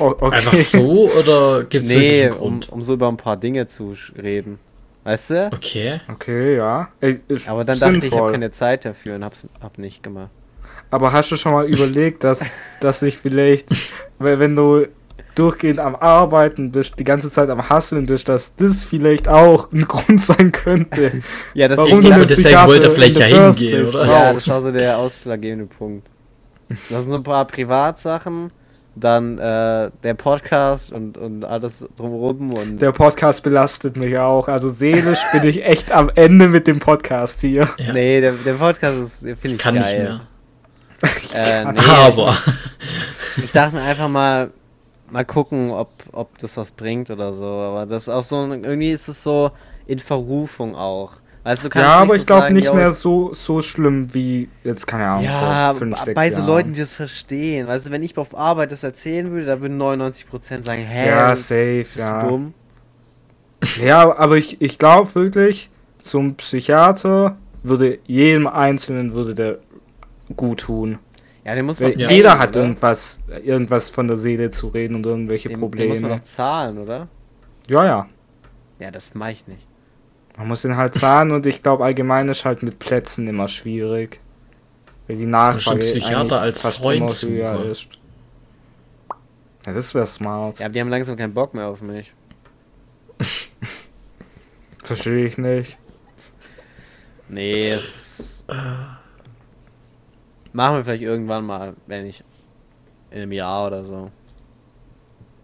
Oh, 0.00 0.06
okay. 0.18 0.34
Einfach 0.38 0.58
so 0.58 1.08
oder 1.12 1.62
gibt's 1.62 1.88
wirklich 1.88 2.10
Nee, 2.10 2.22
einen 2.24 2.32
um, 2.32 2.38
Grund? 2.40 2.72
um 2.72 2.82
so 2.82 2.94
über 2.94 3.06
ein 3.06 3.16
paar 3.16 3.36
Dinge 3.36 3.68
zu 3.68 3.94
reden. 4.20 4.58
Weißt 5.04 5.30
du? 5.30 5.50
Okay. 5.54 6.00
Okay, 6.10 6.56
ja. 6.56 6.88
Ey, 7.00 7.20
Aber 7.46 7.64
dann 7.64 7.78
dachte 7.78 7.92
ich, 7.92 7.96
ich 7.98 8.02
sinnvoll. 8.02 8.20
habe 8.22 8.32
keine 8.32 8.50
Zeit 8.50 8.84
dafür 8.84 9.14
und 9.14 9.24
hab's 9.24 9.46
hab 9.60 9.78
nicht 9.78 10.02
gemacht. 10.02 10.30
Aber 10.90 11.12
hast 11.12 11.30
du 11.30 11.36
schon 11.36 11.52
mal 11.52 11.66
überlegt, 11.68 12.24
dass, 12.24 12.58
dass 12.80 13.00
sich 13.00 13.18
vielleicht, 13.18 13.68
weil 14.18 14.40
wenn 14.40 14.56
du 14.56 14.88
durchgehend 15.34 15.78
am 15.80 15.96
Arbeiten 15.96 16.70
bist, 16.70 16.98
die 16.98 17.04
ganze 17.04 17.30
Zeit 17.30 17.50
am 17.50 17.68
Hasseln 17.68 18.06
bist, 18.06 18.28
dass 18.28 18.54
das 18.56 18.84
vielleicht 18.84 19.28
auch 19.28 19.72
ein 19.72 19.84
Grund 19.88 20.20
sein 20.20 20.52
könnte. 20.52 21.12
Ja, 21.54 21.68
das 21.68 21.78
Warum 21.78 21.92
ich 21.92 22.00
glaube, 22.00 22.26
deswegen 22.26 22.44
Psychiater 22.48 22.68
wollte 22.68 22.86
er 22.86 22.92
vielleicht 22.92 23.18
ja 23.18 23.26
hingehen, 23.26 23.86
oder? 23.86 24.06
Ja, 24.06 24.32
das 24.32 24.48
war 24.48 24.60
so 24.60 24.72
der 24.72 24.98
ausschlaggebende 24.98 25.66
Punkt. 25.66 26.08
Das 26.68 27.02
sind 27.02 27.10
so 27.10 27.16
ein 27.18 27.22
paar 27.22 27.44
Privatsachen, 27.46 28.50
dann 28.96 29.38
äh, 29.38 29.90
der 30.02 30.14
Podcast 30.14 30.92
und, 30.92 31.16
und 31.18 31.44
alles 31.44 31.86
drumherum 31.96 32.52
und 32.52 32.78
Der 32.78 32.92
Podcast 32.92 33.42
belastet 33.42 33.96
mich 33.96 34.16
auch. 34.18 34.48
Also 34.48 34.70
seelisch 34.70 35.20
bin 35.32 35.44
ich 35.44 35.64
echt 35.64 35.92
am 35.92 36.10
Ende 36.14 36.48
mit 36.48 36.66
dem 36.66 36.80
Podcast 36.80 37.40
hier. 37.40 37.68
Ja. 37.78 37.92
nee, 37.92 38.20
der, 38.20 38.32
der 38.32 38.54
Podcast 38.54 38.98
ist 38.98 39.18
finde 39.20 39.36
ich, 39.42 39.52
Ich 39.52 39.58
kann 39.58 39.74
geil. 39.76 39.82
nicht 39.82 39.98
mehr. 39.98 40.20
Äh, 41.34 41.64
nee, 41.72 41.80
Aber. 41.88 42.36
Ich 43.36 43.52
dachte 43.52 43.76
mir 43.76 43.82
einfach 43.82 44.08
mal, 44.08 44.50
mal 45.10 45.24
gucken, 45.24 45.70
ob, 45.70 45.90
ob 46.12 46.38
das 46.38 46.56
was 46.56 46.70
bringt 46.72 47.10
oder 47.10 47.32
so. 47.34 47.44
Aber 47.46 47.86
das 47.86 48.04
ist 48.04 48.08
auch 48.08 48.22
so, 48.24 48.36
irgendwie 48.52 48.92
ist 48.92 49.08
es 49.08 49.22
so 49.22 49.50
in 49.86 49.98
Verrufung 49.98 50.74
auch. 50.74 51.12
Weißt 51.44 51.68
Ja, 51.74 51.96
aber 51.98 52.14
so 52.14 52.14
ich 52.14 52.26
glaube 52.26 52.52
nicht 52.54 52.72
mehr 52.72 52.90
so, 52.90 53.34
so 53.34 53.60
schlimm 53.60 54.14
wie 54.14 54.48
jetzt, 54.62 54.86
keine 54.86 55.06
Ahnung, 55.06 55.24
Ja, 55.24 55.70
vor 55.72 55.74
fünf, 55.80 55.98
sechs 55.98 56.14
bei 56.14 56.30
so 56.30 56.36
Jahren. 56.38 56.46
Leuten, 56.48 56.72
die 56.72 56.80
das 56.80 56.94
verstehen. 56.94 57.66
Weißt 57.66 57.86
du, 57.86 57.90
wenn 57.90 58.02
ich 58.02 58.16
auf 58.16 58.34
Arbeit 58.36 58.72
das 58.72 58.82
erzählen 58.82 59.30
würde, 59.30 59.44
da 59.46 59.60
würden 59.60 59.78
99% 59.80 60.62
sagen, 60.64 60.82
hä, 60.82 61.08
Ja, 61.08 61.30
bist 61.30 61.48
safe, 61.48 61.86
du 61.94 61.98
ja. 62.00 62.26
dumm? 62.26 62.54
Ja, 63.76 64.16
aber 64.16 64.36
ich, 64.36 64.60
ich 64.60 64.78
glaube 64.78 65.14
wirklich, 65.14 65.70
zum 65.98 66.34
Psychiater 66.36 67.36
würde 67.62 67.98
jedem 68.06 68.46
Einzelnen 68.46 69.14
würde 69.14 69.34
der 69.34 69.58
gut 70.36 70.60
tun. 70.60 70.98
Ja, 71.44 71.54
den 71.54 71.66
muss 71.66 71.78
man 71.80 71.98
Ja. 71.98 72.10
Jeder 72.10 72.38
hat 72.38 72.50
oder? 72.50 72.60
irgendwas, 72.60 73.20
irgendwas 73.44 73.90
von 73.90 74.08
der 74.08 74.16
Seele 74.16 74.50
zu 74.50 74.68
reden 74.68 74.96
und 74.96 75.04
irgendwelche 75.06 75.48
Den, 75.48 75.60
den 75.60 75.60
muss 75.60 75.70
man 75.70 75.88
Probleme. 75.88 76.08
doch 76.16 76.22
zahlen, 76.24 76.78
oder? 76.78 77.08
Ja, 77.68 77.84
ja. 77.84 78.08
Ja, 78.78 78.90
das 78.90 79.14
mach 79.14 79.28
ich 79.28 79.46
nicht. 79.46 79.66
Man 80.36 80.48
muss 80.48 80.62
den 80.62 80.76
halt 80.76 80.94
zahlen 80.94 81.30
und 81.32 81.46
ich 81.46 81.62
glaube 81.62 81.84
allgemein 81.84 82.28
ist 82.28 82.44
halt 82.44 82.62
mit 82.62 82.78
Plätzen 82.78 83.28
immer 83.28 83.46
schwierig. 83.48 84.20
Weil 85.06 85.16
die 85.16 85.26
Nachfrage 85.26 85.80
Psychiater 85.80 86.40
als 86.40 86.62
Freund 86.62 87.10
suchen. 87.10 87.70
ist. 87.70 87.88
Ja, 89.66 89.72
das 89.72 89.94
wäre 89.94 90.06
smart. 90.06 90.58
Ja, 90.58 90.66
aber 90.66 90.72
die 90.72 90.80
haben 90.80 90.88
langsam 90.88 91.16
keinen 91.16 91.34
Bock 91.34 91.54
mehr 91.54 91.68
auf 91.68 91.82
mich. 91.82 92.12
Verstehe 94.82 95.26
ich 95.26 95.38
nicht. 95.38 95.78
Nee, 97.28 97.70
es. 97.70 98.44
Machen 100.54 100.76
wir 100.76 100.84
vielleicht 100.84 101.02
irgendwann 101.02 101.44
mal, 101.44 101.74
wenn 101.86 102.06
ich 102.06 102.24
in 103.10 103.20
einem 103.22 103.32
Jahr 103.32 103.66
oder 103.66 103.84
so. 103.84 104.10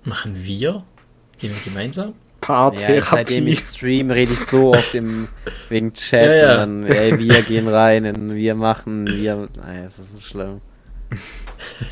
Machen 0.05 0.35
wir? 0.37 0.83
Gehen 1.39 1.53
wir 1.53 1.61
gemeinsam? 1.65 2.15
Ja, 2.49 2.71
jetzt, 2.71 2.81
seitdem 2.81 3.05
Paartherapie. 3.05 3.49
ich 3.51 3.59
stream, 3.61 4.11
rede 4.11 4.33
ich 4.33 4.41
so 4.41 4.71
oft 4.73 4.95
im, 4.95 5.29
wegen 5.69 5.93
Chat 5.95 6.27
Ja, 6.27 6.35
ja. 6.35 6.63
und 6.65 6.83
dann, 6.83 6.87
ey, 6.93 7.19
wir 7.19 7.43
gehen 7.43 7.69
rein 7.69 8.07
und 8.07 8.35
wir 8.35 8.55
machen, 8.55 9.07
wir. 9.07 9.47
Nein, 9.63 9.85
es 9.85 9.99
ist 9.99 10.13
so 10.15 10.21
schlimm. 10.21 10.61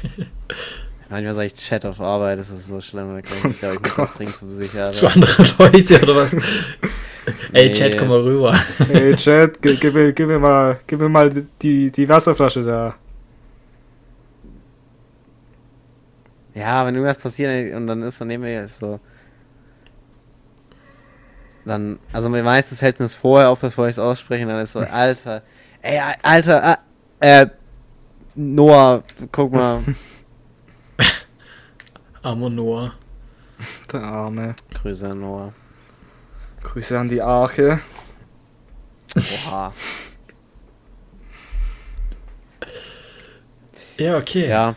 Manchmal 1.10 1.34
sage 1.34 1.46
ich 1.46 1.54
Chat 1.54 1.84
auf 1.86 2.00
Arbeit, 2.00 2.38
das 2.38 2.50
ist 2.50 2.66
so 2.66 2.80
schlimm. 2.80 3.14
wirklich. 3.14 3.44
Ich 3.44 3.58
glaube, 3.60 3.76
ich 3.76 3.80
muss 3.82 3.94
Gott. 3.94 4.08
das 4.08 4.14
dringend 4.16 4.34
zum 4.36 4.48
Psychiater. 4.50 4.92
Zu 4.92 5.06
anderen 5.08 5.46
Leute 5.58 6.02
oder 6.02 6.16
was? 6.16 6.32
Ey, 6.34 6.40
Nee. 7.68 7.72
Chat, 7.72 7.98
komm 7.98 8.08
mal 8.08 8.20
rüber. 8.20 8.58
Hey 8.90 9.14
Chat, 9.16 9.60
gi- 9.62 9.76
gib 9.80 9.94
mir, 9.94 10.12
gib 10.12 10.26
mir 10.28 10.38
mal, 10.38 10.78
gib 10.86 10.98
mir 10.98 11.08
mal 11.10 11.30
die, 11.62 11.90
die 11.90 12.08
Wasserflasche 12.08 12.62
da. 12.62 12.94
Ja, 16.58 16.84
wenn 16.84 16.94
irgendwas 16.94 17.18
passiert 17.18 17.72
und 17.72 17.86
dann 17.86 18.02
ist 18.02 18.20
dann 18.20 18.26
nehmen 18.26 18.42
wir 18.42 18.52
jetzt 18.52 18.78
so. 18.78 18.98
Dann, 21.64 22.00
also 22.12 22.28
mir 22.28 22.42
meistens 22.42 22.80
fällt 22.80 22.98
mir 22.98 23.04
das 23.04 23.14
vorher 23.14 23.50
auf, 23.50 23.60
bevor 23.60 23.86
ich 23.86 23.92
es 23.92 23.98
ausspreche, 23.98 24.44
und 24.44 24.50
dann 24.50 24.62
ist 24.62 24.72
so, 24.72 24.80
Alter, 24.92 25.42
ey, 25.82 26.00
Alter, 26.22 26.64
ah, 26.64 26.78
äh, 27.20 27.46
Noah, 28.34 29.04
guck 29.30 29.52
mal. 29.52 29.84
Armer 32.22 32.50
Noah. 32.50 32.94
Der 33.92 34.02
Arme. 34.02 34.56
Grüße 34.74 35.08
an 35.08 35.20
Noah. 35.20 35.52
Grüße 36.62 36.98
an 36.98 37.08
die 37.08 37.22
Arche. 37.22 37.80
Oha. 39.16 39.72
Ja, 43.98 44.16
okay. 44.16 44.48
Ja, 44.48 44.74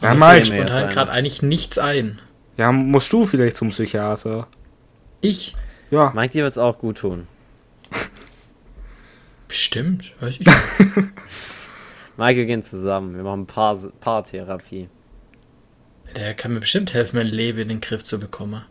Ja, 0.00 0.14
Mike. 0.14 0.44
spontan 0.46 0.90
gerade 0.90 1.10
eigentlich 1.12 1.42
nichts 1.42 1.78
ein. 1.78 2.20
Ja, 2.56 2.72
musst 2.72 3.12
du 3.12 3.24
vielleicht 3.26 3.56
zum 3.56 3.70
Psychiater? 3.70 4.46
Ich? 5.20 5.54
Ja. 5.90 6.12
Mike, 6.14 6.32
dir 6.32 6.44
wird's 6.44 6.58
auch 6.58 6.78
gut 6.78 6.98
tun. 6.98 7.26
Bestimmt, 9.48 10.12
weiß 10.20 10.36
ich. 10.40 10.46
Mike, 12.16 12.38
wir 12.38 12.46
gehen 12.46 12.62
zusammen. 12.62 13.16
Wir 13.16 13.22
machen 13.22 13.46
Paar 13.46 13.76
Paartherapie. 14.00 14.88
Der 16.16 16.34
kann 16.34 16.52
mir 16.52 16.60
bestimmt 16.60 16.92
helfen, 16.94 17.16
mein 17.16 17.26
Leben 17.26 17.58
in 17.60 17.68
den 17.68 17.80
Griff 17.80 18.02
zu 18.02 18.18
bekommen. 18.18 18.62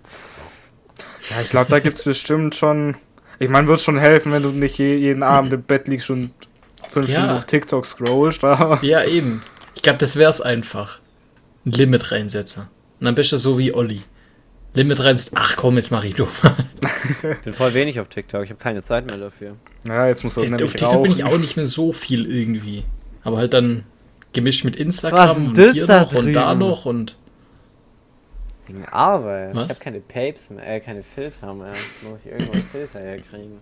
Ja, 1.30 1.42
ich 1.42 1.50
glaube, 1.50 1.70
da 1.70 1.80
gibt's 1.80 2.04
bestimmt 2.04 2.56
schon. 2.56 2.96
Ich 3.40 3.50
meine, 3.50 3.68
wird 3.68 3.80
schon 3.80 3.98
helfen, 3.98 4.32
wenn 4.32 4.44
du 4.44 4.50
nicht 4.50 4.78
je, 4.78 4.96
jeden 4.96 5.24
Abend 5.24 5.54
im 5.54 5.62
Bett 5.64 5.88
liegst 5.88 6.10
und 6.10 6.32
fünf 6.90 7.10
Ja. 7.10 7.16
Stunden 7.16 7.36
auf 7.36 7.46
TikTok 7.46 7.86
scrollst, 7.86 8.44
aber. 8.44 8.84
Ja, 8.84 9.04
eben. 9.04 9.44
Ich 9.76 9.82
glaube, 9.82 10.00
das 10.00 10.16
wär's 10.16 10.42
einfach. 10.42 11.00
Ein 11.68 11.72
Limit 11.72 12.12
reinsetzen. 12.12 12.64
Und 13.00 13.06
dann 13.06 13.16
bist 13.16 13.32
du 13.34 13.38
so 13.38 13.60
wie 13.60 13.74
Olli. 13.74 14.02
Limit 14.74 15.04
reinsetzt, 15.04 15.34
ach 15.36 15.56
komm, 15.58 15.76
jetzt 15.76 15.92
mach 15.92 16.04
ich 16.04 16.18
nur. 16.18 16.28
Ich 17.32 17.38
bin 17.40 17.54
voll 17.54 17.74
wenig 17.74 18.00
auf 18.00 18.08
TikTok. 18.08 18.44
Ich 18.44 18.50
habe 18.52 18.60
keine 18.60 18.82
Zeit 18.82 19.06
mehr 19.06 19.18
dafür. 19.18 19.56
Ja, 19.88 20.08
jetzt 20.08 20.24
muss 20.24 20.38
er 20.38 20.44
Auf 20.44 20.50
nämlich 20.50 20.72
TikTok 20.72 20.90
rauchen. 20.90 21.04
bin 21.04 21.12
ich 21.12 21.24
auch 21.24 21.38
nicht 21.38 21.58
mehr 21.58 21.68
so 21.68 21.92
viel 21.94 22.26
irgendwie. 22.32 22.84
Aber 23.24 23.38
halt 23.38 23.54
dann 23.54 23.84
gemischt 24.34 24.64
mit 24.64 24.76
Instagram 24.76 25.28
Was 25.28 25.36
denn 25.36 25.48
und 25.48 25.58
das 25.58 25.74
hier 25.74 25.88
da 25.88 26.02
noch 26.02 26.14
und 26.14 26.34
da 26.34 26.48
drüben? 26.54 26.60
noch 26.60 26.86
und 26.86 27.18
Wegen 28.68 28.86
Arbeit. 28.86 29.56
Was? 29.56 29.64
Ich 29.66 29.70
habe 29.72 29.80
keine 29.80 30.00
Papes 30.02 30.50
mehr, 30.52 30.68
äh, 30.76 30.80
keine 30.80 31.04
Filter 31.04 31.54
mehr. 31.54 31.74
Muss 32.04 32.20
ich 32.26 32.32
irgendwo 32.32 32.54
Filter 32.72 33.00
herkriegen. 33.00 33.58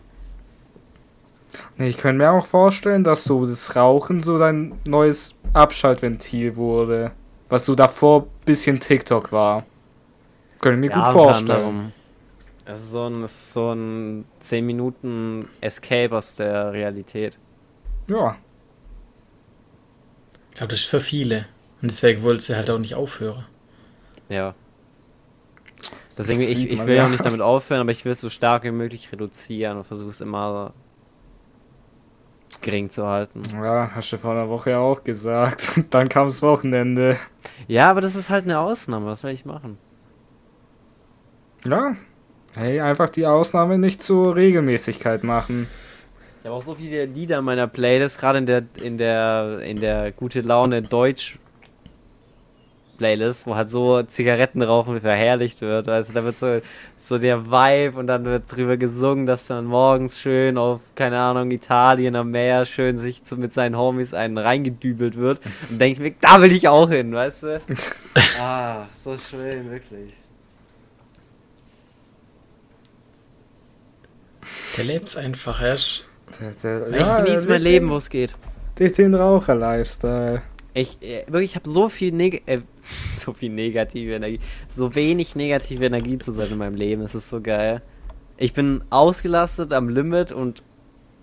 Nee, 1.77 1.89
ich 1.89 1.97
könnte 1.97 2.17
mir 2.17 2.31
auch 2.31 2.45
vorstellen, 2.45 3.03
dass 3.03 3.23
so 3.23 3.45
das 3.45 3.75
Rauchen 3.75 4.21
so 4.21 4.37
dein 4.37 4.73
neues 4.85 5.35
Abschaltventil 5.53 6.55
wurde. 6.55 7.11
Was 7.49 7.65
so 7.65 7.75
davor 7.75 8.27
bisschen 8.45 8.79
TikTok 8.79 9.31
war. 9.31 9.65
Könnte 10.61 10.75
ich 10.75 10.81
mir 10.81 10.89
gut 10.89 10.97
unter 10.97 11.11
vorstellen. 11.11 11.93
Es 12.65 12.81
ist 12.81 12.91
so 12.91 13.05
ein, 13.05 13.23
es 13.23 13.31
ist 13.35 13.53
so 13.53 13.71
ein 13.73 14.25
10 14.39 14.65
Minuten 14.65 15.47
Escape 15.61 16.15
aus 16.15 16.33
der 16.33 16.73
Realität. 16.73 17.37
Ja. 18.09 18.37
ich 20.49 20.57
glaube, 20.57 20.71
das 20.71 20.79
ist 20.79 20.87
für 20.87 20.99
viele. 20.99 21.45
Und 21.81 21.91
deswegen 21.91 22.23
wollte 22.23 22.41
sie 22.41 22.55
halt 22.55 22.69
auch 22.69 22.79
nicht 22.79 22.95
aufhören. 22.95 23.45
Ja. 24.29 24.55
Deswegen, 26.17 26.41
ich, 26.41 26.71
ich 26.71 26.85
will 26.85 26.95
ja. 26.95 27.05
auch 27.05 27.09
nicht 27.09 27.25
damit 27.25 27.41
aufhören, 27.41 27.81
aber 27.81 27.91
ich 27.91 28.05
will 28.05 28.13
es 28.13 28.21
so 28.21 28.29
stark 28.29 28.63
wie 28.63 28.71
möglich 28.71 29.11
reduzieren 29.11 29.77
und 29.77 29.83
versuche 29.83 30.09
es 30.09 30.21
immer 30.21 30.73
gering 32.61 32.89
zu 32.89 33.07
halten. 33.07 33.43
Ja, 33.53 33.91
hast 33.93 34.11
du 34.11 34.17
vor 34.17 34.31
einer 34.31 34.49
Woche 34.49 34.77
auch 34.77 35.03
gesagt. 35.03 35.73
Und 35.77 35.93
dann 35.93 36.09
kam 36.09 36.27
das 36.27 36.41
Wochenende. 36.41 37.17
Ja, 37.67 37.89
aber 37.89 38.01
das 38.01 38.15
ist 38.15 38.29
halt 38.29 38.45
eine 38.45 38.59
Ausnahme. 38.59 39.05
Was 39.05 39.23
will 39.23 39.31
ich 39.31 39.45
machen? 39.45 39.77
Ja. 41.65 41.95
Hey, 42.55 42.79
einfach 42.79 43.09
die 43.09 43.25
Ausnahme 43.25 43.77
nicht 43.77 44.01
zur 44.01 44.35
Regelmäßigkeit 44.35 45.23
machen. 45.23 45.67
Ich 46.39 46.45
habe 46.45 46.55
auch 46.55 46.63
so 46.63 46.75
viele 46.75 47.05
Lieder 47.05 47.39
in 47.39 47.45
meiner 47.45 47.67
Playlist, 47.67 48.19
gerade 48.19 48.37
in 48.37 48.45
der, 48.45 48.63
in 48.81 48.97
der, 48.97 49.59
in 49.61 49.79
der 49.79 50.11
gute 50.11 50.41
Laune 50.41 50.81
Deutsch 50.81 51.39
Playlist, 52.97 53.45
wo 53.47 53.55
halt 53.55 53.71
so 53.71 54.03
Zigarettenrauchen 54.03 55.01
verherrlicht 55.01 55.61
wird. 55.61 55.87
Also 55.87 56.13
da 56.13 56.23
wird 56.23 56.37
so, 56.37 56.61
so 56.97 57.17
der 57.17 57.45
Vibe 57.45 57.97
und 57.97 58.07
dann 58.07 58.25
wird 58.25 58.43
drüber 58.47 58.77
gesungen, 58.77 59.25
dass 59.25 59.47
dann 59.47 59.65
morgens 59.65 60.19
schön 60.19 60.57
auf, 60.57 60.81
keine 60.95 61.19
Ahnung, 61.19 61.51
Italien 61.51 62.15
am 62.15 62.31
Meer 62.31 62.65
schön 62.65 62.97
sich 62.97 63.21
so 63.23 63.35
mit 63.35 63.53
seinen 63.53 63.77
Homies 63.77 64.13
einen 64.13 64.37
reingedübelt 64.37 65.15
wird. 65.15 65.41
Und 65.69 65.79
denke 65.79 66.01
mir, 66.01 66.13
da 66.19 66.41
will 66.41 66.51
ich 66.51 66.67
auch 66.67 66.89
hin, 66.89 67.13
weißt 67.13 67.43
du? 67.43 67.61
ah, 68.41 68.85
so 68.91 69.17
schön, 69.17 69.69
wirklich. 69.69 70.13
Der 74.77 74.85
lebt's 74.85 75.15
einfach 75.15 75.61
erst. 75.61 76.05
Der, 76.39 76.51
der, 76.51 76.87
ich 76.89 77.25
genieße 77.25 77.47
mein 77.47 77.61
Leben, 77.61 77.89
wo 77.89 77.97
es 77.97 78.09
geht. 78.09 78.35
Den, 78.79 78.93
den 78.93 79.15
Raucher-Lifestyle. 79.15 80.41
Ich, 80.73 81.01
äh, 81.01 81.23
wirklich, 81.27 81.51
ich 81.51 81.55
habe 81.55 81.69
so 81.69 81.87
viel 81.87 82.11
Neg 82.11 82.43
äh, 82.45 82.59
so 83.15 83.33
viel 83.33 83.51
negative 83.51 84.15
Energie, 84.15 84.39
so 84.67 84.95
wenig 84.95 85.35
negative 85.35 85.85
Energie 85.85 86.19
zu 86.19 86.31
sein 86.31 86.51
in 86.51 86.57
meinem 86.57 86.75
Leben. 86.75 87.01
Es 87.01 87.15
ist 87.15 87.29
so 87.29 87.41
geil. 87.41 87.81
Ich 88.37 88.53
bin 88.53 88.83
ausgelastet 88.89 89.73
am 89.73 89.89
Limit 89.89 90.31
und 90.31 90.63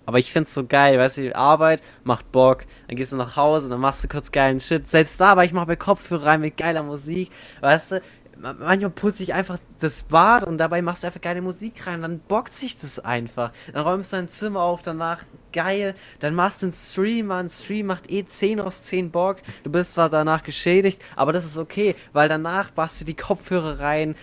Aber 0.05 0.19
ich 0.19 0.31
find's 0.33 0.53
so 0.53 0.65
geil, 0.65 0.99
weißt 0.99 1.17
du, 1.17 1.35
Arbeit 1.35 1.81
macht 2.03 2.31
Bock, 2.31 2.65
dann 2.87 2.97
gehst 2.97 3.13
du 3.13 3.15
nach 3.15 3.37
Hause, 3.37 3.69
dann 3.69 3.79
machst 3.79 4.03
du 4.03 4.09
kurz 4.09 4.31
geilen 4.31 4.59
Shit. 4.59 4.87
Selbst 4.87 5.19
da, 5.21 5.31
aber 5.31 5.45
ich 5.45 5.53
mach 5.53 5.65
mir 5.65 5.77
Kopfhörer 5.77 6.25
rein 6.25 6.41
mit 6.41 6.57
geiler 6.57 6.83
Musik, 6.83 7.31
weißt 7.61 7.93
du. 7.93 8.01
Ma- 8.39 8.53
Manchmal 8.53 8.89
putze 8.91 9.23
ich 9.23 9.33
einfach 9.33 9.57
das 9.79 10.03
Bad 10.03 10.43
und 10.43 10.57
dabei 10.57 10.81
machst 10.81 11.03
du 11.03 11.07
einfach 11.07 11.21
geile 11.21 11.41
Musik 11.41 11.87
rein, 11.87 12.01
dann 12.01 12.19
bockt 12.19 12.53
sich 12.53 12.77
das 12.77 12.99
einfach. 12.99 13.51
Dann 13.71 13.83
räumst 13.83 14.11
du 14.11 14.17
dein 14.17 14.27
Zimmer 14.27 14.61
auf, 14.61 14.81
danach 14.83 15.23
geil, 15.51 15.93
dann 16.19 16.33
machst 16.35 16.61
du 16.61 16.65
einen 16.67 16.73
Stream, 16.73 17.31
ein 17.31 17.49
Stream 17.49 17.85
macht 17.85 18.09
eh 18.11 18.25
10 18.25 18.59
aus 18.59 18.81
10 18.83 19.11
Bock. 19.11 19.37
Du 19.63 19.71
bist 19.71 19.93
zwar 19.93 20.09
danach 20.09 20.43
geschädigt, 20.43 21.01
aber 21.15 21.31
das 21.31 21.45
ist 21.45 21.57
okay, 21.57 21.95
weil 22.11 22.27
danach 22.27 22.71
machst 22.75 22.99
du 23.01 23.05
die 23.05 23.15
Kopfhörer 23.15 23.79
rein, 23.79 24.15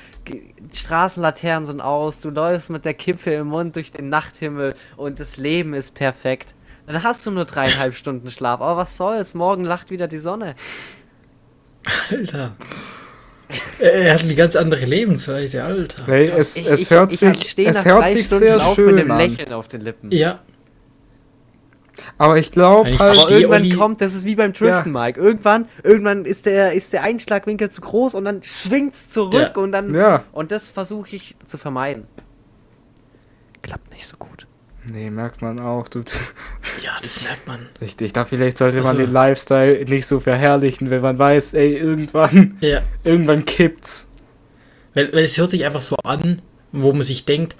Straßenlaternen 0.72 1.66
sind 1.66 1.80
aus, 1.80 2.20
du 2.20 2.30
läufst 2.30 2.70
mit 2.70 2.84
der 2.84 2.94
Kippe 2.94 3.32
im 3.32 3.48
Mund 3.48 3.76
durch 3.76 3.92
den 3.92 4.08
Nachthimmel 4.08 4.74
und 4.96 5.20
das 5.20 5.36
Leben 5.36 5.72
ist 5.74 5.94
perfekt. 5.94 6.54
Dann 6.86 7.02
hast 7.04 7.24
du 7.26 7.30
nur 7.30 7.44
dreieinhalb 7.44 7.94
Stunden 7.96 8.30
Schlaf, 8.30 8.60
aber 8.60 8.76
was 8.76 8.96
soll's, 8.96 9.34
morgen 9.34 9.64
lacht 9.64 9.90
wieder 9.90 10.08
die 10.08 10.18
Sonne. 10.18 10.54
Alter. 12.10 12.56
Er 13.78 14.14
hat 14.14 14.20
eine 14.22 14.34
ganz 14.34 14.56
andere 14.56 14.84
Lebensweise, 14.84 15.64
Alter. 15.64 16.06
Hey, 16.06 16.28
es, 16.36 16.56
Ich, 16.56 16.66
es 16.70 16.80
ich, 16.82 16.90
hört 16.90 17.12
ich, 17.12 17.18
sich, 17.20 17.58
es 17.66 17.84
hört 17.84 18.08
sich 18.08 18.26
Stunden 18.26 18.44
sehr 18.44 18.56
Lauf 18.56 18.74
schön 18.74 18.94
mit 18.94 19.04
einem 19.04 19.10
an. 19.12 19.18
Lächeln 19.18 19.52
auf 19.52 19.68
den 19.68 19.80
Lippen. 19.80 20.10
Ja, 20.12 20.40
Aber 22.18 22.38
ich 22.38 22.52
glaube 22.52 22.90
halt, 22.98 23.18
Aber 23.18 23.30
irgendwann 23.30 23.62
Olli- 23.62 23.74
kommt, 23.76 24.00
das 24.00 24.14
ist 24.14 24.24
wie 24.24 24.34
beim 24.34 24.52
Driften, 24.52 24.92
Mike. 24.92 25.20
Irgendwann, 25.20 25.68
irgendwann 25.82 26.24
ist 26.24 26.46
der, 26.46 26.72
ist 26.72 26.92
der 26.92 27.02
Einschlagwinkel 27.02 27.70
zu 27.70 27.80
groß 27.80 28.14
und 28.14 28.24
dann 28.24 28.42
schwingt's 28.42 29.10
zurück 29.10 29.52
Ja. 29.56 29.62
und 29.62 29.72
dann. 29.72 29.94
Ja. 29.94 30.24
Und 30.32 30.50
das 30.50 30.68
versuche 30.68 31.16
ich 31.16 31.36
zu 31.46 31.58
vermeiden. 31.58 32.06
Klappt 33.62 33.92
nicht 33.92 34.06
so 34.06 34.16
gut. 34.16 34.46
Nee, 34.86 35.10
merkt 35.10 35.42
man 35.42 35.58
auch. 35.60 35.88
Du, 35.88 36.00
ja, 36.82 36.92
das 37.02 37.22
merkt 37.24 37.46
man. 37.46 37.68
richtig, 37.80 38.12
da 38.12 38.24
vielleicht 38.24 38.56
sollte 38.58 38.78
man 38.78 38.86
Ach 38.86 38.92
so. 38.92 38.98
den 38.98 39.12
Lifestyle 39.12 39.84
nicht 39.84 40.06
so 40.06 40.20
verherrlichen, 40.20 40.90
wenn 40.90 41.02
man 41.02 41.18
weiß, 41.18 41.54
ey, 41.54 41.76
irgendwann, 41.76 42.56
Ja, 42.60 42.82
irgendwann 43.04 43.44
kippt's. 43.44 44.08
weil, 44.94 45.12
weil 45.12 45.22
es 45.24 45.36
hört 45.38 45.50
sich 45.50 45.64
einfach 45.64 45.80
so 45.82 45.96
an, 46.04 46.42
wo 46.72 46.92
man 46.92 47.02
sich 47.02 47.24
denkt, 47.24 47.56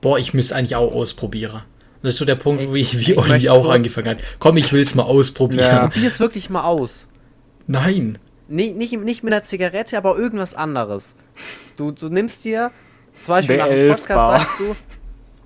boah, 0.00 0.18
ich 0.18 0.34
müsste 0.34 0.56
eigentlich 0.56 0.76
auch 0.76 0.92
ausprobieren. 0.92 1.54
Und 1.56 2.08
das 2.08 2.14
ist 2.14 2.18
so 2.18 2.24
der 2.26 2.34
Punkt, 2.36 2.72
wie, 2.74 2.80
ich 2.80 2.98
wie 3.06 3.16
Olli 3.16 3.48
auch 3.48 3.62
kurz- 3.62 3.74
angefangen 3.76 4.08
hat. 4.08 4.18
Komm, 4.38 4.56
ich 4.58 4.72
will's 4.72 4.94
mal 4.94 5.04
ausprobieren. 5.04 5.60
Ja. 5.64 5.86
Probier 5.88 6.08
es 6.08 6.20
wirklich 6.20 6.50
mal 6.50 6.64
aus. 6.64 7.08
Nein. 7.66 8.18
Nee, 8.46 8.72
nicht, 8.72 8.92
nicht 9.00 9.24
mit 9.24 9.32
einer 9.32 9.42
Zigarette, 9.42 9.96
aber 9.96 10.18
irgendwas 10.18 10.52
anderes. 10.54 11.14
Du, 11.78 11.90
du 11.92 12.10
nimmst 12.10 12.44
dir, 12.44 12.70
zum 13.22 13.32
Beispiel 13.36 13.56
nach 13.56 13.68
dem. 13.68 13.88
Podcast 13.94 14.26
sagst 14.46 14.60
du. 14.60 14.76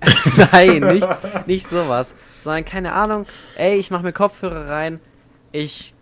Nein, 0.51 0.79
nichts, 0.79 1.21
nicht 1.45 1.69
sowas. 1.69 2.15
Sondern, 2.41 2.65
keine 2.65 2.93
Ahnung, 2.93 3.25
ey, 3.57 3.75
ich 3.75 3.91
mach 3.91 4.01
mir 4.01 4.13
Kopfhörer 4.13 4.69
rein, 4.69 4.99
ich 5.51 5.93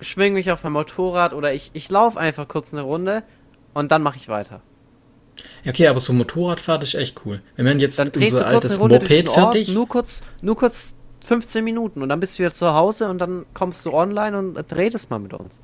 schwing 0.00 0.32
mich 0.34 0.50
auf 0.50 0.64
mein 0.64 0.72
Motorrad 0.72 1.34
oder 1.34 1.52
ich, 1.52 1.70
ich 1.74 1.90
laufe 1.90 2.18
einfach 2.18 2.48
kurz 2.48 2.72
eine 2.72 2.82
Runde 2.82 3.22
und 3.74 3.90
dann 3.92 4.02
mache 4.02 4.16
ich 4.16 4.28
weiter. 4.28 4.62
Ja, 5.64 5.70
Okay, 5.70 5.88
aber 5.88 6.00
so 6.00 6.12
Motorradfahrt 6.12 6.82
ist 6.82 6.94
echt 6.94 7.20
cool. 7.24 7.42
Wenn 7.56 7.66
man 7.66 7.78
jetzt 7.78 7.98
Dann 7.98 8.10
drehst 8.12 8.32
unser 8.32 8.46
altes 8.46 8.78
Moped 8.78 9.28
fertig. 9.28 9.68
nur 9.68 9.88
kurz, 9.88 10.22
nur 10.42 10.56
kurz 10.56 10.94
15 11.24 11.62
Minuten 11.62 12.02
und 12.02 12.08
dann 12.08 12.20
bist 12.20 12.38
du 12.38 12.44
wieder 12.44 12.54
zu 12.54 12.72
Hause 12.74 13.08
und 13.08 13.18
dann 13.18 13.44
kommst 13.52 13.84
du 13.84 13.92
online 13.92 14.38
und 14.38 14.76
redest 14.76 15.10
mal 15.10 15.18
mit 15.18 15.34
uns. 15.34 15.60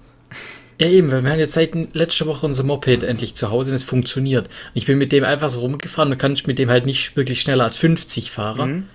Ja, 0.79 0.89
eben, 0.89 1.11
weil 1.11 1.25
wir 1.25 1.31
haben 1.31 1.39
jetzt 1.39 1.55
seit 1.55 1.75
letzter 1.95 2.27
Woche 2.27 2.45
unser 2.45 2.63
Moped 2.63 3.03
endlich 3.03 3.35
zu 3.35 3.51
Hause 3.51 3.71
und 3.71 3.77
es 3.77 3.83
funktioniert. 3.83 4.47
Und 4.49 4.73
ich 4.75 4.85
bin 4.87 4.99
mit 4.99 5.11
dem 5.13 5.25
einfach 5.25 5.49
so 5.49 5.61
rumgefahren 5.61 6.13
und 6.13 6.19
kann 6.19 6.33
ich 6.33 6.47
mit 6.47 6.59
dem 6.59 6.69
halt 6.69 6.85
nicht 6.85 7.17
wirklich 7.17 7.41
schneller 7.41 7.65
als 7.65 7.79
50 7.79 8.31
fahren. 8.31 8.89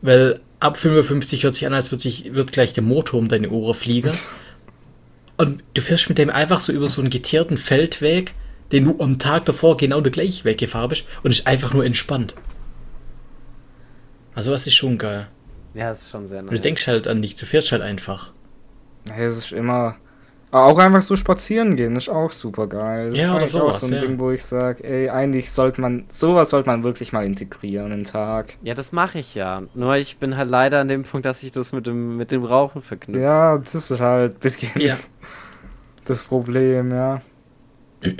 Weil 0.00 0.40
ab 0.60 0.76
55 0.78 1.44
hört 1.44 1.54
sich 1.54 1.66
an, 1.66 1.74
als 1.74 1.90
wird, 1.90 2.00
sich, 2.00 2.34
wird 2.34 2.52
gleich 2.52 2.72
der 2.72 2.82
Motor 2.82 3.20
um 3.20 3.28
deine 3.28 3.50
Ohren 3.50 3.74
fliegen. 3.74 4.12
Und 5.36 5.62
du 5.74 5.82
fährst 5.82 6.08
mit 6.08 6.16
dem 6.16 6.30
einfach 6.30 6.60
so 6.60 6.72
über 6.72 6.88
so 6.88 7.02
einen 7.02 7.10
geteerten 7.10 7.58
Feldweg, 7.58 8.32
den 8.72 8.86
du 8.86 9.02
am 9.02 9.18
Tag 9.18 9.44
davor 9.44 9.76
genau 9.76 10.00
der 10.00 10.10
gleiche 10.10 10.44
Weg 10.44 10.56
gefahren 10.58 10.88
bist 10.88 11.06
und 11.22 11.30
ist 11.30 11.46
einfach 11.46 11.74
nur 11.74 11.84
entspannt. 11.84 12.34
Also 14.34 14.50
was 14.50 14.66
ist 14.66 14.74
schon 14.74 14.96
geil. 14.96 15.28
Ja, 15.74 15.90
das 15.90 16.02
ist 16.02 16.10
schon 16.10 16.26
sehr 16.26 16.40
Und 16.40 16.46
du 16.46 16.52
nice. 16.52 16.62
denkst 16.62 16.86
halt 16.86 17.06
an 17.06 17.20
nichts, 17.20 17.38
du 17.38 17.44
fährst 17.46 17.70
halt 17.72 17.82
einfach. 17.82 18.32
Hey, 19.10 19.26
es 19.26 19.36
ist 19.36 19.52
immer. 19.52 19.96
Aber 20.52 20.64
auch 20.66 20.78
einfach 20.78 21.02
so 21.02 21.16
spazieren 21.16 21.76
gehen, 21.76 21.96
ist 21.96 22.08
auch 22.08 22.30
super 22.30 22.66
geil. 22.68 23.10
Das 23.10 23.18
Ja, 23.18 23.36
ist 23.38 23.54
oder 23.54 23.64
auch 23.64 23.72
so 23.78 23.86
ein 23.86 23.92
ja. 23.94 24.00
Ding, 24.00 24.18
wo 24.18 24.30
ich 24.30 24.44
sage, 24.44 24.84
ey, 24.84 25.10
eigentlich 25.10 25.50
sollte 25.50 25.80
man, 25.80 26.04
sowas 26.08 26.50
sollte 26.50 26.70
man 26.70 26.84
wirklich 26.84 27.12
mal 27.12 27.26
integrieren, 27.26 27.92
einen 27.92 28.04
Tag. 28.04 28.56
Ja, 28.62 28.74
das 28.74 28.92
mache 28.92 29.18
ich 29.18 29.34
ja. 29.34 29.64
Nur 29.74 29.96
ich 29.96 30.18
bin 30.18 30.36
halt 30.36 30.48
leider 30.50 30.80
an 30.80 30.88
dem 30.88 31.02
Punkt, 31.04 31.26
dass 31.26 31.42
ich 31.42 31.50
das 31.52 31.72
mit 31.72 31.86
dem, 31.86 32.16
mit 32.16 32.30
dem 32.30 32.44
Rauchen 32.44 32.80
verknüpfe. 32.80 33.20
Ja, 33.22 33.58
das 33.58 33.74
ist 33.74 33.90
halt 34.00 34.34
ein 34.36 34.40
bisschen 34.40 34.80
Ja. 34.80 34.96
das 36.04 36.22
Problem, 36.24 36.90
ja. 36.92 37.20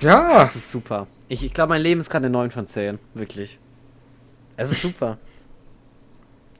Ja, 0.00 0.40
Das 0.40 0.56
ist 0.56 0.70
super. 0.70 1.06
Ich, 1.28 1.44
ich 1.44 1.54
glaube, 1.54 1.70
mein 1.70 1.82
Leben 1.82 2.00
ist 2.00 2.10
gerade 2.10 2.26
eine 2.26 2.32
9 2.32 2.50
von 2.50 2.66
10. 2.66 2.98
Wirklich. 3.14 3.58
Es 4.56 4.70
ist 4.70 4.82
super. 4.82 5.18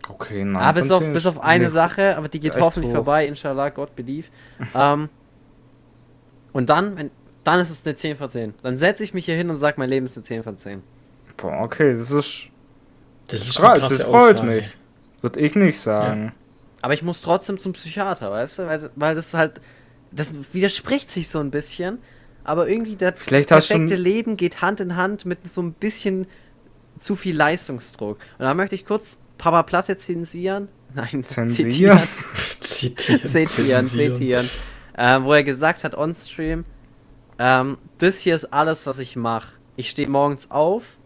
Okay, 0.09 0.45
nein. 0.45 0.63
ah, 0.63 0.73
bis 0.73 0.91
auf, 0.91 1.05
bis 1.13 1.27
auf 1.27 1.41
eine 1.41 1.65
nee. 1.65 1.71
Sache, 1.71 2.17
aber 2.17 2.29
die 2.29 2.41
geht 2.41 2.57
hoffentlich 2.57 2.91
hoch. 2.91 2.97
vorbei, 2.97 3.27
inshallah, 3.27 3.71
Gott 3.71 3.95
believe. 3.97 4.29
ähm, 4.75 5.09
und 6.53 6.71
dann, 6.71 6.97
wenn, 6.97 7.11
dann 7.45 7.61
ist 7.61 7.71
es 7.71 7.85
eine 7.85 7.95
10 7.95 8.17
von 8.17 8.31
10. 8.31 8.55
Dann 8.63 8.79
setze 8.79 9.05
ich 9.05 9.15
mich 9.15 9.27
hier 9.27 9.37
hin 9.37 9.51
und 9.51 9.59
sage, 9.59 9.75
mein 9.79 9.91
Leben 9.91 10.07
ist 10.07 10.17
eine 10.17 10.25
10 10.25 10.43
von 10.43 10.57
10. 10.57 10.83
Boah, 11.37 11.63
okay, 11.63 11.93
das 11.93 12.11
ist. 12.11 12.49
Das 13.29 13.41
ist 13.41 13.57
krasse 13.57 13.81
das 13.81 14.03
freut 14.03 14.35
Aussage. 14.35 14.51
mich. 14.51 14.77
Würde 15.21 15.41
ich 15.41 15.55
nicht 15.55 15.81
sagen. 15.81 16.33
Aber 16.83 16.93
ich 16.93 17.03
muss 17.03 17.23
trotzdem 17.23 17.59
zum 17.59 17.73
Psychiater, 17.73 18.31
weißt 18.31 18.59
du? 18.59 18.67
Weil, 18.67 18.91
weil 18.97 19.15
das 19.15 19.35
halt. 19.35 19.61
Das 20.11 20.33
widerspricht 20.53 21.11
sich 21.11 21.29
so 21.29 21.41
ein 21.41 21.51
bisschen. 21.51 21.99
Aber 22.45 22.69
irgendwie 22.69 22.95
das 22.95 23.15
du 23.25 23.45
perfekte 23.45 23.97
Leben 23.97 24.37
geht 24.37 24.61
Hand 24.61 24.81
in 24.81 24.97
Hand 24.97 25.25
mit 25.25 25.49
so 25.49 25.63
ein 25.63 25.73
bisschen 25.73 26.27
zu 27.01 27.17
viel 27.17 27.35
Leistungsdruck. 27.37 28.19
Und 28.39 28.45
da 28.45 28.55
möchte 28.55 28.75
ich 28.75 28.85
kurz 28.85 29.19
Papa 29.45 29.63
Platte 29.63 29.99
zensieren. 29.99 30.69
Nein, 30.95 31.23
Zensieren? 31.29 31.99
zitieren. 32.61 33.21
Zitieren, 33.21 33.29
zitieren, 33.29 33.85
zitieren. 33.85 34.51
Ähm, 34.97 35.25
wo 35.25 35.35
er 35.35 35.45
gesagt 35.45 35.85
hat 35.85 35.95
on 35.95 36.15
Stream, 36.15 36.65
ähm, 37.39 37.77
das 37.99 38.21
hier 38.21 38.37
ist 38.37 38.47
alles, 38.47 38.87
was 38.87 38.99
ich 38.99 39.17
mache. 39.17 39.49
Ich 39.77 39.91
stehe 39.91 40.09
morgens 40.09 40.51
auf 40.51 40.97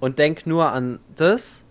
und 0.00 0.18
denke 0.18 0.46
nur 0.46 0.70
an 0.70 1.00
das. 1.14 1.64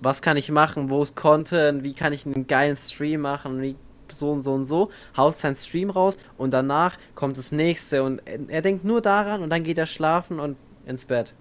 Was 0.00 0.22
kann 0.22 0.36
ich 0.36 0.50
machen? 0.50 0.90
Wo 0.90 1.04
ist 1.04 1.14
Content? 1.14 1.84
Wie 1.84 1.94
kann 1.94 2.12
ich 2.12 2.26
einen 2.26 2.48
geilen 2.48 2.76
Stream 2.76 3.20
machen? 3.20 3.62
Wie 3.62 3.76
so 4.10 4.32
und 4.32 4.42
so 4.42 4.54
und 4.54 4.64
so. 4.64 4.90
Haut 5.16 5.38
seinen 5.38 5.54
Stream 5.54 5.90
raus 5.90 6.18
und 6.36 6.50
danach 6.50 6.98
kommt 7.14 7.38
das 7.38 7.52
nächste 7.52 8.02
und 8.02 8.22
er, 8.24 8.40
er 8.48 8.62
denkt 8.62 8.84
nur 8.84 9.00
daran 9.00 9.40
und 9.40 9.50
dann 9.50 9.62
geht 9.62 9.78
er 9.78 9.86
schlafen 9.86 10.40
und 10.40 10.56
ins 10.84 11.04
Bett. 11.04 11.32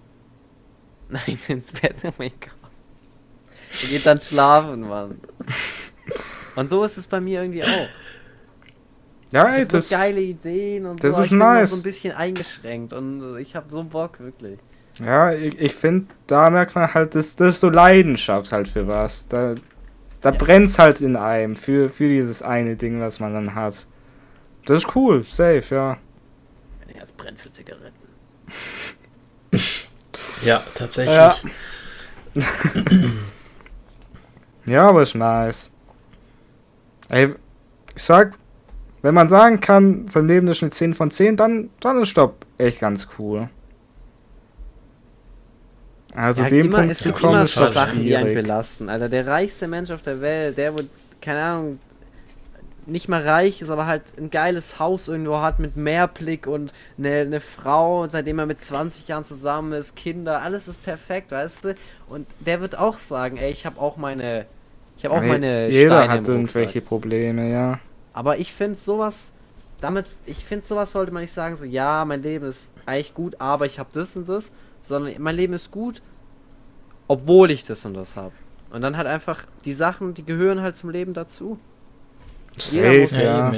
Nein, 1.10 1.40
ins 1.48 1.72
Bett, 1.72 1.96
oh 2.04 2.12
mein 2.20 2.30
Gott. 2.40 2.59
Er 3.84 3.88
geht 3.90 4.06
dann 4.06 4.20
schlafen, 4.20 4.82
Mann. 4.82 5.20
Und 6.56 6.70
so 6.70 6.84
ist 6.84 6.98
es 6.98 7.06
bei 7.08 7.22
mir 7.22 7.42
irgendwie 7.42 7.64
auch. 7.64 7.90
Ja, 9.32 9.48
ey, 9.54 9.66
das. 9.66 9.90
geile 9.90 10.20
Ideen 10.22 10.86
und 10.88 11.04
das 11.04 11.16
so. 11.16 11.22
ist 11.22 11.26
ich 11.26 11.30
bin 11.32 11.40
nice. 11.40 11.70
so 11.70 11.76
ein 11.76 11.84
bisschen 11.84 12.14
eingeschränkt 12.16 12.94
und 12.94 13.38
ich 13.38 13.56
habe 13.56 13.70
so 13.70 13.84
Bock, 13.84 14.20
wirklich. 14.20 14.58
Ja, 15.00 15.32
ich, 15.32 15.60
ich 15.60 15.76
finde, 15.76 16.08
da 16.28 16.50
merkt 16.50 16.74
man 16.76 16.92
halt, 16.94 17.14
das, 17.16 17.36
das 17.36 17.56
ist 17.56 17.60
so 17.62 17.70
Leidenschaft 17.70 18.52
halt 18.52 18.68
für 18.68 18.88
was. 18.88 19.28
Da, 19.28 19.54
da 20.22 20.32
Ja. 20.32 20.36
brennt's 20.36 20.80
halt 20.80 21.00
in 21.02 21.16
einem 21.16 21.56
für, 21.56 21.90
für 21.90 22.10
dieses 22.10 22.42
eine 22.42 22.76
Ding, 22.76 23.00
was 23.00 23.20
man 23.20 23.34
dann 23.34 23.54
hat. 23.56 23.86
Das 24.66 24.80
ist 24.84 24.96
cool, 24.96 25.24
safe, 25.24 25.64
ja. 25.74 25.98
Mein 26.86 26.96
Herz 26.96 27.12
brennt 27.12 27.40
für 27.40 27.52
Zigaretten. 27.54 27.94
Ja, 30.44 30.64
tatsächlich. 30.76 31.16
Ja. 31.16 31.36
Ja, 34.70 34.90
aber 34.90 35.02
ist 35.02 35.16
nice. 35.16 35.70
Ey, 37.10 37.34
ich 37.96 38.04
sag, 38.04 38.36
wenn 39.02 39.14
man 39.14 39.30
sagen 39.30 39.60
kann, 39.60 40.08
sein 40.08 40.28
Leben 40.28 40.48
ist 40.48 40.62
eine 40.62 40.72
10 40.72 40.94
von 40.94 41.10
10, 41.10 41.38
dann, 41.38 41.70
dann 41.80 42.02
ist 42.02 42.10
Stopp 42.10 42.46
echt 42.58 42.80
ganz 42.80 43.08
cool. 43.18 43.50
Also 46.16 46.44
Ja, 46.44 46.50
dem 46.50 46.66
immer, 46.68 46.78
Punkt 46.80 46.92
es 46.92 47.04
gibt 47.04 47.16
kommen 47.18 47.34
immer 47.34 47.44
ist 47.44 47.54
schon 47.54 47.68
Sachen, 47.68 48.04
die 48.04 48.16
einen 48.16 48.34
belasten. 48.34 48.90
Alter, 48.90 49.10
der 49.10 49.26
reichste 49.28 49.68
Mensch 49.68 49.92
auf 49.92 50.02
der 50.02 50.22
Welt, 50.22 50.58
der 50.58 50.74
wo, 50.74 50.80
keine 51.22 51.42
Ahnung, 51.42 51.80
nicht 52.86 53.08
mal 53.08 53.22
reich 53.22 53.62
ist, 53.62 53.70
aber 53.70 53.86
halt 53.86 54.04
ein 54.18 54.32
geiles 54.32 54.80
Haus 54.80 55.08
irgendwo 55.08 55.40
hat 55.40 55.60
mit 55.60 55.78
Meerblick 55.78 56.48
und 56.48 56.74
eine, 56.98 57.20
eine 57.20 57.40
Frau, 57.40 58.08
seitdem 58.08 58.40
er 58.40 58.48
mit 58.48 58.60
20 58.60 59.08
Jahren 59.08 59.24
zusammen 59.24 59.74
ist, 59.74 59.96
Kinder, 59.96 60.42
alles 60.42 60.68
ist 60.68 60.84
perfekt, 60.84 61.32
weißt 61.32 61.66
du? 61.66 61.76
Und 62.08 62.28
der 62.40 62.62
wird 62.62 62.78
auch 62.78 62.98
sagen, 63.00 63.38
ey, 63.38 63.52
ich 63.52 63.66
habe 63.66 63.80
auch 63.80 63.98
meine, 63.98 64.46
ich 65.00 65.06
habe 65.06 65.16
auch 65.16 65.22
Nee, 65.22 65.28
meine 65.30 65.70
Jeder 65.70 65.96
Steine 65.98 66.12
hat 66.12 66.28
im 66.28 66.34
irgendwelche 66.36 66.80
Rucksack. 66.80 66.86
Probleme, 66.86 67.50
ja. 67.52 67.80
Aber 68.14 68.38
ich 68.38 68.54
finde 68.54 68.76
sowas, 68.78 69.32
damit, 69.82 70.06
ich 70.26 70.44
finde 70.46 70.66
sowas 70.68 70.92
sollte 70.92 71.12
man 71.12 71.22
nicht 71.24 71.34
sagen, 71.34 71.56
so, 71.56 71.66
ja, 71.66 72.04
mein 72.06 72.22
Leben 72.22 72.46
ist 72.46 72.70
eigentlich 72.86 73.14
gut, 73.14 73.40
aber 73.40 73.66
ich 73.66 73.80
habe 73.80 73.90
das 73.94 74.16
und 74.18 74.28
das, 74.30 74.52
sondern 74.84 75.14
mein 75.20 75.36
Leben 75.36 75.54
ist 75.54 75.72
gut, 75.72 76.02
obwohl 77.08 77.50
ich 77.50 77.64
das 77.66 77.86
und 77.86 77.94
das 77.94 78.16
habe. 78.16 78.34
Und 78.72 78.82
dann 78.82 78.98
halt 78.98 79.08
einfach 79.08 79.46
die 79.66 79.74
Sachen, 79.74 80.14
die 80.14 80.24
gehören 80.26 80.62
halt 80.62 80.78
zum 80.78 80.90
Leben 80.92 81.14
dazu. 81.14 81.58
Jeder 82.58 83.00
muss- 83.00 83.12
ja. 83.12 83.54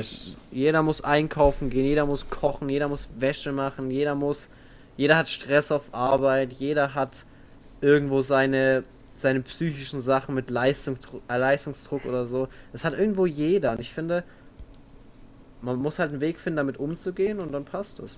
Jeder 0.52 0.84
muss 0.84 1.02
einkaufen 1.04 1.70
gehen, 1.70 1.86
jeder 1.86 2.06
muss 2.06 2.30
kochen, 2.30 2.70
jeder 2.70 2.88
muss 2.88 3.10
Wäsche 3.18 3.52
machen, 3.52 3.90
jeder 3.90 4.14
muss, 4.16 4.48
jeder 4.96 5.18
hat 5.18 5.28
Stress 5.28 5.72
auf 5.72 5.86
Arbeit, 5.92 6.54
jeder 6.54 6.94
hat 6.94 7.26
irgendwo 7.82 8.22
seine, 8.22 8.84
seine 9.22 9.42
psychischen 9.42 10.02
Sachen 10.02 10.36
mit 10.36 10.50
Leistungsdruck, 10.50 11.22
äh, 11.28 11.38
Leistungsdruck 11.38 12.06
oder 12.06 12.26
so. 12.28 12.48
Das 12.72 12.84
hat 12.84 12.94
irgendwo 12.94 13.26
jeder. 13.26 13.72
Und 13.74 13.80
ich 13.80 13.94
finde, 13.94 14.24
man 15.62 15.78
muss 15.78 16.00
halt 16.00 16.12
einen 16.12 16.22
Weg 16.22 16.40
finden, 16.40 16.58
damit 16.58 16.78
umzugehen 16.78 17.40
und 17.40 17.52
dann 17.52 17.66
passt 17.66 18.00
es. 18.00 18.18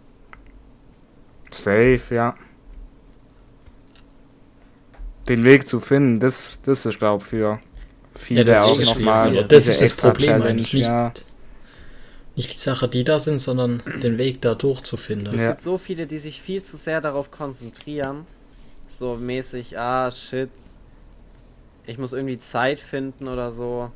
Safe, 1.52 2.02
ja. 2.12 2.36
Den 5.30 5.46
Weg 5.46 5.68
zu 5.68 5.80
finden, 5.80 6.20
das, 6.20 6.60
das 6.64 6.86
ist, 6.86 7.00
glaube 7.00 7.24
ich, 7.24 7.30
für 7.30 7.60
viele 8.14 8.44
das 8.44 8.64
auch 8.64 8.80
nochmal. 8.80 9.46
Das 9.46 9.68
ist 9.68 9.82
das 9.82 9.96
Problem 9.96 10.42
eigentlich. 10.42 10.74
Nicht, 10.74 10.88
Ja. 10.88 11.14
nicht 12.36 12.54
die 12.54 12.58
Sache, 12.58 12.90
die 12.90 13.04
da 13.04 13.20
sind, 13.20 13.38
sondern 13.38 13.82
den 14.02 14.18
Weg 14.18 14.42
da 14.42 14.56
durchzufinden. 14.56 15.34
Es 15.34 15.42
Ja. 15.42 15.50
gibt 15.52 15.62
so 15.62 15.78
viele, 15.78 16.08
die 16.08 16.20
sich 16.20 16.42
viel 16.42 16.64
zu 16.64 16.76
sehr 16.76 17.00
darauf 17.00 17.32
konzentrieren. 17.32 18.26
So 19.00 19.16
mäßig, 19.16 19.78
ah, 19.80 20.12
shit. 20.12 20.50
Ich 21.86 21.98
muss 21.98 22.14
irgendwie 22.14 22.40
Zeit 22.40 22.80
finden 22.80 23.28
oder 23.28 23.52
so. 23.52 23.92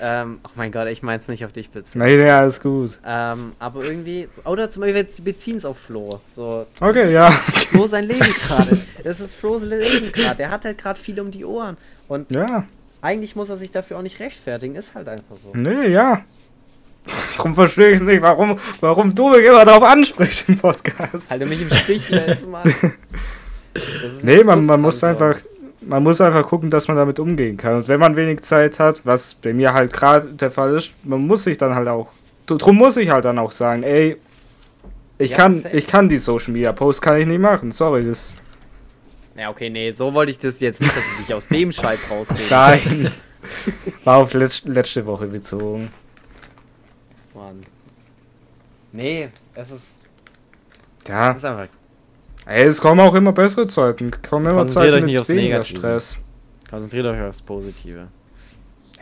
Ähm, 0.00 0.40
oh 0.44 0.50
mein 0.54 0.72
Gott, 0.72 0.88
ich 0.88 1.02
mein's 1.02 1.28
nicht 1.28 1.44
auf 1.44 1.52
dich 1.52 1.68
bezogen. 1.70 2.04
Nee, 2.04 2.16
nee, 2.16 2.28
alles 2.30 2.60
gut. 2.60 2.98
Ähm, 3.06 3.52
aber 3.58 3.84
irgendwie, 3.84 4.28
oder 4.44 4.70
zum 4.70 4.80
Beispiel, 4.82 5.06
sie 5.12 5.22
beziehen 5.22 5.58
es 5.58 5.64
auf 5.66 5.78
Flo. 5.78 6.20
So, 6.34 6.66
Okay, 6.80 7.12
ja. 7.12 7.30
Flo 7.30 7.86
sein 7.86 8.04
Leben 8.04 8.20
gerade. 8.46 8.78
Das 9.04 9.20
ist 9.20 9.34
Flo's 9.34 9.62
Leben 9.62 10.10
gerade. 10.12 10.36
Der 10.36 10.50
hat 10.50 10.64
halt 10.64 10.78
gerade 10.78 10.98
viel 10.98 11.20
um 11.20 11.30
die 11.30 11.44
Ohren. 11.44 11.76
Und 12.08 12.30
Ja. 12.30 12.64
eigentlich 13.02 13.36
muss 13.36 13.50
er 13.50 13.58
sich 13.58 13.70
dafür 13.70 13.98
auch 13.98 14.02
nicht 14.02 14.18
rechtfertigen. 14.18 14.74
Ist 14.76 14.94
halt 14.94 15.08
einfach 15.08 15.36
so. 15.42 15.50
Nee, 15.54 15.88
ja. 15.88 16.22
Darum 17.36 17.54
verstehe 17.54 17.88
ich 17.88 17.96
es 17.96 18.02
nicht, 18.02 18.22
warum, 18.22 18.58
warum 18.80 19.14
du 19.14 19.28
mich 19.30 19.44
immer 19.44 19.64
darauf 19.64 19.82
ansprichst 19.82 20.48
im 20.48 20.56
Podcast. 20.58 21.30
Halt 21.30 21.46
mich 21.48 21.60
im 21.60 21.70
Stich 21.70 22.08
lässt, 22.10 22.48
Mann. 22.48 22.62
Nee, 24.22 24.44
man, 24.44 24.66
man 24.66 24.80
muss 24.82 25.02
einfach, 25.02 25.34
man 25.86 26.02
muss 26.02 26.20
einfach 26.20 26.42
gucken, 26.46 26.70
dass 26.70 26.88
man 26.88 26.96
damit 26.96 27.18
umgehen 27.18 27.56
kann. 27.56 27.76
Und 27.76 27.88
wenn 27.88 28.00
man 28.00 28.16
wenig 28.16 28.40
Zeit 28.42 28.78
hat, 28.78 29.04
was 29.04 29.34
bei 29.34 29.52
mir 29.52 29.72
halt 29.74 29.92
gerade 29.92 30.26
der 30.28 30.50
Fall 30.50 30.76
ist, 30.76 30.92
man 31.04 31.26
muss 31.26 31.44
sich 31.44 31.58
dann 31.58 31.74
halt 31.74 31.88
auch, 31.88 32.08
drum 32.46 32.76
muss 32.76 32.96
ich 32.96 33.10
halt 33.10 33.24
dann 33.24 33.38
auch 33.38 33.52
sagen, 33.52 33.82
ey, 33.82 34.16
ich 35.18 35.30
Ja, 35.30 35.36
kann, 35.36 35.60
safe. 35.60 35.76
ich 35.76 35.86
kann 35.86 36.08
die 36.08 36.18
Social 36.18 36.52
Media 36.52 36.72
Posts 36.72 37.02
kann 37.02 37.20
ich 37.20 37.26
nicht 37.26 37.40
machen, 37.40 37.70
sorry, 37.72 38.04
das, 38.04 38.36
Ja, 39.36 39.50
okay, 39.50 39.70
nee, 39.70 39.92
so 39.92 40.12
wollte 40.14 40.32
ich 40.32 40.38
das 40.38 40.60
jetzt 40.60 40.80
nicht, 40.80 40.96
dass 40.96 41.04
ich 41.20 41.26
dich 41.26 41.34
aus 41.34 41.48
dem 41.48 41.70
Scheiß 41.72 42.00
rauskriege. 42.10 42.48
nein, 42.50 43.12
war 44.04 44.16
auf 44.18 44.34
letz, 44.34 44.62
letzte 44.64 45.04
Woche 45.06 45.26
bezogen. 45.26 45.88
Mann. 47.34 47.64
Nee, 48.92 49.28
es 49.54 49.70
ist, 49.70 50.02
Ja, 51.08 51.30
es 51.30 51.38
ist 51.38 51.44
einfach. 51.44 51.68
Ey, 52.46 52.64
es 52.66 52.80
kommen 52.80 53.00
auch 53.00 53.14
immer 53.14 53.32
bessere 53.32 53.66
Zeiten, 53.66 54.10
kommen 54.28 54.46
immer 54.46 54.56
Konzentriert 54.60 54.92
Zeiten 54.94 55.04
euch 55.04 55.06
nicht 55.06 55.12
mit 55.14 55.20
aufs 55.20 55.28
weniger 55.30 55.58
Negative. 55.58 55.78
Stress. 55.78 56.18
Konzentriert 56.70 57.06
euch 57.06 57.22
aufs 57.22 57.42
Positive. 57.42 58.08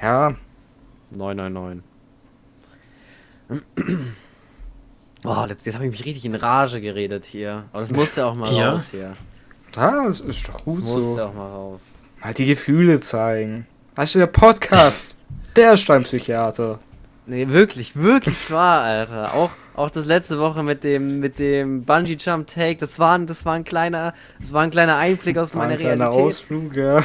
Ja, 0.03 0.35
999. 1.11 1.85
Boah, 5.23 5.47
jetzt, 5.49 5.67
jetzt 5.67 5.75
habe 5.75 5.85
ich 5.87 5.91
mich 5.91 6.05
richtig 6.05 6.25
in 6.25 6.35
Rage 6.35 6.81
geredet 6.81 7.25
hier. 7.27 7.65
Aber 7.73 7.83
das 7.83 7.91
musste 7.91 8.25
auch 8.27 8.35
mal 8.35 8.53
Ja. 8.53 8.73
raus 8.73 8.89
hier. 8.91 9.15
das 9.73 10.21
ist 10.21 10.49
doch 10.49 10.55
Das 10.55 10.65
gut 10.65 10.81
musste 10.81 11.01
so. 11.03 11.23
auch 11.23 11.35
mal 11.35 11.51
raus. 11.51 11.81
Mal 12.23 12.35
die 12.35 12.47
Gefühle 12.47 13.01
zeigen. 13.01 13.67
Weißt 13.97 14.15
du, 14.15 14.19
der 14.21 14.27
Podcast, 14.27 15.15
der 15.57 15.75
ist 15.75 15.89
dein 15.89 16.05
Psychiater. 16.05 16.79
Nee, 17.27 17.47
wirklich, 17.49 17.95
wirklich 17.97 18.51
wahr, 18.51 18.83
Alter. 18.83 19.35
Auch, 19.35 19.51
auch 19.81 19.91
das 19.91 20.05
letzte 20.07 20.39
Woche 20.39 20.63
mit 20.63 20.85
dem, 20.85 21.21
mit 21.21 21.39
dem 21.39 21.85
Bungee 21.85 22.17
Jump 22.19 22.47
Take, 22.47 22.77
das 22.77 22.99
war, 22.99 23.17
ein- 23.19 23.27
das 23.27 23.45
war 23.45 23.55
ein 23.55 23.65
kleiner, 23.65 24.15
das 24.41 24.53
war 24.53 24.63
ein 24.63 24.71
kleiner 24.71 24.97
Einblick 24.97 25.37
aus 25.39 25.55
War 25.55 25.63
ein 25.63 25.69
meiner 25.69 25.79
kleiner 25.81 26.05
Realität. 26.07 26.25
Ausflug, 26.27 26.77
ja. 26.77 26.97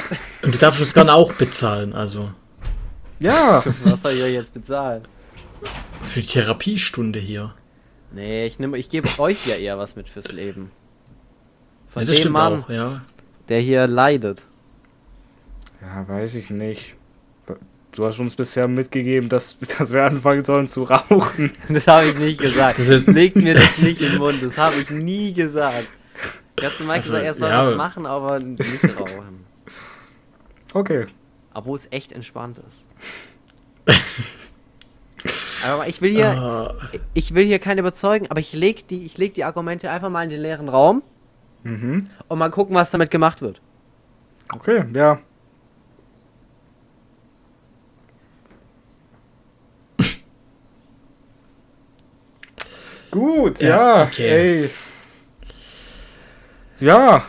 Und 0.43 0.53
du 0.53 0.57
darfst 0.57 0.81
das 0.81 0.93
gerne 0.93 1.13
auch 1.13 1.33
bezahlen, 1.33 1.93
also 1.93 2.29
Ja, 3.19 3.63
Was 3.83 4.01
soll 4.01 4.11
ich 4.13 4.23
euch 4.23 4.33
jetzt 4.33 4.53
bezahlen? 4.53 5.03
für 6.03 6.19
die 6.21 6.27
Therapiestunde 6.27 7.17
hier. 7.19 7.53
Nee, 8.11 8.45
ich 8.45 8.59
nehme, 8.59 8.77
ich 8.77 8.89
gebe 8.89 9.07
euch 9.17 9.45
ja 9.47 9.55
eher 9.55 9.77
was 9.79 9.95
mit 9.95 10.07
fürs 10.09 10.31
Leben. 10.31 10.69
Von 11.91 12.03
Ja, 12.03 12.07
das 12.07 12.15
dem 12.15 12.19
stimmt 12.19 12.33
Mann, 12.33 12.63
auch, 12.63 12.69
ja. 12.69 13.01
der 13.49 13.59
hier 13.59 13.87
leidet. 13.87 14.43
Ja, 15.81 16.07
weiß 16.07 16.35
ich 16.35 16.49
nicht. 16.49 16.94
Du 17.95 18.05
hast 18.05 18.19
uns 18.19 18.35
bisher 18.35 18.67
mitgegeben, 18.67 19.29
dass, 19.29 19.57
dass 19.77 19.91
wir 19.93 20.03
anfangen 20.03 20.43
sollen 20.43 20.67
zu 20.67 20.83
rauchen. 20.83 21.51
Das 21.69 21.87
habe 21.87 22.07
ich 22.07 22.17
nicht 22.17 22.41
gesagt. 22.41 22.77
Legt 23.07 23.37
mir 23.37 23.53
das 23.55 23.77
nicht 23.77 24.01
in 24.01 24.11
den 24.11 24.17
Mund. 24.19 24.41
Das 24.41 24.57
habe 24.57 24.75
ich 24.81 24.89
nie 24.89 25.33
gesagt. 25.33 25.87
Ich 26.57 26.63
habe 26.65 26.75
zu 26.75 26.83
Mike 26.83 26.95
Also, 26.95 27.11
gesagt, 27.11 27.25
er 27.25 27.33
soll 27.33 27.49
ja. 27.49 27.63
das 27.69 27.75
machen, 27.75 28.05
aber 28.05 28.39
nicht 28.39 28.99
rauchen. 28.99 29.45
Okay. 30.73 31.05
Obwohl 31.53 31.77
es 31.77 31.87
echt 31.91 32.11
entspannt 32.11 32.59
ist. 32.67 32.85
aber 35.65 35.87
ich 35.87 36.01
will 36.01 36.11
hier, 36.11 36.27
Ah, 36.27 36.73
ich 37.13 37.33
will 37.33 37.45
hier 37.45 37.59
keinen 37.59 37.79
überzeugen, 37.79 38.27
aber 38.29 38.39
ich 38.39 38.53
leg 38.53 38.87
die, 38.87 39.05
ich 39.05 39.17
leg 39.17 39.33
die 39.33 39.43
Argumente 39.43 39.89
einfach 39.89 40.09
mal 40.09 40.23
in 40.23 40.29
den 40.29 40.41
leeren 40.41 40.69
Raum 40.69 41.01
Mhm. 41.63 42.07
und 42.27 42.37
mal 42.37 42.51
gucken, 42.51 42.75
was 42.75 42.91
damit 42.91 43.09
gemacht 43.09 43.41
wird. 43.41 43.59
Okay, 44.53 44.83
ja. 44.93 45.19
Gut, 53.19 53.61
Ja, 53.61 53.67
ja. 53.99 54.03
okay. 54.03 54.63
Ey. 54.63 54.69
Ja. 56.79 57.23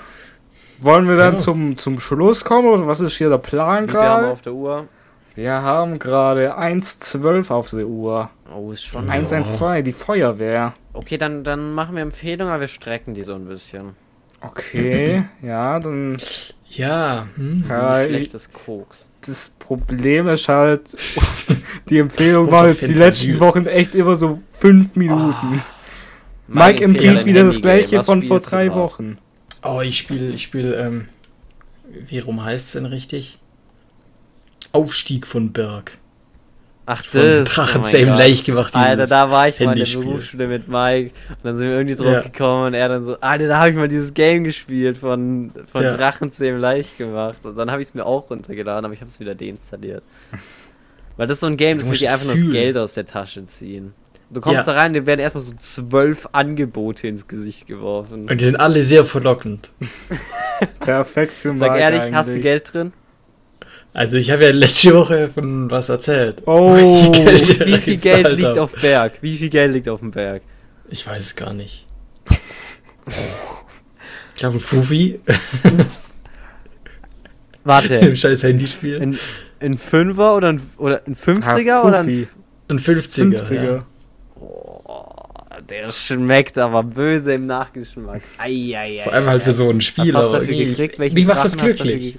Wollen 0.79 1.09
wir 1.09 1.17
dann 1.17 1.35
Ja. 1.35 1.41
zum, 1.41 1.79
zum 1.79 1.99
Schluss 2.01 2.45
kommen 2.45 2.69
oder 2.69 2.87
was 2.87 3.01
ist 3.01 3.17
hier 3.17 3.29
der 3.31 3.39
Plan 3.39 3.85
haben 3.85 3.87
wir 3.89 3.93
gerade? 3.95 4.27
auf 4.31 4.43
der 4.43 4.53
Uhr? 4.53 4.89
Wir 5.35 5.53
haben 5.53 5.99
gerade 5.99 6.59
1.12 6.59 7.51
auf 7.51 7.71
der 7.71 7.87
Uhr. 7.87 8.31
Oh, 8.55 8.73
ist 8.73 8.85
schon. 8.85 9.09
112, 9.11 9.85
die 9.85 9.93
Feuerwehr. 9.93 10.75
Okay, 10.93 11.19
dann, 11.19 11.45
dann 11.45 11.73
machen 11.75 11.95
wir 11.95 12.03
Empfehlungen, 12.03 12.51
aber 12.53 12.63
wir 12.63 12.69
strecken 12.69 13.15
die 13.15 13.23
so 13.23 13.35
ein 13.35 13.45
bisschen. 13.47 13.95
Okay, 14.41 15.25
ja, 15.43 15.79
dann. 15.81 16.17
ja, 16.71 17.27
hm. 17.37 17.65
Ja, 17.69 18.05
Schlechtes 18.05 18.51
Koks. 18.53 19.09
das 19.27 19.51
Problem 19.59 20.29
ist 20.29 20.49
halt, 20.49 20.97
die 21.89 21.99
Empfehlung 21.99 22.51
war 22.51 22.69
jetzt 22.69 22.87
die 22.87 22.95
letzten 22.95 23.39
Wochen 23.41 23.67
echt 23.67 23.95
immer 23.95 24.17
so 24.17 24.41
fünf 24.53 24.95
Minuten. 24.97 25.33
Mein 25.51 25.63
Mike 26.49 26.83
empfiehlt 26.85 27.25
wieder 27.25 27.45
das 27.45 27.61
gleiche 27.61 28.03
von 28.05 28.23
vor 28.23 28.41
drei? 28.41 28.73
Wochen. 28.73 29.19
Oh, 29.63 29.81
ich 29.81 29.99
spiele, 29.99 30.29
ich 30.31 30.43
spiele, 30.43 30.75
ähm, 30.77 31.09
wie 32.09 32.19
rum 32.21 32.45
heißt 32.45 32.67
es 32.67 32.73
denn 32.73 32.87
richtig? 32.87 33.39
Aufstieg 34.73 35.27
von 35.27 35.53
Berg. 35.53 35.99
Ach, 36.89 37.05
Von 37.05 37.21
das. 37.21 37.49
Drachenzähmen 37.55 38.15
oh 38.15 38.19
leicht 38.19 38.47
gemacht. 38.47 38.73
Alter, 38.77 39.09
da 39.09 39.29
war 39.29 39.49
ich 39.49 39.59
mal 39.59 39.77
in 39.77 39.85
der. 39.85 39.99
Berufsschule 39.99 40.47
mit 40.47 40.69
Mike 40.69 41.11
und 41.31 41.37
dann 41.43 41.59
sind 41.59 41.69
wir 41.69 41.77
irgendwie 41.79 41.97
drauf 41.97 42.07
Ja. 42.13 42.21
gekommen 42.21 42.67
und 42.69 42.75
er 42.75 42.89
dann 42.89 43.05
so, 43.05 43.19
Alter, 43.21 43.49
da 43.49 43.59
habe 43.59 43.71
ich 43.71 43.77
mal 43.77 43.89
dieses 43.89 44.15
Game 44.15 44.45
gespielt 44.45 44.97
von, 44.97 45.51
von 45.73 45.83
Ja. 45.83 45.97
Drachenzähmen 45.97 46.61
leicht 46.61 46.97
gemacht 46.97 47.39
und 47.43 47.57
dann 47.57 47.73
habe 47.73 47.83
ich 47.83 47.89
es 47.89 47.95
mir 47.95 48.07
auch 48.07 48.31
runtergeladen, 48.31 48.85
aber 48.85 48.95
ich 48.95 49.01
habe 49.01 49.11
es 49.11 49.19
wieder 49.19 49.35
deinstalliert. 49.35 50.05
Weil 51.17 51.27
das 51.27 51.39
ist 51.39 51.41
so 51.41 51.47
ein 51.47 51.57
Game, 51.57 51.79
das 51.79 51.91
will 51.91 51.97
dir 51.99 52.11
einfach 52.13 52.25
nur 52.25 52.35
das 52.35 52.41
fühlen. 52.43 52.53
Geld 52.53 52.77
aus 52.77 52.95
der 52.95 53.07
Tasche 53.07 53.45
ziehen. 53.47 53.93
Du 54.29 54.41
kommst 54.41 54.67
Ja. 54.67 54.73
da 54.73 54.81
rein, 54.81 54.93
dir 54.93 55.07
werden 55.07 55.21
erstmal 55.21 55.45
so 55.45 55.53
zwölf 55.61 56.29
Angebote 56.33 57.07
ins 57.07 57.29
Gesicht 57.29 57.69
geworfen. 57.69 58.29
Und 58.29 58.41
die 58.41 58.45
sind 58.45 58.57
alle 58.57 58.83
sehr 58.83 59.05
verlockend. 59.05 59.71
Perfekt 60.81 61.35
für 61.35 61.57
Sag 61.57 61.71
Mike 61.71 61.81
ehrlich, 61.83 62.01
hast 62.13 62.27
du 62.27 62.31
eigentlich. 62.33 62.43
Geld 62.43 62.73
drin? 62.73 62.93
Also 63.93 64.17
ich 64.17 64.31
habe 64.31 64.45
ja 64.45 64.51
letzte 64.51 64.95
Woche 64.95 65.29
von 65.29 65.71
was 65.71 65.89
erzählt. 65.89 66.43
Oh, 66.47 66.75
Wie 66.75 66.99
viel 66.99 67.13
Geld- 67.25 67.67
Wie 67.67 67.79
viel 67.79 67.97
Geld 67.99 68.29
liegt 68.37 68.49
hab. 68.49 68.59
auf 68.59 68.73
Berg? 68.73 69.13
Wie 69.21 69.37
viel 69.37 69.49
Geld 69.49 69.73
liegt 69.73 69.89
auf 69.89 70.01
dem 70.01 70.11
Berg? 70.11 70.43
Ich 70.89 71.07
weiß 71.07 71.23
es 71.25 71.37
gar 71.37 71.53
nicht. 71.55 71.87
Ich 74.35 74.41
glaube 74.41 74.57
ein 74.57 74.61
Fufi 74.61 75.21
Warte, 77.65 77.95
im 77.97 78.15
scheiß 78.15 78.43
Handyspiel. 78.45 79.01
ein, 79.01 79.19
ein 79.61 79.77
Fünfer 79.79 80.37
oder 80.37 80.49
ein, 80.53 80.61
oder 80.79 81.03
ein 81.07 81.17
50er 81.17 81.73
Ah, 81.73 81.83
oder 81.83 81.99
ein. 82.01 82.29
Ein 82.69 82.79
50er. 82.79 83.43
50er. 83.43 83.65
Ja. 83.65 83.87
Oh, 84.59 85.05
der 85.69 85.93
schmeckt 85.93 86.57
aber 86.57 86.83
böse 86.83 87.35
im 87.35 87.47
Nachgeschmack. 87.47 88.23
Eieiei. 88.39 89.01
Vor 89.03 89.13
allem 89.13 89.27
halt 89.29 89.43
für 89.43 89.53
so 89.53 89.69
ein 89.69 89.81
Spiel. 89.83 90.15
Was 90.15 90.25
hast 90.25 90.33
du 90.33 90.39
dafür 90.41 90.57
gekriegt? 90.57 90.99
Welchen 90.99 91.15
Mich 91.15 91.27
macht 91.27 91.45
das 91.45 91.59
glücklich. 91.59 92.17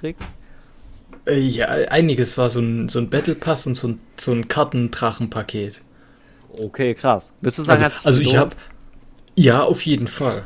Äh, 1.26 1.40
Ja, 1.40 1.68
einiges 1.68 2.38
war 2.38 2.50
so 2.50 2.60
ein, 2.60 2.90
so 2.90 3.00
ein 3.00 3.10
Battle 3.10 3.36
Pass 3.36 3.66
und 3.66 3.76
so 3.76 3.90
ein, 3.90 4.00
so 4.18 4.32
ein 4.32 4.48
Kartendrachenpaket. 4.48 5.82
Okay, 6.60 6.94
krass. 6.94 7.32
Würdest 7.42 7.60
du 7.60 7.64
sagen, 7.64 7.84
Also, 7.84 7.96
also 8.04 8.22
ich 8.22 8.36
habe. 8.36 8.56
Ja, 9.36 9.64
auf 9.64 9.86
jeden 9.86 10.08
Fall. 10.08 10.46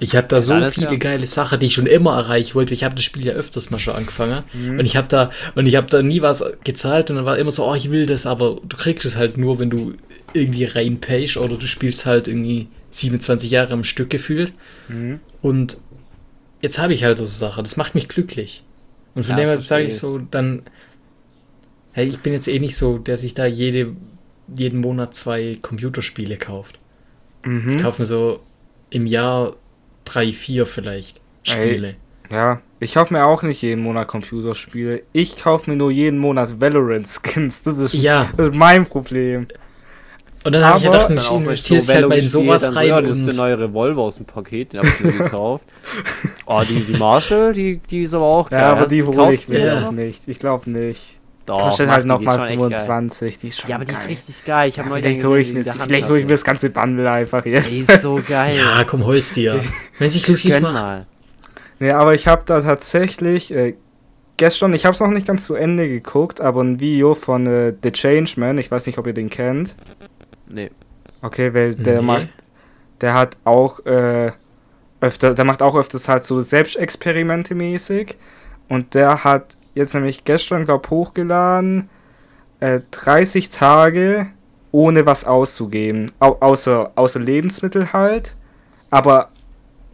Ich 0.00 0.14
habe 0.14 0.28
da 0.28 0.40
so 0.40 0.52
Alles 0.52 0.74
viele 0.74 0.86
klar. 0.86 0.98
geile 0.98 1.26
Sachen, 1.26 1.58
die 1.58 1.66
ich 1.66 1.74
schon 1.74 1.86
immer 1.86 2.16
erreichen 2.16 2.54
wollte. 2.54 2.72
Ich 2.72 2.84
habe 2.84 2.94
das 2.94 3.02
Spiel 3.02 3.26
ja 3.26 3.32
öfters 3.32 3.70
mal 3.70 3.78
schon 3.80 3.96
angefangen 3.96 4.44
Mhm. 4.54 4.78
und 4.78 4.86
ich 4.86 4.96
habe 4.96 5.08
da 5.08 5.30
und 5.56 5.66
ich 5.66 5.74
habe 5.74 5.88
da 5.88 6.02
nie 6.02 6.22
was 6.22 6.44
gezahlt 6.62 7.10
und 7.10 7.16
dann 7.16 7.24
war 7.24 7.36
immer 7.36 7.50
so, 7.50 7.66
oh, 7.68 7.74
ich 7.74 7.90
will 7.90 8.06
das, 8.06 8.24
aber 8.24 8.58
du 8.64 8.76
kriegst 8.76 9.04
es 9.04 9.16
halt 9.16 9.36
nur, 9.36 9.58
wenn 9.58 9.70
du 9.70 9.94
irgendwie 10.34 10.64
reinpayst 10.64 11.36
oder 11.36 11.56
du 11.56 11.66
spielst 11.66 12.06
halt 12.06 12.28
irgendwie 12.28 12.68
27 12.90 13.50
Jahre 13.50 13.72
am 13.72 13.84
Stück 13.84 14.10
gefühlt. 14.10 14.52
Mhm. 14.88 15.20
Und 15.42 15.78
jetzt 16.60 16.78
habe 16.78 16.92
ich 16.94 17.04
halt 17.04 17.18
so 17.18 17.26
Sachen, 17.26 17.64
das 17.64 17.76
macht 17.76 17.94
mich 17.94 18.08
glücklich. 18.08 18.64
Und 19.14 19.24
von 19.24 19.36
Ja, 19.36 19.42
dem 19.44 19.46
her 19.48 19.60
sage 19.60 19.84
ich 19.86 19.96
so, 19.96 20.18
dann, 20.18 20.62
hey, 21.92 22.06
ich 22.06 22.20
bin 22.20 22.32
jetzt 22.32 22.48
eh 22.48 22.58
nicht 22.58 22.76
so, 22.76 22.98
der 22.98 23.16
sich 23.16 23.34
da 23.34 23.46
jede, 23.46 23.94
jeden 24.54 24.80
Monat 24.80 25.14
zwei 25.14 25.58
Computerspiele 25.60 26.36
kauft. 26.36 26.78
Mhm. 27.44 27.70
Ich 27.70 27.82
kaufe 27.82 28.02
mir 28.02 28.06
so 28.06 28.40
im 28.90 29.06
Jahr 29.06 29.56
drei, 30.04 30.32
vier 30.32 30.66
vielleicht 30.66 31.20
Spiele. 31.42 31.96
Ja, 32.30 32.60
ich 32.80 32.94
kaufe 32.94 33.14
mir 33.14 33.26
auch 33.26 33.42
nicht 33.42 33.62
jeden 33.62 33.82
Monat 33.82 34.08
Computerspiele. 34.08 35.02
Ich 35.12 35.36
kaufe 35.36 35.70
mir 35.70 35.76
nur 35.76 35.90
jeden 35.90 36.18
Monat 36.18 36.60
Valorant-Skins. 36.60 37.62
Das 37.62 37.78
ist, 37.78 37.94
Ja, 37.94 38.30
das 38.36 38.50
ist 38.50 38.54
mein 38.56 38.86
Problem. 38.86 39.46
Und 40.44 40.52
dann 40.52 40.64
habe 40.64 40.78
ich 40.78 40.84
gedacht, 40.84 41.10
Dann 41.10 41.18
ich 41.18 41.30
investiere 41.30 41.80
so, 41.80 41.92
halt 41.94 42.08
mal 42.08 42.16
du 42.18 42.22
in 42.22 42.28
sowas 42.28 42.62
dann 42.62 42.74
rein. 42.74 42.88
Ja, 42.88 43.00
das 43.00 43.18
ist 43.18 43.26
der 43.26 43.34
neue 43.34 43.58
Revolver 43.58 44.00
aus 44.02 44.16
dem 44.16 44.24
Paket, 44.26 44.72
den 44.72 44.80
hab 44.80 44.86
ich 44.86 45.00
mir 45.00 45.12
gekauft. 45.12 45.64
Oh, 46.46 46.62
die, 46.66 46.80
die 46.80 46.96
Marshall, 46.96 47.52
die, 47.52 47.78
die 47.78 48.02
ist 48.04 48.14
aber 48.14 48.24
auch 48.24 48.50
Ja, 48.50 48.72
aber 48.72 48.86
die 48.86 49.02
hole 49.02 49.34
ich 49.34 49.48
mir 49.48 49.56
die 49.58 49.62
jetzt 49.64 49.76
auch 49.78 49.80
noch? 49.82 49.92
nicht. 49.92 50.22
Ich 50.26 50.38
glaube 50.38 50.70
nicht. 50.70 51.18
Doch, 51.44 51.60
Kostet 51.60 51.88
halt 51.90 52.04
nochmal 52.06 52.36
schon 52.36 52.48
echt 52.48 52.58
geil. 52.58 52.68
25. 52.86 53.38
Die 53.38 53.48
ist 53.48 53.60
schon 53.60 53.70
Ja, 53.70 53.76
aber 53.76 53.84
die 53.84 53.92
ist 53.92 53.98
geil. 54.00 54.08
richtig 54.08 54.44
geil. 54.44 54.68
Ich 54.68 54.78
habe 54.78 54.88
Ja, 54.90 54.96
vielleicht 54.96 55.24
hole 55.24 55.40
ich, 55.40 55.52
mir 55.52 55.62
das- 55.62 55.74
in 55.74 55.78
der 55.78 55.86
vielleicht 55.86 56.02
Hand 56.04 56.10
hole 56.10 56.20
ich 56.20 56.24
mir 56.26 56.28
hatte. 56.32 56.34
das 56.34 56.44
ganze 56.44 56.70
Bundle 56.70 57.10
einfach 57.10 57.44
jetzt. 57.46 57.70
Die 57.70 57.78
ist 57.80 58.00
so 58.02 58.20
geil. 58.26 58.54
ja, 58.56 58.84
komm, 58.84 59.04
holst 59.04 59.36
dir. 59.36 59.60
Wenn 59.98 60.08
sich 60.08 60.22
glücklich 60.22 60.60
macht. 60.60 60.72
mal. 60.74 61.06
Nee, 61.80 61.90
aber 61.90 62.14
ich 62.14 62.26
habe 62.26 62.42
da 62.46 62.60
tatsächlich 62.60 63.50
äh, 63.54 63.74
gestern, 64.36 64.72
ich 64.74 64.84
habe 64.84 64.94
es 64.94 65.00
noch 65.00 65.08
nicht 65.08 65.26
ganz 65.26 65.44
zu 65.44 65.54
Ende 65.54 65.88
geguckt, 65.88 66.40
aber 66.40 66.62
ein 66.62 66.80
Video 66.80 67.14
von 67.14 67.46
äh, 67.46 67.72
The 67.82 67.92
Changeman, 67.92 68.58
ich 68.58 68.70
weiß 68.70 68.86
nicht, 68.86 68.98
ob 68.98 69.06
ihr 69.06 69.14
den 69.14 69.30
kennt. 69.30 69.74
Nee. 70.48 70.70
Okay, 71.22 71.52
weil 71.54 71.74
der 71.74 72.00
Nee. 72.00 72.06
macht, 72.06 72.28
der 73.00 73.14
hat 73.14 73.36
auch 73.44 73.84
äh, 73.86 74.32
öfter, 75.00 75.34
der 75.34 75.44
macht 75.44 75.62
auch 75.62 75.76
öfters 75.76 76.08
halt 76.08 76.24
so 76.24 76.40
Selbstexperimente 76.40 77.54
mäßig 77.54 78.16
und 78.68 78.94
der 78.94 79.24
hat 79.24 79.56
jetzt 79.74 79.94
nämlich 79.94 80.24
gestern, 80.24 80.64
glaub 80.64 80.90
hochgeladen, 80.90 81.88
äh, 82.60 82.80
30 82.90 83.50
Tage 83.50 84.26
ohne 84.72 85.06
was 85.06 85.24
auszugeben, 85.24 86.10
au 86.20 86.36
außer, 86.40 86.92
außer 86.94 87.20
Lebensmittel 87.20 87.92
halt, 87.92 88.36
aber 88.90 89.30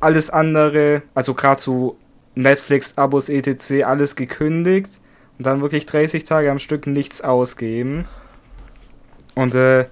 alles 0.01 0.31
andere, 0.31 1.03
also 1.15 1.35
gerade 1.35 1.61
so 1.61 1.97
Netflix, 2.35 2.99
Abos, 2.99 3.29
etc., 3.29 3.85
alles 3.85 4.17
gekündigt 4.17 5.01
und 5.39 5.47
dann 5.47 5.61
wirklich 5.61 5.87
30 5.87 6.25
Tage 6.25 6.51
am 6.51 6.59
Stück 6.59 6.87
nichts 6.87 7.21
ausgeben. 7.23 8.07
Und 9.35 9.55
äh, 9.55 9.87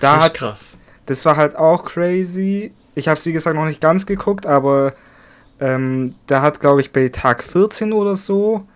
da 0.00 0.14
das 0.14 0.22
ist 0.22 0.28
hat 0.28 0.34
krass. 0.34 0.78
das 1.06 1.24
war 1.24 1.36
halt 1.36 1.56
auch 1.56 1.84
crazy. 1.84 2.72
Ich 2.94 3.08
habe 3.08 3.18
es 3.18 3.26
wie 3.26 3.32
gesagt 3.32 3.56
noch 3.56 3.66
nicht 3.66 3.80
ganz 3.80 4.06
geguckt, 4.06 4.46
aber 4.46 4.92
ähm, 5.60 6.10
der 6.28 6.42
hat, 6.42 6.60
glaube 6.60 6.80
ich, 6.80 6.92
bei 6.92 7.08
Tag 7.08 7.42
14 7.42 7.92
oder 7.92 8.16
so, 8.16 8.66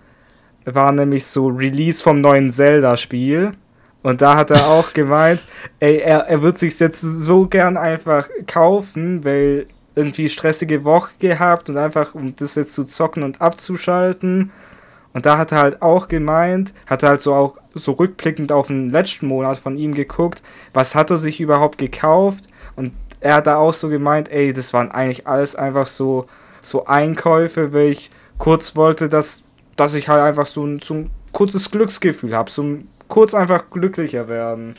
war 0.65 0.93
nämlich 0.93 1.27
so 1.27 1.49
Release 1.49 2.03
vom 2.03 2.21
neuen 2.21 2.51
Zelda-Spiel. 2.51 3.53
Und 4.03 4.21
da 4.21 4.37
hat 4.37 4.51
er 4.51 4.67
auch 4.69 4.93
gemeint, 4.95 5.45
ey, 5.81 5.99
er, 5.99 6.21
er 6.21 6.43
wird 6.43 6.59
sich 6.59 6.79
jetzt 6.79 7.01
so 7.01 7.47
gern 7.47 7.77
einfach 7.77 8.29
kaufen, 8.47 9.25
weil 9.25 9.67
irgendwie 9.95 10.29
stressige 10.29 10.85
Woche 10.85 11.13
gehabt 11.19 11.69
und 11.69 11.77
einfach, 11.77 12.15
um 12.15 12.35
das 12.37 12.55
jetzt 12.55 12.75
zu 12.75 12.85
zocken 12.85 13.23
und 13.23 13.41
abzuschalten. 13.41 14.51
Und 15.13 15.27
da 15.27 15.39
hat 15.39 15.53
er 15.53 15.59
halt 15.59 15.83
auch 15.83 16.09
gemeint, 16.09 16.73
hat 16.87 17.03
er 17.03 17.11
halt 17.11 17.21
so 17.21 17.35
auch 17.35 17.57
so 17.75 17.93
rückblickend 17.93 18.53
auf 18.53 18.69
den 18.69 18.91
letzten 18.91 19.27
Monat 19.27 19.59
von 19.59 19.77
ihm 19.77 19.95
geguckt, 19.95 20.43
was 20.73 20.95
hat 20.95 21.11
er 21.11 21.19
sich 21.19 21.41
überhaupt 21.41 21.79
gekauft? 21.79 22.49
Und 22.77 22.93
er 23.21 23.37
hat 23.37 23.47
da 23.47 23.57
auch 23.57 23.75
so 23.75 23.89
gemeint, 23.89 24.31
ey, 24.31 24.53
das 24.53 24.73
waren 24.73 24.91
eigentlich 24.91 25.27
alles 25.27 25.55
einfach 25.55 25.87
so, 25.87 26.27
so 26.61 26.87
Einkäufe, 26.87 27.73
weil 27.73 27.91
ich 27.91 28.11
kurz 28.39 28.75
wollte, 28.75 29.09
dass, 29.09 29.43
dass 29.77 29.95
ich 29.95 30.09
halt 30.09 30.21
einfach 30.21 30.47
so 30.47 30.65
ein, 30.65 30.81
so 30.81 30.95
ein 30.95 31.11
kurzes 31.33 31.71
Glücksgefühl 31.71 32.35
habe, 32.35 32.51
so 32.51 32.63
ein 32.63 32.89
kurz 33.09 33.35
einfach 33.35 33.65
glücklicher 33.71 34.29
werden. 34.29 34.75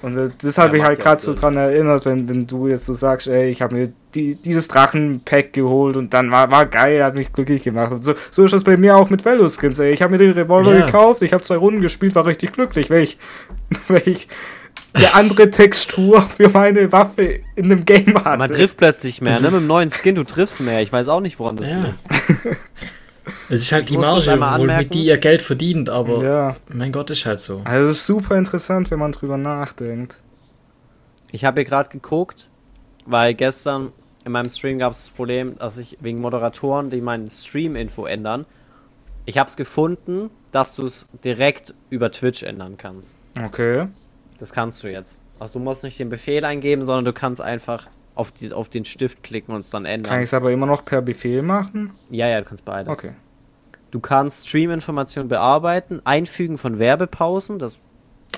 Und 0.00 0.32
das 0.42 0.58
habe 0.58 0.76
Ja, 0.76 0.82
ich 0.82 0.88
halt 0.88 1.00
gerade 1.00 1.20
so 1.20 1.34
dran 1.34 1.56
erinnert, 1.56 2.04
wenn, 2.06 2.28
wenn 2.28 2.46
du 2.46 2.68
jetzt 2.68 2.86
so 2.86 2.94
sagst, 2.94 3.26
ey, 3.26 3.50
ich 3.50 3.62
habe 3.62 3.74
mir 3.74 3.92
die, 4.14 4.36
dieses 4.36 4.68
Drachenpack 4.68 5.52
geholt 5.52 5.96
und 5.96 6.14
dann 6.14 6.30
war, 6.30 6.50
war 6.50 6.66
geil, 6.66 7.02
hat 7.02 7.16
mich 7.16 7.32
glücklich 7.32 7.64
gemacht. 7.64 7.90
Und 7.92 8.04
so, 8.04 8.14
so 8.30 8.44
ist 8.44 8.52
das 8.52 8.62
bei 8.64 8.76
mir 8.76 8.96
auch 8.96 9.10
mit 9.10 9.24
Veloskins, 9.24 9.78
ey. 9.80 9.92
Ich 9.92 10.00
habe 10.02 10.12
mir 10.12 10.18
den 10.18 10.30
Revolver 10.32 10.76
Ja. 10.76 10.86
gekauft, 10.86 11.22
ich 11.22 11.32
habe 11.32 11.42
zwei 11.42 11.56
Runden 11.56 11.80
gespielt, 11.80 12.14
war 12.14 12.26
richtig 12.26 12.52
glücklich, 12.52 12.90
weil 12.90 13.02
ich, 13.02 13.18
weil 13.88 14.02
ich 14.06 14.28
eine 14.94 15.14
andere 15.14 15.50
Textur 15.50 16.20
für 16.22 16.48
meine 16.48 16.90
Waffe 16.92 17.40
in 17.56 17.66
einem 17.66 17.84
Game 17.84 18.14
hatte. 18.24 18.38
Man 18.38 18.50
trifft 18.50 18.76
plötzlich 18.78 19.20
mehr, 19.20 19.40
ne? 19.40 19.50
Mit 19.50 19.60
dem 19.60 19.66
neuen 19.66 19.90
Skin, 19.90 20.14
du 20.14 20.24
triffst 20.24 20.60
mehr. 20.60 20.80
Ich 20.80 20.92
weiß 20.92 21.08
auch 21.08 21.20
nicht, 21.20 21.38
woran 21.38 21.56
das 21.56 21.68
Ja. 21.68 21.76
liegt. 21.84 21.98
Es 23.48 23.62
ist 23.62 23.72
halt 23.72 23.84
Ich 23.84 23.90
die 23.90 23.98
Marge, 23.98 24.38
womit 24.40 24.92
die 24.94 25.04
ihr 25.04 25.18
Geld 25.18 25.42
verdient, 25.42 25.88
aber 25.90 26.22
Ja, 26.22 26.56
mein 26.72 26.92
Gott, 26.92 27.10
ist 27.10 27.26
halt 27.26 27.38
so. 27.40 27.62
also 27.64 27.88
es 27.90 27.98
ist 27.98 28.06
super 28.06 28.36
interessant, 28.36 28.90
wenn 28.90 28.98
man 28.98 29.12
drüber 29.12 29.36
nachdenkt. 29.36 30.20
Ich 31.30 31.44
habe 31.44 31.60
hier 31.60 31.68
gerade 31.68 31.88
geguckt, 31.90 32.48
weil 33.06 33.34
gestern 33.34 33.92
in 34.24 34.32
meinem 34.32 34.48
Stream 34.50 34.78
gab 34.78 34.92
es 34.92 35.00
das 35.06 35.10
Problem, 35.10 35.56
dass 35.58 35.78
ich 35.78 35.96
wegen 36.00 36.20
Moderatoren, 36.20 36.90
die 36.90 37.00
meinen 37.00 37.30
Stream-Info 37.30 38.06
ändern, 38.06 38.46
ich 39.26 39.36
habe 39.38 39.48
es 39.50 39.56
gefunden, 39.56 40.30
dass 40.52 40.74
du 40.74 40.86
es 40.86 41.06
direkt 41.24 41.74
über 41.90 42.10
Twitch 42.10 42.42
ändern 42.42 42.76
kannst. 42.78 43.10
Okay. 43.44 43.88
Das 44.38 44.52
kannst 44.52 44.82
du 44.82 44.88
jetzt. 44.88 45.18
Also 45.38 45.58
du 45.58 45.64
musst 45.64 45.84
nicht 45.84 45.98
den 46.00 46.08
Befehl 46.08 46.44
eingeben, 46.44 46.82
sondern 46.82 47.04
du 47.04 47.12
kannst 47.12 47.40
einfach 47.42 47.88
auf, 48.18 48.32
die, 48.32 48.52
auf 48.52 48.68
den 48.68 48.84
Stift 48.84 49.22
klicken 49.22 49.54
und 49.54 49.60
es 49.60 49.70
dann 49.70 49.84
ändern. 49.84 50.10
Kann 50.10 50.20
ich 50.20 50.28
es 50.28 50.34
aber 50.34 50.50
immer 50.50 50.66
noch 50.66 50.84
per 50.84 51.02
Befehl 51.02 51.42
machen? 51.42 51.92
ja, 52.10 52.26
ja, 52.26 52.40
du 52.40 52.46
kannst 52.46 52.64
beides. 52.64 52.92
Okay. 52.92 53.12
Du 53.90 54.00
kannst 54.00 54.48
Stream-Informationen 54.48 55.28
bearbeiten, 55.28 56.02
Einfügen 56.04 56.58
von 56.58 56.78
Werbepausen, 56.78 57.58
das 57.58 57.80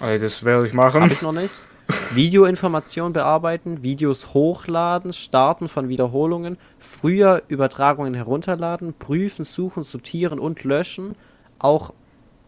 Ey, 0.01 0.19
das 0.19 0.45
werde 0.45 0.67
ich 0.67 0.73
machen. 0.73 1.03
Habe 1.03 1.13
ich 1.13 1.23
noch 1.23 1.33
nicht. 1.33 1.51
Videoinformation 2.15 3.13
bearbeiten, 3.13 3.83
Videos 3.83 4.33
hochladen, 4.33 5.13
Starten 5.13 5.69
von 5.69 5.89
Wiederholungen, 5.89 6.57
früher 6.79 7.43
Übertragungen 7.49 8.15
herunterladen, 8.15 8.95
prüfen, 8.95 9.45
suchen, 9.45 9.83
sortieren 9.83 10.39
und 10.39 10.63
löschen, 10.63 11.17
auch 11.59 11.93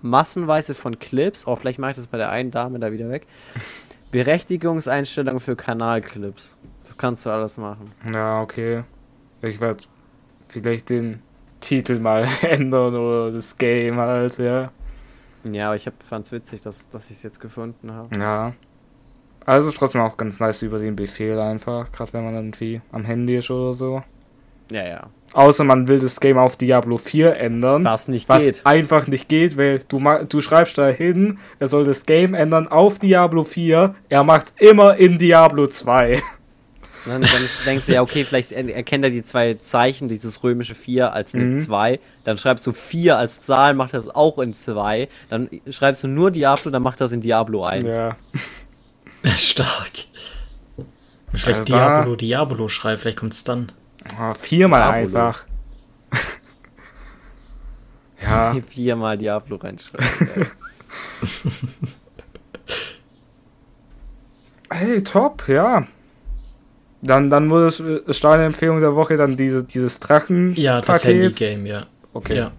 massenweise 0.01 0.75
von 0.75 0.99
Clips, 0.99 1.47
oh, 1.47 1.57
vielleicht 1.57 1.79
mache 1.79 1.93
ich 1.93 1.97
das 1.97 2.07
bei 2.07 2.19
der 2.19 2.31
einen 2.31 2.51
Dame 2.51 2.79
da 2.79 2.93
wieder 2.93 3.09
weg. 3.09 3.27
Berechtigungseinstellungen 4.13 5.41
für 5.41 5.57
Kanalclips. 5.57 6.57
Das 6.83 6.97
kannst 6.97 7.27
du 7.27 7.31
alles 7.31 7.57
machen. 7.57 7.93
Ja, 8.13 8.43
okay. 8.43 8.85
Ich 9.41 9.61
werde 9.61 9.85
vielleicht 10.49 10.91
den 10.91 11.23
Titel 11.61 11.99
mal 11.99 12.29
ändern 12.43 12.95
oder 12.95 13.31
das 13.31 13.57
Game 13.57 13.97
halt, 13.97 14.39
ja. 14.39 14.71
Ja, 15.51 15.67
aber 15.67 15.77
ich 15.77 15.89
fand 16.07 16.27
es 16.27 16.33
witzig, 16.33 16.63
dass, 16.63 16.89
dass 16.89 17.11
ich 17.11 17.17
es 17.17 17.23
jetzt 17.23 17.41
gefunden 17.41 17.93
habe. 17.93 18.17
Ja. 18.19 18.53
Also 19.45 19.71
trotzdem 19.73 20.03
auch 20.03 20.17
ganz 20.17 20.39
nice 20.39 20.63
über 20.63 20.79
den 20.79 20.95
Befehl 20.95 21.39
einfach, 21.41 21.91
gerade 21.91 22.13
wenn 22.13 22.25
man 22.25 22.35
irgendwie 22.35 22.81
am 22.93 23.05
Handy 23.05 23.37
ist 23.37 23.51
oder 23.51 23.75
so. 23.75 24.03
Ja, 24.71 24.87
ja. 24.87 25.07
Außer 25.35 25.65
man 25.65 25.89
will 25.89 25.99
das 25.99 26.21
Game 26.21 26.39
auf 26.39 26.57
Diablo 26.57 26.99
4 26.99 27.37
ändern. 27.37 27.85
Was 27.85 28.07
nicht 28.07 28.29
was 28.29 28.43
geht. 28.43 28.67
einfach 28.67 29.07
nicht 29.07 29.29
geht, 29.29 29.57
weil 29.57 29.81
du, 29.89 30.01
du 30.29 30.41
schreibst 30.41 30.79
da 30.79 30.89
hin, 30.89 31.39
er 31.59 31.69
soll 31.69 31.85
das 31.85 32.07
Game 32.07 32.35
ändern 32.35 32.69
auf 32.69 32.99
Diablo 32.99 33.45
4, 33.45 33.95
er 34.09 34.25
macht 34.25 34.53
immer 34.61 34.97
in 34.97 35.19
Diablo 35.19 35.67
2. 35.67 36.23
Dann, 37.05 37.23
dann 37.23 37.49
denkst 37.67 37.87
du 37.87 37.95
ja, 37.95 38.03
okay, 38.03 38.25
vielleicht 38.25 38.53
er- 38.53 38.75
erkennt 38.75 39.03
er 39.05 39.11
die 39.11 39.25
zwei 39.25 39.55
Zeichen, 39.55 40.09
dieses 40.09 40.43
römische 40.45 40.75
4 40.75 41.13
als 41.13 41.35
eine 41.35 41.45
Mhm. 41.45 41.59
2. 41.59 41.99
Dann 42.25 42.39
schreibst 42.39 42.67
du 42.67 42.73
4 42.73 43.19
als 43.19 43.43
Zahl, 43.43 43.75
macht 43.75 43.93
das 43.95 44.09
auch 44.09 44.39
in 44.39 44.55
2. 44.55 45.09
Dann 45.29 45.49
schreibst 45.69 46.05
du 46.05 46.09
nur 46.09 46.31
Diablo, 46.31 46.71
dann 46.71 46.83
macht 46.83 47.01
das 47.01 47.11
in 47.13 47.21
Diablo 47.21 47.65
1. 47.65 47.85
Ja. 47.87 48.17
Stark. 49.37 49.91
Vielleicht 51.33 51.49
Also 51.61 51.65
Diablo, 51.65 52.17
Diablo 52.17 52.69
schrei, 52.69 52.97
vielleicht 52.97 53.19
kommt's 53.19 53.43
dann. 53.43 53.73
Oh, 54.21 54.35
viermal 54.35 54.81
Diablo. 55.03 55.19
einfach. 55.19 55.45
ja. 58.23 58.55
Viermal 58.69 59.19
Diablo 59.19 59.57
reinschreiben. 59.57 60.47
Hey, 64.71 65.03
top, 65.03 65.49
ja. 65.49 65.87
Dann, 67.03 67.31
dann 67.31 67.51
wurde 67.51 67.67
es 68.07 68.17
Stadionempfehlung 68.17 68.81
der 68.81 68.95
Woche 68.95 69.17
dann 69.17 69.37
diese, 69.37 69.65
dieses 69.65 69.99
Drachen. 70.01 70.55
Ja, 70.55 70.81
das 70.81 71.03
Paket. 71.03 71.23
Handy-Game, 71.23 71.67
ja. 71.67 71.87
Okay. 72.15 72.37
ja. 72.37 72.53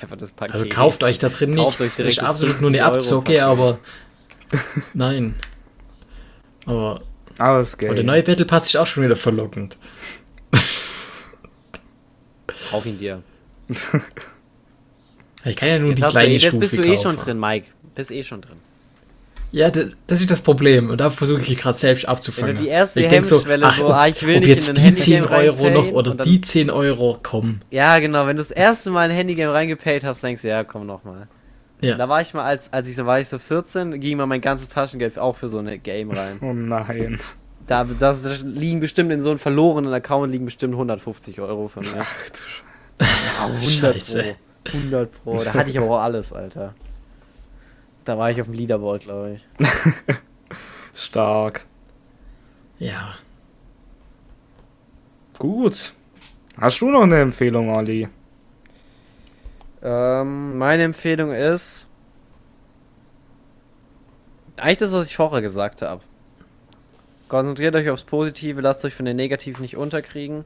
Einfach 0.00 0.16
das 0.16 0.30
Paket. 0.30 0.54
Also 0.54 0.68
kauft 0.68 1.02
euch 1.02 1.18
da 1.18 1.28
drin 1.28 1.56
Kauft 1.56 1.80
nichts. 1.80 1.92
euch 1.92 1.96
direkt 1.96 2.12
ist 2.12 2.22
das 2.22 2.28
absolut 2.28 2.60
nur 2.60 2.70
eine 2.70 2.78
50 2.78 2.84
Euro 2.84 2.96
Abzocke, 2.96 3.44
aber. 3.44 3.78
Nein. 4.94 5.34
Aber, 6.66 7.02
Aber 7.38 7.58
das 7.58 7.76
Game. 7.76 7.88
aber 7.88 7.96
der 7.96 8.04
neue 8.04 8.22
Battle 8.22 8.46
Pass 8.46 8.66
ist 8.66 8.76
auch 8.76 8.86
schon 8.86 9.02
wieder 9.02 9.16
verlockend. 9.16 9.76
Kauf 12.70 12.86
ihn 12.86 12.98
dir. 12.98 13.22
Ich 15.44 15.56
kann 15.56 15.68
ja 15.68 15.78
nur 15.78 15.90
Jetzt, 15.90 15.98
die 15.98 16.06
kleine 16.06 16.28
eh, 16.28 16.32
jetzt 16.34 16.42
Stufe 16.42 16.58
bist 16.58 16.76
du 16.76 16.82
eh 16.82 16.96
schon 16.96 17.16
kaufen. 17.16 17.24
drin, 17.24 17.40
Mike. 17.40 17.66
Bist 17.94 18.10
eh 18.12 18.22
schon 18.22 18.40
drin. 18.42 18.56
Ja, 19.52 19.70
das 19.70 20.20
ist 20.20 20.30
das 20.30 20.40
Problem. 20.40 20.88
Und 20.90 20.98
da 20.98 21.10
versuche 21.10 21.42
ich 21.42 21.58
gerade 21.58 21.76
selbst 21.76 22.04
Wenn 22.04 22.10
abzufangen. 22.10 22.56
du 22.56 22.62
die 22.62 22.68
erste 22.68 23.00
ich 23.00 23.08
denk 23.08 23.26
Hemmschwelle 23.30 23.70
so, 23.70 23.88
ah, 23.88 24.06
ich 24.08 24.26
will 24.26 24.36
ob 24.36 24.40
nicht 24.40 24.48
jetzt 24.48 24.70
in 24.70 24.76
ein 24.78 24.84
die 24.88 24.94
10 24.94 25.14
Handygame 25.28 25.42
Euro 25.44 25.70
noch 25.70 25.92
oder 25.92 26.14
dann- 26.14 26.26
die 26.26 26.40
10 26.40 26.70
Euro 26.70 27.18
kommen. 27.22 27.60
Ja, 27.70 27.98
genau. 27.98 28.26
Wenn 28.26 28.36
du 28.38 28.42
das 28.42 28.50
erste 28.50 28.90
Mal 28.90 29.10
ein 29.10 29.14
Handygame 29.14 29.52
reingepayt 29.52 30.04
hast, 30.04 30.22
denkst 30.22 30.40
du, 30.42 30.48
ja, 30.48 30.64
komm 30.64 30.86
noch 30.86 31.04
mal. 31.04 31.28
Ja. 31.82 31.96
Da 31.96 32.08
war 32.08 32.22
ich 32.22 32.32
mal, 32.32 32.44
als, 32.44 32.72
als 32.72 32.88
ich 32.88 32.96
so 32.96 33.04
war, 33.06 33.20
ich 33.20 33.28
so 33.28 33.38
14, 33.38 34.00
ging 34.00 34.16
mal 34.16 34.26
mein 34.26 34.40
ganzes 34.40 34.68
Taschengeld 34.68 35.18
auch 35.18 35.36
für 35.36 35.48
so 35.50 35.58
eine 35.58 35.78
Game 35.78 36.10
rein. 36.12 36.38
Oh 36.40 36.52
nein. 36.54 37.18
Da, 37.66 37.84
das, 37.84 38.22
das 38.22 38.42
liegen 38.42 38.80
bestimmt 38.80 39.12
in 39.12 39.22
so 39.22 39.30
einem 39.30 39.38
verlorenen 39.38 39.92
Account 39.92 40.30
liegen 40.32 40.46
bestimmt 40.46 40.74
150 40.74 41.40
Euro 41.40 41.68
von 41.68 41.82
mir. 41.82 42.00
Ach 42.00 42.14
du 42.30 42.38
Scheiße. 42.38 43.02
Ja, 43.38 43.46
100 43.46 43.94
Scheiße. 43.94 44.22
Pro. 44.64 44.78
100 44.78 45.12
Pro. 45.24 45.42
Da 45.44 45.54
hatte 45.54 45.70
ich 45.70 45.78
aber 45.78 45.90
auch 45.90 46.02
alles, 46.02 46.32
Alter. 46.32 46.74
Da 48.04 48.18
war 48.18 48.30
ich 48.30 48.40
auf 48.40 48.48
dem 48.48 48.54
Leaderboard, 48.54 49.02
glaube 49.04 49.34
ich. 49.34 49.46
Stark. 50.94 51.64
Ja. 52.78 53.14
Gut. 55.38 55.92
Hast 56.58 56.80
du 56.80 56.90
noch 56.90 57.02
eine 57.02 57.20
Empfehlung, 57.20 57.70
Olli? 57.70 58.08
Ähm, 59.82 60.58
meine 60.58 60.84
Empfehlung 60.84 61.32
ist. 61.32 61.86
Eigentlich 64.56 64.78
das, 64.78 64.92
was 64.92 65.06
ich 65.06 65.16
vorher 65.16 65.42
gesagt 65.42 65.82
habe. 65.82 66.02
Konzentriert 67.28 67.74
euch 67.74 67.88
aufs 67.88 68.02
Positive, 68.02 68.60
lasst 68.60 68.84
euch 68.84 68.94
von 68.94 69.06
den 69.06 69.16
Negativen 69.16 69.62
nicht 69.62 69.76
unterkriegen. 69.76 70.44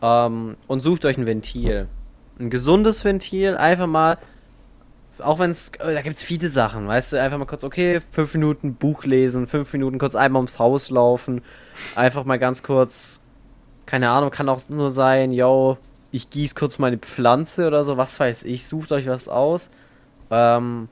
Ähm, 0.00 0.56
und 0.66 0.80
sucht 0.80 1.04
euch 1.04 1.18
ein 1.18 1.26
Ventil. 1.26 1.88
Ein 2.38 2.50
gesundes 2.50 3.04
Ventil, 3.04 3.56
einfach 3.56 3.86
mal. 3.86 4.16
Auch 5.20 5.38
wenn 5.38 5.50
es. 5.50 5.72
Da 5.78 6.02
gibt 6.02 6.16
es 6.16 6.22
viele 6.22 6.48
Sachen, 6.48 6.86
weißt 6.88 7.12
du? 7.12 7.20
Einfach 7.20 7.38
mal 7.38 7.44
kurz, 7.46 7.64
okay, 7.64 8.00
fünf 8.10 8.34
Minuten 8.34 8.74
Buch 8.74 9.04
lesen, 9.04 9.46
fünf 9.46 9.72
Minuten 9.72 9.98
kurz 9.98 10.14
einmal 10.14 10.40
ums 10.40 10.58
Haus 10.58 10.90
laufen. 10.90 11.42
Einfach 11.96 12.24
mal 12.24 12.38
ganz 12.38 12.62
kurz. 12.62 13.20
Keine 13.86 14.10
Ahnung, 14.10 14.30
kann 14.30 14.48
auch 14.48 14.60
nur 14.68 14.90
sein, 14.90 15.32
yo, 15.32 15.76
ich 16.12 16.30
gieße 16.30 16.54
kurz 16.54 16.78
meine 16.78 16.98
Pflanze 16.98 17.66
oder 17.66 17.84
so, 17.84 17.96
was 17.96 18.18
weiß 18.20 18.44
ich, 18.44 18.66
sucht 18.66 18.92
euch 18.92 19.06
was 19.08 19.26
aus. 19.28 19.68
Ähm, 20.30 20.88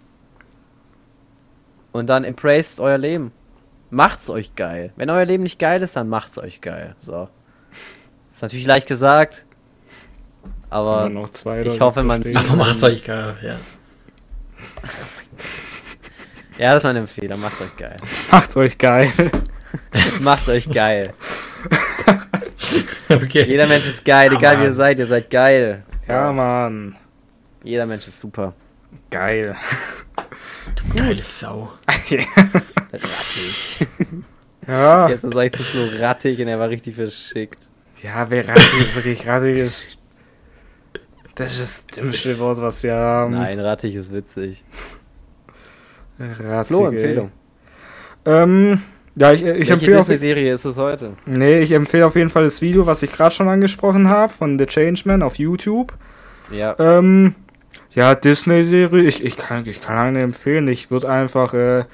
und 1.93 2.07
dann 2.09 2.25
embraced 2.25 2.81
euer 2.81 2.99
Leben. 2.99 3.33
Macht's 3.91 4.29
euch 4.29 4.55
geil. 4.55 4.93
Wenn 4.97 5.11
euer 5.11 5.25
Leben 5.25 5.43
nicht 5.45 5.59
geil 5.59 5.83
ist, 5.83 5.97
dann 5.97 6.09
macht's 6.09 6.39
euch 6.39 6.61
geil. 6.61 6.95
So. 7.01 7.29
Ist 8.33 8.43
natürlich 8.43 8.67
leicht 8.67 8.87
gesagt. 8.87 9.47
Aber 10.71 11.09
Nur 11.09 11.23
noch 11.23 11.29
zwei 11.31 11.63
ich 11.63 11.81
hoffe, 11.81 12.03
man 12.03 12.23
sieht- 12.23 12.37
Aber 12.37 12.57
macht's 12.57 12.83
euch 12.83 13.05
geil, 13.05 13.37
ja. 13.43 13.57
ja, 16.59 16.73
das 16.73 16.79
ist 16.79 16.85
meine 16.85 17.01
Empfehlung. 17.01 17.41
Macht's 17.41 17.61
euch 17.61 17.77
geil. 17.77 17.97
Macht's 18.31 18.57
euch 18.57 18.79
geil. 18.79 19.13
Macht 20.21 20.49
euch 20.49 20.71
geil. 20.71 21.13
Okay. 23.09 23.45
Jeder 23.45 23.67
Mensch 23.67 23.87
ist 23.87 24.05
geil, 24.05 24.31
Ja, 24.33 24.39
egal 24.39 24.61
wie 24.61 24.65
ihr 24.65 24.73
seid, 24.73 24.99
ihr 24.99 25.07
seid 25.07 25.31
geil. 25.31 25.85
Ja, 26.07 26.33
Mann. 26.33 26.97
Jeder 27.63 27.87
Mensch 27.87 28.07
ist 28.07 28.19
super. 28.19 28.55
Geil. 29.11 29.57
Geile 30.95 31.19
Sau. 31.19 31.73
Rattig. 31.87 32.27
Ja. 34.67 35.09
Gestern 35.09 35.33
sag 35.33 35.47
ich 35.47 35.53
zu 35.53 35.63
Flo 35.63 35.89
rattig 35.99 36.41
und 36.41 36.49
er 36.49 36.59
war 36.59 36.69
richtig 36.69 36.95
verschickt. 36.95 37.69
Ja, 38.03 38.29
wer 38.31 38.47
rattig, 38.47 38.95
wirklich 38.95 39.27
rattig 39.27 39.59
ist. 39.59 39.83
Das 41.39 41.53
ist 41.53 41.91
das 41.91 42.03
dümmste 42.03 42.39
Wort, 42.41 42.61
was 42.61 42.83
wir 42.83 42.95
haben. 42.95 43.35
Nein, 43.35 43.61
rattig 43.61 43.95
ist 43.95 44.13
witzig. 44.13 44.65
Rattig, 46.19 46.67
Flo. 46.67 46.87
Empfehlung. 46.89 47.31
Ähm, 48.27 48.81
ja, 49.15 49.33
ich, 49.33 49.43
ich 49.43 49.47
Welche 49.47 49.73
empfehle 49.75 50.01
auf, 50.01 50.07
Disney-Serie 50.07 50.53
ist 50.53 50.65
es 50.65 50.77
heute? 50.77 51.13
nee, 51.27 51.61
ich 51.61 51.71
empfehle 51.71 52.07
auf 52.07 52.17
jeden 52.17 52.29
Fall 52.29 52.43
das 52.43 52.61
Video, 52.61 52.87
was 52.87 53.05
ich 53.05 53.13
gerade 53.13 53.35
schon 53.35 53.49
angesprochen 53.49 54.09
habe, 54.09 54.33
von 54.33 54.59
The 54.59 54.67
Changeman 54.67 55.23
auf 55.23 55.39
YouTube. 55.39 55.93
Ja. 56.51 56.75
Ähm, 56.81 57.37
ja, 57.95 58.17
Disney-Serie, 58.17 59.05
ich, 59.05 59.23
ich, 59.23 59.37
kann, 59.37 59.65
ich 59.65 59.81
kann 59.81 59.97
eine 59.97 60.23
empfehlen. 60.23 60.67
Ich 60.67 60.91
würde 60.91 61.09
einfach, 61.09 61.55
äh, 61.55 61.85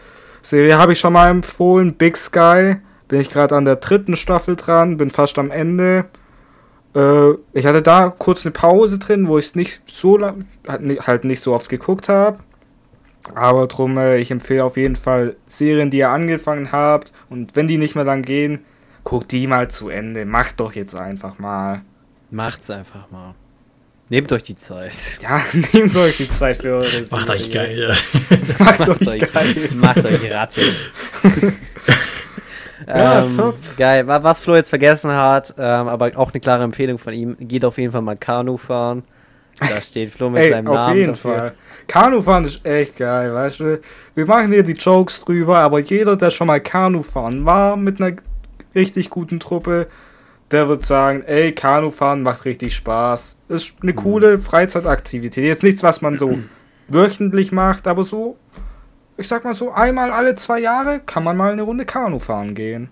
Serie 0.40 0.78
habe 0.78 0.92
ich 0.94 1.00
schon 1.00 1.12
mal 1.12 1.28
empfohlen, 1.28 1.94
Big 1.94 2.16
Sky. 2.16 2.76
Bin 3.08 3.20
ich 3.20 3.28
gerade 3.28 3.54
an 3.56 3.66
der 3.66 3.76
dritten 3.76 4.16
Staffel 4.16 4.56
dran, 4.56 4.96
bin 4.96 5.10
fast 5.10 5.38
am 5.38 5.50
Ende. 5.50 6.06
Äh, 6.94 7.32
ich 7.52 7.66
hatte 7.66 7.82
da 7.82 8.10
kurz 8.10 8.44
eine 8.44 8.52
Pause 8.52 8.98
drin, 8.98 9.26
wo 9.28 9.38
ich 9.38 9.46
es 9.46 9.54
nicht 9.54 9.82
so 9.86 10.16
lang, 10.16 10.44
halt 10.68 11.24
nicht 11.24 11.40
so 11.40 11.54
oft 11.54 11.68
geguckt 11.68 12.08
habe. 12.08 12.38
Aber 13.34 13.66
drum, 13.66 13.96
äh, 13.98 14.18
ich 14.18 14.30
empfehle 14.30 14.64
auf 14.64 14.76
jeden 14.76 14.96
Fall 14.96 15.36
Serien, 15.46 15.90
die 15.90 15.98
ihr 15.98 16.10
angefangen 16.10 16.72
habt. 16.72 17.12
Und 17.30 17.56
wenn 17.56 17.66
die 17.68 17.78
nicht 17.78 17.94
mehr 17.94 18.04
lang 18.04 18.22
gehen, 18.22 18.64
guckt 19.02 19.32
die 19.32 19.46
mal 19.46 19.70
zu 19.70 19.88
Ende. 19.88 20.24
Macht 20.26 20.60
doch 20.60 20.72
jetzt 20.74 20.94
einfach 20.94 21.38
mal. 21.38 21.82
Macht's 22.30 22.70
einfach 22.70 23.10
mal. 23.10 23.34
Nehmt 24.10 24.30
euch 24.32 24.42
die 24.42 24.56
Zeit. 24.56 24.94
Ja, 25.22 25.40
nehmt 25.72 25.96
euch 25.96 26.18
die 26.18 26.28
Zeit 26.28 26.60
für 26.60 26.74
eure 26.74 27.06
Macht 27.10 27.30
euch 27.30 27.44
Serie. 27.44 27.66
geil, 27.66 27.78
ja. 28.28 28.36
Macht 28.64 28.78
Macht 28.80 29.08
euch 29.08 29.32
geil. 29.32 29.56
macht 29.76 30.04
euch 30.04 30.30
rattig. 30.32 30.72
Ja, 32.86 33.22
ähm, 33.24 33.36
top. 33.36 33.56
Geil. 33.76 34.06
Wa- 34.06 34.22
Was 34.22 34.40
Flo 34.40 34.54
jetzt 34.54 34.70
vergessen 34.70 35.10
hat, 35.12 35.54
ähm, 35.58 35.88
aber 35.88 36.10
auch 36.16 36.32
eine 36.32 36.40
klare 36.40 36.62
Empfehlung 36.64 36.98
von 36.98 37.12
ihm, 37.14 37.36
geht 37.40 37.64
auf 37.64 37.78
jeden 37.78 37.92
Fall 37.92 38.02
mal 38.02 38.16
Kanu 38.16 38.56
fahren. 38.56 39.04
Da 39.60 39.80
steht 39.80 40.10
Flo 40.10 40.30
mit 40.30 40.40
Ey, 40.40 40.50
seinem 40.50 40.66
auf 40.66 40.74
Namen 40.74 40.96
jeden 40.96 41.12
dafür. 41.12 41.38
Fall. 41.38 41.54
Kanufahren 41.86 42.44
ist 42.44 42.66
echt 42.66 42.96
geil, 42.96 43.32
weißt 43.32 43.60
du? 43.60 43.80
Wir 44.16 44.26
machen 44.26 44.50
hier 44.50 44.64
die 44.64 44.72
Jokes 44.72 45.24
drüber, 45.24 45.58
aber 45.58 45.78
jeder, 45.78 46.16
der 46.16 46.30
schon 46.32 46.48
mal 46.48 46.60
Kanufahren 46.60 47.44
war 47.44 47.76
mit 47.76 48.00
einer 48.00 48.16
richtig 48.74 49.10
guten 49.10 49.38
Truppe, 49.38 49.86
der 50.50 50.68
wird 50.68 50.84
sagen, 50.84 51.22
ey, 51.22 51.52
Kanufahren 51.52 52.22
macht 52.22 52.44
richtig 52.44 52.74
Spaß. 52.74 53.36
Ist 53.48 53.74
eine 53.80 53.94
coole 53.94 54.40
Freizeitaktivität. 54.40 55.44
Jetzt 55.44 55.62
nichts, 55.62 55.84
was 55.84 56.02
man 56.02 56.18
so 56.18 56.36
wöchentlich 56.88 57.52
macht, 57.52 57.86
aber 57.86 58.02
so, 58.02 58.36
ich 59.16 59.28
sag 59.28 59.44
mal 59.44 59.54
so, 59.54 59.72
einmal 59.72 60.10
alle 60.10 60.34
zwei 60.34 60.60
Jahre 60.60 61.00
kann 61.00 61.24
man 61.24 61.36
mal 61.36 61.52
eine 61.52 61.62
Runde 61.62 61.84
Kanu 61.84 62.18
fahren 62.18 62.54
gehen. 62.54 62.88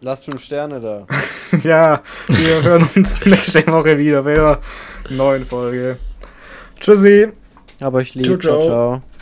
Lasst 0.00 0.26
fünf 0.26 0.42
Sterne 0.42 0.80
da. 0.80 1.06
ja, 1.62 2.02
wir 2.26 2.62
hören 2.62 2.88
uns 2.94 3.24
nächste 3.24 3.66
Woche 3.68 3.96
wieder 3.96 4.22
bei 4.22 4.34
einer 4.34 4.58
neuen 5.08 5.46
Folge. 5.46 5.96
Tschüssi. 6.78 7.32
Aber 7.80 8.00
ich 8.02 8.14
liebe. 8.14 8.38
Ciao, 8.38 8.38
ciao. 8.38 8.62
ciao. 8.62 9.00
ciao. 9.00 9.13